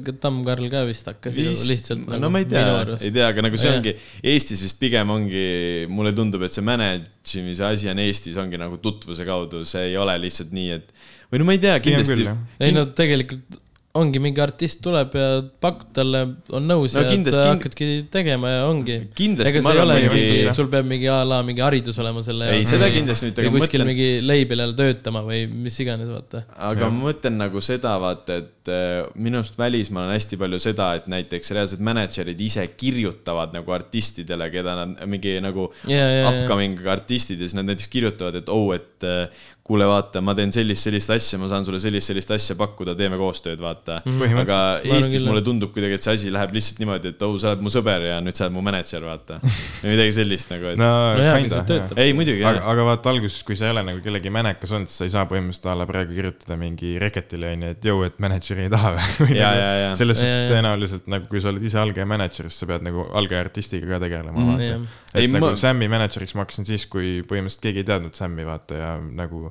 aga 0.00 0.14
Tamm-Karl 0.24 0.68
ka 0.72 0.84
vist 0.88 1.08
hakkas 1.08 1.36
ju 1.40 1.52
lihtsalt 1.52 2.00
no, 2.02 2.14
nagu 2.14 2.24
no 2.24 2.30
ma 2.32 2.40
ei 2.40 2.48
tea 2.48 2.64
ei 2.98 3.12
tea, 3.12 3.26
aga 3.28 3.44
nagu 3.44 3.60
see 3.60 3.68
Jah. 3.68 3.80
ongi, 3.80 3.94
Eestis 4.32 4.62
vist 4.64 4.80
pigem 4.80 5.12
ongi, 5.12 5.44
mulle 5.92 6.14
tundub, 6.16 6.44
et 6.48 6.54
see 6.54 6.64
managemise 6.64 7.68
asi 7.68 7.92
on 7.92 8.00
Eestis 8.04 8.40
ongi 8.40 8.60
nagu 8.60 8.80
tutvuse 8.84 9.28
kaudu, 9.28 9.64
see 9.68 9.90
ei 9.90 9.98
ole 10.00 10.16
lihtsalt 10.24 10.52
nii, 10.56 10.80
et 10.80 11.12
või 11.28 11.42
no 11.42 11.48
ma 11.48 11.56
ei 11.56 11.62
tea, 11.64 11.76
kindlasti 11.84 12.24
ei 12.64 12.72
no 12.76 12.86
tegelikult 12.96 13.60
ongi 13.94 14.18
mingi 14.18 14.40
artist 14.42 14.80
tuleb 14.82 15.12
ja 15.14 15.26
pakud 15.62 15.92
talle, 15.94 16.20
on 16.50 16.64
nõus 16.66 16.96
No 16.96 17.04
ja 17.04 17.10
kindlasti- 17.12 17.36
sa 17.38 17.44
kind- 17.46 17.60
hakkadki 17.62 17.86
tegema 18.10 18.48
ja 18.50 18.62
ongi. 18.66 18.96
Kindlasti 19.14 19.52
ega 19.52 19.62
ma 19.62 19.70
see 19.70 19.76
ei 19.76 19.82
arvan, 19.84 19.92
ole 19.92 20.08
mingi- 20.16 20.54
sul 20.56 20.66
peab 20.72 20.88
mingi 20.90 21.06
a 21.14 21.20
la 21.24 21.38
mingi 21.46 21.62
haridus 21.62 21.98
olema 22.02 22.22
selle 22.26 22.48
Ei, 22.56 22.64
seda 22.66 22.88
kindlasti 22.90 23.28
mitte, 23.30 23.44
või 23.46 23.60
kuskil 23.60 23.84
mõtlen- 23.84 23.90
mingi 23.92 24.08
label'il 24.26 24.74
töötama 24.74 25.22
või 25.22 25.46
mis 25.48 25.78
iganes, 25.78 26.08
vaata. 26.10 26.42
aga 26.58 26.90
ma 26.90 27.12
mõtlen 27.12 27.38
nagu 27.38 27.60
seda, 27.62 27.94
vaata, 28.02 28.40
et 28.42 28.68
äh, 28.68 29.06
minu 29.14 29.38
arust 29.38 29.56
välismaal 29.56 30.08
on 30.10 30.14
hästi 30.18 30.36
palju 30.42 30.58
seda, 30.58 30.94
et 30.98 31.06
näiteks 31.06 31.54
reaalsed 31.54 31.78
mänedžerid 31.78 32.40
ise 32.40 32.66
kirjutavad 32.76 33.54
nagu 33.54 33.70
artistidele, 33.78 34.50
keda 34.50 34.74
nad 34.74 35.06
mingi 35.06 35.38
nagu 35.40 35.70
Ja, 35.86 36.02
ja, 36.02 36.10
ja. 36.18 36.30
upcoming 36.42 36.74
artistid 36.84 37.38
ja 37.38 37.46
siis 37.46 37.54
nad 37.54 37.66
näiteks 37.70 37.86
kirjutavad, 37.94 38.34
et 38.42 38.48
oh, 38.48 38.72
et 38.74 39.04
äh, 39.06 39.28
kuule, 39.64 39.86
vaata, 39.88 40.20
ma 40.20 40.34
teen 40.36 40.50
sellist, 40.52 40.84
sellist 40.84 41.08
asja, 41.14 41.38
ma 41.40 41.46
saan 41.48 41.64
sulle 41.64 41.78
sellist, 41.80 42.10
sellist 42.10 42.28
asja 42.34 42.52
pakkuda, 42.60 42.92
teeme 42.98 43.16
koostööd, 43.16 43.56
vaata. 43.64 44.02
aga. 44.04 44.10
Ma 44.34 44.42
arvan 44.44 44.98
Eestis 44.98 45.22
mulle 45.24 45.40
jah. 45.40 45.46
tundub 45.46 45.70
kuidagi, 45.72 45.96
et 45.96 46.04
see 46.04 46.12
asi 46.18 46.32
läheb 46.34 46.52
lihtsalt 46.52 46.82
niimoodi, 46.82 47.12
et 47.14 47.22
oh, 47.24 47.32
sa 47.40 47.54
oled 47.54 47.62
mu 47.64 47.72
sõber 47.72 48.04
ja 48.04 48.18
nüüd 48.20 48.36
sa 48.36 48.44
oled 48.44 48.54
mu 48.58 48.64
mänedžer, 48.66 49.00
vaata. 49.08 49.38
või 49.80 49.94
midagi 49.94 50.12
sellist 50.18 50.52
nagu, 50.52 50.68
et 50.74 50.76
no 50.82 50.90
No 51.16 51.62
töötab. 51.64 51.96
ei 52.04 52.12
muidugi 52.12 52.44
aga, 52.44 52.58
jah. 52.60 52.68
aga 52.74 52.84
vaata 52.90 53.10
alguses, 53.14 53.38
kui 53.48 53.56
sa 53.56 53.70
ei 53.70 53.72
ole 53.72 53.86
nagu 53.88 54.02
kellegi 54.04 54.32
mänekas 54.36 54.74
olnud, 54.76 54.92
siis 54.92 55.00
sa 55.00 55.08
ei 55.08 55.14
saa 55.16 55.24
põhimõtteliselt 55.32 55.70
a 55.72 55.78
la 55.80 55.88
praegu 55.88 56.12
kirjutada 56.18 56.60
mingi 56.60 56.92
reketile 57.00 57.54
onju, 57.56 57.72
et 57.78 57.88
jõu, 57.88 58.04
et 58.04 58.20
mänedžeri 58.20 58.66
ei 58.68 58.72
taha 58.76 58.92
või 58.98 59.38
Ja, 59.40 59.48
nagu 59.48 59.64
ja, 59.64 59.72
ja. 59.86 59.90
selles 59.96 60.20
suhtes 60.20 60.44
tõenäoliselt 60.52 61.08
nagu 61.16 61.24
kui 61.32 61.40
sa 61.40 61.48
oled 61.54 61.64
ise 61.64 61.80
algaja 61.80 62.04
mänedžer, 62.12 62.52
siis 62.52 62.60
sa 62.60 62.68
pead 62.68 62.84
nagu 62.84 63.08
algaja 63.16 63.40
artistiga 63.48 63.88
ka 63.96 64.02
tegelema 64.04 64.36
Mm, 64.44 64.52
vaata 64.52 64.68
jah.. 64.68 64.86
et 65.14 65.20
Ei, 65.24 65.28
nagu 65.32 65.46
ma- 65.48 65.56
Sam'i 65.56 65.88
mänedžeriks 65.88 66.34
ma 66.36 66.44
hakkasin 66.44 66.66
siis, 66.68 66.84
kui 66.90 67.20
põhimõtteliselt 67.24 67.64
keegi 67.64 67.80
ei 67.84 67.88
teadnud 67.94 68.16
Sam'i 68.18 68.44
vaata 68.44 68.76
ja 68.80 68.88
nagu 69.00 69.46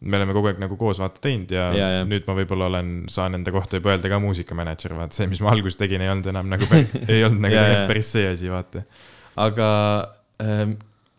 me 0.00 0.18
oleme 0.20 0.34
kogu 0.36 0.50
aeg 0.52 0.60
nagu 0.62 0.76
koos 0.78 1.00
vaata 1.02 1.22
teinud 1.24 1.50
ja, 1.50 1.68
Ja, 1.74 1.88
ja, 1.98 2.02
nüüd 2.06 2.26
ma 2.28 2.36
võib-olla 2.38 2.68
olen, 2.70 2.92
saan 3.10 3.34
enda 3.38 3.50
kohta 3.54 3.80
juba 3.80 3.94
öelda 3.94 4.10
ka 4.12 4.20
muusikamänedžer, 4.22 4.94
vaata 4.98 5.16
see, 5.18 5.26
mis 5.30 5.40
ma 5.42 5.50
alguses 5.54 5.78
tegin, 5.80 6.04
ei 6.04 6.12
olnud 6.12 6.28
enam 6.30 6.50
nagu, 6.52 6.68
ei 7.12 7.24
olnud 7.26 7.42
nagu 7.48 7.56
Ja, 7.56 7.64
ja. 7.72 7.86
päris 7.90 8.12
see 8.14 8.28
asi, 8.30 8.50
vaata. 8.52 8.84
aga 9.42 9.68
ähm, 10.44 10.76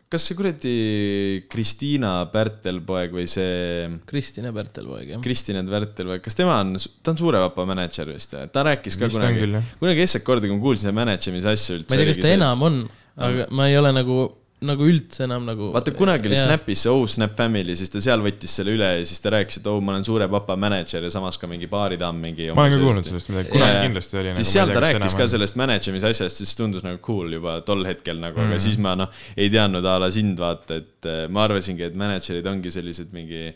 kas 0.10 0.24
see 0.26 0.38
kuradi 0.40 0.72
Kristiina 1.52 2.14
Pärtelpoeg 2.34 3.12
või 3.14 3.28
see 3.30 3.90
Kristine 4.10 4.50
Pärtelpoeg 4.56 5.12
jah. 5.14 5.22
Kristine 5.24 5.62
Pärtelpoeg, 5.68 6.24
kas 6.26 6.38
tema 6.40 6.56
on, 6.64 6.74
ta 7.04 7.14
on 7.14 7.20
Suure 7.20 7.42
Vapa 7.44 7.66
mänedžer 7.70 8.10
vist 8.10 8.34
või? 8.34 8.48
ta 8.54 8.64
rääkis 8.66 8.98
ka 8.98 9.10
Vist 9.10 9.20
kunagi 9.20 9.46
kunagi 9.82 10.06
esimest 10.08 10.26
korda, 10.26 10.48
kui 10.50 10.56
ma 10.58 10.64
kuulsin 10.64 10.88
seda 10.88 10.96
managemise 10.98 11.52
asja 11.52 11.78
üldse. 11.78 11.92
ma 11.94 12.00
ei 12.00 12.08
tea, 12.08 12.14
kas 12.16 12.24
ta 12.26 12.32
enam 12.40 12.66
on, 12.66 12.80
aga 13.28 13.50
ma 13.54 13.68
ei 13.70 13.78
ole 13.78 13.92
nagu, 14.00 14.18
nagu 14.66 14.88
üldse 14.90 15.24
enam 15.24 15.46
nagu. 15.48 15.70
vaata 15.72 15.94
kunagi 15.96 16.28
oli. 16.28 16.38
Snapis 16.40 16.84
see 16.84 16.92
Oh 16.92 17.06
Snap 17.08 17.36
Family, 17.38 17.76
siis 17.80 17.92
ta 17.94 18.02
seal 18.04 18.20
võttis 18.24 18.52
selle 18.60 18.74
üle 18.76 18.90
ja 18.98 19.06
siis 19.08 19.24
ta 19.24 19.32
rääkis, 19.32 19.62
et 19.62 19.70
oh, 19.72 19.80
ma 19.84 19.94
olen 19.94 20.06
Suure 20.08 20.28
Papa 20.32 20.58
mänedžer 20.60 21.06
ja 21.06 21.12
samas 21.14 21.40
ka 21.40 21.48
mingi 21.48 21.70
baaridamm 21.72 22.20
mingi. 22.24 22.50
ma 22.56 22.66
olen 22.66 22.76
ka 22.76 22.82
kuulnud 22.84 23.08
sellest 23.08 23.32
midagi, 23.32 23.54
kunagi 23.54 23.78
Jaa. 23.78 23.86
kindlasti 23.88 24.20
oli. 24.20 24.34
nagu 24.34 24.42
siis 24.42 24.54
seal 24.58 24.74
ta 24.74 24.84
rääkis 24.84 25.16
ka. 25.20 25.30
sellest 25.36 25.60
managemise 25.60 26.12
asjast, 26.12 26.44
siis 26.44 26.54
tundus 26.60 26.84
nagu 26.84 27.00
cool 27.06 27.32
juba 27.40 27.60
tol 27.68 27.86
hetkel 27.88 28.20
nagu, 28.20 28.42
aga 28.44 28.60
siis 28.62 28.80
ma 28.84 28.98
noh, 29.00 29.12
ei 29.40 29.52
teadnud 29.54 29.88
a 29.88 29.98
la 30.04 30.12
sind 30.14 30.40
vaata, 30.44 30.82
et 30.84 31.08
äh, 31.08 31.26
ma 31.32 31.48
arvasingi, 31.48 31.88
et 31.88 32.00
manager'id 32.00 32.52
ongi 32.52 32.74
sellised 32.74 33.16
mingi 33.16 33.48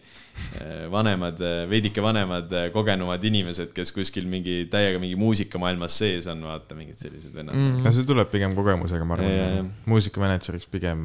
vanemad, 0.93 1.39
veidike 1.69 2.01
vanemad, 2.03 2.51
kogenumad 2.73 3.23
inimesed, 3.25 3.71
kes 3.75 3.91
kuskil 3.95 4.27
mingi 4.29 4.63
täiega 4.71 5.01
mingi 5.01 5.17
muusikamaailmas 5.19 5.97
sees 6.01 6.27
on, 6.31 6.43
vaata 6.47 6.77
mingid 6.77 6.97
sellised 6.99 7.33
vennad 7.35 7.57
mm.. 7.57 7.81
no 7.85 7.93
see 7.93 8.07
tuleb 8.07 8.29
pigem 8.31 8.55
kogemusega, 8.57 9.05
ma 9.07 9.17
arvan. 9.17 9.71
muusikamänedžeriks 9.89 10.69
pigem 10.73 11.03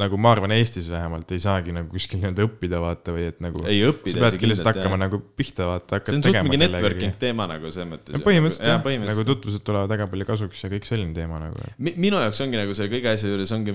nagu 0.00 0.18
ma 0.20 0.34
arvan, 0.34 0.54
Eestis 0.54 0.88
vähemalt 0.90 1.30
ei 1.34 1.42
saagi 1.42 1.74
nagu 1.74 1.90
kuskil 1.90 2.20
nii-öelda 2.20 2.46
õppida 2.46 2.80
vaata 2.82 3.14
või 3.14 3.26
et 3.30 3.40
nagu. 3.42 3.62
Ei, 3.70 3.80
õppida 3.86 4.16
sa 4.16 4.24
peadki 4.26 4.44
see 4.44 4.52
lihtsalt 4.52 4.70
hakkama 4.72 4.96
jah. 4.96 5.02
nagu 5.06 5.20
pihta 5.38 5.68
vaata, 5.70 6.00
see 6.06 6.18
on 6.18 6.26
suht 6.26 6.38
mingi 6.46 6.60
networking. 6.60 7.16
teema 7.20 7.46
nagu 7.50 7.72
selles 7.74 7.90
mõttes. 7.90 8.20
põhimõtteliselt 8.26 8.70
jah, 8.70 9.06
nagu 9.10 9.26
tutvused 9.32 9.64
tulevad 9.66 9.94
väga 9.94 10.08
palju 10.12 10.28
kasuks 10.28 10.64
ja 10.64 10.72
kõik 10.72 10.88
selline 10.88 11.16
teema 11.16 11.40
nagu. 11.42 11.70
Mi- 11.78 11.96
minu 12.06 12.20
jaoks 12.22 12.42
ongi 12.44 12.60
nagu 12.60 12.76
selle 12.76 12.92
kõige 12.94 13.14
asja 13.14 13.32
juures 13.32 13.54
ongi, 13.56 13.74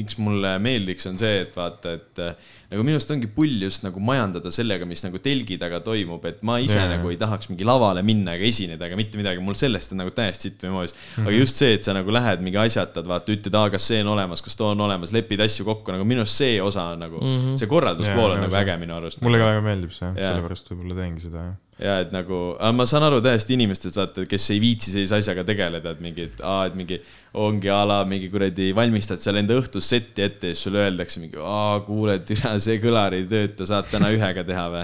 miks 0.00 0.18
mulle 0.22 0.56
meeldiks, 0.62 1.08
on 1.10 1.20
see, 1.20 1.44
et 1.44 1.56
vaata, 1.56 1.96
et 2.00 2.24
äh, 2.24 2.50
nagu 2.70 2.84
minu 2.86 2.98
arust 2.98 3.10
ongi 3.10 3.26
pull 3.34 3.64
just 3.64 3.82
nagu 3.82 4.00
majandada 4.02 4.52
sellega, 4.54 4.86
mis 4.86 5.02
nagu 5.02 5.18
telgi 5.22 5.56
taga 5.58 5.80
toimub, 5.82 6.22
et 6.30 6.42
ma 6.46 6.60
ise 6.62 6.76
Jaa. 6.76 6.84
yeah. 6.84 6.92
nagu 6.94 7.10
ei 7.10 7.18
tahaks 7.18 7.50
mingi 7.50 7.66
lavale 7.66 8.04
minna 8.06 8.36
ega 8.38 8.46
esineda 8.46 8.86
ega 8.86 8.98
mitte 8.98 9.18
midagi, 9.18 9.42
mul 9.42 9.58
sellest 9.58 9.94
on 9.94 10.02
nagu 10.04 10.12
täiesti 10.14 10.50
sitt 10.50 10.62
või 10.66 10.74
moos 10.76 10.94
mm. 10.94 11.00
Mhm. 11.00 11.16
-hmm. 11.16 11.30
aga 11.30 11.40
just 11.42 11.62
see, 11.62 11.72
et 11.78 11.88
sa 11.88 11.96
nagu 11.96 12.14
lähed 12.14 12.44
mingi 12.46 12.60
asjatad, 12.62 13.08
vaata, 13.10 13.34
ütled, 13.34 13.58
aa, 13.58 13.72
kas 13.74 13.88
see 13.90 14.04
on 14.04 14.12
olemas, 14.14 14.44
kas 14.46 14.58
too 14.60 14.70
on 14.70 14.86
olemas, 14.86 15.14
lepid 15.16 15.42
asju 15.46 15.66
kokku, 15.66 15.96
nagu 15.96 16.06
minu 16.06 16.22
arust 16.22 16.44
see 16.44 16.60
osa 16.62 16.92
on 16.94 17.02
nagu 17.06 17.18
mm, 17.18 17.40
-hmm. 17.40 17.58
see 17.58 17.70
korralduspool 17.70 18.36
on 18.36 18.44
nagu 18.46 18.60
äge 18.62 18.78
minu 18.84 18.94
arust. 19.00 19.20
mulle 19.26 19.42
ka 19.42 19.50
väga 19.50 19.66
meeldib 19.66 19.96
see, 19.96 20.12
sellepärast 20.14 20.70
võib-olla 20.70 21.02
teengi 21.02 21.26
seda 21.26 21.48
jah. 21.48 21.58
Ja 21.78 22.00
et 22.04 22.10
nagu, 22.12 22.40
ma 22.76 22.84
saan 22.88 23.06
aru 23.06 23.20
täiesti 23.24 23.56
inimestest, 23.56 23.96
vaata, 24.00 24.26
kes 24.28 24.50
ei 24.54 24.60
viitsi 24.62 24.92
sellise 24.92 25.20
asjaga 25.20 25.44
tegeleda, 25.48 25.94
et 25.94 26.04
mingi, 26.04 26.28
et 26.28 26.42
aa, 26.44 26.66
et 26.68 26.76
mingi 26.78 27.00
ongi 27.40 27.68
a 27.70 27.84
la 27.86 28.00
mingi 28.04 28.26
kuradi, 28.30 28.72
valmistad 28.74 29.20
seal 29.22 29.38
enda 29.38 29.54
õhtust 29.54 29.92
setti 29.92 30.24
ette 30.24 30.50
ja 30.50 30.56
siis 30.56 30.66
sulle 30.66 30.80
öeldakse 30.82 31.20
mingi, 31.22 31.38
aa, 31.38 31.78
kuule, 31.86 32.16
türa, 32.26 32.56
see 32.62 32.80
kõlar 32.82 33.14
ei 33.14 33.22
tööta, 33.30 33.66
saad 33.70 33.86
täna 33.92 34.10
ühega 34.14 34.42
teha 34.46 34.64
või 34.72 34.82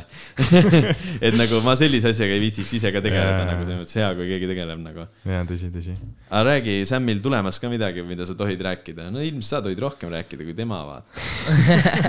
et 1.27 1.37
nagu 1.37 1.61
ma 1.67 1.75
sellise 1.79 2.13
asjaga 2.15 2.37
ei 2.37 2.45
viitsiks 2.47 2.77
ise 2.79 2.93
ka 2.95 3.03
tegeleda 3.03 3.41
Jaa. 3.43 3.49
nagu 3.51 3.67
selles 3.67 3.83
mõttes 3.83 3.99
hea, 3.99 4.11
kui 4.19 4.31
keegi 4.31 4.51
tegeleb 4.53 4.85
nagu. 4.85 5.09
jaa, 5.27 5.43
tõsi, 5.51 5.73
tõsi. 5.75 5.97
aga 6.31 6.45
räägi 6.53 6.79
Samil 6.87 7.23
tulemas 7.25 7.59
ka 7.63 7.71
midagi, 7.73 8.07
mida 8.07 8.29
sa 8.29 8.39
tohid 8.39 8.63
rääkida, 8.69 9.11
no 9.11 9.25
ilmselt 9.27 9.51
sa 9.51 9.65
tohid 9.67 9.83
rohkem 9.83 10.15
rääkida 10.15 10.47
kui 10.47 10.55
tema, 10.55 10.85
vaata. 10.87 11.11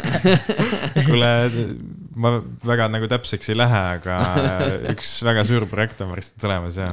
kuule, 1.09 1.33
ma 2.17 2.37
väga 2.65 2.87
nagu 2.91 3.09
täpseks 3.11 3.51
ei 3.53 3.59
lähe, 3.59 3.83
aga 3.97 4.17
üks 4.93 5.17
väga 5.27 5.45
suur 5.47 5.67
projekt 5.69 6.01
on 6.05 6.13
varsti 6.15 6.41
tulemas 6.41 6.79
ja. 6.79 6.89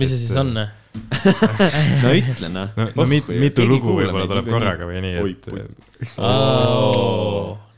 mis 0.00 0.12
see 0.12 0.20
siis 0.26 0.36
on? 0.40 0.52
no 2.02 2.12
ütle 2.18 2.50
noh. 2.50 2.72
no, 2.76 2.88
no 2.96 3.08
mit, 3.10 3.30
mitu 3.30 3.66
lugu 3.68 3.94
võib-olla 4.00 4.26
tuleb 4.30 4.50
korraga 4.50 4.88
või 4.90 5.04
nii, 5.06 5.16
et 5.22 5.42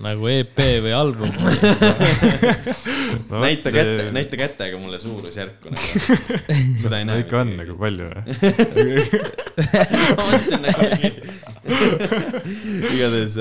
nagu 0.02 0.26
EP 0.26 0.58
või 0.82 0.92
album. 0.96 1.30
no, 3.30 3.38
näita 3.42 3.70
kätte, 3.74 4.08
näita 4.14 4.38
kätega 4.40 4.78
mulle 4.80 4.98
suurusjärku 4.98 5.70
nagu. 5.70 5.86
seda 6.82 6.98
ei 6.98 7.06
no 7.06 7.14
näe. 7.14 7.22
ikka 7.22 7.42
on 7.44 7.52
nagu 7.60 7.76
palju 7.78 8.08
jah. 8.10 8.24
ma 10.16 10.22
mõtlesin 10.26 10.60
nagu 10.66 10.80
igatahes 12.90 13.38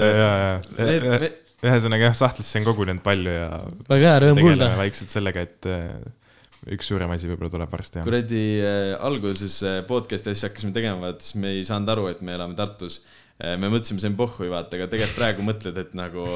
äh,. 1.62 1.70
ühesõnaga 1.70 2.09
jah, 2.09 2.18
sahtlisse 2.18 2.62
on 2.62 2.68
kogunenud 2.68 3.03
palju 3.05 3.36
ja 3.36 3.47
väga 3.89 4.01
hea, 4.07 4.18
rõõm 4.26 4.41
kuulda 4.41 4.72
vaikselt 4.80 5.14
sellega, 5.14 5.45
et 5.47 5.70
äh, 5.70 5.88
üks 6.76 6.91
suurem 6.91 7.12
asi 7.14 7.30
võib-olla 7.30 7.53
tuleb 7.53 7.74
varsti 7.74 8.05
kuradi 8.05 8.45
äh, 8.66 8.93
alguses 8.99 9.59
äh, 9.68 9.82
podcast'i 9.88 10.34
asja 10.34 10.49
hakkasime 10.49 10.76
tegema, 10.76 10.99
vaata 11.07 11.26
siis 11.26 11.39
me 11.41 11.55
ei 11.57 11.68
saanud 11.68 11.93
aru, 11.95 12.07
et 12.12 12.24
me 12.26 12.38
elame 12.38 12.57
Tartus. 12.57 13.01
me 13.41 13.72
mõtlesime, 13.74 13.97
see 13.97 14.09
on 14.12 14.18
pohhui, 14.20 14.51
vaata, 14.51 14.78
aga 14.78 14.86
tegelikult 14.91 15.18
praegu 15.18 15.45
mõtled, 15.45 15.78
et 15.82 15.95
nagu 15.97 16.36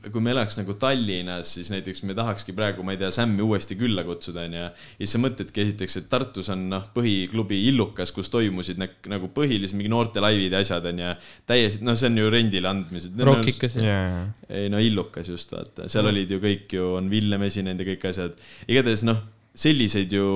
kui 0.00 0.22
me 0.24 0.32
elaks 0.32 0.56
nagu 0.56 0.74
Tallinnas, 0.80 1.50
siis 1.56 1.68
näiteks 1.72 2.02
me 2.08 2.14
tahakski 2.16 2.54
praegu, 2.56 2.84
ma 2.86 2.94
ei 2.94 3.00
tea, 3.00 3.10
Sämmi 3.12 3.44
uuesti 3.44 3.76
külla 3.78 4.04
kutsuda, 4.06 4.46
onju. 4.46 4.60
ja 4.62 4.68
siis 4.96 5.12
sa 5.16 5.20
mõtledki 5.20 5.64
esiteks, 5.66 5.96
et 6.00 6.06
Tartus 6.12 6.48
on 6.54 6.64
noh, 6.70 6.86
põhiklubi 6.94 7.58
Illukas, 7.68 8.14
kus 8.16 8.30
toimusid 8.32 8.80
nagu 8.80 9.30
põhiliselt 9.34 9.78
mingi 9.78 9.92
noorte 9.92 10.22
laivid 10.24 10.54
ja 10.54 10.62
asjad 10.64 10.86
onju. 10.92 11.12
täiesti, 11.50 11.84
noh, 11.86 11.98
see 11.98 12.08
on 12.08 12.20
ju 12.22 12.30
rendile 12.32 12.70
andmised. 12.70 13.24
Rockikas 13.28 13.76
ja. 13.78 13.98
ja, 13.98 14.22
ei 14.62 14.70
no 14.72 14.80
Illukas 14.82 15.28
just 15.32 15.52
vaata, 15.52 15.88
seal 15.92 16.08
olid 16.08 16.32
ju 16.32 16.40
kõik 16.42 16.76
ju, 16.78 16.92
on 17.00 17.10
Villem 17.12 17.44
esinenud 17.48 17.84
ja 17.84 17.92
kõik 17.92 18.08
asjad. 18.12 18.38
igatahes 18.68 19.04
noh, 19.08 19.20
selliseid 19.52 20.14
ju, 20.16 20.28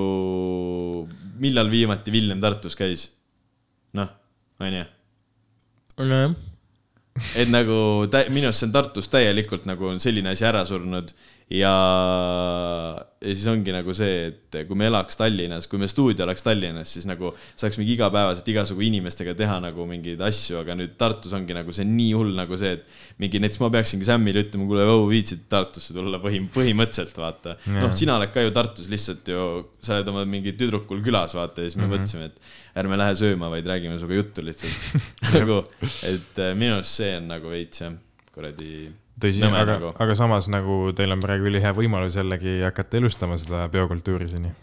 millal 1.41 1.73
viimati 1.73 2.13
Villem 2.15 2.43
Tartus 2.45 2.77
käis? 2.77 3.09
noh, 3.97 4.13
onju, 4.61 4.85
nojah, 5.97 6.37
et 7.37 7.49
nagu 7.53 8.07
tä- 8.11 8.27
minu 8.31 8.51
arust 8.51 8.63
see 8.63 8.69
on 8.69 8.73
Tartus 8.77 9.09
täielikult 9.13 9.67
nagu 9.69 9.87
on 9.93 10.01
selline 10.03 10.33
asi 10.35 10.45
ära 10.49 10.65
surnud 10.69 11.13
ja, 11.47 11.73
ja 13.23 13.35
siis 13.35 13.45
ongi 13.51 13.71
nagu 13.71 13.95
see, 13.95 14.31
et 14.33 14.57
kui 14.67 14.79
me 14.79 14.89
elaks 14.89 15.19
Tallinnas, 15.21 15.69
kui 15.71 15.79
me 15.79 15.87
stuudio 15.91 16.27
oleks 16.27 16.43
Tallinnas, 16.43 16.91
siis 16.97 17.07
nagu 17.07 17.31
saaks 17.55 17.79
mingi 17.79 17.95
igapäevaselt 17.95 18.51
igasugu 18.51 18.83
inimestega 18.89 19.37
teha 19.39 19.61
nagu 19.63 19.87
mingeid 19.87 20.25
asju, 20.27 20.59
aga 20.65 20.75
nüüd 20.79 20.97
Tartus 20.99 21.37
ongi 21.39 21.55
nagu 21.55 21.75
see 21.77 21.87
nii 21.87 22.11
hull 22.19 22.35
nagu 22.39 22.59
see, 22.59 22.75
et 22.81 23.23
mingi 23.23 23.43
näiteks 23.43 23.63
ma 23.63 23.71
peaksingi 23.77 24.09
Sämmile 24.09 24.43
ütlema, 24.49 24.67
kuule, 24.73 24.89
viitsid 25.13 25.47
Tartusse 25.53 25.95
tulla 25.95 26.19
põhi, 26.23 26.43
põhimõtteliselt 26.57 27.23
vaata. 27.23 27.57
noh, 27.79 27.95
sina 27.95 28.19
oled 28.19 28.35
ka 28.35 28.43
ju 28.43 28.55
Tartus 28.57 28.91
lihtsalt 28.91 29.31
ju, 29.31 29.47
sa 29.87 30.01
oled 30.01 30.13
oma 30.15 30.27
mingi 30.27 30.57
tüdrukul 30.59 31.05
külas 31.07 31.39
vaata 31.39 31.63
ja 31.63 31.71
siis 31.71 31.79
me 31.79 31.87
mm 31.87 31.93
-hmm. 31.93 32.07
mõtlesime, 32.11 32.25
et 32.27 32.83
ärme 32.83 32.99
lähe 32.99 33.15
sööma, 33.15 33.55
vaid 33.55 33.67
räägime 33.71 33.99
sinuga 34.01 34.19
juttu 34.19 34.43
lihtsalt 34.43 35.03
nagu, 35.39 35.63
et 36.03 36.43
äh, 36.43 36.55
minu 36.59 36.81
arust 36.81 36.99
see 36.99 37.17
on 37.17 37.31
nagu 37.31 37.55
veits 37.55 37.87
jah, 37.87 37.95
kuradi 38.35 38.91
tõsi, 39.23 39.43
aga 39.47 39.65
nagu., 39.71 39.91
aga 40.05 40.15
samas 40.19 40.49
nagu 40.53 40.79
teil 40.97 41.13
on 41.15 41.23
praegu 41.25 41.49
ülihea 41.51 41.73
võimalus 41.77 42.17
jällegi 42.19 42.59
hakata 42.67 42.99
elustama 43.01 43.39
seda 43.41 43.67
biokultuuri 43.73 44.29
siin 44.33 44.49
ju. 44.51 44.55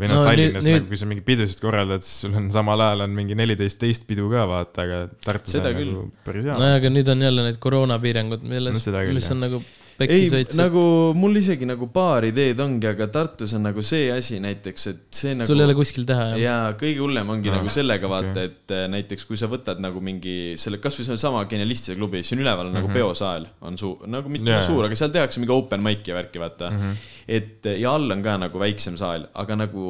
või 0.00 0.10
noh 0.12 0.20
No 0.20 0.24
Tallinnas 0.28 0.64
nüüd... 0.64 0.72
nüüd- 0.74 0.82
nagu, 0.84 0.90
kui 0.92 1.00
sa 1.00 1.06
mingi 1.10 1.24
pidusid 1.24 1.60
korraldad, 1.64 2.04
siis 2.04 2.26
sul 2.26 2.34
on 2.36 2.50
samal 2.54 2.80
ajal 2.84 3.06
on 3.06 3.14
mingi 3.16 3.34
neliteist 3.38 3.78
teist 3.80 4.04
pidu 4.06 4.28
ka 4.32 4.44
vaata, 4.50 4.84
aga 4.84 4.98
Tartus 5.24 5.56
Seda 5.56 5.72
on 5.72 5.78
küll. 5.80 5.92
nagu 5.94 6.10
päris 6.26 6.44
hea 6.44 6.58
nojah, 6.60 6.76
aga 6.82 6.92
nüüd 6.92 7.08
on 7.14 7.24
jälle 7.26 7.46
need 7.48 7.58
koroonapiirangud, 7.64 8.44
milles 8.44 8.76
No 8.76 8.82
mis 9.14 9.24
jah. 9.24 9.34
on 9.36 9.40
nagu 9.46 9.62
pekki, 10.00 10.28
soits. 10.32 10.56
nagu 10.58 10.82
mul 11.16 11.38
isegi 11.40 11.68
nagu 11.68 11.88
paar 11.92 12.26
ideed 12.28 12.60
ongi, 12.62 12.88
aga 12.90 13.08
Tartus 13.12 13.54
on 13.56 13.66
nagu 13.66 13.84
see 13.86 14.08
asi 14.14 14.40
näiteks, 14.42 14.86
et 14.92 15.20
see 15.20 15.34
nagu 15.38 15.48
sul 15.50 15.62
ei 15.62 15.68
ole 15.68 15.76
kuskil 15.78 16.06
teha 16.08 16.28
jah? 16.32 16.40
ja 16.42 16.56
kõige 16.78 17.04
hullem 17.04 17.34
ongi 17.36 17.52
No, 17.52 17.60
nagu 17.60 17.70
sellega 17.72 18.10
vaata 18.10 18.32
okay., 18.32 18.50
et 18.50 18.74
äh, 18.74 18.86
näiteks 18.92 19.28
kui 19.28 19.38
sa 19.40 19.48
võtad 19.50 19.80
nagu 19.82 20.02
mingi 20.04 20.56
selle, 20.60 20.80
kasvõi 20.82 21.06
sellesama 21.10 21.44
Genialistide 21.50 21.96
klubi, 21.98 22.24
siin 22.26 22.42
üleval 22.42 22.66
on 22.66 22.74
mm 22.74 22.80
-hmm. 22.80 22.90
nagu 22.90 22.98
peosaal 23.00 23.48
on 23.68 23.78
suur, 23.78 24.02
nagu 24.10 24.32
mitte 24.32 24.50
Jaa, 24.50 24.58
yeah. 24.60 24.66
suur, 24.66 24.84
aga 24.88 24.98
seal 24.98 25.14
tehakse 25.14 25.40
mingi 25.40 25.54
open 25.54 25.84
mic'i 25.84 26.12
ja 26.12 26.18
värki, 26.18 26.42
vaata 26.42 26.70
mm. 26.70 26.76
Mhm. 26.76 26.90
-hmm. 26.90 27.32
et 27.38 27.72
ja 27.80 27.94
all 27.94 28.10
on 28.10 28.22
ka 28.22 28.36
nagu 28.36 28.58
väiksem 28.58 28.96
saal, 28.96 29.28
aga 29.34 29.56
nagu 29.64 29.86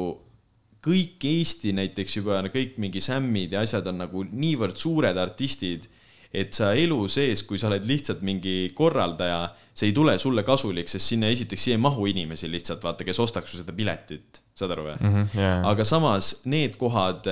kõik 0.87 1.23
Eesti 1.27 1.73
näiteks 1.75 2.19
juba 2.19 2.41
kõik 2.53 2.77
mingi 2.81 3.01
sämmid 3.03 3.55
ja 3.55 3.63
asjad 3.65 3.87
on 3.91 3.97
nagu 4.03 4.23
niivõrd 4.23 4.77
suured 4.79 5.17
artistid, 5.17 5.87
et 6.33 6.53
sa 6.53 6.73
elu 6.77 6.99
sees, 7.11 7.43
kui 7.47 7.59
sa 7.59 7.69
oled 7.71 7.85
lihtsalt 7.87 8.23
mingi 8.25 8.71
korraldaja, 8.77 9.47
see 9.77 9.91
ei 9.91 9.95
tule 9.95 10.17
sulle 10.19 10.43
kasulik, 10.45 10.89
sest 10.89 11.13
sinna 11.13 11.29
esiteks 11.33 11.67
ei 11.71 11.77
mahu 11.81 12.07
inimesi 12.09 12.49
lihtsalt 12.49 12.83
vaata, 12.83 13.05
kes 13.07 13.19
ostaks 13.21 13.53
seda 13.59 13.75
piletit, 13.77 14.41
saad 14.57 14.73
aru 14.73 14.87
või? 14.87 14.95
mm. 14.97 15.13
-hmm, 15.13 15.37
yeah. 15.37 15.67
aga 15.69 15.85
samas 15.85 16.31
need 16.49 16.79
kohad, 16.81 17.29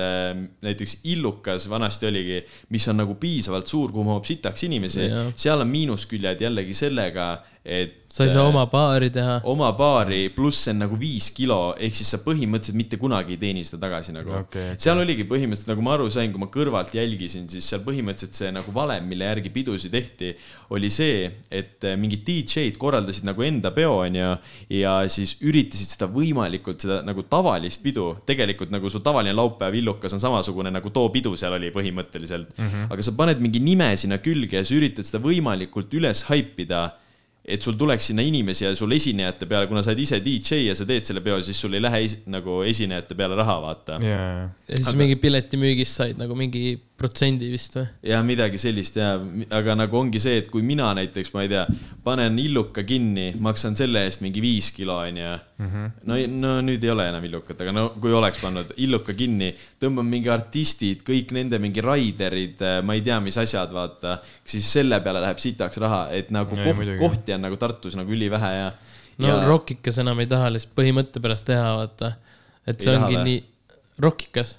näiteks 0.62 1.00
Illukas 1.12 1.66
vanasti 1.70 2.06
oligi, 2.06 2.40
mis 2.70 2.86
on 2.88 3.02
nagu 3.02 3.18
piisavalt 3.20 3.66
suur, 3.66 3.92
kuhu 3.92 4.06
mahub 4.06 4.24
sitaks 4.28 4.66
inimesi 4.68 5.08
Jah., 5.08 5.32
seal 5.34 5.64
on 5.64 5.70
miinusküljed 5.72 6.46
jällegi 6.46 6.76
sellega, 6.76 7.30
et 7.66 8.06
sa 8.16 8.24
ei 8.24 8.30
saa 8.32 8.46
oma 8.48 8.64
baari 8.70 9.10
teha. 9.12 9.40
oma 9.52 9.68
baari, 9.76 10.30
pluss 10.32 10.62
see 10.64 10.72
on 10.72 10.78
nagu 10.86 10.96
viis 10.96 11.26
kilo, 11.36 11.74
ehk 11.76 11.96
siis 11.98 12.14
sa 12.14 12.20
põhimõtteliselt 12.24 12.78
mitte 12.78 12.98
kunagi 13.00 13.34
ei 13.34 13.40
teeni 13.42 13.64
seda 13.66 13.82
tagasi 13.84 14.14
nagu 14.16 14.32
Okei, 14.32 14.70
okei. 14.72 14.78
seal 14.80 15.02
oligi 15.02 15.26
põhimõtteliselt, 15.28 15.68
nagu 15.74 15.84
ma 15.84 15.92
aru 15.98 16.08
sain, 16.12 16.32
kui 16.32 16.40
ma 16.40 16.48
kõrvalt 16.52 16.94
jälgisin, 16.96 17.44
siis 17.52 17.68
seal 17.68 17.82
põhimõtteliselt 17.84 18.40
see 18.40 18.54
nagu 18.56 18.72
valem, 18.76 19.04
mille 19.10 19.28
järgi 19.28 19.52
pidusid 19.52 19.92
tehti, 19.92 20.32
oli 20.72 20.90
see, 20.92 21.28
et 21.52 21.84
eh, 21.84 21.98
mingid 22.00 22.24
DJ-d 22.24 22.80
korraldasid 22.80 23.28
nagu 23.28 23.44
enda 23.44 23.74
peo, 23.76 23.98
onju, 24.06 24.32
ja 24.78 24.96
siis 25.12 25.36
üritasid 25.44 25.92
seda 25.98 26.08
võimalikult 26.12 26.86
seda 26.86 27.02
nagu 27.04 27.26
tavalist 27.28 27.84
pidu, 27.84 28.14
tegelikult 28.28 28.72
nagu 28.72 28.88
su 28.92 29.04
tavaline 29.04 29.36
laupäev 29.36 29.76
illukas 29.76 30.16
on 30.16 30.22
samasugune 30.22 30.72
nagu 30.72 30.94
too 30.94 31.10
pidu 31.12 31.36
seal 31.36 31.58
oli 31.58 31.68
põhimõtteliselt 31.74 32.54
mm. 32.56 32.68
-hmm. 32.68 32.92
aga 32.94 33.04
sa 33.04 33.12
paned 33.18 33.42
mingi 33.44 33.60
nime 33.60 33.92
sinna 34.00 34.22
külge 34.24 34.62
ja 34.62 34.64
sa 34.64 34.76
üritad 34.78 35.04
seda 35.04 35.20
võimalikult 35.20 35.92
üles 36.00 36.24
haipida 36.30 36.86
et 37.46 37.62
sul 37.62 37.76
tuleks 37.78 38.08
sinna 38.10 38.24
inimesi 38.26 38.64
ja 38.64 38.72
sul 38.74 38.92
esinejate 38.96 39.46
peale, 39.46 39.68
kuna 39.70 39.82
sa 39.84 39.92
oled 39.92 40.02
ise 40.02 40.18
DJ 40.24 40.64
ja 40.66 40.74
sa 40.78 40.86
teed 40.88 41.06
selle 41.06 41.22
peo, 41.22 41.38
siis 41.46 41.60
sul 41.62 41.76
ei 41.78 41.82
lähe 41.84 42.02
es 42.08 42.16
nagu 42.30 42.58
esinejate 42.66 43.14
peale 43.18 43.38
raha, 43.38 43.56
vaata. 43.62 44.00
jaa, 44.02 44.48
ja 44.66 44.80
siis 44.80 44.98
mingi 44.98 45.18
piletimüügist 45.22 46.02
said 46.02 46.18
nagu 46.20 46.34
mingi 46.38 46.74
protsendi 46.96 47.48
vist 47.52 47.74
või? 47.76 47.84
ja 48.08 48.18
midagi 48.24 48.58
sellist 48.60 48.96
ja, 48.96 49.10
aga 49.52 49.74
nagu 49.76 49.98
ongi 49.98 50.20
see, 50.22 50.38
et 50.40 50.48
kui 50.52 50.64
mina 50.64 50.88
näiteks, 50.96 51.32
ma 51.34 51.44
ei 51.44 51.50
tea, 51.52 51.64
panen 52.04 52.38
illuka 52.40 52.86
kinni, 52.88 53.28
maksan 53.42 53.76
selle 53.76 54.06
eest 54.08 54.22
mingi 54.24 54.40
viis 54.40 54.70
kilo, 54.76 54.96
onju. 55.04 55.34
no, 56.08 56.18
no 56.32 56.54
nüüd 56.64 56.86
ei 56.86 56.92
ole 56.92 57.08
enam 57.10 57.26
illukat, 57.28 57.60
aga 57.64 57.74
no 57.76 57.86
kui 58.00 58.16
oleks 58.16 58.40
pannud 58.40 58.72
illuka 58.86 59.16
kinni, 59.18 59.50
tõmban 59.82 60.08
mingi 60.08 60.32
artistid, 60.32 61.04
kõik 61.06 61.36
nende 61.36 61.60
mingi 61.62 61.84
raiderid, 61.84 62.64
ma 62.86 62.96
ei 62.96 63.04
tea, 63.04 63.20
mis 63.24 63.36
asjad, 63.44 63.72
vaata, 63.76 64.18
siis 64.48 64.68
selle 64.78 65.00
peale 65.04 65.24
läheb 65.24 65.42
sitaks 65.42 65.82
raha, 65.82 66.06
et 66.16 66.32
nagu 66.34 66.56
Ei, 66.56 66.72
koht, 66.72 66.96
kohti 67.00 67.36
on 67.36 67.44
nagu 67.44 67.58
Tartus 67.60 67.98
nagu 67.98 68.12
ülivähe 68.12 68.52
ja. 68.56 68.70
no 69.20 69.28
ja 69.28 69.40
ja... 69.42 69.48
Rockikas 69.48 70.00
enam 70.00 70.24
ei 70.24 70.30
taha 70.30 70.48
lihtsalt 70.54 70.72
põhimõtte 70.78 71.20
pärast 71.24 71.44
teha, 71.50 71.74
vaata. 71.76 72.14
et 72.64 72.80
see 72.80 72.94
Ei 72.94 72.96
taha 72.96 73.10
ongi 73.10 73.20
või? 73.20 73.26
nii, 73.28 73.82
Rockikas, 74.00 74.56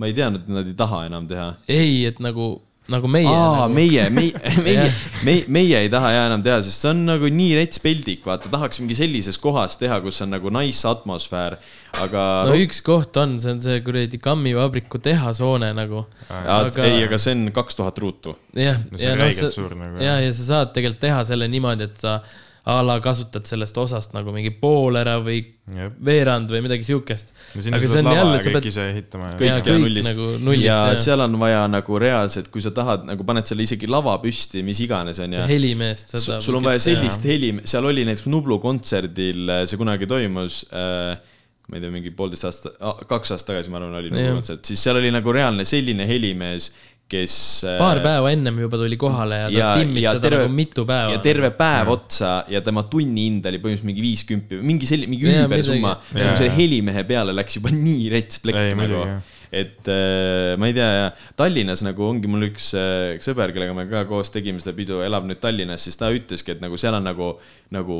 ma 0.00 0.08
ei 0.08 0.16
teadnud, 0.16 0.44
et 0.44 0.52
nad 0.60 0.68
ei 0.68 0.76
taha 0.76 1.06
enam 1.08 1.26
teha 1.28 1.48
ei, 1.70 2.04
et 2.08 2.20
nagu, 2.24 2.54
nagu 2.92 3.08
meie 3.12 3.28
aa, 3.28 3.66
nagu.... 3.66 3.74
meie, 3.76 4.06
meie, 4.16 4.52
meie 4.64 4.86
meie, 5.26 5.44
meie 5.52 5.80
ei 5.84 5.90
taha 5.92 6.12
ja 6.14 6.22
enam 6.30 6.44
teha, 6.44 6.60
sest 6.64 6.84
see 6.84 6.92
on 6.92 7.02
nagu 7.10 7.28
nii 7.32 7.56
rets 7.58 7.82
peldik, 7.82 8.22
vaata, 8.26 8.50
tahaks 8.52 8.80
mingi 8.82 8.96
sellises 8.98 9.38
kohas 9.42 9.76
teha, 9.80 10.00
kus 10.04 10.22
on 10.24 10.32
nagu 10.34 10.52
nice 10.54 10.86
atmosfäär, 10.88 11.58
aga 12.02 12.24
no 12.48 12.56
üks 12.60 12.80
koht 12.86 13.18
on, 13.20 13.36
see 13.42 13.52
on 13.52 13.60
see 13.64 13.82
kuradi 13.84 14.20
kammivabriku 14.22 15.02
tehashoone 15.02 15.72
nagu. 15.76 16.06
aga..., 16.30 16.86
ei, 16.88 17.02
aga 17.06 17.20
see 17.20 17.36
on 17.36 17.50
kaks 17.54 17.78
tuhat 17.82 18.00
ruutu. 18.02 18.36
jah, 18.56 18.80
No 18.88 18.96
see 18.96 19.10
ja 19.10 19.12
on 19.16 19.20
noh, 19.20 19.28
räigelt 19.28 19.48
sa 19.48 19.52
suur 19.54 19.76
nagu, 19.76 20.00
ja, 20.02 20.16
ja 20.24 20.32
sa 20.32 20.48
saad 20.48 20.72
tegelikult 20.76 21.04
teha 21.04 21.20
selle 21.28 21.50
niimoodi, 21.52 21.90
et 21.92 22.00
sa 22.00 22.20
a 22.64 22.76
la 22.86 23.00
kasutad 23.02 23.46
sellest 23.48 23.78
osast 23.82 24.12
nagu 24.14 24.30
mingi 24.34 24.52
pool 24.54 24.94
ära 25.00 25.16
või 25.22 25.40
Jep. 25.72 25.96
veerand 26.04 26.50
või 26.50 26.60
midagi 26.62 26.86
siukest. 26.86 27.32
aga 27.58 27.88
see 27.90 28.02
on 28.02 28.10
jälle, 28.14 28.36
ja 28.36 28.44
sa 28.44 28.52
pead, 28.54 28.68
ise 28.70 28.84
ehitama 28.92 29.32
ja 29.42 29.56
kõik 29.62 29.82
nullist, 29.82 30.08
nagu 30.10 30.28
nullist, 30.38 30.66
ja 30.68 30.78
jah. 30.92 31.00
seal 31.04 31.24
on 31.26 31.34
vaja 31.42 31.64
nagu 31.70 31.98
reaalselt, 32.02 32.52
kui 32.54 32.62
sa 32.62 32.70
tahad 32.74 33.08
nagu 33.08 33.26
paned 33.26 33.50
selle 33.50 33.66
isegi 33.66 33.90
lava 33.90 34.14
püsti, 34.22 34.62
mis 34.66 34.78
iganes 34.86 35.18
onju. 35.22 35.42
helimeest. 35.50 36.14
sul 36.22 36.60
on 36.60 36.70
vaja 36.70 36.82
sellist 36.86 37.26
heli, 37.26 37.50
seal 37.66 37.90
oli 37.90 38.06
näiteks 38.06 38.30
Nublu 38.30 38.60
kontserdil, 38.62 39.50
see 39.66 39.80
kunagi 39.80 40.06
toimus 40.10 40.62
äh, 40.70 41.18
ma 41.66 41.78
ei 41.78 41.82
tea, 41.82 41.92
mingi 41.94 42.10
poolteist 42.14 42.46
aastat, 42.46 42.78
kaks 43.08 43.34
aastat 43.34 43.54
tagasi, 43.54 43.70
ma 43.72 43.78
arvan, 43.80 43.94
oli 43.98 44.10
Nublu 44.10 44.24
Jah. 44.26 44.38
kontsert, 44.38 44.64
siis 44.68 44.82
seal 44.82 44.98
oli 44.98 45.10
nagu 45.14 45.34
reaalne 45.34 45.66
selline 45.68 46.06
helimees, 46.06 46.70
kes. 47.12 47.36
paar 47.80 48.00
päeva 48.04 48.32
ennem 48.34 48.62
juba 48.64 48.80
tuli 48.80 48.98
kohale 49.00 49.42
ja 49.44 49.50
ta 49.50 49.58
ja, 49.58 49.68
timmis 49.80 50.06
ja 50.06 50.14
seda 50.16 50.26
terve 50.28 50.46
nagu 50.46 50.56
mitu 50.56 50.86
päeva. 50.88 51.12
ja 51.14 51.20
terve 51.24 51.52
päev 51.58 51.92
otsa 51.92 52.32
ja 52.52 52.62
tema 52.64 52.86
tunnihind 52.92 53.46
oli 53.50 53.60
põhimõtteliselt 53.62 53.90
mingi 53.90 54.06
viiskümmend, 54.06 54.56
mingi 54.72 54.88
selline, 54.88 55.12
mingi 55.12 55.30
ümbersumma. 55.32 55.98
selle 56.14 56.50
helimehe 56.56 57.06
peale 57.08 57.36
läks 57.36 57.60
juba 57.60 57.74
nii 57.74 58.10
rets 58.16 58.42
plekk 58.42 58.74
nagu. 58.80 59.06
Et 59.52 59.88
äh, 59.92 60.54
ma 60.56 60.70
ei 60.70 60.76
tea, 60.76 61.10
Tallinnas 61.36 61.82
nagu 61.84 62.06
ongi 62.08 62.30
mul 62.30 62.48
üks 62.48 62.70
äh, 62.78 63.18
sõber, 63.24 63.52
kellega 63.52 63.76
me 63.76 63.84
ka 63.90 64.04
koos 64.08 64.32
tegime 64.32 64.62
seda 64.62 64.72
pidu, 64.76 65.02
elab 65.04 65.26
nüüd 65.28 65.42
Tallinnas, 65.42 65.84
siis 65.84 66.00
ta 66.00 66.08
ütleski, 66.14 66.56
et 66.56 66.64
nagu 66.64 66.78
seal 66.80 66.96
on 66.96 67.04
nagu, 67.04 67.34
nagu 67.74 67.98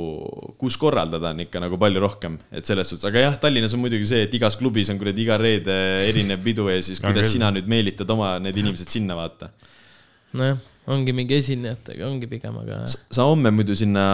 kus 0.60 0.78
korraldada 0.80 1.34
on 1.34 1.44
ikka 1.44 1.60
nagu 1.62 1.76
palju 1.80 2.02
rohkem, 2.02 2.40
et 2.50 2.68
selles 2.68 2.88
suhtes, 2.88 3.04
aga 3.10 3.26
jah, 3.26 3.38
Tallinnas 3.42 3.76
on 3.76 3.84
muidugi 3.84 4.08
see, 4.08 4.24
et 4.26 4.40
igas 4.40 4.56
klubis 4.60 4.88
on 4.92 5.00
kuradi 5.02 5.26
iga 5.26 5.36
reede 5.40 5.76
erinev 6.08 6.40
pidu 6.44 6.70
ja 6.72 6.80
siis 6.80 7.02
kuidas 7.04 7.28
sina 7.34 7.52
nüüd 7.52 7.68
meelitad 7.68 8.10
oma 8.16 8.38
need 8.42 8.56
inimesed 8.64 8.88
sinna, 8.96 9.18
vaata 9.18 9.52
nojah, 10.38 10.60
ongi 10.92 11.12
mingi 11.16 11.36
esinejatega, 11.36 12.06
ongi 12.08 12.28
pigem, 12.30 12.56
aga 12.64 12.82
sa 12.88 13.26
homme 13.28 13.52
muidu 13.54 13.76
sinna, 13.78 14.04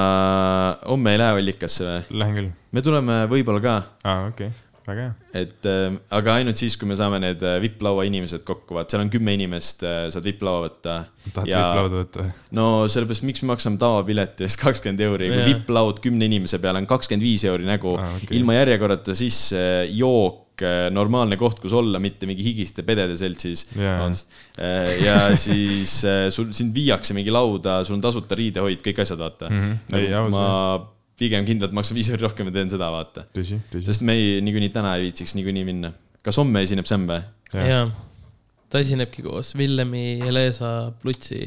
homme 0.82 1.14
ei 1.14 1.20
lähe 1.22 1.42
Allikasse 1.42 1.86
või? 1.86 2.00
Lähen 2.22 2.40
küll. 2.40 2.54
me 2.74 2.82
tuleme 2.84 3.20
võib-olla 3.30 3.62
ka, 3.62 3.76
aa, 4.02 4.32
okei 4.32 4.50
okay., 4.50 4.64
väga 4.88 5.06
hea. 5.06 5.42
et 5.42 5.68
äh, 5.68 5.98
aga 6.18 6.38
ainult 6.40 6.60
siis, 6.60 6.76
kui 6.80 6.88
me 6.90 6.96
saame 6.98 7.20
need 7.22 7.44
äh, 7.46 7.58
vipp-laua 7.62 8.06
inimesed 8.08 8.44
kokku, 8.48 8.78
vaat 8.78 8.92
seal 8.92 9.04
on 9.04 9.12
kümme 9.12 9.34
inimest 9.38 9.84
äh,, 9.86 10.00
saad 10.14 10.26
vipp-laua 10.26 10.64
võtta. 10.66 10.98
tahad 11.28 11.50
ja... 11.50 11.62
vipp-lauda 11.62 12.02
võtta 12.02 12.24
või? 12.24 12.34
no 12.58 12.66
sellepärast, 12.90 13.28
miks 13.28 13.44
me 13.44 13.52
maksame 13.52 13.80
tavapileti 13.80 14.48
eest 14.48 14.60
kakskümmend 14.64 15.06
euri, 15.08 15.30
kui 15.34 15.46
vipp-laud 15.52 16.02
kümne 16.04 16.28
inimese 16.30 16.60
peale 16.62 16.82
on 16.82 16.90
kakskümmend 16.90 17.26
viis 17.26 17.46
euri 17.48 17.68
nägu 17.68 17.96
ah, 18.00 18.18
okay., 18.18 18.36
ilma 18.38 18.58
järjekorrata 18.60 19.16
sisse, 19.18 19.62
jook, 19.94 20.44
normaalne 20.90 21.36
koht, 21.38 21.60
kus 21.62 21.74
olla, 21.76 22.00
mitte 22.02 22.26
mingi 22.26 22.42
higiste 22.42 22.82
pedede 22.82 23.14
seltsis 23.18 23.66
vabandust. 23.76 24.32
Äh, 24.58 24.90
ja 25.04 25.18
siis 25.46 26.00
äh, 26.08 26.26
sul, 26.34 26.50
sind 26.56 26.74
viiakse 26.74 27.14
mingi 27.14 27.30
lauda, 27.34 27.80
sul 27.86 27.98
on 27.98 28.02
tasuta 28.02 28.38
riidehoid, 28.38 28.82
kõik 28.84 29.04
asjad, 29.04 29.20
vaata 29.22 29.48
Mhm. 29.48 29.76
Ei, 29.96 30.08
aus, 30.14 30.32
ma 30.32 30.46
pigem 31.18 31.46
kindlalt 31.48 31.74
maksan 31.76 31.98
viis 31.98 32.10
euri 32.12 32.26
rohkem 32.26 32.50
ja 32.50 32.58
teen 32.60 32.72
seda, 32.72 32.90
vaata. 32.94 33.26
sest 33.34 34.04
me 34.06 34.18
ei, 34.18 34.36
niikuinii 34.44 34.74
täna 34.74 34.96
ei 34.98 35.08
viitsiks 35.08 35.34
niikuinii 35.38 35.64
minna. 35.68 35.94
kas 36.24 36.38
homme 36.40 36.62
esineb 36.66 36.86
Sam 36.88 37.08
või? 37.08 37.22
jaa. 37.54 37.86
ta 38.68 38.82
esinebki 38.84 39.24
koos 39.24 39.54
Villemi, 39.56 40.20
Helesa, 40.20 40.92
Plutsi. 41.02 41.40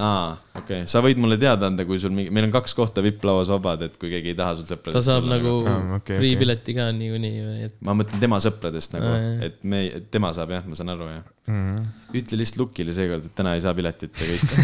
aa, 0.00 0.32
okei 0.56 0.82
okay., 0.82 0.90
sa 0.90 1.02
võid 1.04 1.20
mulle 1.22 1.38
teada 1.40 1.68
anda, 1.70 1.84
kui 1.88 2.00
sul 2.02 2.14
mingi, 2.16 2.32
meil 2.34 2.48
on 2.48 2.54
kaks 2.54 2.74
kohta 2.78 3.04
vipp-lauas 3.04 3.50
vabad, 3.52 3.84
et 3.86 3.98
kui 4.00 4.10
keegi 4.14 4.32
ei 4.32 4.38
taha 4.38 4.56
sul 4.58 4.68
sõpradest. 4.70 4.98
ta 4.98 5.04
saab 5.10 5.28
nagu 5.30 5.54
Aa, 5.60 6.00
okei, 6.00 6.16
free 6.16 6.32
okei. 6.34 6.42
pileti 6.42 6.76
ka 6.78 6.88
niikuinii, 6.96 7.46
et 7.68 7.78
ma 7.86 7.94
mõtlen 8.00 8.22
tema 8.22 8.40
sõpradest 8.42 8.96
nagu 8.96 9.12
jah., 9.12 9.46
et 9.50 9.62
me, 9.68 9.84
tema 10.10 10.32
saab 10.36 10.56
jah, 10.56 10.66
ma 10.66 10.78
saan 10.78 10.94
aru 10.96 11.10
jah. 11.12 11.24
Mhm. 11.46 11.88
ütle 12.18 12.40
lihtsalt 12.42 12.64
Lukile 12.64 12.96
seekord, 12.96 13.28
et 13.28 13.36
täna 13.38 13.54
ei 13.54 13.62
saa 13.62 13.76
piletit 13.76 14.16
ja 14.18 14.32
kõik. 14.32 14.56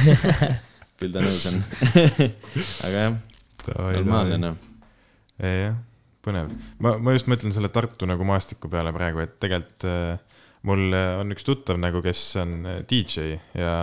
küll 1.02 1.12
ta 1.14 1.22
nõus 1.22 1.44
on. 1.50 1.60
aga 2.86 3.04
jah, 3.06 3.20
normaalne 3.70 4.38
noh. 4.40 4.60
jah, 5.38 5.78
põnev. 6.24 6.52
ma, 6.82 6.96
ma 6.98 7.16
just 7.16 7.30
mõtlen 7.30 7.54
selle 7.54 7.70
Tartu 7.72 8.08
nagu 8.10 8.26
maastiku 8.26 8.70
peale 8.72 8.92
praegu, 8.94 9.22
et 9.24 9.38
tegelikult 9.42 9.88
äh, 9.90 10.32
mul 10.68 10.94
äh, 10.94 11.18
on 11.20 11.34
üks 11.34 11.46
tuttav 11.46 11.78
nagu, 11.82 12.02
kes 12.04 12.22
on 12.42 12.54
äh, 12.68 12.80
DJ 12.88 13.36
ja 13.58 13.74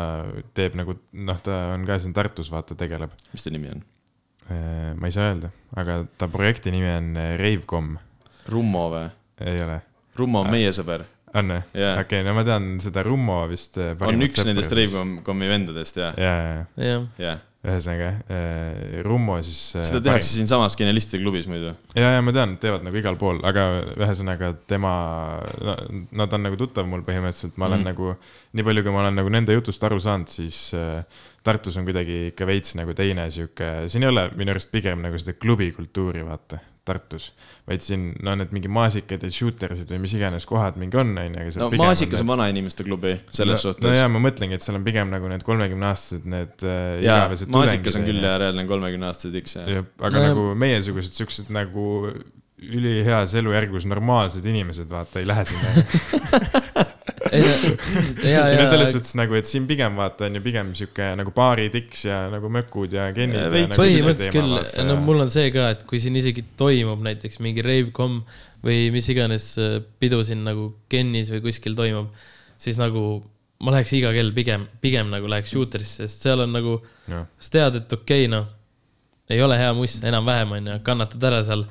teeb 0.58 0.78
nagu, 0.80 0.96
noh, 1.20 1.40
ta 1.44 1.62
on 1.76 1.86
ka 1.88 2.00
siin 2.02 2.16
Tartus, 2.16 2.52
vaata, 2.54 2.78
tegeleb. 2.80 3.14
mis 3.34 3.46
ta 3.46 3.54
nimi 3.54 3.72
on? 3.76 3.88
ma 4.50 5.06
ei 5.06 5.14
saa 5.14 5.28
öelda, 5.30 5.52
aga 5.78 6.00
ta 6.18 6.26
projekti 6.32 6.72
nimi 6.74 6.90
on 6.90 7.12
äh, 7.20 7.36
Ravecom, 7.38 7.94
Rummo 8.50 8.88
või? 8.96 9.06
ei 9.46 9.62
ole? 9.62 9.78
Rummo 10.18 10.42
on 10.42 10.50
meie 10.56 10.72
sõber. 10.76 11.04
on 11.38 11.54
või? 11.54 11.60
Jaa. 11.84 12.00
okei, 12.02 12.24
no 12.26 12.34
ma 12.38 12.46
tean 12.48 12.72
seda 12.82 13.04
Rummo 13.06 13.44
vist. 13.52 13.78
on 13.78 14.26
üks 14.26 14.42
nendest. 14.48 14.74
Ravecom'i 14.74 15.52
vendadest 15.52 16.02
ja, 16.02 16.14
ja, 16.18 16.34
ja, 16.34 16.58
ja, 16.58 16.88
jah, 16.88 17.06
ja. 17.22 17.36
Ühesõnaga 17.60 18.10
äh, 18.32 19.00
Rummo 19.04 19.36
siis. 19.44 19.60
seda 19.76 20.00
tehakse 20.04 20.32
siinsamas 20.32 20.78
Genialistide 20.80 21.20
klubis 21.20 21.48
muidu. 21.52 21.74
ja, 21.92 22.14
ja 22.16 22.22
ma 22.24 22.32
tean, 22.36 22.56
teevad 22.62 22.86
nagu 22.88 22.96
igal 22.96 23.18
pool, 23.20 23.42
aga 23.48 23.66
ühesõnaga 23.98 24.54
tema 24.70 24.94
no,, 25.68 25.76
no 26.16 26.28
ta 26.30 26.40
on 26.40 26.48
nagu 26.48 26.60
tuttav 26.60 26.88
mul 26.88 27.04
põhimõtteliselt, 27.08 27.58
ma 27.60 27.68
olen 27.68 27.84
mm. 27.84 27.90
nagu, 27.92 28.14
nii 28.56 28.68
palju, 28.70 28.86
kui 28.86 28.96
ma 28.96 29.04
olen 29.04 29.20
nagu 29.20 29.34
nende 29.36 29.58
jutust 29.58 29.84
aru 29.84 30.00
saanud, 30.04 30.32
siis 30.32 30.70
äh, 30.78 31.04
Tartus 31.44 31.76
on 31.80 31.88
kuidagi 31.88 32.30
ikka 32.30 32.48
veits 32.48 32.76
nagu 32.80 32.96
teine 32.96 33.28
sihuke, 33.32 33.70
siin 33.92 34.08
ei 34.08 34.14
ole 34.14 34.30
minu 34.40 34.56
arust 34.56 34.72
pigem 34.72 35.04
nagu 35.04 35.20
seda 35.20 35.36
klubikultuuri, 35.40 36.24
vaata, 36.28 36.62
Tartus. 36.90 37.30
vaid 37.70 37.84
siin, 37.86 38.08
no 38.26 38.34
need 38.40 38.52
mingi 38.56 38.72
maasikad 38.74 39.22
ja 39.24 39.30
shootersid 39.34 39.92
või 39.94 40.02
mis 40.08 40.16
iganes 40.18 40.48
kohad 40.50 40.80
mingi 40.82 40.98
on, 40.98 41.12
on 41.22 41.36
ju, 41.38 41.44
aga 41.44 41.54
seal 41.54 41.66
no 41.68 41.84
Maasikas 41.84 42.20
on 42.20 42.26
need- 42.26 42.32
vanainimeste 42.34 42.86
klubi 42.88 43.14
selles 43.30 43.60
no, 43.60 43.62
suhtes 43.68 43.86
no 43.86 43.94
jaa, 43.94 44.10
ma 44.10 44.22
mõtlengi, 44.26 44.58
et 44.58 44.66
seal 44.66 44.80
on 44.80 44.88
pigem 44.88 45.14
nagu 45.14 45.30
need 45.30 45.46
kolmekümneaastased, 45.46 46.26
need 46.34 46.66
äh, 46.66 46.98
igavesed 47.06 47.54
Maasikas 47.54 48.00
on 48.02 48.10
küll 48.10 48.24
jah, 48.26 48.40
reaalne 48.42 48.66
kolmekümne 48.70 49.12
aastase 49.12 49.32
tiks 49.38 49.56
jah. 49.60 49.70
Jah, 49.80 49.88
aga 50.10 50.26
ja- 50.26 50.32
nagu 50.34 50.50
meiesugused 50.66 51.14
siuksed 51.22 51.54
nagu 51.54 51.86
üliheas 52.60 53.32
elujärgus 53.40 53.86
normaalsed 53.88 54.44
inimesed, 54.50 54.90
vaata, 54.92 55.22
ei 55.22 55.28
lähe 55.30 55.46
sinna. 55.48 55.70
ja, 58.34 58.46
ei 58.50 58.60
no 58.60 58.68
selles 58.70 58.90
ja 58.90 58.96
suhtes 58.96 59.16
nagu, 59.20 59.38
et 59.40 59.50
siin 59.50 59.66
pigem 59.70 59.98
vaata 60.00 60.28
on 60.28 60.40
ju 60.40 60.44
pigem 60.46 60.74
sihuke 60.78 61.10
nagu 61.20 61.34
baaritiks 61.36 62.06
ja 62.08 62.22
nagu 62.34 62.52
mökud 62.54 62.94
ja 62.96 63.10
gennid 63.16 63.40
Ja 63.40 63.48
ja, 63.48 63.66
nagu 63.68 63.80
põhimõtteliselt 63.80 64.36
küll, 64.36 64.86
no 64.90 65.00
mul 65.06 65.26
on 65.26 65.34
see 65.34 65.50
ka, 65.56 65.72
et 65.76 65.84
kui 65.90 66.02
siin 66.04 66.20
isegi 66.20 66.46
toimub 66.60 67.02
näiteks 67.06 67.42
mingi 67.46 67.66
rave.com 67.66 68.22
või 68.66 68.90
mis 68.94 69.10
iganes 69.12 69.52
äh, 69.62 69.80
pidu 70.02 70.22
siin 70.28 70.46
nagu 70.48 70.72
Kennis 70.92 71.32
või 71.34 71.44
kuskil 71.48 71.78
toimub, 71.80 72.14
siis 72.60 72.80
nagu 72.82 73.20
ma 73.64 73.74
läheks 73.76 73.92
iga 73.98 74.12
kell 74.16 74.32
pigem, 74.36 74.66
pigem 74.84 75.12
nagu 75.12 75.28
läheks 75.32 75.52
shooter'isse, 75.54 76.08
sest 76.08 76.24
seal 76.24 76.46
on 76.46 76.54
nagu, 76.56 76.78
sa 77.10 77.54
tead, 77.56 77.82
et 77.82 77.96
okei 77.96 78.26
okay, 78.26 78.32
noh, 78.32 78.48
ei 79.30 79.42
ole 79.44 79.58
hea 79.60 79.72
muss 79.78 80.00
enam-vähem 80.06 80.56
onju, 80.58 80.80
kannatad 80.86 81.26
ära 81.30 81.42
seal. 81.46 81.66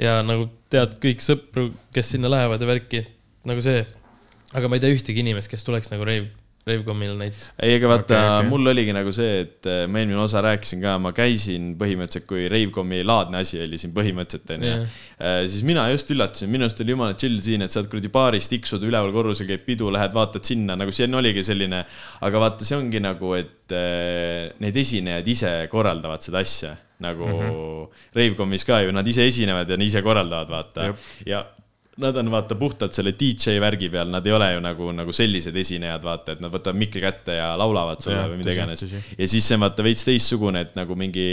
Ja 0.00 0.16
nagu 0.24 0.48
tead 0.72 0.96
kõik 1.02 1.20
sõpru, 1.22 1.68
kes 1.94 2.14
sinna 2.14 2.30
lähevad 2.32 2.62
ja 2.64 2.68
värki, 2.68 3.02
nagu 3.48 3.62
see. 3.64 3.84
Aga 4.52 4.68
ma 4.68 4.78
ei 4.78 4.84
tea 4.84 4.96
ühtegi 4.96 5.24
inimest, 5.24 5.50
kes 5.52 5.64
tuleks 5.66 5.92
nagu 5.92 6.08
rave 6.08 6.30
Ravecommil 6.62 7.16
näiteks. 7.18 7.48
ei, 7.58 7.74
aga 7.74 7.88
vaata 7.90 8.14
okay, 8.14 8.34
okay. 8.36 8.48
mul 8.52 8.70
oligi 8.70 8.92
nagu 8.94 9.10
see, 9.14 9.30
et 9.42 9.66
äh, 9.66 9.80
ma 9.90 9.98
eelmine 9.98 10.20
osa 10.22 10.38
rääkisin 10.46 10.78
ka, 10.84 10.92
ma 11.02 11.10
käisin 11.16 11.72
põhimõtteliselt, 11.80 12.26
kui 12.28 12.44
Ravecomi 12.50 13.00
laadne 13.02 13.40
asi 13.42 13.58
oli 13.64 13.80
siin 13.82 13.94
põhimõtteliselt 13.96 14.52
onju 14.54 14.68
yeah., 14.68 15.40
siis 15.50 15.64
mina 15.66 15.88
just 15.90 16.12
üllatasin, 16.14 16.52
minu 16.52 16.68
arust 16.68 16.82
oli 16.84 16.94
jumala 16.94 17.16
chill 17.18 17.40
siin, 17.42 17.66
et 17.66 17.74
saad 17.74 17.88
kuradi 17.90 18.12
baaris 18.14 18.46
tiksuda, 18.52 18.86
üleval 18.86 19.10
korrusel 19.14 19.48
käib 19.50 19.64
pidu, 19.66 19.90
lähed 19.94 20.14
vaatad 20.14 20.46
sinna, 20.46 20.76
nagu 20.78 20.94
siin 20.94 21.18
oligi 21.18 21.42
selline, 21.46 21.82
aga 22.28 22.44
vaata, 22.44 22.68
see 22.68 22.78
ongi 22.78 23.02
nagu, 23.02 23.34
et 23.40 23.74
äh, 23.74 24.52
need 24.62 24.78
esinejad 24.84 25.32
ise 25.34 25.52
korraldavad 25.72 26.22
seda 26.22 26.44
asja 26.46 26.76
nagu 27.02 27.26
mm 27.26 27.42
-hmm. 27.42 28.04
Ravecomis 28.14 28.64
ka 28.64 28.78
ju, 28.86 28.94
nad 28.94 29.06
ise 29.06 29.26
esinevad 29.26 29.70
ja 29.70 29.76
ise 29.82 30.02
korraldavad, 30.02 30.54
vaata 30.54 30.92
ja 31.26 31.42
nad 32.00 32.16
on 32.16 32.30
vaata 32.32 32.56
puhtalt 32.56 32.94
selle 32.96 33.12
DJ 33.18 33.58
värgi 33.60 33.90
peal, 33.92 34.08
nad 34.08 34.24
ei 34.26 34.32
ole 34.32 34.46
ju 34.54 34.60
nagu, 34.64 34.86
nagu 34.96 35.12
sellised 35.12 35.56
esinejad, 35.60 36.04
vaata, 36.06 36.36
et 36.36 36.40
nad 36.40 36.52
võtavad 36.52 36.78
mikri 36.80 37.02
kätte 37.04 37.34
ja 37.36 37.50
laulavad 37.60 38.00
sulle 38.00 38.16
Jah, 38.16 38.30
või 38.30 38.40
mida 38.40 38.54
iganes. 38.54 38.84
ja 38.86 39.28
siis 39.28 39.44
see 39.44 39.58
on 39.58 39.66
vaata 39.66 39.84
veits 39.84 40.04
teistsugune, 40.08 40.62
et 40.64 40.78
nagu 40.78 40.96
mingi, 40.96 41.26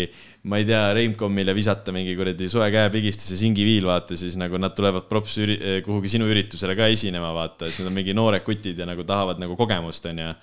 ma 0.51 0.59
ei 0.59 0.67
tea, 0.67 0.81
Reimcomile 0.97 1.55
visata 1.55 1.95
mingi 1.95 2.15
kuradi 2.19 2.49
soe 2.51 2.67
käepigistus 2.75 3.31
ja 3.31 3.39
singiviil, 3.39 3.87
vaata, 3.87 4.19
siis 4.19 4.35
nagu 4.41 4.59
nad 4.59 4.75
tulevad 4.75 5.07
props 5.11 5.39
üri-, 5.45 5.59
kuhugi 5.85 6.11
sinu 6.17 6.27
üritusele 6.27 6.75
ka 6.79 6.91
esinema, 6.91 7.31
vaata, 7.37 7.69
siis 7.69 7.79
nad 7.79 7.93
on 7.93 7.95
mingi 8.01 8.17
noored 8.17 8.43
kutid 8.43 8.83
ja 8.83 8.89
nagu 8.89 9.07
tahavad 9.07 9.39
nagu 9.39 9.55
kogemust, 9.59 10.11
onju. 10.11 10.35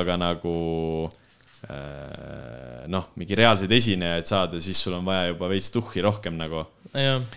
aga 0.00 0.18
nagu 0.18 0.56
äh, 1.70 2.90
noh, 2.90 3.12
mingi 3.22 3.38
reaalseid 3.38 3.78
esinejaid 3.78 4.26
saada, 4.26 4.58
siis 4.58 4.82
sul 4.82 4.98
on 4.98 5.06
vaja 5.06 5.30
juba 5.30 5.54
veits 5.54 5.70
tuhhi 5.70 6.02
rohkem 6.02 6.34
nagu 6.42 6.66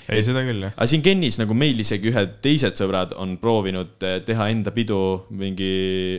ei, 0.10 0.24
seda 0.26 0.42
küll 0.48 0.66
jah. 0.66 0.74
aga 0.74 0.88
siin 0.90 1.04
Kennis 1.06 1.38
nagu 1.42 1.54
meil 1.58 1.78
isegi 1.84 2.10
ühed 2.10 2.38
teised 2.44 2.80
sõbrad 2.80 3.14
on 3.22 3.36
proovinud 3.42 4.02
eh, 4.08 4.20
teha 4.26 4.50
enda 4.54 4.74
pidu, 4.74 5.00
mingi 5.30 5.72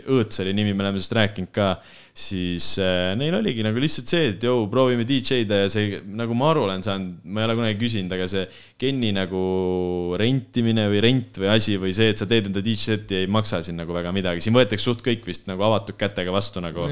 Õõts 0.05 0.43
oli 0.45 0.55
nimi, 0.55 0.75
me 0.75 0.85
oleme 0.87 1.01
sellest 1.01 1.17
rääkinud 1.19 1.51
ka, 1.55 1.69
siis 2.15 2.77
äh, 2.79 3.11
neil 3.19 3.35
oligi 3.35 3.65
nagu 3.67 3.81
lihtsalt 3.83 4.07
see, 4.07 4.29
et 4.31 4.45
jõu, 4.47 4.69
proovime 4.71 5.03
DJ-da 5.07 5.65
ja 5.65 5.71
see, 5.73 5.99
nagu 6.15 6.37
ma 6.39 6.53
aru 6.53 6.63
olen 6.69 6.85
saanud, 6.87 7.17
ma 7.27 7.43
ei 7.43 7.49
ole 7.49 7.57
kunagi 7.59 7.81
küsinud, 7.81 8.15
aga 8.15 8.29
see 8.31 8.45
Kenni 8.79 9.11
nagu 9.17 9.41
rentimine 10.21 10.85
või 10.93 11.01
rent 11.03 11.41
või 11.43 11.51
asi 11.51 11.75
või 11.83 11.91
see, 11.97 12.13
et 12.15 12.23
sa 12.23 12.29
teed 12.31 12.47
enda 12.53 12.63
DJ-seti, 12.63 13.25
ei 13.25 13.31
maksa 13.35 13.65
siin 13.67 13.83
nagu 13.83 13.97
väga 13.97 14.15
midagi, 14.15 14.45
siin 14.47 14.55
võetakse 14.55 14.87
suht 14.87 15.03
kõik 15.03 15.27
vist 15.27 15.51
nagu 15.51 15.67
avatud 15.67 15.99
kätega 15.99 16.31
vastu 16.35 16.63
nagu, 16.63 16.87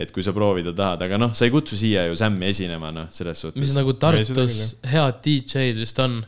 et 0.00 0.16
kui 0.16 0.24
sa 0.24 0.32
proovida 0.36 0.72
tahad, 0.72 1.04
aga 1.04 1.20
noh, 1.20 1.36
sa 1.36 1.44
ei 1.44 1.52
kutsu 1.52 1.76
siia 1.76 2.08
ju 2.08 2.16
Sämmi 2.16 2.48
esinema, 2.48 2.88
noh, 2.94 3.12
selles 3.12 3.44
suhtes 3.44 3.60
mis. 3.60 3.76
nagu 3.76 3.98
Tartus 4.00 4.78
head 4.88 5.20
DJ-d 5.28 5.84
vist 5.84 6.00
on, 6.00 6.22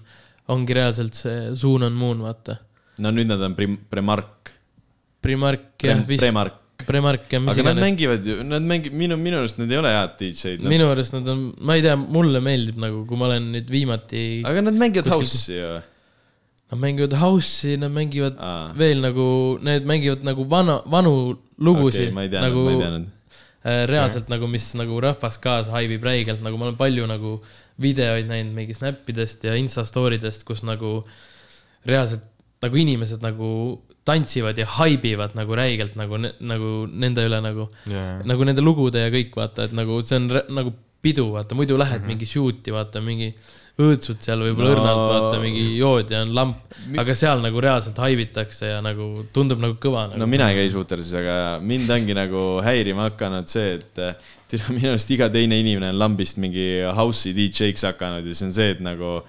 ongi 0.53 0.77
reaalselt 0.77 1.17
see 1.17 1.55
Zoon 1.57 1.89
on 1.89 1.97
Moon, 1.97 2.21
vaata. 2.29 2.61
no 3.01 3.17
nüüd 3.17 3.33
nad 3.33 3.49
on 3.49 3.57
prim-, 3.57 3.81
Premark, 3.89 4.53
Primark 5.25 5.89
jah, 5.89 6.05
vist. 6.05 6.21
Premark 6.21 6.61
Primark 6.89 7.29
ja 7.33 7.41
mis 7.43 7.55
aga 7.55 7.71
nad 7.71 7.81
mängivad 7.83 8.27
ju, 8.27 8.39
nad 8.47 8.65
mängivad, 8.67 8.97
minu, 9.03 9.17
minu 9.21 9.39
arust 9.43 9.59
nad 9.61 9.71
ei 9.73 9.79
ole 9.81 9.93
head 9.95 10.17
DJ-d. 10.21 10.67
minu 10.71 10.89
arust 10.93 11.15
nad 11.17 11.29
on, 11.33 11.45
ma 11.61 11.77
ei 11.79 11.85
tea, 11.85 11.95
mulle 12.01 12.41
meeldib 12.45 12.81
nagu, 12.83 13.05
kui 13.09 13.21
ma 13.21 13.29
olen 13.31 13.51
nüüd 13.55 13.71
viimati, 13.73 14.25
aga 14.49 14.65
nad 14.67 14.79
mängivad 14.81 15.09
Kuskilt- 15.11 15.21
house'i 15.21 15.59
ju. 15.61 15.71
nad 16.73 16.83
mängivad 16.87 17.17
house'i, 17.21 17.77
nad 17.83 17.95
mängivad 17.95 18.37
Aa. 18.39 18.73
veel 18.79 19.01
nagu, 19.05 19.27
need 19.67 19.89
mängivad 19.89 20.25
nagu 20.27 20.47
vana, 20.51 20.81
vanu 20.91 21.15
lugusid 21.59 22.09
okei, 22.09 22.15
ma 22.17 22.27
ei 22.27 22.33
teadnud 22.33 22.71
nagu 22.73 23.01
äh, 23.61 23.83
reaalselt 23.91 24.31
nagu, 24.33 24.49
mis 24.49 24.71
nagu 24.79 25.01
rahvas 25.05 25.37
kaasa 25.43 25.75
haibib 25.77 26.05
räigelt, 26.07 26.41
nagu 26.45 26.57
ma 26.61 26.71
olen 26.71 26.79
palju 26.81 27.07
nagu 27.11 27.37
videoid 27.81 28.29
näinud 28.29 28.55
mingi 28.57 28.75
Snappidest 28.77 29.45
ja 29.49 29.55
Insta 29.57 29.85
story 29.89 30.19
dest, 30.21 30.45
kus 30.49 30.63
nagu 30.65 31.01
reaalselt 31.89 32.25
nagu 32.61 32.77
inimesed 32.77 33.23
nagu 33.25 33.51
tantsivad 34.09 34.59
ja 34.59 34.67
haibivad 34.79 35.35
nagu 35.39 35.57
räigelt 35.57 35.97
nagu, 36.01 36.19
nagu 36.21 36.71
nende 36.89 37.25
üle 37.29 37.41
nagu, 37.45 37.69
jaa, 37.91 38.21
nagu 38.29 38.47
nende 38.49 38.65
lugude 38.65 39.03
ja 39.05 39.11
kõik 39.13 39.37
vaata, 39.37 39.69
et 39.69 39.75
nagu 39.77 40.01
see 40.07 40.21
on 40.21 40.31
nagu 40.57 40.75
pidu, 41.01 41.31
vaata, 41.35 41.57
muidu 41.57 41.79
lähed 41.81 42.01
mm 42.01 42.05
-hmm. 42.05 42.09
mingi 42.15 42.27
shoot'i, 42.29 42.73
vaata 42.73 43.01
mingi 43.01 43.35
õõtsud 43.81 44.21
seal 44.21 44.43
võib-olla 44.45 44.69
No- 44.69 44.75
õrnalt, 44.75 45.03
vaata 45.09 45.41
mingi 45.43 45.63
jood 45.79 46.11
ja 46.13 46.23
on 46.25 46.35
lamp, 46.37 46.75
aga 47.01 47.15
seal 47.17 47.41
nagu 47.45 47.61
reaalselt 47.65 47.99
haibitakse 48.03 48.73
ja 48.75 48.81
nagu 48.85 49.25
tundub 49.33 49.63
nagu 49.63 49.79
kõva 49.81 50.09
nagu.. 50.09 50.21
no 50.21 50.29
mina 50.31 50.51
ei 50.51 50.61
käi 50.61 50.73
suutersis, 50.75 51.15
aga 51.21 51.37
mind 51.65 51.91
ongi 51.97 52.17
nagu 52.17 52.45
häirima 52.67 53.09
hakanud 53.11 53.49
see, 53.49 53.79
et 53.79 54.03
äh, 54.05 54.33
tere, 54.51 54.75
minu 54.77 54.93
arust 54.95 55.15
iga 55.17 55.31
teine 55.33 55.61
inimene 55.63 55.93
on 55.95 56.01
lambist 56.03 56.41
mingi 56.43 56.67
house'i 56.97 57.33
DJ-ks 57.37 57.87
hakanud 57.93 58.27
ja 58.27 58.37
see 58.37 58.51
on 58.51 58.57
see, 58.59 58.75
et 58.77 58.83
nagu 58.85 59.21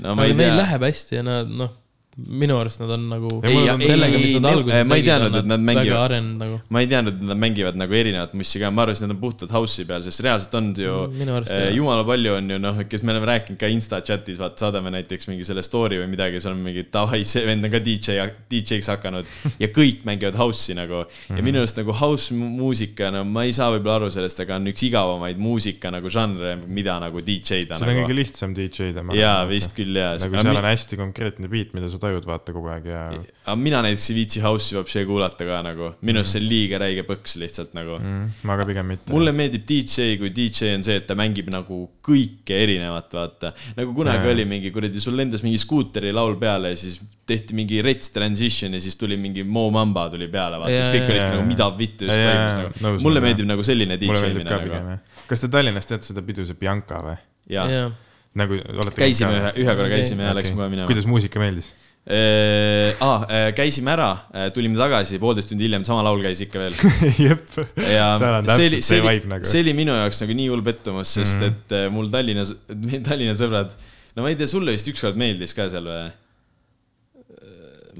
no 0.00 0.16
aga 0.16 0.26
ei 0.26 0.34
neil 0.38 0.58
läheb 0.58 0.88
hästi 0.88 1.20
ja 1.20 1.26
nad 1.26 1.50
noh, 1.62 1.76
minu 2.16 2.56
arust 2.60 2.80
nad 2.82 2.90
on 2.90 3.04
nagu 3.08 3.28
Ei, 3.46 3.54
sellega, 3.86 4.18
mis 4.20 4.32
nad 4.36 4.48
alguses 4.50 4.86
ma 4.90 4.96
ei 4.98 5.02
tegid, 5.04 5.10
teadnud, 5.10 5.34
on 5.34 5.38
et 5.40 5.46
nad 5.50 5.60
mängivad- 5.62 5.86
väga 5.86 6.00
arenenud 6.04 6.40
nagu. 6.42 6.56
ma 6.68 6.80
ei 6.82 6.88
teadnud, 6.90 7.14
et 7.14 7.22
nad 7.30 7.38
mängivad 7.38 7.76
nagu 7.80 7.94
erinevat 7.94 8.32
mussi 8.34 8.58
ka, 8.60 8.70
ma 8.74 8.82
arvasin, 8.82 9.04
et 9.06 9.08
nad 9.08 9.14
on 9.16 9.20
puhtalt 9.22 9.52
house'i 9.54 9.86
peal, 9.88 10.02
sest 10.02 10.20
reaalselt 10.26 10.54
on 10.58 10.72
ju 10.74 10.96
Mm, 11.10 11.30
arust 11.38 11.50
eh, 11.54 11.70
jumala 11.76 12.04
palju 12.04 12.34
on 12.36 12.50
ju 12.50 12.58
noh, 12.58 12.80
kes 12.90 13.02
me 13.06 13.12
oleme 13.14 13.26
rääkinud 13.30 13.58
ka 13.62 13.70
Insta 13.70 14.00
chat'is, 14.02 14.36
vaata 14.42 14.66
saadame 14.66 14.90
näiteks 14.90 15.28
mingi 15.30 15.44
selle 15.48 15.62
story 15.62 15.96
või 16.02 16.08
midagi, 16.12 16.40
seal 16.42 16.52
on 16.56 16.60
mingi 16.66 16.84
davai, 16.92 17.22
see 17.24 17.44
vend 17.46 17.64
on 17.64 17.70
ka 17.70 17.78
DJ, 17.78 18.26
DJ-ks 18.50 18.90
hakanud 18.92 19.30
ja 19.62 19.68
kõik 19.68 20.02
mängivad 20.04 20.34
house'i 20.40 20.74
nagu. 20.76 21.04
ja 21.30 21.42
minu 21.46 21.62
arust 21.62 21.78
nagu 21.78 21.92
house 22.02 22.34
mu- 22.34 22.50
muusika, 22.58 23.10
no 23.14 23.22
ma 23.24 23.44
ei 23.46 23.52
saa 23.56 23.70
võib-olla 23.72 23.96
aru 24.02 24.10
sellest, 24.10 24.40
aga 24.44 24.56
on 24.58 24.66
üks 24.72 24.82
igavamaid 24.90 25.38
muusika 25.38 25.90
nagu 25.94 26.10
žanre, 26.10 26.56
mida 26.66 26.98
nagu 27.00 27.22
DJ-da 27.22 27.78
see 27.78 27.86
on 27.86 27.94
kõige 27.94 28.02
nagu. 28.08 28.18
lihtsam 28.18 28.54
DJ-da. 28.54 29.06
jaa, 29.14 29.46
vist 29.46 29.72
küll 29.78 29.94
jaa. 29.96 30.16
nagu 30.18 30.42
seal 30.42 30.56
on 30.56 30.68
hästi 30.68 30.96
konkreetne 31.00 31.48
beat, 31.48 31.72
mida 31.74 31.88
sa 31.88 31.99
tajud 32.00 32.26
vaata 32.28 32.54
kogu 32.56 32.70
aeg 32.72 32.88
ja 32.90 33.02
aga 33.10 33.56
mina 33.60 33.82
näiteks 33.84 34.08
ei 34.10 34.16
viitsi 34.20 34.42
house'i 34.44 34.78
vapsi 34.78 35.04
kuulata 35.08 35.46
ka 35.48 35.60
nagu, 35.66 35.92
minu 36.06 36.22
arust 36.22 36.36
see 36.36 36.42
on 36.42 36.48
liiga 36.50 36.80
räige 36.82 37.04
põks 37.08 37.36
lihtsalt 37.40 37.76
nagu 37.76 37.98
mm, 37.98 38.26
ma 38.48 38.56
ka 38.60 38.66
pigem 38.68 38.90
mitte. 38.94 39.12
mulle 39.14 39.34
meeldib 39.36 39.64
DJ, 39.68 40.16
kui 40.20 40.32
DJ 40.34 40.74
on 40.78 40.86
see, 40.86 40.98
et 41.00 41.06
ta 41.08 41.16
mängib 41.18 41.50
nagu 41.52 41.82
kõike 42.06 42.58
erinevat, 42.64 43.12
vaata. 43.16 43.52
nagu 43.78 43.94
kunagi 43.96 44.26
Jaa. 44.26 44.34
oli 44.34 44.46
mingi 44.50 44.72
kuradi, 44.74 45.02
sul 45.02 45.16
lendas 45.20 45.44
mingi 45.46 45.60
skuuteri 45.62 46.12
laul 46.16 46.36
peale 46.40 46.74
ja 46.74 46.80
siis 46.80 47.00
tehti 47.30 47.54
mingi 47.58 47.80
rets 47.86 48.10
transition 48.14 48.74
ja 48.74 48.82
siis 48.82 48.98
tuli 49.00 49.18
mingi 49.20 49.44
Mo 49.46 49.68
Mamba 49.74 50.08
tuli 50.10 50.28
peale, 50.32 50.58
vaata, 50.62 50.80
siis 50.80 50.88
Jaa, 50.90 50.96
kõik 50.96 51.04
jaa, 51.04 51.14
olidki 51.14 51.26
jaa. 51.26 51.38
nagu 51.38 51.48
mida 51.52 51.70
vittu 51.78 52.10
just 52.10 52.18
jaa, 52.18 52.30
toimus 52.34 52.60
nagu. 52.60 52.84
nõus 52.86 53.06
mulle 53.06 53.24
meeldib 53.24 53.50
nagu 53.50 53.66
selline 53.66 53.98
DJ-mine 54.00 54.46
ka 54.48 54.62
nagu 54.64 55.00
kas 55.30 55.44
te 55.44 55.50
Tallinnas 55.52 55.86
teate 55.86 56.10
seda 56.10 56.24
pidu, 56.26 56.46
see 56.48 56.58
Bianca 56.58 57.02
või? 57.04 57.18
jaa, 57.50 57.66
jah, 57.70 57.92
nagu 58.38 58.58
olete 58.58 58.96
käisime 58.98 59.36
ühe, 59.36 59.52
ühe 59.64 59.76
korra 59.78 59.90
käisime 59.92 60.26
ja 60.26 60.34
läksime 60.36 60.62
kohe 60.62 60.70
minema. 60.72 60.88
kuidas 60.90 61.06
muusika 61.10 61.42
meeldis? 61.42 61.72
aa, 62.08 63.50
käisime 63.56 63.92
ära, 63.92 64.08
tulime 64.54 64.78
tagasi, 64.80 65.18
poolteist 65.22 65.50
tundi 65.52 65.66
hiljem 65.66 65.84
sama 65.86 66.02
laul 66.06 66.22
käis 66.24 66.40
ikka 66.46 66.62
veel. 66.62 66.78
jep, 67.26 67.44
ja 67.76 68.08
seal 68.18 68.38
on 68.40 68.48
täpselt 68.48 68.86
see 68.86 69.04
vibe, 69.04 69.30
nagu. 69.30 69.46
see 69.50 69.62
oli 69.64 69.76
minu 69.76 69.94
jaoks 69.98 70.24
nagu 70.24 70.38
nii 70.40 70.48
hull 70.52 70.64
pettumus, 70.66 71.12
sest 71.18 71.38
mm 71.38 71.44
-hmm. 71.44 71.60
et 71.60 71.76
äh, 71.76 71.92
mul 71.92 72.10
Tallinnas, 72.10 72.54
Tallinna 73.08 73.36
sõbrad, 73.38 73.76
no 74.16 74.24
ma 74.24 74.32
ei 74.32 74.40
tea, 74.40 74.50
sulle 74.50 74.74
vist 74.76 74.88
ükskord 74.90 75.20
meeldis 75.20 75.54
ka 75.54 75.68
seal 75.70 75.86
või? 75.90 76.10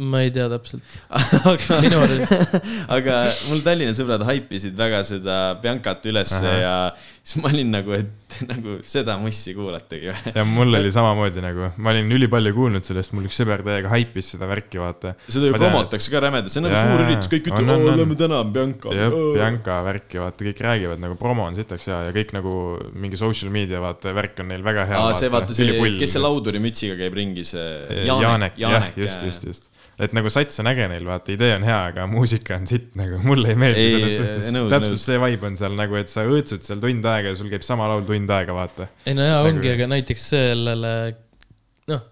ma 0.00 0.22
ei 0.24 0.30
tea 0.32 0.46
täpselt, 0.48 0.82
aga, 1.52 1.80
minu 1.84 2.00
arust, 2.00 2.58
aga 2.96 3.16
mul 3.50 3.62
Tallinna 3.66 3.94
sõbrad 3.96 4.24
haipisid 4.24 4.76
väga 4.78 5.02
seda 5.04 5.40
Biancat 5.60 6.06
ülesse 6.08 6.40
Ahah. 6.40 6.60
ja 6.62 6.76
siis 7.20 7.42
ma 7.42 7.50
olin 7.50 7.68
nagu, 7.72 7.92
et 7.94 8.36
nagu 8.50 8.78
seda 8.86 9.16
mussi 9.20 9.52
kuulategi 9.56 10.08
või. 10.08 10.32
ja 10.38 10.44
mul 10.48 10.78
oli 10.78 10.92
samamoodi 10.94 11.42
nagu, 11.44 11.68
ma 11.76 11.92
olin 11.92 12.10
ülipalju 12.16 12.52
kuulnud 12.56 12.86
sellest, 12.86 13.12
mul 13.16 13.28
üks 13.28 13.36
sõber 13.40 13.64
täiega 13.66 13.90
haipis 13.92 14.32
seda 14.34 14.48
värki, 14.50 14.80
vaata. 14.80 15.14
seda 15.26 15.50
ju 15.50 15.56
promotakse 15.58 16.12
ka 16.12 16.22
rämedalt, 16.24 16.52
see 16.52 16.62
on 16.62 16.68
nagu 16.68 16.80
suur 16.80 17.04
üritus, 17.04 17.30
kõik 17.32 17.50
ütlevad, 17.50 17.84
oo 17.84 17.96
lähme 18.00 18.18
täna 18.20 18.40
Bianca. 18.56 18.94
jah, 18.96 19.16
Bianca 19.36 19.80
värki, 19.86 20.22
vaata, 20.22 20.48
kõik 20.48 20.64
räägivad 20.68 21.02
nagu 21.04 21.18
promo 21.20 21.48
on 21.50 21.58
sitaks 21.58 21.90
hea 21.90 22.00
ja 22.08 22.14
kõik 22.16 22.32
nagu 22.38 22.54
mingi 22.94 23.20
social 23.20 23.52
media 23.54 23.82
vaata 23.84 24.14
värk 24.16 24.40
on 24.40 24.52
neil 24.54 24.64
väga 24.64 24.88
hea. 24.88 25.02
aa, 25.02 25.16
see 25.18 25.32
vaata 25.32 25.56
see, 25.56 25.76
kes 26.00 26.16
see 26.16 26.24
laudurimütsiga 26.24 26.96
käib 27.00 27.20
ringi, 27.20 27.44
see 27.46 28.06
Jaanek, 28.08 28.56
jah, 28.60 28.88
just, 28.96 29.26
just, 29.28 29.46
just. 29.50 29.70
Et 30.00 30.14
nagu 30.16 30.30
sats 30.32 30.60
on 30.62 30.68
äge 30.70 30.86
neil, 30.90 31.04
vaata, 31.08 31.32
idee 31.34 31.54
on 31.58 31.64
hea, 31.66 31.78
aga 31.92 32.06
muusika 32.10 32.56
on 32.56 32.66
sitt 32.70 32.94
nagu, 32.98 33.18
mulle 33.26 33.52
ei 33.52 33.58
meeldi 33.60 33.82
Ei, 33.84 33.90
selles 33.96 34.16
suhtes. 34.20 34.46
täpselt 34.72 34.96
nõus. 34.96 35.04
see 35.06 35.18
vibe 35.24 35.48
on 35.50 35.58
seal 35.60 35.76
nagu, 35.78 35.98
et 36.00 36.12
sa 36.12 36.24
õõtsud 36.28 36.64
seal 36.66 36.80
tund 36.82 37.04
aega 37.12 37.32
ja 37.34 37.38
sul 37.40 37.50
käib 37.52 37.66
sama 37.66 37.88
laul 37.90 38.06
tund 38.08 38.30
aega, 38.36 38.56
vaata. 38.56 38.88
ei 39.06 39.14
no 39.18 39.26
jaa, 39.26 39.42
Nagu- 39.42 39.52
ongi, 39.54 39.72
aga 39.76 39.90
näiteks 39.96 40.28
sellele, 40.34 40.94
noh, 41.92 42.06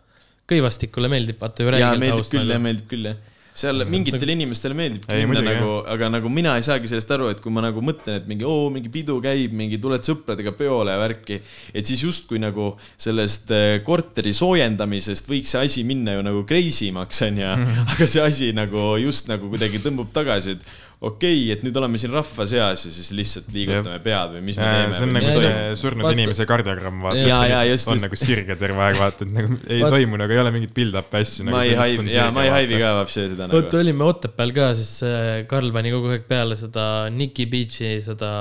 Kõivastikule 0.48 1.10
meeldib 1.12 1.40
vaata 1.42 1.60
ju 1.64 1.68
jaa, 1.68 1.74
räigelt 1.76 2.00
meeldib 2.00 2.30
küll, 2.32 2.38
jah, 2.40 2.48
nagu. 2.54 2.64
meeldib 2.68 2.86
küll, 2.92 3.08
jah. 3.10 3.16
Seal 3.58 3.84
mingitele 3.90 4.34
inimestele 4.36 4.76
meeldib 4.78 5.08
minna 5.08 5.42
nagu, 5.42 5.72
aga 5.90 6.10
nagu 6.12 6.30
mina 6.32 6.54
ei 6.58 6.66
saagi 6.66 6.90
sellest 6.90 7.10
aru, 7.16 7.30
et 7.32 7.42
kui 7.42 7.52
ma 7.54 7.64
nagu 7.64 7.82
mõtlen, 7.84 8.20
et 8.20 8.28
mingi 8.30 8.46
oo, 8.46 8.68
mingi 8.74 8.90
pidu 8.92 9.18
käib, 9.24 9.54
mingi 9.58 9.80
tuled 9.82 10.04
sõpradega 10.06 10.54
peole 10.58 10.94
ja 10.94 11.00
värki, 11.02 11.40
et 11.74 11.88
siis 11.88 12.04
justkui 12.06 12.40
nagu 12.42 12.70
sellest 13.00 13.52
eh, 13.54 13.78
korteri 13.86 14.34
soojendamisest 14.36 15.30
võiks 15.30 15.54
see 15.54 15.64
asi 15.66 15.86
minna 15.88 16.16
ju 16.16 16.24
nagu 16.26 16.44
crazy 16.48 16.92
maks, 16.94 17.24
onju. 17.28 17.54
aga 17.94 18.08
see 18.08 18.22
asi 18.24 18.52
nagu 18.56 18.92
just 19.02 19.30
nagu 19.30 19.50
kuidagi 19.50 19.82
tõmbub 19.84 20.12
tagasi, 20.14 20.56
et 20.56 20.87
okei 20.98 21.44
okay,, 21.44 21.52
et 21.54 21.60
nüüd 21.62 21.76
oleme 21.78 21.98
siin 22.00 22.10
rahva 22.10 22.44
seas 22.50 22.82
ja 22.82 22.90
siis 22.90 23.12
lihtsalt 23.14 23.52
liigutame 23.54 24.00
pead 24.02 24.32
või 24.34 24.40
mis 24.48 24.56
me 24.58 24.66
teeme. 24.66 24.96
see 24.96 25.06
on 25.06 25.12
nagu 25.14 25.28
see 25.28 25.52
surnud 25.78 26.06
Vaata- 26.08 26.18
inimese 26.18 26.46
kardiogramm, 26.50 27.04
vaata. 27.06 27.36
On 27.38 27.68
just. 27.70 27.92
nagu 28.02 28.18
sirge 28.18 28.56
terve 28.58 28.82
aeg, 28.88 28.98
vaata, 28.98 29.28
et 29.28 29.34
nagu 29.36 29.60
ei 29.68 29.84
Vaat- 29.84 29.94
toimu 29.94 30.18
nagu 30.18 30.34
ei 30.34 30.42
ole 30.42 30.52
mingit 30.56 30.74
build-up'i 30.74 31.22
asju. 31.22 31.46
ma 31.46 31.62
ei 31.62 31.76
haivi, 31.78 32.08
jaa, 32.16 32.32
ma 32.34 32.48
ei 32.48 32.52
haivi 32.56 32.82
ka 32.82 32.92
vapsi 32.98 33.28
seda 33.28 33.46
vot 33.46 33.70
nagu. 33.70 33.80
olime 33.84 34.10
Otepääl 34.10 34.54
ka, 34.58 34.68
siis 34.80 34.92
äh, 35.06 35.30
Karl 35.50 35.70
pani 35.78 35.94
kogu 35.94 36.10
aeg 36.16 36.26
peale 36.26 36.58
seda 36.58 37.06
Nicki 37.14 37.46
Beach'i 37.46 37.94
seda 38.02 38.32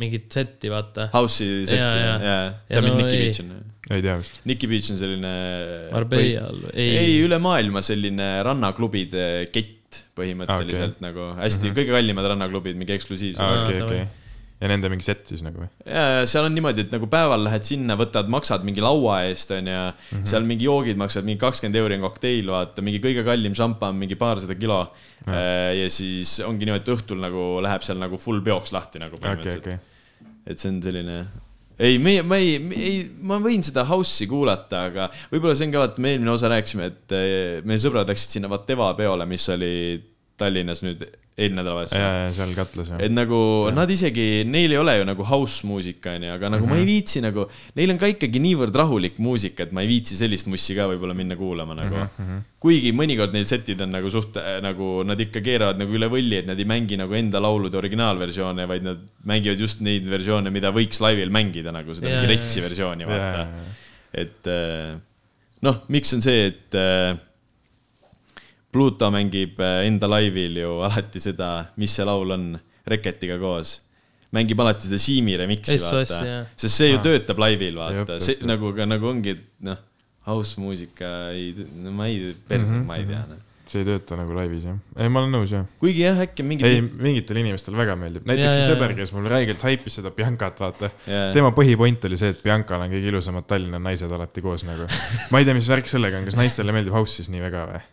mingit 0.00 0.32
setti, 0.32 0.72
vaata. 0.72 1.10
House'i 1.12 1.66
setti, 1.68 1.82
Jaa. 1.84 2.18
Ja 2.24 2.36
tead, 2.64 2.86
mis 2.88 2.96
no 2.96 3.04
Nicki 3.04 3.20
ei. 3.20 3.24
Beach 3.28 3.44
on? 3.44 3.56
ei 3.92 4.02
tea 4.02 4.16
vist. 4.18 4.40
Nicki 4.48 4.66
Beach 4.72 4.88
on 4.90 4.98
selline. 4.98 5.32
Marbeial, 5.92 6.64
ei, 6.72 6.96
ei, 7.04 7.16
üle 7.22 7.36
maailma 7.42 7.84
selline 7.84 8.38
rannaklubide 8.46 9.26
kett 9.52 9.75
põhimõtteliselt 10.18 10.96
okay. 10.98 11.08
nagu 11.08 11.32
hästi 11.38 11.60
mm, 11.60 11.72
-hmm. 11.72 11.80
kõige 11.80 11.96
kallimad 11.96 12.30
rannaklubid, 12.32 12.78
mingi 12.78 12.94
eksklusiivsed 12.96 13.40
sa 13.40 13.64
okei 13.64 13.82
või-. 13.84 14.04
ja 14.60 14.70
nende 14.72 14.90
mingi 14.92 15.06
set 15.06 15.24
siis 15.30 15.42
nagu 15.44 15.62
või? 15.62 15.68
ja, 15.84 16.26
seal 16.28 16.48
on 16.48 16.54
niimoodi, 16.56 16.86
et 16.86 16.94
nagu 16.94 17.08
päeval 17.12 17.46
lähed 17.46 17.66
sinna, 17.68 17.96
võtad, 18.00 18.30
maksad 18.32 18.66
mingi 18.66 18.84
laua 18.84 19.22
eest, 19.28 19.52
onju 19.56 19.72
mm. 19.72 19.96
Mhm. 19.96 20.20
-hmm. 20.20 20.28
seal 20.32 20.46
mingi 20.48 20.68
joogid 20.68 21.00
maksavad 21.00 21.28
mingi 21.28 21.42
kakskümmend 21.42 21.80
euri 21.82 21.98
on 21.98 22.06
kokteil, 22.08 22.52
vaata, 22.52 22.84
mingi 22.86 23.02
kõige 23.04 23.24
kallim 23.26 23.56
šampan, 23.56 23.96
mingi 23.96 24.18
paarsada 24.20 24.58
kilo 24.58 24.82
mm. 24.84 25.32
-hmm. 25.32 25.80
ja 25.82 25.90
siis 25.90 26.38
ongi 26.46 26.68
niimoodi, 26.68 26.84
et 26.84 26.94
õhtul 26.98 27.22
nagu 27.22 27.48
läheb 27.64 27.86
seal 27.86 28.00
nagu 28.02 28.20
full 28.20 28.44
peoks 28.44 28.72
lahti 28.76 29.02
nagu 29.02 29.16
põhimõtteliselt 29.16 29.66
okei. 29.66 29.78
et 30.46 30.58
see 30.58 30.70
on 30.72 30.82
selline, 30.82 31.24
ei, 31.78 31.98
meie, 32.02 32.24
ma 32.24 32.38
ei, 32.40 32.56
ei, 32.72 32.98
ma 33.28 33.38
võin 33.42 33.64
seda 33.66 33.84
house'i 33.88 34.28
kuulata, 34.30 34.86
aga 34.90 35.08
võib-olla 35.32 35.56
see 35.56 35.68
on 35.68 35.74
ka, 35.74 35.84
vaata, 35.84 36.02
me 36.02 36.14
eelmine 36.14 36.32
osa 36.32 36.50
rääkisime, 36.52 36.90
et 36.92 37.16
eh, 37.16 37.64
meie 37.68 37.82
sõbrad 37.82 38.08
läksid 38.08 38.38
sinna 38.38 38.50
Vateva 38.52 38.92
peole, 38.98 39.28
mis 39.28 39.48
oli 39.52 39.72
Tallinnas 40.36 40.82
nüüd 40.84 41.04
eelmine 41.36 41.60
nädalavahetus 41.60 41.92
ja, 41.96 42.08
ja 42.26 42.28
seal 42.32 42.52
katlas 42.56 42.90
jah 42.92 43.00
et. 43.04 43.12
nagu 43.12 43.38
ja. 43.66 43.72
nad 43.76 43.90
isegi, 43.92 44.24
neil 44.48 44.72
ei 44.72 44.78
ole 44.80 44.94
ju 44.96 45.06
nagu 45.08 45.24
house 45.28 45.68
muusika 45.68 46.14
onju, 46.16 46.30
aga 46.32 46.50
nagu 46.54 46.64
mm 46.64 46.70
-hmm. 46.72 46.80
ma 46.80 46.80
ei 46.80 46.88
viitsi 46.88 47.20
nagu, 47.24 47.44
neil 47.76 47.92
on 47.92 48.00
ka 48.00 48.08
ikkagi 48.12 48.40
niivõrd 48.40 48.78
rahulik 48.80 49.18
muusika, 49.20 49.66
et 49.66 49.74
ma 49.76 49.84
ei 49.84 49.90
viitsi 49.90 50.16
sellist 50.16 50.48
mussi 50.48 50.76
ka 50.78 50.88
võib-olla 50.88 51.16
minna 51.16 51.36
kuulama 51.36 51.76
nagu 51.76 51.96
mm. 51.96 52.08
-hmm. 52.16 52.46
kuigi 52.60 52.92
mõnikord 52.96 53.36
neil 53.36 53.44
setid 53.44 53.84
on 53.84 53.92
nagu 53.98 54.12
suht 54.12 54.40
nagu 54.64 55.04
nad 55.04 55.20
ikka 55.20 55.44
keeravad 55.44 55.82
nagu 55.82 55.92
üle 55.92 56.08
võlli, 56.08 56.40
et 56.40 56.48
nad 56.48 56.58
ei 56.58 56.68
mängi 56.68 56.96
nagu 56.96 57.12
enda 57.12 57.40
laulude 57.40 57.76
originaalversioone, 57.76 58.68
vaid 58.68 58.88
nad 58.88 59.04
mängivad 59.24 59.60
just 59.60 59.84
neid 59.84 60.08
versioone, 60.08 60.50
mida 60.50 60.72
võiks 60.72 61.04
laivil 61.04 61.28
mängida 61.28 61.72
nagu 61.72 61.94
seda 61.94 62.16
jaa, 62.16 62.26
retsi 62.32 62.64
versiooni 62.64 63.04
vaata 63.04 63.44
jaa, 63.44 63.44
jaa.. 63.44 63.76
et 64.24 64.52
äh, 64.52 64.96
noh, 65.68 65.84
miks 65.92 66.16
on 66.16 66.24
see, 66.24 66.48
et 66.48 66.80
äh, 66.80 67.12
Pluto 68.72 69.10
mängib 69.14 69.60
äh, 69.62 69.86
enda 69.88 70.08
laivil 70.10 70.60
ju 70.60 70.78
alati 70.84 71.22
seda, 71.22 71.50
mis 71.80 71.96
see 71.96 72.06
laul 72.06 72.36
on, 72.36 72.54
Reketiga 72.86 73.38
koos. 73.42 73.80
mängib 74.36 74.60
alati 74.60 74.86
seda 74.86 74.98
Siimi 75.00 75.36
remix'i, 75.38 75.78
vaata 75.80 76.46
sest 76.54 76.74
see 76.74 76.90
ju 76.90 76.98
töötab 77.02 77.38
laivil, 77.40 77.78
vaata 77.80 78.18
see 78.20 78.36
jep. 78.36 78.46
nagu, 78.50 78.72
nagu 78.86 79.08
ongi, 79.08 79.36
noh, 79.64 79.78
house 80.26 80.60
muusika 80.60 81.30
ei, 81.34 81.52
no 81.82 81.92
ma 81.94 82.08
ei, 82.10 82.34
perse 82.48 82.72
mm, 82.72 82.80
-hmm. 82.80 82.86
ma 82.86 82.96
ei 82.96 83.06
tea 83.06 83.22
noh. 83.30 83.42
see 83.66 83.82
ei 83.82 83.86
tööta 83.88 84.18
nagu 84.18 84.34
laivis 84.34 84.66
jah. 84.66 84.76
ei, 84.98 85.10
ma 85.10 85.22
olen 85.22 85.32
nõus 85.38 85.54
jah. 85.54 85.64
kuigi 85.80 86.02
jah, 86.02 86.20
äkki 86.26 86.42
on 86.42 86.52
ei 86.52 86.58
mingid,, 86.66 87.00
mingitele 87.08 87.42
inimestele 87.44 87.78
väga 87.78 87.96
meeldib. 88.00 88.26
näiteks 88.26 88.46
Jaa, 88.46 88.60
see 88.60 88.68
sõber, 88.74 88.94
kes 88.98 89.14
mul 89.14 89.30
räigelt 89.30 89.62
haipis 89.66 89.98
seda 90.00 90.10
Biancat, 90.14 90.62
vaata. 90.62 90.90
Jaa. 91.06 91.32
tema 91.36 91.52
põhipoint 91.54 92.06
oli 92.10 92.18
see, 92.20 92.34
et 92.34 92.42
Biancal 92.42 92.82
on 92.82 92.94
kõige 92.94 93.12
ilusamad 93.14 93.46
Tallinna 93.50 93.82
naised 93.82 94.12
alati 94.18 94.42
koos 94.42 94.66
nagu. 94.66 94.90
ma 95.30 95.42
ei 95.42 95.48
tea, 95.48 95.58
mis 95.58 95.70
värk 95.70 95.90
sellega 95.90 96.22
on, 96.22 96.26
kas 96.30 96.38
naistele 96.38 96.74
meeldib 96.74 96.98
house 96.98 97.20
siis 97.20 97.30
nii 97.30 97.46
väga 97.46 97.68
või? 97.70 97.84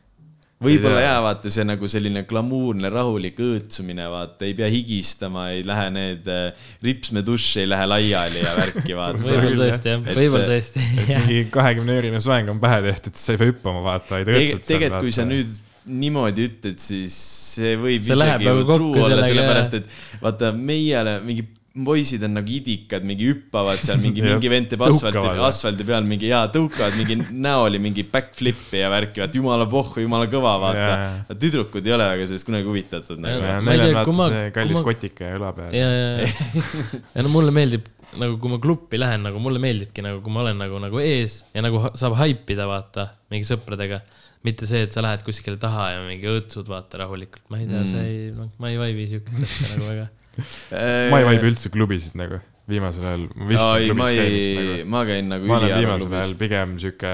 Võib-olla 0.64 1.02
ei 1.02 1.08
jaa, 1.08 1.18
vaata 1.26 1.52
see 1.54 1.66
nagu 1.68 1.90
selline 1.92 2.24
glamuurne, 2.30 2.92
rahulik 2.94 3.42
õõtsumine, 3.44 4.08
vaata, 4.12 4.48
ei 4.48 4.56
pea 4.58 4.70
higistama, 4.74 5.50
ei 5.56 5.66
lähe 5.68 5.90
need 5.96 6.30
äh, 6.32 6.70
ripsmedušš 6.86 7.64
ei 7.64 7.70
lähe 7.72 7.90
laiali 7.90 8.44
ja 8.44 8.56
värki, 8.60 8.96
vaata. 8.98 9.22
võib-olla 9.28 9.68
tõesti 9.68 9.94
jah, 9.94 10.08
võib-olla 10.08 10.48
tõesti. 10.54 10.88
et 11.04 11.14
mingi 11.20 11.44
kahekümne 11.54 12.00
eurine 12.00 12.24
soeng 12.24 12.56
on 12.56 12.64
pähe 12.64 12.82
tehtud, 12.88 13.18
siis 13.18 13.28
sa 13.30 13.36
ei 13.36 13.44
pea 13.44 13.52
hüppama, 13.54 13.86
vaata, 13.86 14.18
vaid 14.18 14.32
Tege- 14.32 14.42
õõtsud 14.42 14.68
tegelikult, 14.72 15.06
kui 15.08 15.16
sa 15.16 15.28
nüüd 15.28 15.60
niimoodi 15.84 16.48
ütled, 16.48 16.80
siis 16.80 17.16
see 17.58 17.76
võib 17.80 18.06
See 18.06 18.16
isegi 18.16 18.48
nagu 18.48 18.62
ju 18.62 18.68
true 18.70 18.94
kokku 18.94 19.04
olla, 19.10 19.26
sellepärast 19.28 19.78
et 19.82 19.90
vaata, 20.24 20.54
meiele 20.56 21.18
mingi 21.26 21.46
poisid 21.74 22.22
on 22.28 22.36
nagu 22.38 22.52
idikad, 22.54 23.06
mingi 23.08 23.26
hüppavad 23.32 23.82
seal, 23.82 23.98
mingi, 24.02 24.22
mingi 24.28 24.52
vend 24.52 24.70
teeb 24.70 24.84
asfalti 24.86 25.24
asfaldi 25.48 25.88
peal 25.88 26.06
mingi 26.06 26.30
jaa, 26.30 26.46
tõukavad 26.54 26.94
mingi 27.00 27.18
näoli 27.34 27.82
mingi 27.82 28.06
backflip'i 28.12 28.84
ja 28.84 28.92
värki, 28.94 29.24
vaata 29.24 29.40
jumala 29.40 29.66
pohhu, 29.70 30.04
jumala 30.04 30.30
kõva, 30.30 30.54
vaata 30.62 31.38
tüdrukud 31.42 31.90
ei 31.90 31.96
ole 31.98 32.12
väga 32.14 32.30
sellest 32.30 32.50
kunagi 32.50 32.70
huvitatud 32.70 33.24
nagu. 33.24 33.42
Neil 33.66 33.88
on 33.90 33.98
vaata 33.98 34.30
see 34.36 34.54
kallis 34.60 34.78
ma- 34.78 34.86
kotika 34.86 35.32
ja 35.32 35.42
õla 35.42 35.52
peal. 35.58 35.74
ja, 35.80 35.90
ja, 35.90 36.14
ja, 36.22 36.64
ja 37.16 37.26
no 37.26 37.34
mulle 37.34 37.56
meeldib 37.56 37.90
nagu, 38.22 38.38
kui 38.38 38.54
ma 38.54 38.60
klubi 38.62 39.00
lähen, 39.02 39.26
nagu 39.26 39.42
mulle 39.42 39.62
meeldibki 39.64 40.06
nagu, 40.06 40.22
kui 40.22 40.34
ma 40.34 40.46
olen 40.46 40.60
nagu, 40.62 40.78
nagu 40.82 41.02
ees 41.02 41.42
ja 41.56 41.66
nagu 41.66 41.82
saab 41.98 42.20
haipida, 42.22 42.70
vaata, 42.70 43.10
mingi 43.34 43.50
sõpradega. 43.50 44.04
mitte 44.44 44.68
see, 44.68 44.82
et 44.84 44.92
sa 44.92 45.00
lähed 45.00 45.22
kuskile 45.24 45.56
taha 45.56 45.86
ja 45.94 46.00
mingi 46.04 46.28
õõtsud, 46.28 46.68
vaata 46.68 47.00
rahulikult, 47.00 47.46
ma 47.48 47.62
ei 47.62 47.66
tea 47.70 47.80
mm., 47.80 47.92
see 47.94 48.10
ei, 48.10 48.26
noh, 48.36 48.50
ma 48.60 48.70
ei 48.74 48.78
vaibi 48.82 49.06
siukest 49.08 49.40
asja 49.40 49.70
nagu 49.72 49.88
väga. 49.88 50.10
Ma 51.12 51.20
ei 51.20 51.28
vaibi 51.28 51.52
üldse 51.52 51.70
klubisid 51.74 52.18
nagu 52.20 52.42
viimasel 52.70 53.06
ajal. 53.10 53.24
ei, 53.52 53.92
ma 53.92 54.06
ei, 54.10 54.44
Nagu. 54.56 54.90
ma 54.94 55.02
käin 55.08 55.28
nagu 55.28 55.48
ma 55.50 55.58
olen 55.58 55.74
viimasel 55.82 56.14
ajal. 56.16 56.36
pigem 56.40 56.76
sihuke 56.80 57.12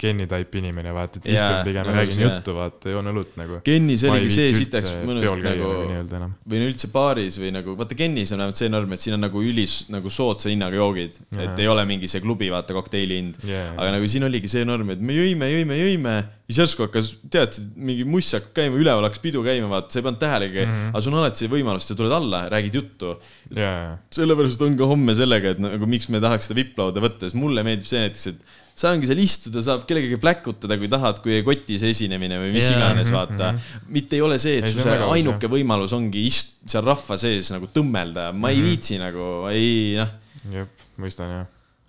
Kenny 0.00 0.24
type 0.30 0.60
inimene, 0.60 0.94
vaata, 0.96 1.20
et 1.20 1.28
istun 1.34 1.58
pigem 1.66 1.90
ja 1.90 1.96
räägin 1.98 2.22
juttu, 2.24 2.54
vaata, 2.56 2.92
joon 2.94 3.10
õlut 3.12 3.34
nagu. 3.40 3.58
Kennis 3.66 4.06
oligi 4.08 4.32
see 4.32 4.54
sitaks 4.56 4.94
mõnus 5.04 5.26
nagu 5.28 5.42
nagu 5.44 6.30
või 6.48 6.62
no 6.62 6.70
üldse 6.70 6.88
baaris 6.94 7.36
või 7.42 7.52
nagu, 7.58 7.74
vaata 7.76 7.98
Kennis 7.98 8.32
on 8.32 8.40
vähemalt 8.40 8.62
see 8.62 8.72
norm, 8.72 8.96
et 8.96 9.04
siin 9.04 9.18
on 9.18 9.24
nagu 9.26 9.44
ülis 9.44 9.76
nagu 9.92 10.12
soodsa 10.12 10.48
hinnaga 10.48 10.80
joogid, 10.80 11.20
et 11.36 11.60
ei 11.60 11.68
ole 11.68 11.84
mingi 11.88 12.08
see 12.08 12.24
klubi, 12.24 12.48
vaata 12.54 12.76
kokteili 12.76 13.20
hind 13.20 13.44
Jaa. 13.44 13.74
aga 13.76 13.98
nagu 13.98 14.08
siin 14.08 14.24
oligi 14.30 14.48
see 14.48 14.64
norm, 14.68 14.94
et 14.96 15.04
me 15.04 15.18
jõime, 15.18 15.50
jõime, 15.52 15.78
jõime, 15.82 16.16
siis 16.48 16.62
järsku 16.62 16.86
hakkas, 16.86 17.14
tead, 17.32 17.60
mingi 17.76 18.08
muss 18.08 18.32
hakkab 18.36 18.56
käima, 18.62 18.80
üleval 18.80 19.10
hakkas 19.10 19.22
pidu 19.24 19.44
käima, 19.44 19.68
vaata, 19.70 19.92
sa 19.92 20.00
ei 20.00 20.08
pannud 20.08 20.24
tähelegi 20.24 20.64
mm. 20.64 20.72
-hmm. 20.72 20.90
aga 20.94 21.04
sul 21.04 21.14
on 21.14 21.20
alati 21.20 21.44
see 21.44 21.52
võimalus, 21.52 21.88
sa 21.88 21.96
tuled 21.98 22.16
alla, 22.16 22.44
räägid 22.52 22.80
juttu. 22.80 23.14
jaa, 23.56 23.96
sellepärast 24.14 24.53
on 24.62 24.76
ka 24.78 24.84
homme 24.86 25.14
sellega, 25.16 25.50
et 25.54 25.58
nagu 25.58 25.86
miks 25.90 26.06
me 26.12 26.20
tahaks 26.22 26.46
seda 26.48 26.60
vipp-lauda 26.60 27.00
võtta, 27.02 27.26
sest 27.26 27.34
mulle 27.40 27.64
meeldib 27.66 27.86
see 27.88 28.02
näiteks, 28.04 28.26
et 28.30 28.40
saangi 28.78 29.06
seal 29.06 29.18
istuda, 29.22 29.62
saab 29.62 29.84
kellegagi 29.86 30.18
pläkutada, 30.22 30.76
kui 30.78 30.88
tahad, 30.90 31.20
kui 31.22 31.32
ei 31.36 31.42
koti 31.46 31.78
see 31.78 31.90
esinemine 31.94 32.38
või 32.42 32.52
mis 32.54 32.68
Jaa. 32.70 32.76
iganes, 32.78 33.10
Mhm, 33.10 33.14
vaata. 33.14 33.52
mitte 33.88 34.16
ei 34.16 34.20
ole 34.20 34.38
see, 34.38 34.58
et 34.58 34.64
Ei, 34.64 34.70
see 34.70 34.98
ainuke 35.10 35.46
võimalus 35.50 35.92
ongi 35.94 36.24
ist-, 36.26 36.56
seal 36.66 36.82
rahva 36.84 37.16
sees 37.16 37.50
nagu 37.54 37.66
tõmmelda, 37.74 38.32
ma 38.34 38.50
ei 38.50 38.58
Mhm. 38.58 38.64
viitsi 38.70 38.98
nagu, 38.98 39.46
ei 39.50 39.94
noh, 39.96 40.08
jep, 40.52 40.68
mõistan 40.98 41.30
jah. 41.30 41.46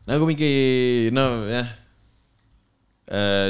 nagu 0.07 0.25
mingi, 0.29 1.09
nojah. 1.11 1.67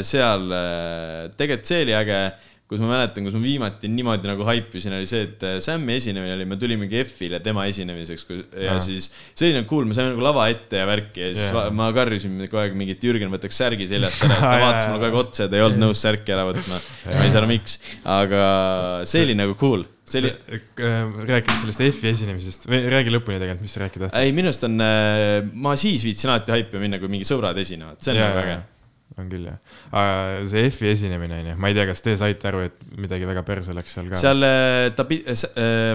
seal 0.03 0.51
äh, 0.51 1.29
tegelikult 1.37 1.65
see 1.69 1.83
oli 1.85 1.93
äge, 1.95 2.17
kus 2.65 2.81
ma 2.81 2.87
mäletan, 2.89 3.25
kus 3.27 3.35
ma 3.37 3.43
viimati 3.43 3.89
niimoodi 3.93 4.25
nagu 4.25 4.45
haipisin, 4.47 4.95
oli 4.97 5.05
see, 5.09 5.27
et 5.27 5.43
äh, 5.45 5.57
Sam'i 5.61 5.99
esinemine 5.99 6.33
oli, 6.33 6.47
me 6.49 6.57
tulimegi 6.57 7.03
F-ile 7.03 7.37
tema 7.45 7.67
esinemiseks 7.69 8.25
ja 8.31 8.73
Aa. 8.73 8.81
siis 8.81 9.11
see 9.11 9.51
oli 9.51 9.59
nagu 9.59 9.69
cool, 9.69 9.85
me 9.85 9.97
saime 9.97 10.15
nagu 10.15 10.25
lava 10.25 10.47
ette 10.49 10.81
ja 10.81 10.87
värki 10.89 11.27
ja 11.27 11.29
siis 11.35 11.51
yeah. 11.53 11.69
ma 11.77 11.91
karjusin 11.93 12.39
kogu 12.47 12.63
aeg 12.63 12.77
mingit 12.79 13.05
Jürgen 13.05 13.29
võtaks 13.33 13.61
särgi 13.61 13.85
seljast 13.91 14.25
ära, 14.25 14.39
siis 14.39 14.49
ta 14.49 14.57
vaatas 14.65 14.89
mulle 14.89 14.97
kogu 15.03 15.11
aeg 15.11 15.19
otsa 15.21 15.45
ja 15.45 15.53
ta 15.53 15.59
ei 15.59 15.65
olnud 15.67 15.83
nõus 15.85 16.01
särki 16.07 16.33
ära 16.33 16.49
võtma. 16.49 16.81
ma 17.05 17.21
ei 17.21 17.33
saa 17.35 17.43
aru, 17.43 17.53
miks, 17.53 17.77
aga 18.17 18.43
see 19.13 19.27
oli 19.29 19.37
nagu 19.37 19.57
cool, 19.61 19.85
see 20.09 20.25
oli, 20.25 20.35
rääkides 21.29 21.67
sellest 21.67 21.89
F-i 21.91 22.15
esinemisest 22.15 22.65
või 22.71 22.81
räägi 22.97 23.13
lõpuni 23.13 23.37
tegelikult, 23.37 23.69
mis 23.69 23.77
sa 23.77 23.85
rääkida 23.85 24.09
tahtsid. 24.09 24.25
ei 24.25 24.33
minu 24.33 24.49
arust 24.49 24.65
on, 24.65 24.81
ma 25.53 25.77
siis 25.77 26.09
viitsin 26.09 26.33
alati 26.33 26.57
haipi 26.57 26.81
minna, 26.81 26.97
kui 26.97 27.13
mingi 27.13 27.29
sõbrad 27.29 27.61
esinevad, 27.61 28.01
see 28.01 28.17
on 28.17 28.25
nagu 28.25 28.41
äge. 28.41 28.63
On 29.21 29.29
küll 29.31 29.47
jah, 29.47 29.59
see 30.49 30.65
F-i 30.69 30.89
esinemine 30.91 31.39
onju, 31.39 31.55
ma 31.61 31.71
ei 31.71 31.77
tea, 31.77 31.85
kas 31.87 32.03
te 32.03 32.15
saite 32.19 32.49
aru, 32.49 32.65
et 32.67 32.81
midagi 32.99 33.27
väga 33.29 33.45
perse 33.47 33.75
läks 33.75 33.95
seal 33.95 34.09
ka? 34.11 34.19
seal 34.19 34.43
äh, 34.47 34.89
ta 34.95 35.05
pidi, 35.07 35.37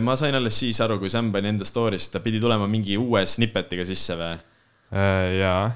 ma 0.04 0.16
sain 0.20 0.36
alles 0.38 0.56
siis 0.62 0.80
aru, 0.84 0.96
kui 1.02 1.12
Sam 1.12 1.28
pani 1.34 1.52
enda 1.52 1.68
story'st, 1.68 2.14
ta 2.14 2.24
pidi 2.24 2.40
tulema 2.42 2.68
mingi 2.70 2.96
uue 3.00 3.26
snippetiga 3.28 3.84
sisse 3.88 4.16
või? 4.20 4.32
Äh, 4.90 5.26
jaa, 5.40 5.68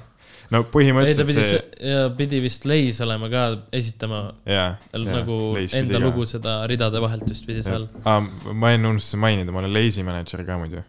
no 0.53 0.63
ei, 0.63 0.69
põhimõtteliselt 0.73 1.29
pidi 1.29 1.45
see, 1.51 1.61
ja 1.91 2.09
pidi 2.17 2.41
vist 2.43 2.65
Leis 2.69 2.99
olema 3.05 3.29
ka 3.31 3.45
esitama 3.77 4.25
jaa. 4.49 4.73
nagu 5.05 5.39
enda 5.65 6.01
lugu 6.01 6.25
seda 6.29 6.57
ridade 6.71 7.03
vahelt 7.03 7.29
vist 7.29 7.45
pidi 7.45 7.63
seal. 7.65 7.87
ma 8.05 8.73
enne 8.73 8.95
unustasin 8.95 9.21
mainida, 9.21 9.53
ma 9.53 9.61
olen 9.63 9.73
Lazy 9.75 10.03
manager 10.07 10.45
ka 10.47 10.57
muidu. 10.61 10.81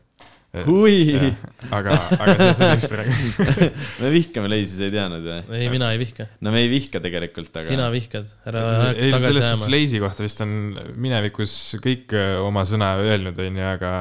hui, 0.65 1.33
aga, 1.69 1.97
aga 2.17 2.37
see 2.39 2.55
selleks 2.59 2.87
praegu. 2.91 3.47
me 4.03 4.13
vihkame 4.15 4.51
leisi, 4.51 4.79
sa 4.79 4.87
ei 4.87 4.95
teadnud 4.95 5.27
või? 5.27 5.41
ei, 5.59 5.69
mina 5.73 5.91
ei 5.95 6.01
vihka, 6.01 6.29
no 6.41 6.55
me 6.55 6.63
ei 6.65 6.71
vihka 6.73 7.03
tegelikult, 7.05 7.53
aga. 7.53 7.67
sina 7.69 7.89
vihkad, 7.93 8.31
ära 8.49 8.65
ei, 8.95 9.13
selles 9.13 9.45
suhtes. 9.45 9.67
Lazy 9.73 10.01
kohta 10.03 10.27
vist 10.27 10.43
on 10.45 10.57
minevikus 10.97 11.57
kõik 11.85 12.17
oma 12.45 12.65
sõna 12.69 12.95
öelnud, 13.03 13.39
onju, 13.47 13.67
aga, 13.75 13.93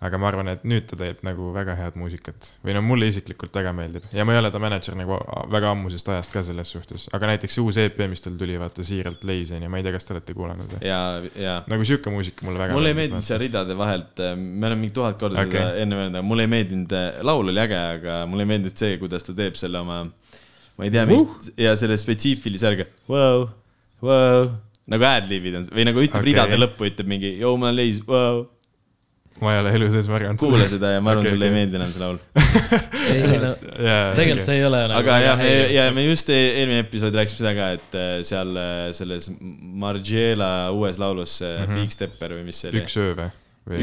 aga 0.00 0.16
ma 0.16 0.30
arvan, 0.30 0.48
et 0.48 0.62
nüüd 0.64 0.86
ta 0.88 0.96
teeb 0.96 1.18
nagu 1.26 1.50
väga 1.52 1.74
head 1.76 1.96
muusikat 2.00 2.46
või 2.64 2.72
no 2.72 2.80
mulle 2.84 3.10
isiklikult 3.10 3.52
väga 3.58 3.72
meeldib 3.76 4.06
ja 4.16 4.24
ma 4.24 4.32
ei 4.32 4.40
ole 4.40 4.50
ta 4.52 4.60
mänedžer 4.62 4.96
nagu 4.96 5.18
väga 5.52 5.72
ammusest 5.74 6.08
ajast 6.14 6.32
ka 6.32 6.42
selles 6.46 6.70
suhtes, 6.72 7.04
aga 7.16 7.28
näiteks 7.34 7.58
see 7.58 7.64
uus 7.64 7.76
EP, 7.82 7.98
mis 8.08 8.24
tal 8.24 8.38
tuli, 8.40 8.56
vaata 8.60 8.84
siiralt 8.86 9.26
Leiseni, 9.28 9.68
ma 9.68 9.80
ei 9.80 9.84
tea, 9.84 9.92
kas 9.92 10.08
te 10.08 10.14
olete 10.16 10.36
kuulanud 10.36 10.72
või? 10.72 10.80
ja, 10.88 11.00
ja 11.36 11.56
nagu 11.68 11.84
sihuke 11.84 12.12
muusika 12.14 12.46
mulle 12.48 12.62
väga 12.62 12.78
mulle 12.78 12.94
ei 12.94 12.96
meeldinud 12.96 13.26
seal 13.28 13.42
ridade 13.42 13.76
vahelt, 13.76 14.22
me 14.40 14.70
oleme 14.70 14.86
mingi 14.86 14.96
tuhat 14.96 15.20
korda 15.20 15.44
okay. 15.44 15.60
Seda 15.60 15.82
enne 15.82 15.98
öelnud, 15.98 16.16
aga 16.16 16.28
mulle 16.30 16.46
ei 16.46 16.52
meeldinud, 16.54 16.94
laul 17.28 17.52
oli 17.52 17.60
äge, 17.60 17.80
aga 17.98 18.14
mulle 18.30 18.46
ei 18.46 18.50
meeldinud 18.54 18.80
see, 18.80 18.94
kuidas 19.02 19.26
ta 19.26 19.34
teeb 19.36 19.58
selle 19.60 19.82
oma, 19.84 19.98
ma 20.80 20.86
ei 20.86 20.94
tea, 20.94 21.04
mis 21.10 21.50
ja 21.60 21.74
selle 21.76 21.98
spetsiifilise 22.00 22.70
häälega 22.70 22.88
wow,, 23.10 23.44
wow, 24.06 24.48
nagu 24.88 25.08
ad-libid 25.10 25.60
on 25.60 25.68
või 25.68 25.86
nagu 25.90 26.00
ütleb 26.06 26.22
okay. 26.22 26.30
ridade 26.30 26.56
lõppu, 26.56 26.88
ütleb 26.88 27.12
mingi 27.12 27.34
yo 27.42 27.52
ma 27.60 27.74
leis 27.74 28.00
wow., 28.08 28.46
ma 29.40 29.54
ei 29.54 29.60
ole 29.62 29.72
elu 29.78 29.88
sees 29.94 30.08
märganud 30.12 30.40
kuula 30.42 30.66
seda 30.70 30.92
ja 30.94 31.00
ma 31.04 31.14
arvan 31.14 31.24
okay,, 31.24 31.34
sulle 31.34 31.46
okei. 31.48 31.54
ei 31.54 31.58
meeldi 31.58 31.78
enam 31.80 31.92
see 31.94 32.02
laul. 32.04 32.18
ei 33.14 33.40
no 33.40 33.52
tegelikult 34.18 34.48
see 34.50 34.56
ei 34.60 34.64
ole 34.68 34.80
nagu 34.92 35.00
aga 35.00 35.18
jah, 35.24 35.44
ja 35.74 35.84
me 35.96 36.04
just 36.06 36.28
e- 36.32 36.40
eelmine 36.60 36.84
episood 36.84 37.16
rääkisime 37.16 37.40
seda 37.42 37.54
ka, 37.58 37.68
et 37.78 37.98
äh, 38.00 38.14
seal 38.28 38.56
äh, 38.60 38.86
selles 38.96 39.30
Margiela 39.84 40.50
uues 40.76 40.98
laulus 41.00 41.38
mm 41.40 41.50
Mhm. 41.50 41.70
-hmm. 41.70 41.80
Big 41.80 41.90
Stepper 41.94 42.32
või 42.36 42.44
mis 42.48 42.60
see 42.60 42.70
oli, 42.70 42.80
üks 42.84 42.96
öö 43.00 43.14
või? 43.18 43.30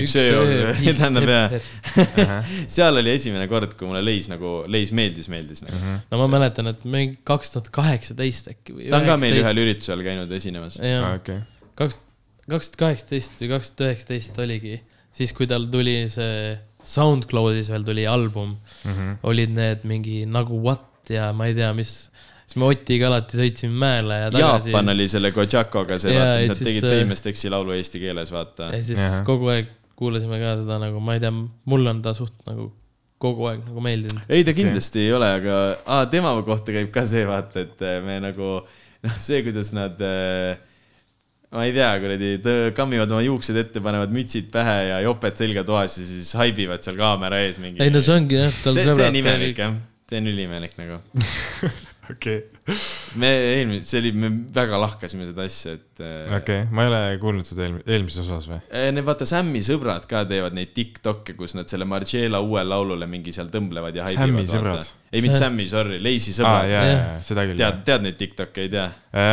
Üks 0.03 0.15
öö 0.19 0.39
oli, 0.41 0.93
tähendab, 0.99 1.27
jah. 1.29 2.47
seal 2.67 2.97
oli 2.99 3.11
esimene 3.13 3.47
kord, 3.51 3.75
kui 3.79 3.87
mulle 3.89 4.01
Leis 4.05 4.27
nagu, 4.31 4.63
Leis 4.67 4.91
meeldis, 4.95 5.29
meeldis 5.31 5.61
nagu.. 5.65 5.77
no 6.11 6.19
ma 6.23 6.27
mäletan, 6.37 6.67
et 6.73 6.83
mingi 6.85 7.19
kaks 7.27 7.53
tuhat 7.53 7.69
kaheksateist 7.75 8.51
äkki 8.53 8.75
või. 8.75 8.89
ta 8.91 8.99
on 9.01 9.07
ka 9.07 9.17
meil 9.21 9.37
ühel 9.41 9.61
üritusel 9.63 10.03
käinud 10.05 10.31
esinemas. 10.39 10.79
jah, 10.81 11.07
okei, 11.15 11.39
kaks, 11.79 11.99
kaks 12.49 12.71
tuhat 12.73 12.81
kaheksateist 12.83 13.41
või 13.43 13.51
kaks 13.55 13.71
tuhat 13.71 13.85
üheksateist 13.91 14.41
oligi, 14.43 14.75
siis 15.17 15.33
kui 15.33 15.47
tal 15.49 15.65
tuli 15.73 16.03
see 16.13 16.55
SoundCloudis 16.87 17.67
veel 17.73 17.83
tuli 17.87 18.05
album 18.07 18.53
mm, 18.53 18.91
Mhm. 18.91 18.97
-hmm. 18.99 19.15
olid 19.31 19.49
need 19.55 19.83
mingi 19.83 20.25
nagu 20.25 20.61
What 20.63 21.09
ja 21.09 21.31
ma 21.33 21.47
ei 21.47 21.55
tea, 21.55 21.71
mis, 21.73 22.09
siis 22.45 22.55
me 22.59 22.65
Otiga 22.71 23.07
alati 23.09 23.37
sõitsime 23.39 23.75
mäele 23.83 24.15
ja 24.25 24.31
tagasi. 24.31 24.71
Jaapan 24.71 24.89
oli 24.93 25.07
selle 25.11 25.31
Kojakoga 25.35 25.97
see, 25.99 26.13
vaata, 26.15 26.39
ja 26.41 26.47
mis 26.47 26.49
nad 26.53 26.67
tegid 26.67 26.83
äh, 26.87 26.95
Famous 27.01 27.21
Texi 27.25 27.49
laulu 27.51 27.71
eesti 27.75 27.99
keeles, 28.03 28.31
vaata. 28.35 28.69
ja 28.75 28.83
siis 28.83 28.99
Jah. 28.99 29.21
kogu 29.27 29.47
aeg 29.53 29.69
kuulasime 29.97 30.39
ka 30.39 30.55
seda 30.61 30.77
nagu, 30.83 30.99
ma 31.01 31.15
ei 31.17 31.19
tea, 31.23 31.31
mulle 31.65 31.89
on 31.89 32.01
ta 32.05 32.13
suht 32.13 32.33
nagu 32.47 32.67
kogu 33.23 33.47
aeg 33.49 33.63
nagu 33.65 33.81
meeldinud. 33.81 34.21
ei, 34.29 34.43
ta 34.45 34.53
kindlasti 34.53 34.99
ei 35.07 35.13
ole, 35.15 35.29
aga 35.39 35.55
ah, 35.85 36.03
tema 36.11 36.35
kohta 36.45 36.75
käib 36.75 36.91
ka 36.93 37.05
see, 37.09 37.23
vaata, 37.25 37.63
et 37.65 37.81
äh, 37.81 37.97
me 38.05 38.19
nagu, 38.21 38.51
noh, 39.03 39.15
see, 39.17 39.41
kuidas 39.47 39.71
nad 39.73 39.97
äh, 40.03 40.57
ma 41.55 41.63
ei 41.63 41.73
tea, 41.75 41.91
kuradi, 42.03 42.31
kammivad 42.75 43.11
oma 43.15 43.23
juuksed 43.23 43.59
ette, 43.61 43.83
panevad 43.83 44.11
mütsid 44.15 44.49
pähe 44.51 44.77
ja 44.89 44.99
joped 45.05 45.39
selga 45.39 45.63
toas 45.67 45.95
ja 45.99 46.07
siis 46.07 46.33
haibivad 46.39 46.83
seal 46.83 46.99
kaamera 46.99 47.39
ees 47.45 47.61
mingi. 47.63 47.79
ei 47.83 47.93
no 47.93 48.03
see 48.03 48.17
ongi 48.19 48.41
jah, 48.41 48.59
tal 48.65 48.75
see, 48.75 48.87
see 48.91 49.07
on 49.07 49.19
imelik 49.21 49.61
jah, 49.63 49.77
see 50.11 50.21
on 50.21 50.31
üliimelik 50.33 50.75
nagu. 50.81 50.99
okei, 52.13 52.41
me 53.21 53.29
eelmine, 53.53 53.83
see 53.87 54.01
oli, 54.01 54.11
me 54.19 54.29
väga 54.55 54.79
lahkasime 54.81 55.27
seda 55.29 55.45
asja, 55.47 55.75
et 55.77 56.01
äh, 56.03 56.35
okei, 56.37 56.65
ma 56.71 56.83
ei 56.85 56.91
ole 56.91 57.01
kuulnud 57.21 57.47
seda 57.47 57.65
eelmi-, 57.67 57.83
eelmises 57.87 58.25
osas 58.27 58.49
või? 58.51 58.59
Eh, 58.69 58.89
Need 58.95 59.07
vaata 59.07 59.27
Sammi 59.29 59.61
sõbrad 59.65 60.05
ka 60.09 60.25
teevad 60.29 60.55
neid 60.57 60.73
Tiktok'e, 60.75 61.35
kus 61.39 61.55
nad 61.57 61.69
selle 61.71 61.87
Margiela 61.89 62.41
uuele 62.43 62.67
laulule 62.73 63.07
mingi 63.09 63.31
seal 63.35 63.49
tõmblevad 63.53 63.95
ja 64.01 64.07
Sammi 64.11 64.43
sõbrad? 64.49 64.83
ei, 65.07 65.21
mitte 65.23 65.37
See- 65.37 65.43
Sammi, 65.45 65.65
sorry, 65.71 65.97
Lazy 66.03 66.33
aa, 66.33 66.37
sõbrad. 66.41 66.69
jaa, 66.73 66.83
Jah. 66.83 66.97
jaa, 66.97 67.19
seda 67.31 67.45
küll. 67.47 67.59
tead, 67.63 67.83
tead 67.87 68.03
neid 68.09 68.19
Tiktok'e, 68.19 68.65
ei 68.67 68.73
tea? 68.75 68.87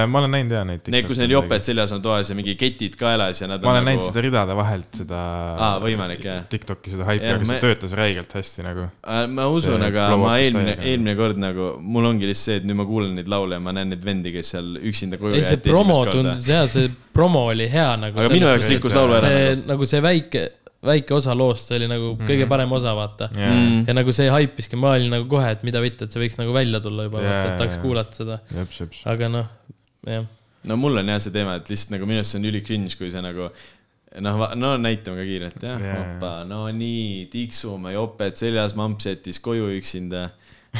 ma 0.09 0.21
olen 0.23 0.31
näinud 0.33 0.55
jaa 0.55 0.63
neid. 0.65 0.87
Need, 0.95 1.05
kus 1.11 1.19
neil 1.21 1.35
joped 1.35 1.67
seljas 1.67 1.91
on 1.93 2.01
toas 2.01 2.31
ja 2.31 2.37
mingi 2.39 2.55
ketid 2.57 2.95
kaelas 2.97 3.43
ja 3.43 3.49
nad 3.51 3.61
ma 3.61 3.75
olen 3.75 3.85
näinud 3.85 4.01
nagu 4.01 4.13
seda 4.15 4.23
ridade 4.25 4.55
vahelt, 4.57 4.87
seda. 4.97 5.19
Aa, 5.61 5.73
võimalik, 5.83 6.23
jah. 6.25 6.47
Tiktoki 6.49 6.95
seda 6.95 7.05
haipi, 7.11 7.27
aga 7.35 7.45
see 7.45 7.53
me- 7.53 7.61
töötas 7.67 7.93
räigelt 7.99 8.33
hästi 8.39 8.65
nagu. 8.65 8.87
Äh, 9.05 9.27
ma 9.29 9.45
usun, 9.53 9.83
See 9.83 9.91
aga 9.91 10.07
ma 10.23 10.39
eelmine, 10.41 10.79
eelmine 10.81 11.17
kord 11.19 11.43
nagu, 11.43 11.75
mul 11.85 12.09
ongi 12.15 12.31
lihtsalt 12.31 12.45
see, 12.55 12.57
et 12.63 12.67
nüüd 12.71 12.79
ma 12.81 12.87
kuulan 12.89 13.13
neid 13.19 13.24
laule 13.31 13.59
ja 13.59 13.63
ma 13.63 13.73
näen 13.77 13.93
neid 13.93 14.05
vendi, 14.05 14.33
kes 14.35 14.53
seal 14.55 14.75
üksinda 14.81 15.19
koju 15.21 15.39
ei, 15.39 15.47
see 15.47 15.63
promo 15.65 15.97
tundus 16.09 16.49
hea, 16.51 16.67
see 16.71 16.91
promo 17.15 17.47
oli 17.53 17.67
hea 17.71 17.89
nagu. 18.01 18.21
aga 18.21 18.33
minu 18.33 18.51
jaoks 18.51 18.71
rikkus 18.75 18.97
laulu 18.97 19.19
ära 19.19 19.33
see 19.33 19.49
nagu. 19.51 19.67
nagu 19.73 19.89
see 19.91 20.03
väike, 20.05 20.45
väike 20.85 21.17
osa 21.17 21.37
loost, 21.39 21.69
see 21.69 21.79
oli 21.81 21.91
nagu 21.91 22.13
mm 22.13 22.17
-hmm. 22.19 22.31
kõige 22.31 22.49
parem 22.51 22.73
osa, 22.79 22.95
vaata. 22.97 23.31
Mm. 23.35 23.85
ja 23.89 23.97
nagu 24.01 24.13
see 24.17 24.31
haipiski, 24.31 24.77
ma 24.81 24.95
olin 24.99 25.13
nagu 25.17 25.29
kohe, 25.31 25.51
et 25.57 25.63
mida 25.67 25.83
vittu, 25.85 26.05
et 26.05 26.13
see 26.13 26.23
võiks 26.23 26.39
nagu 26.41 26.57
välja 26.57 26.81
tulla 26.85 27.09
juba, 27.09 27.23
vaata, 27.23 27.53
et 27.53 27.59
tahaks 27.63 27.79
jaa. 27.79 27.83
kuulata 27.83 28.17
seda. 28.17 28.41
aga 29.05 29.29
noh, 29.29 29.47
jah. 30.07 30.27
no 30.65 30.77
mul 30.77 31.03
on 31.03 31.15
jah 31.15 31.23
see 31.23 31.33
teema, 31.35 31.57
et 31.61 31.71
lihtsalt 31.71 31.97
nagu 31.97 32.11
minu 32.11 32.23
arust 32.23 32.37
see 32.37 32.43
on 32.43 32.51
üli 32.53 32.63
cringe, 32.67 32.99
kui 32.99 33.11
see 33.11 33.25
nagu 33.25 33.49
noh, 34.21 34.45
no 34.55 34.75
näitame 34.79 35.23
ka 35.23 35.27
kiirelt 35.27 35.63
jah 35.63 35.81
yeah., 35.81 36.03
opa, 36.03 36.35
no 36.49 36.67
nii, 36.73 37.27
tiksume, 37.33 37.95
joped 37.97 38.39
seljas, 38.39 38.77
mamps 38.79 39.09
jättis 39.11 39.41
koju 39.43 39.73
üksinda, 39.79 40.29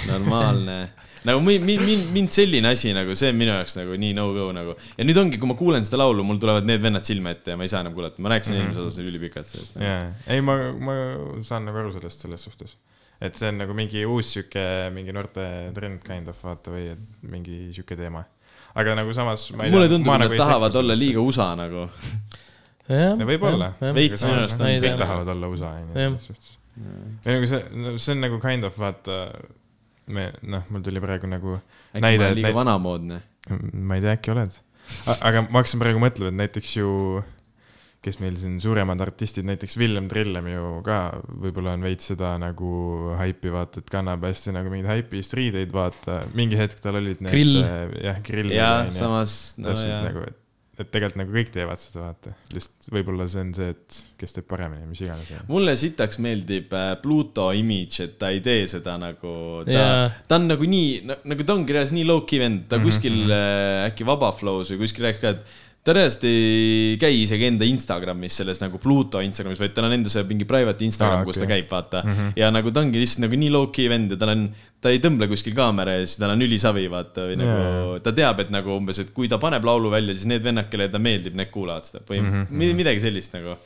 normaalne 0.09 0.79
nagu 1.25 1.41
mind, 1.41 1.65
mind, 1.65 2.09
mind 2.13 2.33
selline 2.35 2.69
asi 2.69 2.93
nagu 2.97 3.15
see 3.17 3.31
on 3.33 3.39
minu 3.41 3.53
jaoks 3.55 3.77
nagu 3.79 3.97
nii 4.01 4.17
no-go 4.17 4.51
nagu 4.57 4.75
ja 4.99 5.07
nüüd 5.09 5.21
ongi, 5.21 5.39
kui 5.41 5.49
ma 5.49 5.57
kuulen 5.59 5.87
seda 5.87 6.03
laulu, 6.03 6.25
mul 6.27 6.41
tulevad 6.43 6.67
need 6.69 6.83
vennad 6.85 7.07
silme 7.07 7.33
ette 7.33 7.55
ja 7.55 7.61
ma 7.61 7.65
ei 7.65 7.73
saa 7.73 7.81
enam 7.85 7.95
kuulata, 7.97 8.21
ma 8.25 8.33
rääkisin 8.35 8.55
mm 8.55 8.61
-hmm. 8.61 8.75
eelmises 8.75 8.91
osas 8.93 9.13
ülipikalt 9.13 9.49
sellest. 9.49 9.79
jaa, 9.81 10.03
ei, 10.29 10.45
ma, 10.45 10.57
ma 10.89 10.97
saan 11.47 11.65
nagu 11.69 11.81
aru 11.81 11.95
sellest 11.97 12.27
selles 12.27 12.45
suhtes. 12.45 12.77
et 13.21 13.41
see 13.41 13.49
on 13.49 13.59
nagu 13.63 13.75
mingi 13.75 14.05
uus 14.05 14.35
sihuke, 14.37 14.67
mingi 14.93 15.17
noorte 15.17 15.49
trend 15.75 16.05
kind 16.05 16.29
of 16.29 16.45
vaata 16.45 16.75
või 16.75 16.91
et 16.93 17.03
mingi 17.23 17.73
sihuke 17.73 17.97
teema. 17.97 18.25
aga 18.75 18.95
nagu 19.01 19.17
samas. 19.17 19.49
mulle 19.57 19.89
tundub, 19.89 20.13
et 20.15 20.27
nad 20.27 20.37
tahavad 20.45 20.77
olla 20.83 20.99
liiga 20.99 21.21
USA 21.21 21.55
nagu. 21.57 21.89
võib-olla. 23.33 23.73
Veits 23.81 24.25
minu 24.29 24.43
arust 24.43 24.61
on. 24.61 24.77
kõik 24.77 25.01
tahavad 25.01 25.29
olla 25.37 25.49
USA 25.49 25.73
onju, 25.81 25.93
Jah. 25.97 26.13
selles 26.13 26.27
suhtes. 26.29 26.57
või 27.25 27.39
nagu 27.39 27.47
see, 27.47 27.99
see 27.99 28.13
on 28.13 28.27
nagu 28.29 28.41
kind 28.43 28.65
of 28.69 28.77
vaata, 28.79 29.21
me 30.07 30.31
noh, 30.43 30.65
mul 30.71 30.83
tuli 30.85 31.01
praegu 31.01 31.29
nagu 31.31 31.57
äkki 31.59 32.01
ma 32.01 32.07
näide, 32.09 32.25
olen 32.25 32.33
et 32.33 32.39
liiga 32.41 32.49
näit- 32.51 32.59
vanamoodne. 32.59 33.21
ma 33.73 33.97
ei 33.97 34.05
tea, 34.05 34.17
äkki 34.19 34.35
oled. 34.35 34.59
aga 35.21 35.47
ma 35.49 35.61
hakkasin 35.63 35.81
praegu 35.81 36.03
mõtlema, 36.03 36.29
et 36.35 36.39
näiteks 36.43 36.75
ju, 36.77 36.91
kes 38.05 38.19
meil 38.21 38.37
siin 38.37 38.59
suuremad 38.61 39.01
artistid, 39.01 39.47
näiteks 39.49 39.79
Villem 39.81 40.11
Trillem 40.13 40.47
ju 40.53 40.71
ka 40.85 40.99
võib-olla 41.41 41.73
on 41.79 41.87
veits 41.89 42.11
seda 42.13 42.35
nagu 42.37 43.15
haipi, 43.17 43.49
vaata, 43.55 43.81
et 43.81 43.89
kannab 43.93 44.27
hästi 44.29 44.53
nagu 44.53 44.69
mingeid 44.73 44.91
haipi 44.93 45.23
striideid, 45.25 45.73
vaata, 45.73 46.23
mingi 46.37 46.59
hetk 46.61 46.83
tal 46.85 47.01
olid 47.01 47.23
need. 47.25 47.33
Grill. 47.33 47.63
jah, 48.05 48.21
grill. 48.27 48.53
ja 48.53 48.73
samas, 48.93 49.55
no 49.57 49.73
ja 49.73 50.03
nagu, 50.05 50.27
et, 50.29 50.37
et 50.75 50.89
tegelikult 50.91 51.21
nagu 51.21 51.35
kõik 51.35 51.51
teevad 51.55 51.79
seda, 51.79 52.09
vaata, 52.09 52.33
lihtsalt 52.55 52.89
võib-olla 52.95 53.27
see 53.31 53.43
on 53.45 53.53
see, 53.57 53.69
et 53.75 53.99
kes 54.21 54.37
teeb 54.37 54.47
paremini, 54.51 54.87
mis 54.91 55.03
iganes. 55.05 55.31
mulle 55.51 55.77
sitaks 55.79 56.19
meeldib 56.25 56.73
äh, 56.75 56.95
Pluto 57.03 57.51
image, 57.55 58.03
et 58.03 58.17
ta 58.19 58.33
ei 58.35 58.41
tee 58.45 58.67
seda 58.71 58.97
nagu, 59.01 59.35
ta 59.67 59.77
Jaa., 59.77 60.09
ta 60.29 60.41
on 60.41 60.49
nagu 60.51 60.67
nii, 60.71 61.19
nagu 61.31 61.47
ta 61.47 61.57
ongi 61.59 61.77
reaalselt 61.77 61.99
nii 61.99 62.09
low-key 62.11 62.43
vend, 62.43 62.65
ta 62.71 62.79
Mhm, 62.81 62.89
kuskil 62.89 63.21
äh, 63.31 63.85
äkki 63.89 64.07
Vaba 64.09 64.33
Flows 64.35 64.73
või 64.75 64.83
kuskil 64.85 65.07
rääkis 65.07 65.23
ka, 65.23 65.37
et 65.37 65.63
ta 65.85 65.93
reaalselt 65.93 66.23
ei 66.25 66.95
käi 67.01 67.19
isegi 67.21 67.45
enda 67.51 67.67
Instagramis 67.69 68.39
selles 68.41 68.61
nagu 68.63 68.79
Pluto 68.81 69.21
Instagramis, 69.21 69.61
vaid 69.61 69.75
tal 69.77 69.89
on 69.91 69.97
enda 69.99 70.13
see 70.13 70.25
mingi 70.31 70.47
private 70.49 70.87
Instagram 70.87 71.21
ah,, 71.21 71.27
kus 71.29 71.37
okei. 71.37 71.45
ta 71.45 71.51
käib, 71.51 71.67
vaata 71.69 72.01
mm. 72.01 72.15
-hmm. 72.15 72.39
ja 72.41 72.49
nagu 72.55 72.73
ta 72.73 72.81
ongi 72.81 73.03
lihtsalt 73.03 73.27
nagu 73.27 73.41
nii 73.43 73.53
low-key 73.53 73.91
vend 73.93 74.15
ja 74.17 74.21
tal 74.21 74.33
on, 74.33 74.47
ta 74.81 74.95
ei 74.95 75.03
tõmble 75.05 75.29
kuskil 75.29 75.57
kaamera 75.57 75.99
ees, 76.01 76.17
tal 76.21 76.33
on 76.33 76.47
ülisavi, 76.47 76.87
vaata, 76.93 77.29
või 77.29 77.37
nagu 77.43 77.61
Jaa. 77.61 78.01
ta 78.07 78.15
teab, 78.17 78.41
et 78.41 78.55
nagu 78.55 78.73
umbes, 78.79 79.03
et 79.05 79.13
kui 79.17 79.29
ta 79.29 79.41
paneb 79.43 79.65
laulu 79.69 79.93
välja, 79.93 80.17
siis 80.17 80.31
need 80.31 80.45
vennad, 80.45 80.71
kellele 80.73 80.93
ta 80.93 81.03
meeldib, 81.03 81.37
need 81.37 81.53
kuulavad 81.53 81.85
seda 81.85 82.01
või 82.09 82.23
mm 82.23 82.35
-hmm. 82.49 82.81
midagi 82.81 83.05
sellist 83.05 83.37
nagu 83.37 83.59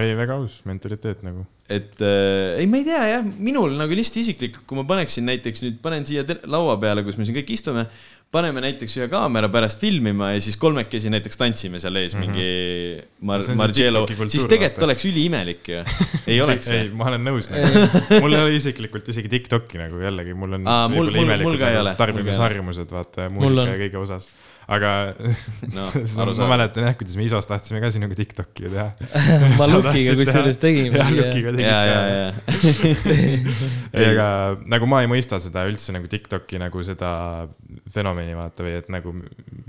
ei, 0.00 0.14
väga 0.16 0.36
aus 0.40 0.60
mentaliteet 0.68 1.20
nagu. 1.24 1.44
et 1.68 2.00
äh, 2.04 2.60
ei, 2.60 2.68
ma 2.68 2.80
ei 2.80 2.86
tea 2.86 3.02
jah, 3.14 3.24
minul 3.24 3.74
nagu 3.78 3.96
lihtsalt 3.96 4.22
isiklikult, 4.22 4.64
kui 4.68 4.78
ma 4.78 4.84
paneksin 4.88 5.24
näiteks 5.28 5.64
nüüd 5.64 5.80
panen 5.84 6.06
siia 6.08 6.24
laua 6.44 6.76
peale, 6.80 7.04
kus 7.06 7.16
me 7.16 7.26
siin 7.28 7.36
kõik 7.36 7.52
istume, 7.56 7.86
paneme 8.32 8.62
näiteks 8.64 8.94
ühe 8.96 9.06
kaamera 9.12 9.48
pärast 9.52 9.80
filmima 9.82 10.30
ja 10.32 10.40
siis 10.40 10.56
kolmekesi 10.60 11.10
näiteks 11.12 11.36
tantsime 11.36 11.80
seal 11.82 11.98
ees 12.00 12.14
mm 12.16 12.22
-hmm. 12.22 12.30
mingi 12.32 13.02
Mar- 13.28 13.74
kultuur, 14.16 14.30
siis 14.32 14.46
tegelikult 14.48 14.86
oleks 14.88 15.04
üliimelik 15.08 15.68
ju. 15.68 15.82
ei 16.26 16.40
oleks 16.44 16.70
ei, 16.72 16.88
ma 16.96 17.10
olen 17.10 17.26
nõus 17.28 17.50
nagu.. 17.52 17.68
mul 18.24 18.38
ei 18.38 18.46
ole 18.46 18.54
isiklikult 18.56 19.08
isegi 19.12 19.28
Tiktoki 19.32 19.82
nagu 19.82 20.00
jällegi, 20.00 20.34
mul 20.34 20.56
on 20.58 20.64
Aa, 20.68 20.88
mul- 20.88 21.12
mul- 21.12 21.42
mul 21.44 21.58
ka 21.60 21.68
ei 21.68 21.76
nagu 21.76 21.84
ole, 21.84 21.92
ei 21.92 22.00
tarbimisharjumused, 22.00 22.88
vaata 22.90 23.28
Mul 23.28 23.50
muusika 23.50 23.66
on. 23.66 23.68
ja 23.68 23.76
kõige 23.84 24.00
osas. 24.00 24.28
aga 24.72 24.90
noh, 25.74 25.92
ma 26.40 26.48
mäletan 26.54 26.88
jah, 26.88 26.96
kuidas 26.96 27.18
me 27.20 27.28
ISO-s 27.28 27.50
tahtsime 27.52 27.84
ka 27.84 27.90
sinuga 27.92 28.16
Tiktoki 28.16 28.64
ju 28.64 28.72
teha. 28.72 28.88
ma 29.60 29.68
Lukiga 29.68 30.16
kusjuures 30.16 30.56
tegime. 30.62 30.96
jah, 30.96 31.12
Lukiga 31.20 31.52
tegid 31.52 31.68
ka. 31.68 32.00
ei, 33.92 34.06
aga 34.14 34.26
nagu 34.72 34.88
ma 34.88 35.04
ei 35.04 35.12
mõista 35.12 35.36
seda 35.42 35.68
üldse 35.68 35.92
nagu 35.92 36.08
Tiktoki 36.08 36.62
nagu 36.62 36.80
seda 36.86 37.12
fenomeni 37.94 38.36
vaata 38.36 38.66
või 38.66 38.76
et 38.80 38.90
nagu 38.92 39.14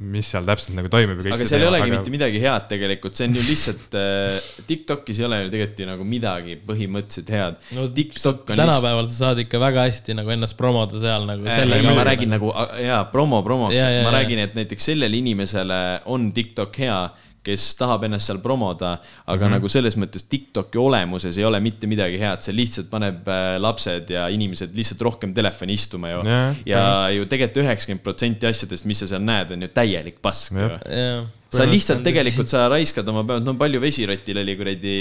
mis 0.04 0.32
seal 0.34 0.48
täpselt 0.48 0.76
nagu 0.78 0.92
toimub. 0.92 1.22
aga 1.24 1.48
seal 1.48 1.64
ei 1.64 1.70
olegi 1.70 1.88
aga... 1.88 1.98
mitte 1.98 2.14
midagi 2.14 2.44
head 2.44 2.68
tegelikult, 2.72 3.16
see 3.18 3.30
on 3.30 3.40
ju 3.40 3.46
lihtsalt 3.48 3.98
äh,, 4.00 4.52
Tiktokis 4.68 5.22
ei 5.22 5.28
ole 5.30 5.42
ju 5.46 5.54
tegelikult 5.54 5.84
ju 5.84 5.90
nagu 5.94 6.08
midagi 6.08 6.58
põhimõtteliselt 6.68 7.34
head 7.34 7.72
no 7.78 7.88
TikTok 7.88 8.54
on 8.56 8.64
tänapäeval 8.64 9.10
sa 9.12 9.30
saad 9.30 9.44
ikka 9.46 9.62
väga 9.64 9.88
hästi 9.88 10.18
nagu 10.20 10.34
ennast 10.34 10.58
promoda 10.60 11.00
seal 11.00 11.28
nagu 11.30 11.44
Äh, 11.54 11.60
sellega 11.64 11.94
ma 11.96 12.04
räägin 12.08 12.32
nagu, 12.34 12.52
jaa, 12.82 13.04
promo 13.12 13.42
promoks 13.44 13.76
ma 13.76 13.90
jaa. 13.90 14.12
räägin, 14.14 14.42
et 14.44 14.56
näiteks 14.58 14.90
sellele 14.92 15.18
inimesele 15.18 15.80
on 16.06 16.32
TikTok 16.34 16.80
hea, 16.80 16.98
kes 17.44 17.66
tahab 17.80 18.06
ennast 18.08 18.30
seal 18.30 18.40
promoda, 18.44 18.96
aga 19.26 19.36
mm. 19.36 19.44
-hmm. 19.44 19.54
nagu 19.58 19.72
selles 19.72 19.98
mõttes 20.00 20.26
Tiktoki 20.30 20.80
olemuses 20.80 21.38
ei 21.38 21.46
ole 21.46 21.60
mitte 21.64 21.90
midagi 21.92 22.20
head, 22.22 22.42
see 22.46 22.56
lihtsalt 22.56 22.90
paneb 22.92 23.28
äh, 23.28 23.58
lapsed 23.62 24.10
ja 24.16 24.30
inimesed 24.32 24.74
lihtsalt 24.76 25.04
rohkem 25.04 25.34
telefoni 25.36 25.76
istuma 25.76 26.14
ju 26.14 26.24
Jah, 26.24 26.56
ja 26.66 26.84
ju 27.12 27.28
tegelikult 27.28 27.64
üheksakümmend 27.66 28.04
protsenti 28.04 28.48
asjadest, 28.48 28.88
mis 28.90 29.04
sa 29.04 29.10
seal 29.12 29.24
näed, 29.24 29.52
on 29.56 29.68
ju 29.68 29.72
täielik 29.76 30.22
pask 30.24 30.56
Jah. 30.56 30.80
jaa. 30.88 31.24
sa 31.54 31.68
lihtsalt 31.70 32.02
tegelikult, 32.06 32.50
sa 32.50 32.66
raiskad 32.72 33.08
oma 33.12 33.26
päevad, 33.28 33.46
no 33.46 33.54
palju 33.60 33.82
Vesirotil 33.84 34.40
oli 34.42 34.56
kuradi 34.58 34.98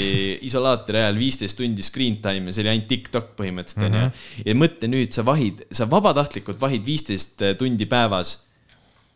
isolaatori 0.49 1.01
ajal 1.01 1.21
viisteist 1.23 1.57
tundi 1.57 1.83
screen 1.87 2.19
time 2.25 2.51
ja 2.51 2.57
see 2.57 2.67
oli 2.67 2.75
ainult 2.75 2.91
TikTok 2.91 3.35
põhimõtteliselt 3.39 3.87
onju 3.87 4.01
mm. 4.03 4.09
-hmm. 4.09 4.49
ja 4.51 4.59
mõtle 4.67 4.91
nüüd, 4.93 5.15
sa 5.15 5.25
vahid, 5.25 5.63
sa 5.71 5.89
vabatahtlikult 5.89 6.61
vahid 6.61 6.85
viisteist 6.87 7.45
tundi 7.59 7.87
päevas 7.87 8.41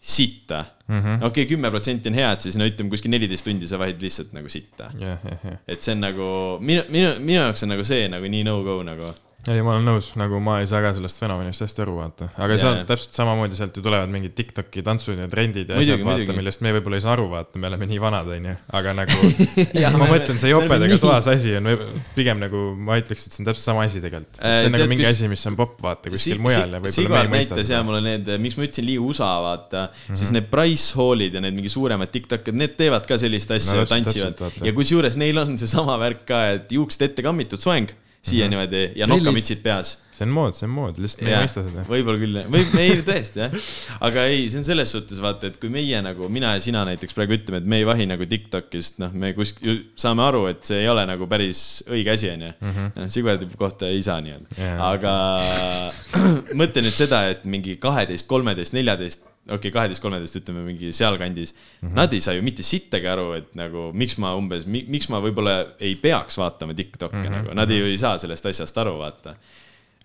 sitta 0.00 0.64
mm 0.86 1.00
-hmm.. 1.00 1.16
okei 1.16 1.26
okay,, 1.26 1.46
kümme 1.46 1.70
protsenti 1.70 2.08
on 2.08 2.14
hea, 2.14 2.32
et 2.32 2.40
siis 2.40 2.56
no 2.56 2.66
ütleme 2.68 2.90
kuskil 2.90 3.10
neliteist 3.10 3.44
tundi 3.44 3.66
sa 3.66 3.78
vahid 3.78 4.02
lihtsalt 4.02 4.32
nagu 4.36 4.48
sitta. 4.48 4.90
jah, 5.00 5.18
jah, 5.24 5.38
jah. 5.44 5.58
et 5.68 5.82
see 5.82 5.94
on 5.94 6.00
nagu 6.04 6.26
minu, 6.60 6.82
minu, 6.88 7.14
minu 7.18 7.40
jaoks 7.40 7.66
on 7.66 7.74
nagu 7.74 7.84
see 7.84 8.08
nagu 8.08 8.28
nii 8.28 8.44
no-go 8.46 8.82
nagu. 8.86 9.14
ei, 9.52 9.62
ma 9.62 9.76
olen 9.76 9.84
nõus, 9.86 10.08
nagu 10.18 10.38
ma 10.42 10.58
ei 10.62 10.66
saa 10.70 10.80
ka 10.82 10.90
sellest 10.96 11.20
fenomenist 11.22 11.62
hästi 11.62 11.82
aru, 11.84 11.94
vaata. 12.00 12.28
aga 12.34 12.56
seal 12.58 12.72
jah. 12.72 12.86
täpselt 12.88 13.18
samamoodi 13.18 13.58
sealt 13.58 13.76
ju 13.78 13.82
tulevad 13.84 14.10
mingid 14.10 14.34
Tiktoki 14.38 14.82
tantsud 14.86 15.20
ja 15.20 15.28
trendid 15.30 15.70
ja 15.70 15.78
asjad, 15.80 16.02
vaata, 16.06 16.34
millest 16.36 16.62
me 16.66 16.72
võib-olla 16.76 16.98
ei 16.98 17.04
saa 17.04 17.12
aru, 17.14 17.28
vaata, 17.30 17.60
me 17.62 17.70
oleme 17.70 17.88
nii 17.90 18.00
vanad, 18.02 18.30
onju. 18.36 18.54
aga 18.80 18.94
nagu 18.98 19.18
ma 20.00 20.08
mõtlen, 20.10 20.40
see 20.42 20.52
jopedega 20.52 20.98
toas 21.02 21.28
asi 21.30 21.56
on 21.60 21.70
võib- 21.70 21.84
pigem 22.16 22.40
nagu, 22.42 22.62
ma 22.88 22.98
ütleks, 23.00 23.26
et 23.28 23.36
see 23.36 23.44
on 23.44 23.50
täpselt 23.50 23.70
sama 23.70 23.84
asi 23.86 24.02
tegelikult. 24.04 24.40
Äh, 24.40 24.56
see 24.60 24.70
on 24.70 24.76
nagu 24.76 24.88
mingi 24.90 25.04
kus- 25.04 25.12
asi, 25.14 25.30
mis 25.30 25.46
on 25.50 25.58
popp, 25.58 25.76
vaata, 25.84 26.12
kuskil 26.14 26.42
mujal 26.42 26.78
ja 26.78 26.82
võib-olla 26.82 27.12
me 27.12 27.22
ei 27.22 27.34
mõista 27.36 27.60
ja 27.60 27.68
seda. 27.70 27.82
mulle 27.86 28.02
need, 28.06 28.32
miks 28.42 28.58
ma 28.58 28.66
ütlesin 28.66 28.88
liiga 28.88 29.04
USA, 29.06 29.30
vaata 29.44 29.84
mm, 29.86 30.00
-hmm. 30.08 30.22
siis 30.22 30.32
need 30.34 30.50
price 30.50 30.96
hall'id 30.98 31.38
ja 31.38 31.44
need 31.44 31.58
mingi 31.58 31.70
suuremad 31.72 32.10
Tiktokid, 32.14 32.56
need 32.56 32.74
teevad 32.80 33.06
ka 33.06 33.18
sellist 33.20 33.54
asja 33.54 33.86
tantsivad 33.90 34.42
ja 34.64 34.74
kusjuures 34.74 35.18
neil 35.20 35.38
on 35.42 35.54
seesama 35.60 35.98
värk 36.00 36.26
ka, 36.28 36.42
et 36.56 36.74
juuksed 36.74 37.06
ette 37.06 37.24
kammitud 37.26 37.62
soeng 37.62 37.92
siia 38.26 38.48
niimoodi 38.50 38.82
ja 38.82 39.06
Prillid. 39.06 39.12
nokamütsid 39.14 39.62
peas. 39.64 39.96
see 40.16 40.24
on 40.24 40.32
mood, 40.32 40.56
see 40.56 40.64
on 40.64 40.72
mood, 40.72 40.98
lihtsalt 41.02 41.26
me 41.26 41.32
ei 41.34 41.42
mõista 41.44 41.62
seda. 41.66 41.84
võib-olla 41.90 42.20
küll, 42.22 42.38
või 42.52 42.62
ei 42.80 43.02
tõesti 43.06 43.42
jah, 43.42 43.56
aga 44.08 44.24
ei, 44.32 44.46
see 44.52 44.62
on 44.62 44.68
selles 44.68 44.94
suhtes 44.96 45.20
vaata, 45.22 45.50
et 45.50 45.58
kui 45.60 45.70
meie 45.72 46.00
nagu 46.04 46.30
mina 46.32 46.54
ja 46.56 46.64
sina 46.64 46.86
näiteks 46.88 47.16
praegu 47.16 47.36
ütleme, 47.36 47.60
et 47.62 47.68
me 47.68 47.82
ei 47.82 47.88
vahi 47.88 48.08
nagu 48.08 48.28
Tiktokist, 48.30 49.00
noh, 49.02 49.12
me 49.12 49.34
kuskil 49.36 49.82
saame 49.98 50.24
aru, 50.26 50.46
et 50.52 50.64
see 50.68 50.82
ei 50.84 50.90
ole 50.92 51.04
nagu 51.08 51.28
päris 51.30 51.62
õige 51.90 52.16
asi, 52.16 52.32
onju. 52.32 52.52
noh, 52.96 53.08
Sigvardi 53.12 53.48
kohta 53.60 53.90
ei 53.92 54.02
saa 54.04 54.22
nii-öelda 54.24 54.66
aga 54.86 55.14
mõtle 56.60 56.84
nüüd 56.86 56.96
seda, 56.96 57.26
et 57.32 57.44
mingi 57.48 57.76
kaheteist, 57.82 58.28
kolmeteist, 58.30 58.74
neljateist, 58.76 59.26
okei 59.46 59.58
okay,, 59.58 59.72
kaheteist, 59.74 60.02
kolmeteist, 60.02 60.38
ütleme 60.40 60.64
mingi 60.66 60.90
sealkandis 60.96 61.54
mm. 61.54 61.88
-hmm. 61.88 61.94
Nad 61.98 62.12
ei 62.12 62.20
saa 62.24 62.34
ju 62.34 62.42
mitte 62.42 62.66
sittagi 62.66 63.08
aru, 63.10 63.30
et 63.38 63.54
nagu 63.58 63.90
miks 63.94 64.18
ma 64.22 64.34
umbes, 64.38 64.66
miks 64.66 65.08
ma 65.12 65.20
võib-olla 65.22 65.56
ei 65.78 65.94
peaks 66.00 66.38
vaatama 66.38 66.74
Tiktoki 66.74 67.16
mm 67.16 67.22
-hmm. 67.22 67.38
nagu, 67.38 67.54
nad 67.54 67.70
ju 67.70 67.86
ei 67.86 67.98
saa 67.98 68.18
sellest 68.18 68.46
asjast 68.46 68.78
aru, 68.78 68.98
vaata. 68.98 69.36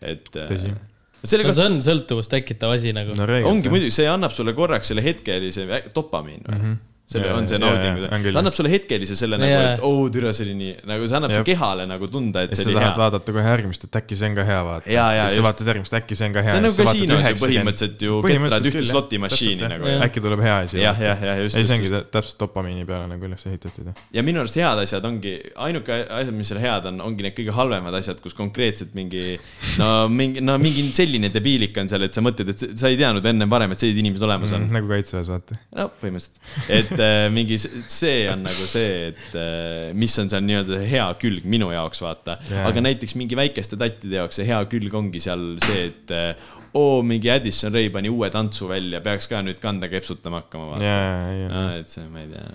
et. 0.02 0.30
Tõsi. 0.30 0.76
selle 1.24 1.44
no 1.46 1.54
see 1.54 1.66
on 1.66 1.82
sõltuvust 1.86 2.32
tekitav 2.34 2.72
asi 2.74 2.94
nagu 2.94 3.14
no 3.14 3.26
ongi 3.46 3.70
muidugi, 3.70 3.92
see 3.94 4.08
annab 4.10 4.32
sulle 4.34 4.54
korraks 4.58 4.88
selle 4.88 5.04
hetkelise 5.06 5.68
dopamiin 5.96 6.42
mm? 6.48 6.56
-hmm. 6.58 6.78
Selle 7.12 7.28
Jaa, 7.30 7.38
on 7.42 7.48
see 7.52 7.60
nauding 7.62 7.98
küll. 8.24 8.32
ta 8.34 8.40
annab 8.42 8.56
sulle 8.58 8.72
hetkelise 8.72 9.16
selle 9.20 9.38
No 9.42 9.46
nagu, 9.46 9.62
et 9.74 9.84
oo, 9.88 10.06
türa, 10.14 10.32
see 10.36 10.46
oli 10.48 10.56
nii, 10.60 10.74
nagu 10.90 11.08
see 11.10 11.18
annab 11.20 11.34
su 11.34 11.40
Jep. 11.42 11.48
kehale 11.52 11.86
nagu 11.90 12.08
tunda, 12.12 12.46
et 12.46 12.54
ja 12.54 12.60
see 12.60 12.66
sa 12.66 12.72
oli 12.72 12.78
tahad 12.80 12.92
hea. 12.92 13.02
vaadata 13.04 13.36
kohe 13.38 13.46
järgmist, 13.52 13.86
et 13.88 13.98
äkki 14.02 14.18
see 14.20 14.30
on 14.32 14.38
ka 14.40 14.46
hea, 14.48 14.62
vaata. 14.68 14.92
Ja 14.92 15.06
siis 15.12 15.36
just. 15.36 15.42
sa 15.42 15.46
vaatad 15.50 15.72
järgmist, 15.74 15.98
äkki 16.02 16.18
see 16.20 16.30
on 16.30 16.36
ka 16.38 16.44
hea. 16.46 16.52
see 16.56 16.62
on 16.62 16.68
nagu 16.68 16.78
kasiinos 16.82 17.32
ju 17.32 17.40
põhimõtteliselt 17.44 18.06
ju 18.08 18.22
ketrad 18.26 18.70
ühte 18.72 18.86
slotimašiini 18.92 19.70
nagu. 19.76 19.90
jah. 19.92 20.06
äkki 20.08 20.24
tuleb 20.24 20.44
hea 20.46 20.58
asi. 20.66 20.80
jah, 20.82 21.02
jah, 21.08 21.24
jah, 21.30 21.42
just, 21.44 21.58
ei, 21.60 21.66
see 21.68 21.78
ongi 21.80 21.92
täpselt 22.16 22.40
dopamiini 22.42 22.86
peale 22.88 23.08
nagu 23.12 23.28
üles 23.28 23.46
ehitatud. 23.50 23.92
ja 24.16 24.24
minu 24.26 24.42
arust 24.44 24.58
head 24.60 24.82
asjad 24.86 25.06
ongi, 25.10 25.36
ainuke 25.68 25.98
asjad, 26.08 26.34
mis 26.38 26.52
seal 26.52 26.62
head 26.64 26.88
on, 26.92 27.02
ongi 27.10 27.26
need 27.28 27.36
kõige 27.38 27.56
halvemad 27.58 27.98
asjad, 28.00 28.22
kus 28.24 28.36
konkreetselt 28.38 28.96
mingi, 28.98 29.36
no 29.82 29.92
mingi, 30.12 30.44
no 30.46 30.58
mingi 30.62 30.88
selline 30.96 31.32
debiilik 31.34 31.78
on 31.82 31.92
seal, 31.92 32.06
et 32.08 32.14
sa 32.18 32.24
mõtled, 32.26 32.52
et 32.54 32.64
sa- 32.66 32.72
sa 32.84 32.92
ei 32.92 32.98
teadnud 33.00 33.26
enne 33.32 33.48
varem, 33.52 33.72
et 33.74 33.80
sellised 33.82 34.02
inimesed 34.04 34.26
olemas 34.28 34.54
on. 34.58 34.68
nagu 34.74 34.88
kaitseväes, 34.92 35.32
vaata. 35.34 35.60
no 35.78 35.90
põhimõtteliselt, 36.02 36.40
et 36.70 37.01
äh, 37.02 37.26
mingi, 37.34 37.58
see 37.60 38.26
on 38.32 38.46
nagu 38.46 38.68
see, 38.70 39.12
et 39.12 39.36
äh, 39.38 39.92
mis 39.98 40.16
on 40.22 40.32
seal 40.32 40.46
nii-öelda 40.46 40.82
hea 40.88 41.08
külg 41.22 41.46
minu 41.50 41.72
jaoks, 41.74 42.02
vaata 42.06 42.38
Jaa. 42.48 42.66
aga 42.70 42.84
näiteks 42.86 43.18
mingi 43.20 43.38
väikeste 43.40 43.80
tattide 43.82 44.22
jaoks 44.22 44.40
see 44.40 44.48
hea 44.48 44.60
külg 44.72 44.96
ongi 44.98 45.22
seal 45.24 45.46
see, 45.66 45.90
et 45.92 46.16
äh, 46.16 46.34
oo, 46.78 47.02
mingi 47.06 47.32
Addison 47.34 47.74
Ray 47.74 47.92
pani 47.94 48.12
uue 48.12 48.32
tantsu 48.34 48.70
välja, 48.72 49.02
peaks 49.04 49.30
ka 49.32 49.44
nüüd 49.46 49.60
kanda 49.64 49.92
kepsutama 49.92 50.44
hakkama, 50.44 50.74
vaata. 50.74 50.88
jaa, 50.88 51.06
jaa, 51.12 51.50
jaa. 51.50 51.68
et 51.82 51.92
see, 51.92 52.08
ma 52.12 52.24
ei 52.24 52.32
tea. 52.32 52.48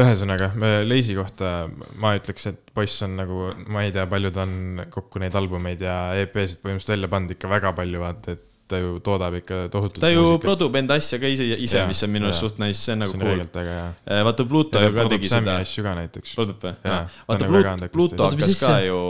ühesõnaga, 0.00 0.50
Leisi 0.88 1.16
kohta 1.18 1.52
ma 2.00 2.14
ütleks, 2.18 2.48
et 2.50 2.74
poiss 2.74 3.04
on 3.06 3.18
nagu, 3.20 3.52
ma 3.68 3.84
ei 3.86 3.94
tea, 3.94 4.08
palju 4.10 4.32
ta 4.34 4.44
on 4.48 4.84
kokku 4.92 5.22
neid 5.22 5.36
albumeid 5.38 5.84
ja 5.84 5.98
EP-sid 6.24 6.62
põhimõtteliselt 6.64 6.96
välja 6.96 7.12
pannud 7.14 7.36
ikka 7.36 7.52
väga 7.52 7.74
palju, 7.76 8.02
vaata, 8.02 8.38
et 8.38 8.47
ta 8.68 8.78
ju 8.78 8.98
toodab 9.04 9.34
ikka 9.40 9.60
tohutult. 9.72 10.00
ta 10.02 10.10
ju 10.12 10.38
produb 10.42 10.76
enda 10.76 10.98
asja 11.00 11.18
ka 11.20 11.30
ise, 11.30 11.46
ise, 11.56 11.86
mis 11.88 12.02
on 12.04 12.12
minu 12.12 12.28
arust 12.28 12.44
suht 12.44 12.60
nice, 12.62 12.82
see 12.82 12.92
on 12.92 13.02
nagu 13.04 13.14
see 13.14 13.20
on 13.20 13.48
cool. 13.48 13.64
hea. 13.64 14.20
vaata 14.28 14.46
Pluto 14.48 14.82
ja 14.82 14.90
ju 14.90 14.94
ka 14.98 15.08
tegi 15.14 15.32
seda. 15.32 15.56
asju 15.64 15.86
ka 15.86 15.94
näiteks. 15.98 16.34
produb 16.36 16.68
või? 16.68 16.74
Vaata 16.84 17.48
nagu 17.48 17.56
Pluto, 17.56 17.72
andekas 17.72 17.96
Pluto 17.96 18.30
hakkas 18.30 18.60
ka 18.60 18.76
ju, 18.84 19.00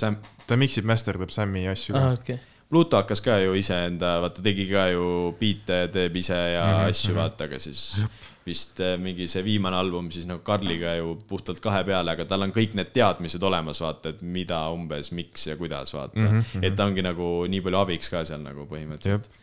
Sam, 0.00 0.20
ta 0.46 0.60
miksib, 0.60 0.88
masterdab 0.88 1.32
Sam'i 1.34 1.66
asju 1.72 1.96
ka. 1.96 2.06
okei. 2.20 2.40
Pluto 2.70 3.00
hakkas 3.00 3.24
ka 3.24 3.40
ju 3.42 3.56
iseenda, 3.58 4.18
vaata 4.22 4.44
tegi 4.46 4.68
ka 4.70 4.90
ju 4.92 5.06
biite, 5.40 5.82
teeb 5.94 6.20
ise 6.20 6.36
ja 6.36 6.66
mm 6.66 6.76
-hmm, 6.76 6.90
asju, 6.94 7.16
vaata, 7.16 7.48
aga 7.50 7.58
siis 7.58 8.04
vist 8.50 8.82
äh, 8.84 8.96
mingi 9.00 9.28
see 9.30 9.44
viimane 9.46 9.78
album 9.78 10.10
siis 10.14 10.26
nagu 10.28 10.42
Karliga 10.46 10.96
ju 10.98 11.14
puhtalt 11.30 11.62
kahe 11.64 11.82
peale, 11.88 12.14
aga 12.14 12.26
tal 12.28 12.46
on 12.46 12.54
kõik 12.54 12.76
need 12.78 12.92
teadmised 12.96 13.42
olemas, 13.46 13.80
vaata, 13.84 14.14
et 14.14 14.22
mida 14.22 14.60
umbes, 14.74 15.12
miks 15.16 15.48
ja 15.50 15.56
kuidas, 15.60 15.94
vaata 15.96 16.20
mm. 16.20 16.28
-hmm. 16.36 16.66
et 16.66 16.76
ta 16.76 16.88
ongi 16.90 17.06
nagu 17.06 17.30
nii 17.50 17.64
palju 17.66 17.82
abiks 17.84 18.12
ka 18.12 18.24
seal 18.28 18.44
nagu 18.44 18.66
põhimõtteliselt. 18.70 19.40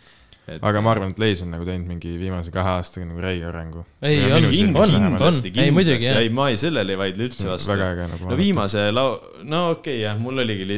Et 0.48 0.64
aga 0.64 0.82
ma 0.84 0.94
arvan, 0.94 1.12
et 1.12 1.18
Leis 1.20 1.42
on 1.44 1.50
nagu 1.52 1.66
teinud 1.68 1.90
mingi 1.92 2.14
viimase 2.20 2.54
kahe 2.56 2.78
aastaga 2.78 3.08
nagu 3.10 3.20
räige 3.24 3.48
arengu. 3.50 3.84
Ei, 4.00 4.22
on 4.32 4.46
silmis 4.48 4.80
on, 4.80 4.94
on. 4.96 5.08
kindlasti, 5.18 5.52
Ei, 5.60 5.74
muidugi, 5.76 6.08
jah. 6.08 6.22
ei, 6.24 6.30
ma 6.32 6.46
ei, 6.54 6.60
sellele 6.62 6.96
ei 6.96 7.00
vaidle 7.02 7.28
üldse 7.28 7.50
vastu. 7.50 7.74
väga 7.74 7.90
äge 7.96 8.06
nagu 8.14 8.30
no 8.30 8.38
viimase 8.40 8.86
lau-, 8.96 9.18
no 9.44 9.64
okei 9.74 9.98
okay, 9.98 10.04
jah, 10.06 10.20
mul 10.22 10.44
oligi 10.44 10.68
li..., 10.70 10.78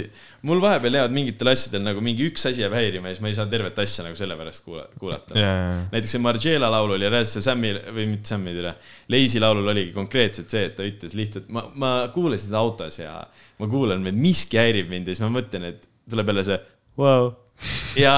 mul 0.49 0.61
vahepeal 0.63 0.97
jäävad 0.97 1.13
mingitel 1.13 1.51
asjadel 1.51 1.83
nagu 1.85 2.01
mingi 2.01 2.25
üks 2.31 2.47
asi 2.49 2.63
jääb 2.63 2.73
häirima 2.77 3.11
ja 3.11 3.17
siis 3.17 3.23
ma 3.25 3.29
ei 3.29 3.37
saa 3.37 3.45
tervet 3.51 3.81
asja 3.83 4.05
nagu 4.07 4.17
sellepärast 4.17 4.65
kuula-, 4.65 4.87
kuulata. 5.01 5.37
jaa, 5.37 5.59
näiteks 5.91 6.15
see 6.15 6.23
Margiela 6.23 6.71
laul 6.73 6.95
oli 6.95 7.11
reaalselt 7.11 7.37
see 7.37 7.45
Sammi 7.45 7.73
või 7.91 8.07
mitte 8.15 8.33
Sammi 8.33 8.55
üle, 8.57 8.73
Leisi 9.13 9.43
laulul 9.43 9.69
oligi 9.75 9.93
konkreetselt 9.93 10.49
see, 10.49 10.65
et 10.71 10.77
ta 10.79 10.87
ütles 10.87 11.13
lihtsalt, 11.19 11.51
ma, 11.53 11.67
ma 11.77 11.91
kuulasin 12.15 12.49
seda 12.49 12.63
autos 12.63 12.97
ja 13.01 13.19
ma 13.59 13.69
kuulan, 13.69 14.01
et 14.09 14.17
miski 14.17 14.57
häirib 14.61 14.89
mind 14.89 15.11
ja 15.11 15.17
siis 15.17 15.27
ma 15.27 15.33
mõtlen, 15.37 15.69
et 15.73 15.85
tuleb 16.09 16.33
jälle 16.33 16.47
see 16.47 16.59
wow.. 16.97 17.29
Ja 17.99 18.13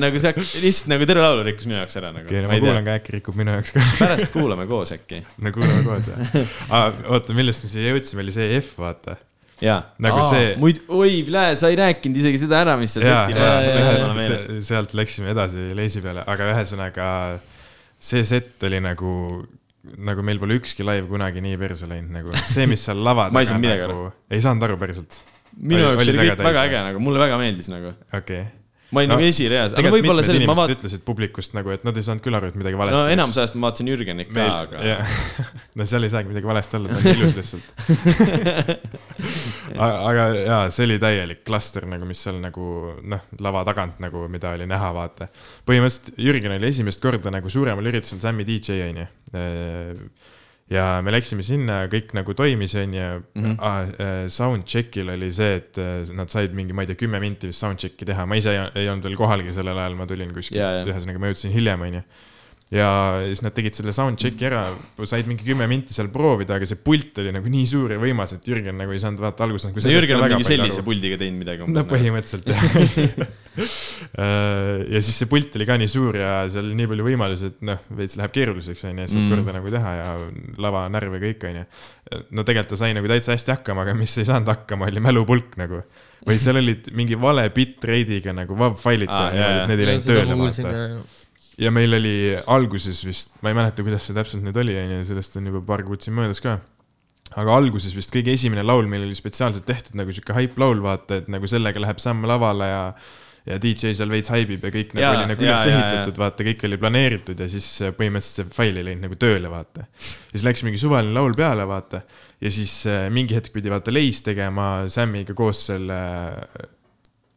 nagu 0.00 0.20
see 0.22 0.32
lihtsalt 0.62 0.90
nagu 0.92 1.06
terve 1.08 1.24
laulu 1.24 1.44
rikkus 1.46 1.68
minu 1.68 1.78
jaoks 1.80 1.98
ära 2.00 2.12
nagu 2.14 2.28
okei, 2.28 2.42
no 2.42 2.50
ma 2.50 2.54
ma 2.54 2.62
kuulan, 2.62 2.84
ka, 2.86 2.98
äkki 3.00 3.14
rikub 3.16 3.38
minu 3.38 3.54
jaoks 3.56 3.74
ka. 3.74 3.84
pärast 3.98 4.28
kuulame 4.34 4.66
koos 4.70 4.92
äkki. 4.94 5.22
no 5.42 5.52
kuulame 5.54 5.82
koos 5.86 6.10
jah. 6.12 7.00
oota, 7.10 7.36
millest 7.36 7.66
me 7.66 7.72
siia 7.72 7.94
jõudsime, 7.94 8.22
oli 8.24 8.36
see 8.36 8.48
F, 8.60 8.76
vaata. 8.82 9.16
jaa. 9.64 9.80
nagu 10.06 10.22
Aa, 10.22 10.30
see, 10.30 10.54
muid, 10.62 10.82
oi, 10.86 11.18
sa 11.58 11.72
ei 11.72 11.78
rääkinud 11.80 12.22
isegi 12.22 12.44
seda 12.44 12.62
ära, 12.62 12.78
mis 12.80 12.94
seal 12.96 13.08
jaa, 13.08 13.26
seti 13.26 13.38
jaa, 13.40 13.52
jaa, 13.52 13.76
peal 13.76 13.90
jaa, 13.90 14.08
on. 14.08 14.24
se- 14.24 14.58
sealt 14.70 14.96
läksime 14.98 15.32
edasi 15.34 15.70
Leisi 15.76 16.04
peale, 16.04 16.24
aga 16.26 16.50
ühesõnaga 16.54 17.06
see 17.98 18.26
set 18.28 18.66
oli 18.68 18.82
nagu, 18.84 19.14
nagu 19.96 20.26
meil 20.26 20.42
pole 20.42 20.60
ükski 20.60 20.86
live 20.86 21.08
kunagi 21.10 21.42
nii 21.44 21.58
perse 21.60 21.88
läinud, 21.90 22.12
nagu 22.20 22.36
see, 22.44 22.68
mis 22.70 22.84
seal 22.86 23.02
lava 23.02 23.30
midagi 23.34 23.82
nagu, 23.82 24.12
ei 24.30 24.44
saanud 24.44 24.68
aru 24.68 24.78
päriselt. 24.80 25.24
minu 25.56 25.82
jaoks 25.88 26.06
oli 26.06 26.20
kõik 26.20 26.46
väga 26.50 26.68
äge 26.68 26.86
nagu, 26.90 27.02
mulle 27.02 27.22
väga 27.24 27.40
meeldis 27.42 27.72
nagu. 27.72 27.96
okei 28.12 28.44
okay.. 28.44 28.55
Ma 28.90 29.02
olin 29.02 29.10
No, 29.10 29.16
nagu 29.16 29.26
esireas, 29.26 29.72
aga 29.74 29.90
võib-olla 29.90 30.22
mitmed 30.22 30.28
selles, 30.28 30.48
ma 30.48 30.54
vaatan, 30.58 30.76
ütlesid 30.76 31.02
publikust 31.06 31.56
nagu, 31.56 31.72
et 31.74 31.86
nad 31.86 31.96
ei 31.98 32.04
saanud 32.06 32.22
küll 32.24 32.38
aru, 32.38 32.50
et 32.52 32.58
midagi 32.58 32.78
no 32.78 32.82
valesti 32.84 33.14
enamus 33.16 33.38
ajast 33.42 33.56
ma 33.58 33.66
vaatasin 33.66 33.90
Jürgenit 33.90 34.30
ka, 34.30 34.46
aga 34.62 34.84
jah, 34.86 35.16
no 35.78 35.86
seal 35.90 36.06
ei 36.06 36.12
saagi 36.12 36.30
midagi 36.30 36.50
valesti 36.50 36.78
olla, 36.78 36.92
ta 36.92 37.00
on 37.00 37.08
ilus 37.16 37.34
lihtsalt. 37.40 37.66
aga 40.10 40.28
jaa, 40.36 40.60
see 40.74 40.86
oli 40.86 41.00
täielik 41.02 41.42
klaster 41.48 41.88
nagu, 41.90 42.06
mis 42.08 42.22
seal 42.22 42.38
nagu 42.42 42.68
noh, 43.02 43.26
lava 43.42 43.64
tagant 43.66 43.98
nagu, 44.02 44.22
mida 44.32 44.54
oli 44.54 44.70
näha, 44.70 44.92
vaata. 44.94 45.30
põhimõtteliselt 45.66 46.22
Jürgen 46.22 46.54
oli 46.56 46.70
esimest 46.70 47.02
korda 47.02 47.34
nagu 47.34 47.50
suuremal 47.52 47.90
üritusel 47.90 48.22
Sammi 48.22 48.46
DJ 48.46 48.86
onju. 48.86 49.10
Ja 50.70 51.00
me 51.02 51.12
läksime 51.14 51.44
sinna, 51.46 51.84
kõik 51.92 52.14
nagu 52.16 52.34
toimis 52.34 52.74
onju 52.74 53.02
Mhm. 53.34 53.44
mm 53.46 53.56
-hmm.. 53.56 54.30
Soundcheck'il 54.34 55.10
oli 55.14 55.32
see, 55.32 55.56
et 55.60 55.78
eh, 55.78 56.06
nad 56.16 56.28
said 56.32 56.54
mingi, 56.54 56.72
ma 56.72 56.82
ei 56.82 56.86
tea, 56.90 56.96
kümme 57.06 57.20
minti 57.20 57.46
vist 57.52 57.60
soundcheck'i 57.62 58.04
teha, 58.08 58.26
ma 58.26 58.34
ise 58.36 58.50
ei, 58.50 58.64
ei 58.82 58.88
olnud 58.90 59.04
veel 59.04 59.16
kohalgi 59.16 59.52
sellel 59.54 59.78
ajal, 59.78 59.94
ma 59.94 60.06
tulin 60.06 60.32
kuskilt 60.34 60.60
Jaa, 60.60 60.72
jaa., 60.80 60.88
ühesõnaga 60.90 61.18
ma 61.22 61.30
jõudsin 61.30 61.52
hiljem 61.54 61.80
onju 61.80 62.02
ja 62.74 62.86
siis 63.22 63.44
nad 63.44 63.54
tegid 63.54 63.76
selle 63.78 63.92
soundcheck'i 63.94 64.46
ära, 64.48 64.64
said 65.06 65.28
mingi 65.30 65.46
kümme 65.46 65.68
minti 65.70 65.94
seal 65.94 66.08
proovida, 66.10 66.56
aga 66.58 66.66
see 66.66 66.80
pult 66.82 67.20
oli 67.22 67.30
nagu 67.34 67.50
nii 67.52 67.66
suur 67.70 67.94
ja 67.94 67.98
võimas, 68.02 68.32
et 68.34 68.48
Jürgen 68.48 68.74
nagu 68.80 68.94
ei 68.94 69.02
saanud 69.02 69.22
vaata 69.22 69.46
alguses 69.46 69.68
nagu 69.68 69.82
no 69.84 69.92
Jürgen 69.92 70.18
on 70.18 70.32
mingi 70.34 70.48
sellise 70.48 70.80
aru. 70.80 70.86
puldiga 70.88 71.18
teinud 71.20 71.44
midagi 71.44 71.68
no. 71.70 71.84
põhimõtteliselt 71.86 72.50
jah. 72.50 73.30
ja 74.96 75.00
siis 75.04 75.14
see 75.22 75.30
pult 75.30 75.54
oli 75.56 75.68
ka 75.68 75.78
nii 75.78 75.90
suur 75.90 76.18
ja 76.18 76.32
seal 76.50 76.66
oli 76.66 76.74
nii 76.80 76.90
palju 76.90 77.06
võimalusi, 77.06 77.52
et 77.54 77.62
noh, 77.70 77.86
veits 78.00 78.18
läheb 78.18 78.34
keeruliseks 78.34 78.82
onju, 78.90 79.06
saad 79.12 79.22
Mm. 79.26 79.30
korda 79.32 79.54
nagu 79.56 79.70
teha 79.72 79.92
ja 79.96 80.08
lava 80.62 80.82
närve 80.92 81.18
kõik 81.22 81.46
onju. 81.48 81.62
no 82.34 82.44
tegelikult 82.46 82.74
ta 82.74 82.78
sai 82.82 82.92
nagu 82.98 83.08
täitsa 83.10 83.32
hästi 83.32 83.54
hakkama, 83.54 83.86
aga 83.86 83.94
mis 83.98 84.12
ei 84.18 84.26
saanud 84.28 84.50
hakkama, 84.50 84.90
oli 84.90 85.02
mälupulk 85.02 85.54
nagu. 85.60 85.84
või 86.26 86.38
seal 86.42 86.58
olid 86.58 86.90
mingi 86.98 87.14
vale 87.14 87.46
bitrate'iga 87.54 88.34
nagu 88.34 88.58
WAV 88.58 88.74
failid 88.80 89.10
ah, 89.12 89.30
et 89.30 89.70
need 89.70 89.82
ei 89.84 89.88
läinud 89.92 90.08
tööle 90.10 90.38
vaata. 90.40 91.14
Ja 91.60 91.72
meil 91.72 91.96
oli 91.96 92.16
alguses 92.52 93.02
vist, 93.06 93.36
ma 93.42 93.52
ei 93.52 93.58
mäleta, 93.58 93.84
kuidas 93.84 94.06
see 94.08 94.16
täpselt 94.16 94.44
nüüd 94.44 94.56
oli, 94.60 94.76
onju, 94.80 95.02
sellest 95.08 95.38
on 95.40 95.52
juba 95.52 95.62
paar 95.66 95.84
kuud 95.86 96.04
siin 96.04 96.16
möödas 96.16 96.42
ka. 96.44 96.58
aga 97.36 97.54
alguses 97.58 97.94
vist 97.96 98.12
kõige 98.14 98.34
esimene 98.36 98.64
laul 98.64 98.88
meil 98.90 99.06
oli 99.06 99.16
spetsiaalselt 99.18 99.66
tehtud 99.68 99.96
nagu 99.98 100.12
sihuke 100.14 100.36
hype 100.36 100.60
laul, 100.60 100.82
vaata, 100.84 101.22
et 101.22 101.30
nagu 101.32 101.48
sellega 101.50 101.82
läheb 101.82 102.02
Sam 102.02 102.26
lavale 102.28 102.72
ja 102.72 102.82
ja 103.46 103.60
DJ 103.62 103.92
seal 103.94 104.10
veits 104.10 104.30
haibib 104.32 104.64
ja 104.66 104.72
kõik 104.74 104.94
nagu 104.96 105.04
Jaa, 105.04 105.18
oli 105.20 105.26
nagu 105.30 105.44
jaa, 105.44 105.58
üles 105.62 105.68
ehitatud, 105.70 106.16
vaata, 106.18 106.46
kõik 106.48 106.64
oli 106.66 106.78
planeeritud 106.82 107.38
ja 107.38 107.46
siis 107.50 107.68
põhimõtteliselt 107.94 108.50
see 108.50 108.56
fail 108.56 108.80
ei 108.80 108.88
läinud 108.88 109.06
nagu 109.06 109.18
tööle, 109.22 109.50
vaata. 109.52 109.86
ja 109.86 110.32
siis 110.32 110.46
läks 110.48 110.64
mingi 110.66 110.80
suvaline 110.82 111.14
laul 111.14 111.36
peale, 111.38 111.66
vaata, 111.70 112.00
ja 112.42 112.50
siis 112.50 112.74
äh, 112.90 113.06
mingi 113.14 113.38
hetk 113.38 113.54
pidi 113.54 113.70
vaata 113.70 113.94
Leis 113.94 114.24
tegema 114.26 114.88
Samiga 114.90 115.36
koos 115.38 115.62
selle 115.70 116.00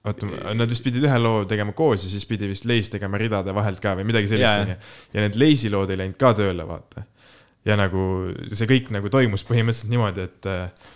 oota, 0.08 0.30
nad 0.56 0.72
vist 0.72 0.86
pidid 0.86 1.06
ühe 1.08 1.20
loo 1.22 1.44
tegema 1.50 1.74
koos 1.76 2.06
ja 2.06 2.12
siis 2.12 2.28
pidi 2.30 2.48
vist 2.52 2.68
Leis 2.70 2.92
tegema 2.94 3.20
ridade 3.20 3.56
vahelt 3.56 3.82
ka 3.84 3.96
või 4.00 4.08
midagi 4.08 4.32
sellist 4.32 4.66
onju. 4.66 4.78
ja 5.16 5.26
need 5.26 5.40
Leisi 5.40 5.72
lood 5.74 5.92
ei 5.92 6.00
läinud 6.04 6.20
ka 6.20 6.34
tööle, 6.38 6.68
vaata. 6.68 7.04
ja 7.68 7.76
nagu 7.80 8.06
see 8.52 8.70
kõik 8.70 8.94
nagu 8.96 9.12
toimus 9.12 9.44
põhimõtteliselt 9.48 9.92
niimoodi, 9.92 10.30
et 10.30 10.50
äh, 10.50 10.96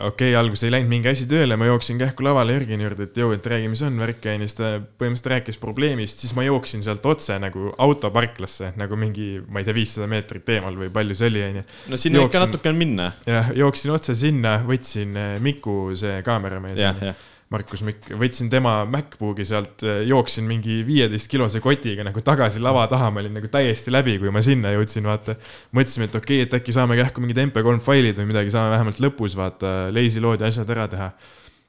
okei 0.00 0.30
okay,, 0.30 0.36
alguses 0.38 0.66
ei 0.66 0.72
läinud 0.72 0.90
mingi 0.92 1.10
asi 1.10 1.26
tööle, 1.28 1.56
ma 1.60 1.66
jooksin 1.68 1.98
kähku 2.00 2.24
lavale 2.24 2.54
Jürgeni 2.56 2.86
juurde, 2.86 3.08
et 3.08 3.18
jõu, 3.18 3.32
et 3.36 3.48
räägi, 3.52 3.72
mis 3.72 3.82
on 3.84 3.98
värk 4.00 4.28
onju, 4.34 4.48
siis 4.48 4.58
ta 4.60 4.70
põhimõtteliselt 4.80 5.32
rääkis 5.34 5.60
probleemist, 5.62 6.22
siis 6.22 6.36
ma 6.36 6.44
jooksin 6.46 6.84
sealt 6.84 7.08
otse 7.08 7.36
nagu 7.42 7.72
autoparklasse 7.82 8.72
nagu 8.80 9.00
mingi, 9.00 9.34
ma 9.48 9.60
ei 9.60 9.68
tea, 9.68 9.76
viissada 9.76 10.08
meetrit 10.12 10.48
eemal 10.54 10.78
või 10.80 10.92
palju 10.92 11.18
see 11.18 11.32
oli 11.32 11.44
onju. 11.48 11.66
no 11.92 12.00
sinna 12.00 12.22
ikka 12.22 12.38
Jooksin- 12.38 12.48
natuke 12.48 12.72
on 12.72 12.80
minna. 12.84 13.10
jah, 13.28 13.52
jooksin 13.64 13.96
otse 13.96 14.16
sinna, 14.16 14.58
võtsin 14.68 15.16
äh, 15.16 15.36
Miku, 15.44 15.76
see 15.98 16.20
kaameramees 16.26 16.80
onju. 16.92 17.14
Markus 17.52 17.82
Mikk, 17.84 18.08
võtsin 18.18 18.48
tema 18.52 18.78
MacBooki 18.88 19.44
sealt, 19.48 19.84
jooksin 20.08 20.46
mingi 20.48 20.80
viieteist 20.88 21.28
kilose 21.30 21.60
kotiga 21.64 22.06
nagu 22.06 22.22
tagasi 22.24 22.62
lava 22.62 22.86
taha, 22.90 23.10
ma 23.12 23.22
olin 23.22 23.36
nagu 23.36 23.50
täiesti 23.52 23.92
läbi, 23.92 24.16
kui 24.22 24.32
ma 24.34 24.42
sinna 24.44 24.72
jõudsin, 24.72 25.06
vaata. 25.08 25.36
mõtlesime, 25.76 26.08
et 26.08 26.16
okei 26.18 26.40
okay,, 26.40 26.48
et 26.48 26.58
äkki 26.60 26.74
saame 26.74 26.96
kähku 26.98 27.24
mingid 27.24 27.42
MP3 27.44 27.82
failid 27.84 28.18
või 28.20 28.30
midagi, 28.32 28.54
saame 28.54 28.72
vähemalt 28.74 29.02
lõpus 29.04 29.36
vaata 29.38 29.92
lazy 29.92 30.22
load 30.24 30.42
ja 30.42 30.52
asjad 30.52 30.70
ära 30.72 30.88
teha. 30.92 31.12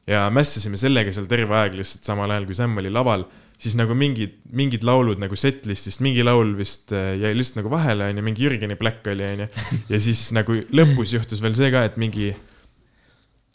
ja 0.08 0.26
mässasime 0.34 0.80
sellega 0.80 1.14
seal 1.16 1.28
terve 1.32 1.56
aeg 1.56 1.78
lihtsalt 1.80 2.08
samal 2.08 2.32
ajal, 2.32 2.48
kui 2.48 2.56
Sam 2.58 2.76
oli 2.80 2.92
laval, 2.92 3.28
siis 3.60 3.76
nagu 3.80 3.96
mingid, 3.98 4.38
mingid 4.52 4.84
laulud 4.88 5.22
nagu 5.22 5.38
setlist'ist, 5.40 6.02
mingi 6.04 6.24
laul 6.26 6.56
vist 6.58 6.92
äh, 6.96 7.14
jäi 7.22 7.34
lihtsalt 7.38 7.62
nagu 7.62 7.72
vahele, 7.72 8.10
onju, 8.12 8.26
mingi 8.26 8.44
Jürgeni 8.44 8.78
Black 8.80 9.08
oli, 9.12 9.28
onju. 9.36 9.48
ja 9.92 10.02
siis 10.04 10.26
nagu 10.36 10.58
lõpus 10.76 11.16
juhtus 11.16 11.44
veel 11.44 11.56
see 11.60 11.72
ka, 11.74 11.86
et 11.88 12.00
mingi, 12.02 12.32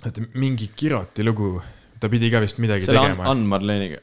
oota, 0.04 0.24
mingi 0.38 0.70
Kiroti 0.76 1.26
lugu, 1.26 1.58
ta 2.00 2.10
pidi 2.12 2.30
ka 2.32 2.40
vist 2.42 2.60
midagi 2.62 2.86
selle 2.86 3.02
tegema. 3.04 3.26
Ann 3.32 3.44
Marleniga, 3.48 3.98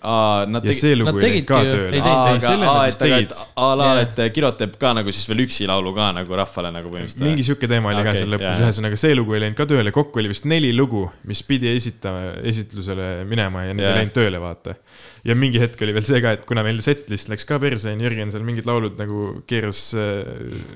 nad 0.52 0.66
ja 0.66 0.72
tegid. 0.72 0.82
see 0.82 0.98
lugu 1.00 1.20
ei 1.20 1.36
läinud 1.36 1.48
ka 1.50 1.62
tööle 1.68 2.02
a 3.56 3.70
la, 3.80 3.89
et 4.04 4.22
Kirot 4.36 4.60
teeb 4.60 4.78
ka 4.82 4.93
nagu 4.98 5.14
siis 5.16 5.30
veel 5.32 5.46
üksi 5.46 5.68
laulu 5.70 5.93
ka 5.96 6.12
nagu 6.18 6.39
rahvale 6.41 6.72
nagu 6.76 6.91
põhimõtteliselt. 6.91 7.26
mingi 7.28 7.48
sihuke 7.48 7.70
teema 7.72 7.93
oli 7.93 8.04
ka 8.04 8.14
Okei, 8.14 8.22
seal 8.24 8.36
lõpus 8.36 8.64
ühesõnaga 8.66 9.02
see 9.06 9.18
lugu 9.18 9.38
ei 9.38 9.46
läinud 9.46 9.60
ka 9.60 9.68
tööle, 9.72 9.96
kokku 9.96 10.24
oli 10.24 10.32
vist 10.34 10.48
neli 10.50 10.72
lugu, 10.76 11.08
mis 11.30 11.43
pidi 11.48 11.72
esitama, 11.74 12.36
esitlusele 12.54 13.12
minema 13.30 13.68
ja 13.70 13.76
need 13.78 13.88
ei 13.88 14.00
läinud 14.02 14.16
tööle, 14.16 14.41
vaata. 14.43 14.78
Ja 15.26 15.36
mingi 15.38 15.60
hetk 15.62 15.82
oli 15.82 15.94
veel 15.96 16.06
see 16.06 16.22
ka, 16.24 16.36
et 16.38 16.44
kuna 16.48 16.62
meil 16.66 16.80
setlist 16.86 17.30
läks 17.32 17.48
ka 17.50 17.58
perse, 17.62 17.90
onju, 17.92 18.06
Jürgen 18.06 18.34
seal 18.34 18.46
mingid 18.46 18.68
laulud 18.70 18.98
nagu 19.00 19.22
keeras, 19.50 19.82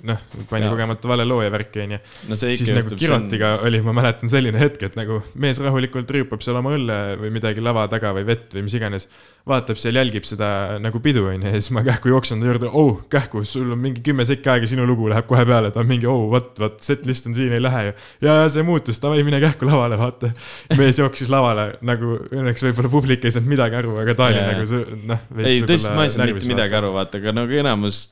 noh, 0.09 0.23
pani 0.49 0.65
Jaa. 0.65 0.73
kogemata 0.73 1.11
vale 1.11 1.27
loo 1.27 1.43
ja 1.45 1.51
värki, 1.53 1.83
onju. 1.85 1.99
siis 2.41 2.71
nagu 2.73 2.97
Kirotiga 2.99 3.55
oli, 3.67 3.81
ma 3.85 3.93
mäletan 3.99 4.31
selline 4.31 4.61
hetk, 4.61 4.87
et 4.89 4.97
nagu 4.97 5.21
mees 5.39 5.61
rahulikult 5.61 6.09
rüüpab 6.15 6.45
seal 6.45 6.57
oma 6.61 6.73
õlle 6.77 6.99
või 7.21 7.33
midagi 7.37 7.63
lava 7.63 7.85
taga 7.91 8.15
või 8.17 8.25
vett 8.29 8.57
või 8.57 8.65
mis 8.65 8.77
iganes. 8.79 9.09
Vaatab 9.49 9.79
seal, 9.81 9.97
jälgib 9.99 10.27
seda 10.27 10.79
nagu 10.81 11.01
pidu 11.03 11.25
onju 11.31 11.49
ja 11.49 11.57
siis 11.57 11.71
ma 11.75 11.83
kähku 11.85 12.11
jooksen 12.11 12.41
ta 12.41 12.49
juurde, 12.49 12.69
oh 12.69 13.01
kähku, 13.11 13.43
sul 13.47 13.73
on 13.75 13.81
mingi 13.81 14.03
kümme 14.05 14.25
sekki 14.27 14.51
aega, 14.53 14.69
sinu 14.69 14.85
lugu 14.89 15.09
läheb 15.11 15.27
kohe 15.29 15.45
peale, 15.49 15.71
ta 15.73 15.81
on 15.83 15.89
mingi 15.89 16.09
oh 16.09 16.27
vot, 16.31 16.51
vot 16.61 16.77
setlist 16.85 17.29
on 17.29 17.37
siin, 17.37 17.53
ei 17.55 17.63
lähe 17.63 17.85
ju. 17.89 17.95
ja, 18.27 18.37
see 18.51 18.65
muutus, 18.67 19.01
davai, 19.01 19.23
mine 19.27 19.41
kähku 19.43 19.67
lavale, 19.69 19.97
vaata. 19.99 20.31
mees 20.77 21.01
jooksis 21.01 21.31
lavale 21.33 21.71
nagu 21.85 22.17
õnneks 22.29 22.67
võib-olla 22.69 22.93
publik 22.93 23.25
ei 23.25 23.35
saanud 23.35 23.55
midagi 23.55 23.81
aru, 23.81 23.97
aga 24.03 24.15
ta 24.15 24.29
oli 24.29 24.39
Jaa. 24.39 24.53
nagu 24.53 25.01
noh. 25.09 25.27
ei, 25.43 25.65
tõesti, 25.65 25.95
ma 25.95 26.05
ei 26.05 26.15
saanud 26.15 26.39
mitte 26.39 26.53
midagi 26.53 26.79
aru, 26.79 26.93
vaata, 26.95 27.21
aga 27.21 27.35
nagu 27.41 27.61
enamus 27.63 28.07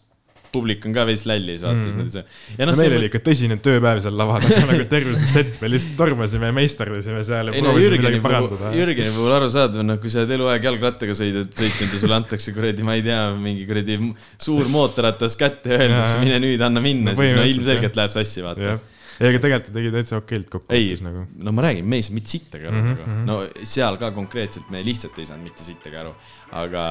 publik 0.58 0.86
on 0.90 0.96
ka 0.98 1.06
veits 1.08 1.28
lällis, 1.30 1.64
vaata 1.66 1.86
Mm. 1.88 2.26
ja 2.58 2.66
no 2.66 2.74
noh, 2.74 2.80
meil 2.80 2.96
oli 2.98 3.08
ikka 3.08 3.22
tõsine 3.24 3.58
tööpäev 3.64 4.02
seal 4.04 4.18
lava 4.18 4.40
taga 4.44 4.66
nagu 4.72 4.88
terve 4.90 5.14
see 5.20 5.30
set, 5.30 5.54
me 5.62 5.70
lihtsalt 5.72 5.96
tormasime 6.00 6.50
ja 6.50 6.56
meisterdasime 6.58 7.24
seal 7.28 7.52
ja 7.52 7.62
no 7.62 7.72
proovisime 7.72 8.00
midagi 8.02 8.22
parandada. 8.24 8.74
Jürgeni 8.76 9.14
puhul 9.16 9.38
arusaadav, 9.38 9.86
noh, 9.88 10.02
kui 10.02 10.12
sa 10.14 10.24
oled 10.24 10.36
eluaeg 10.38 10.68
jalgrattaga 10.70 11.16
sõidad, 11.18 11.50
sõitnud 11.62 11.96
ja 11.96 12.02
sulle 12.04 12.20
antakse 12.20 12.54
kuradi, 12.58 12.86
ma 12.88 12.98
ei 12.98 13.06
tea, 13.06 13.22
mingi 13.40 13.66
kuradi 13.70 13.98
suur 14.42 14.70
mootorratas 14.74 15.38
kätte 15.40 15.74
ja 15.76 15.82
öeldakse, 15.86 16.20
mine 16.24 16.42
nüüd, 16.44 16.64
anna 16.66 16.84
minna 16.84 17.14
No, 17.14 17.22
siis 17.22 17.38
no 17.38 17.48
ilmselgelt 17.48 17.98
läheb 18.00 18.14
sassi, 18.14 18.46
vaata 18.46 18.78
ei 19.18 19.32
aga 19.32 19.42
tegelikult 19.42 19.70
ta 19.72 19.76
tegi 19.80 19.92
täitsa 19.94 20.20
okeilt 20.20 20.46
ei 20.46 20.52
kokkuvõttes, 20.54 21.02
nagu. 21.06 21.24
no 21.42 21.54
ma 21.56 21.66
räägin, 21.66 21.88
me 21.90 21.98
ei 21.98 22.06
saanud 22.06 22.20
mitte 22.20 22.34
sittagi 22.36 22.68
aru 22.70 22.76
mm, 22.78 22.92
-hmm. 22.92 23.08
mhm. 23.08 23.26
no 23.26 23.66
seal 23.74 23.98
ka 24.02 24.12
konkreetselt 24.14 24.70
me 24.74 24.84
lihtsalt 24.86 25.18
ei 25.18 25.26
saanud 25.30 25.50
mitte 25.50 25.66
sittagi 25.66 25.98
aru, 25.98 26.14
aga 26.62 26.84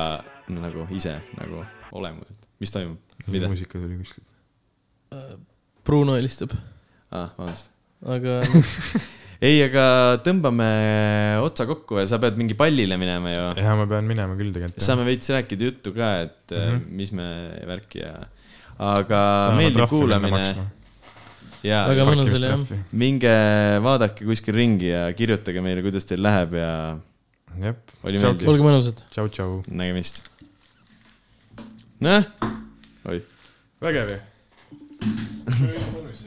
no, 0.49 0.61
nagu 0.65 0.87
ise 0.97 1.15
nagu 1.39 1.63
olemuselt, 1.93 2.49
mis 2.61 2.75
toimub? 2.75 3.06
Muusika 3.27 3.79
tuli 3.79 3.99
kuskilt. 4.01 4.27
Bruno 5.87 6.17
helistab, 6.19 6.55
ah, 7.15 7.31
vabandust. 7.37 7.71
aga 8.07 8.41
ei, 9.47 9.61
aga 9.65 9.85
tõmbame 10.25 10.69
otsa 11.45 11.67
kokku 11.69 12.01
ja 12.01 12.07
sa 12.11 12.19
pead 12.23 12.39
mingi 12.41 12.57
pallile 12.59 12.99
minema 13.01 13.35
ju. 13.35 13.45
ja 13.63 13.77
ma 13.79 13.87
pean 13.91 14.09
minema 14.09 14.37
küll 14.39 14.55
tegelikult. 14.55 14.83
saame 14.83 15.07
veits 15.09 15.31
rääkida 15.35 15.71
juttu 15.71 15.93
ka, 15.97 16.11
et 16.27 16.55
mm. 16.55 16.65
-hmm. 16.65 16.89
mis 17.01 17.13
me 17.17 17.29
värki 17.71 18.03
ja, 18.03 18.15
aga 18.89 19.21
meeldiv 19.59 19.87
kuulamine. 19.93 20.43
ja 21.67 21.85
Väga 21.93 22.09
mõnus 22.11 22.35
oli, 22.35 22.51
jah.. 22.51 22.85
minge 22.93 23.37
vaadake 23.87 24.27
kuskil 24.27 24.59
ringi 24.59 24.91
ja 24.91 25.07
kirjutage 25.17 25.63
meile, 25.63 25.87
kuidas 25.87 26.09
teil 26.09 26.23
läheb 26.27 26.59
ja 26.59 26.73
Tšau. 27.57 27.77
meeldiv. 28.03 28.49
olge 28.51 28.71
mõnusad. 28.71 29.07
tšau-tšau. 29.15 29.63
nägemist. 29.71 30.25
noh, 32.03 32.27
oi. 32.27 32.66
Vägev 33.79 34.09
ju. 34.11 34.21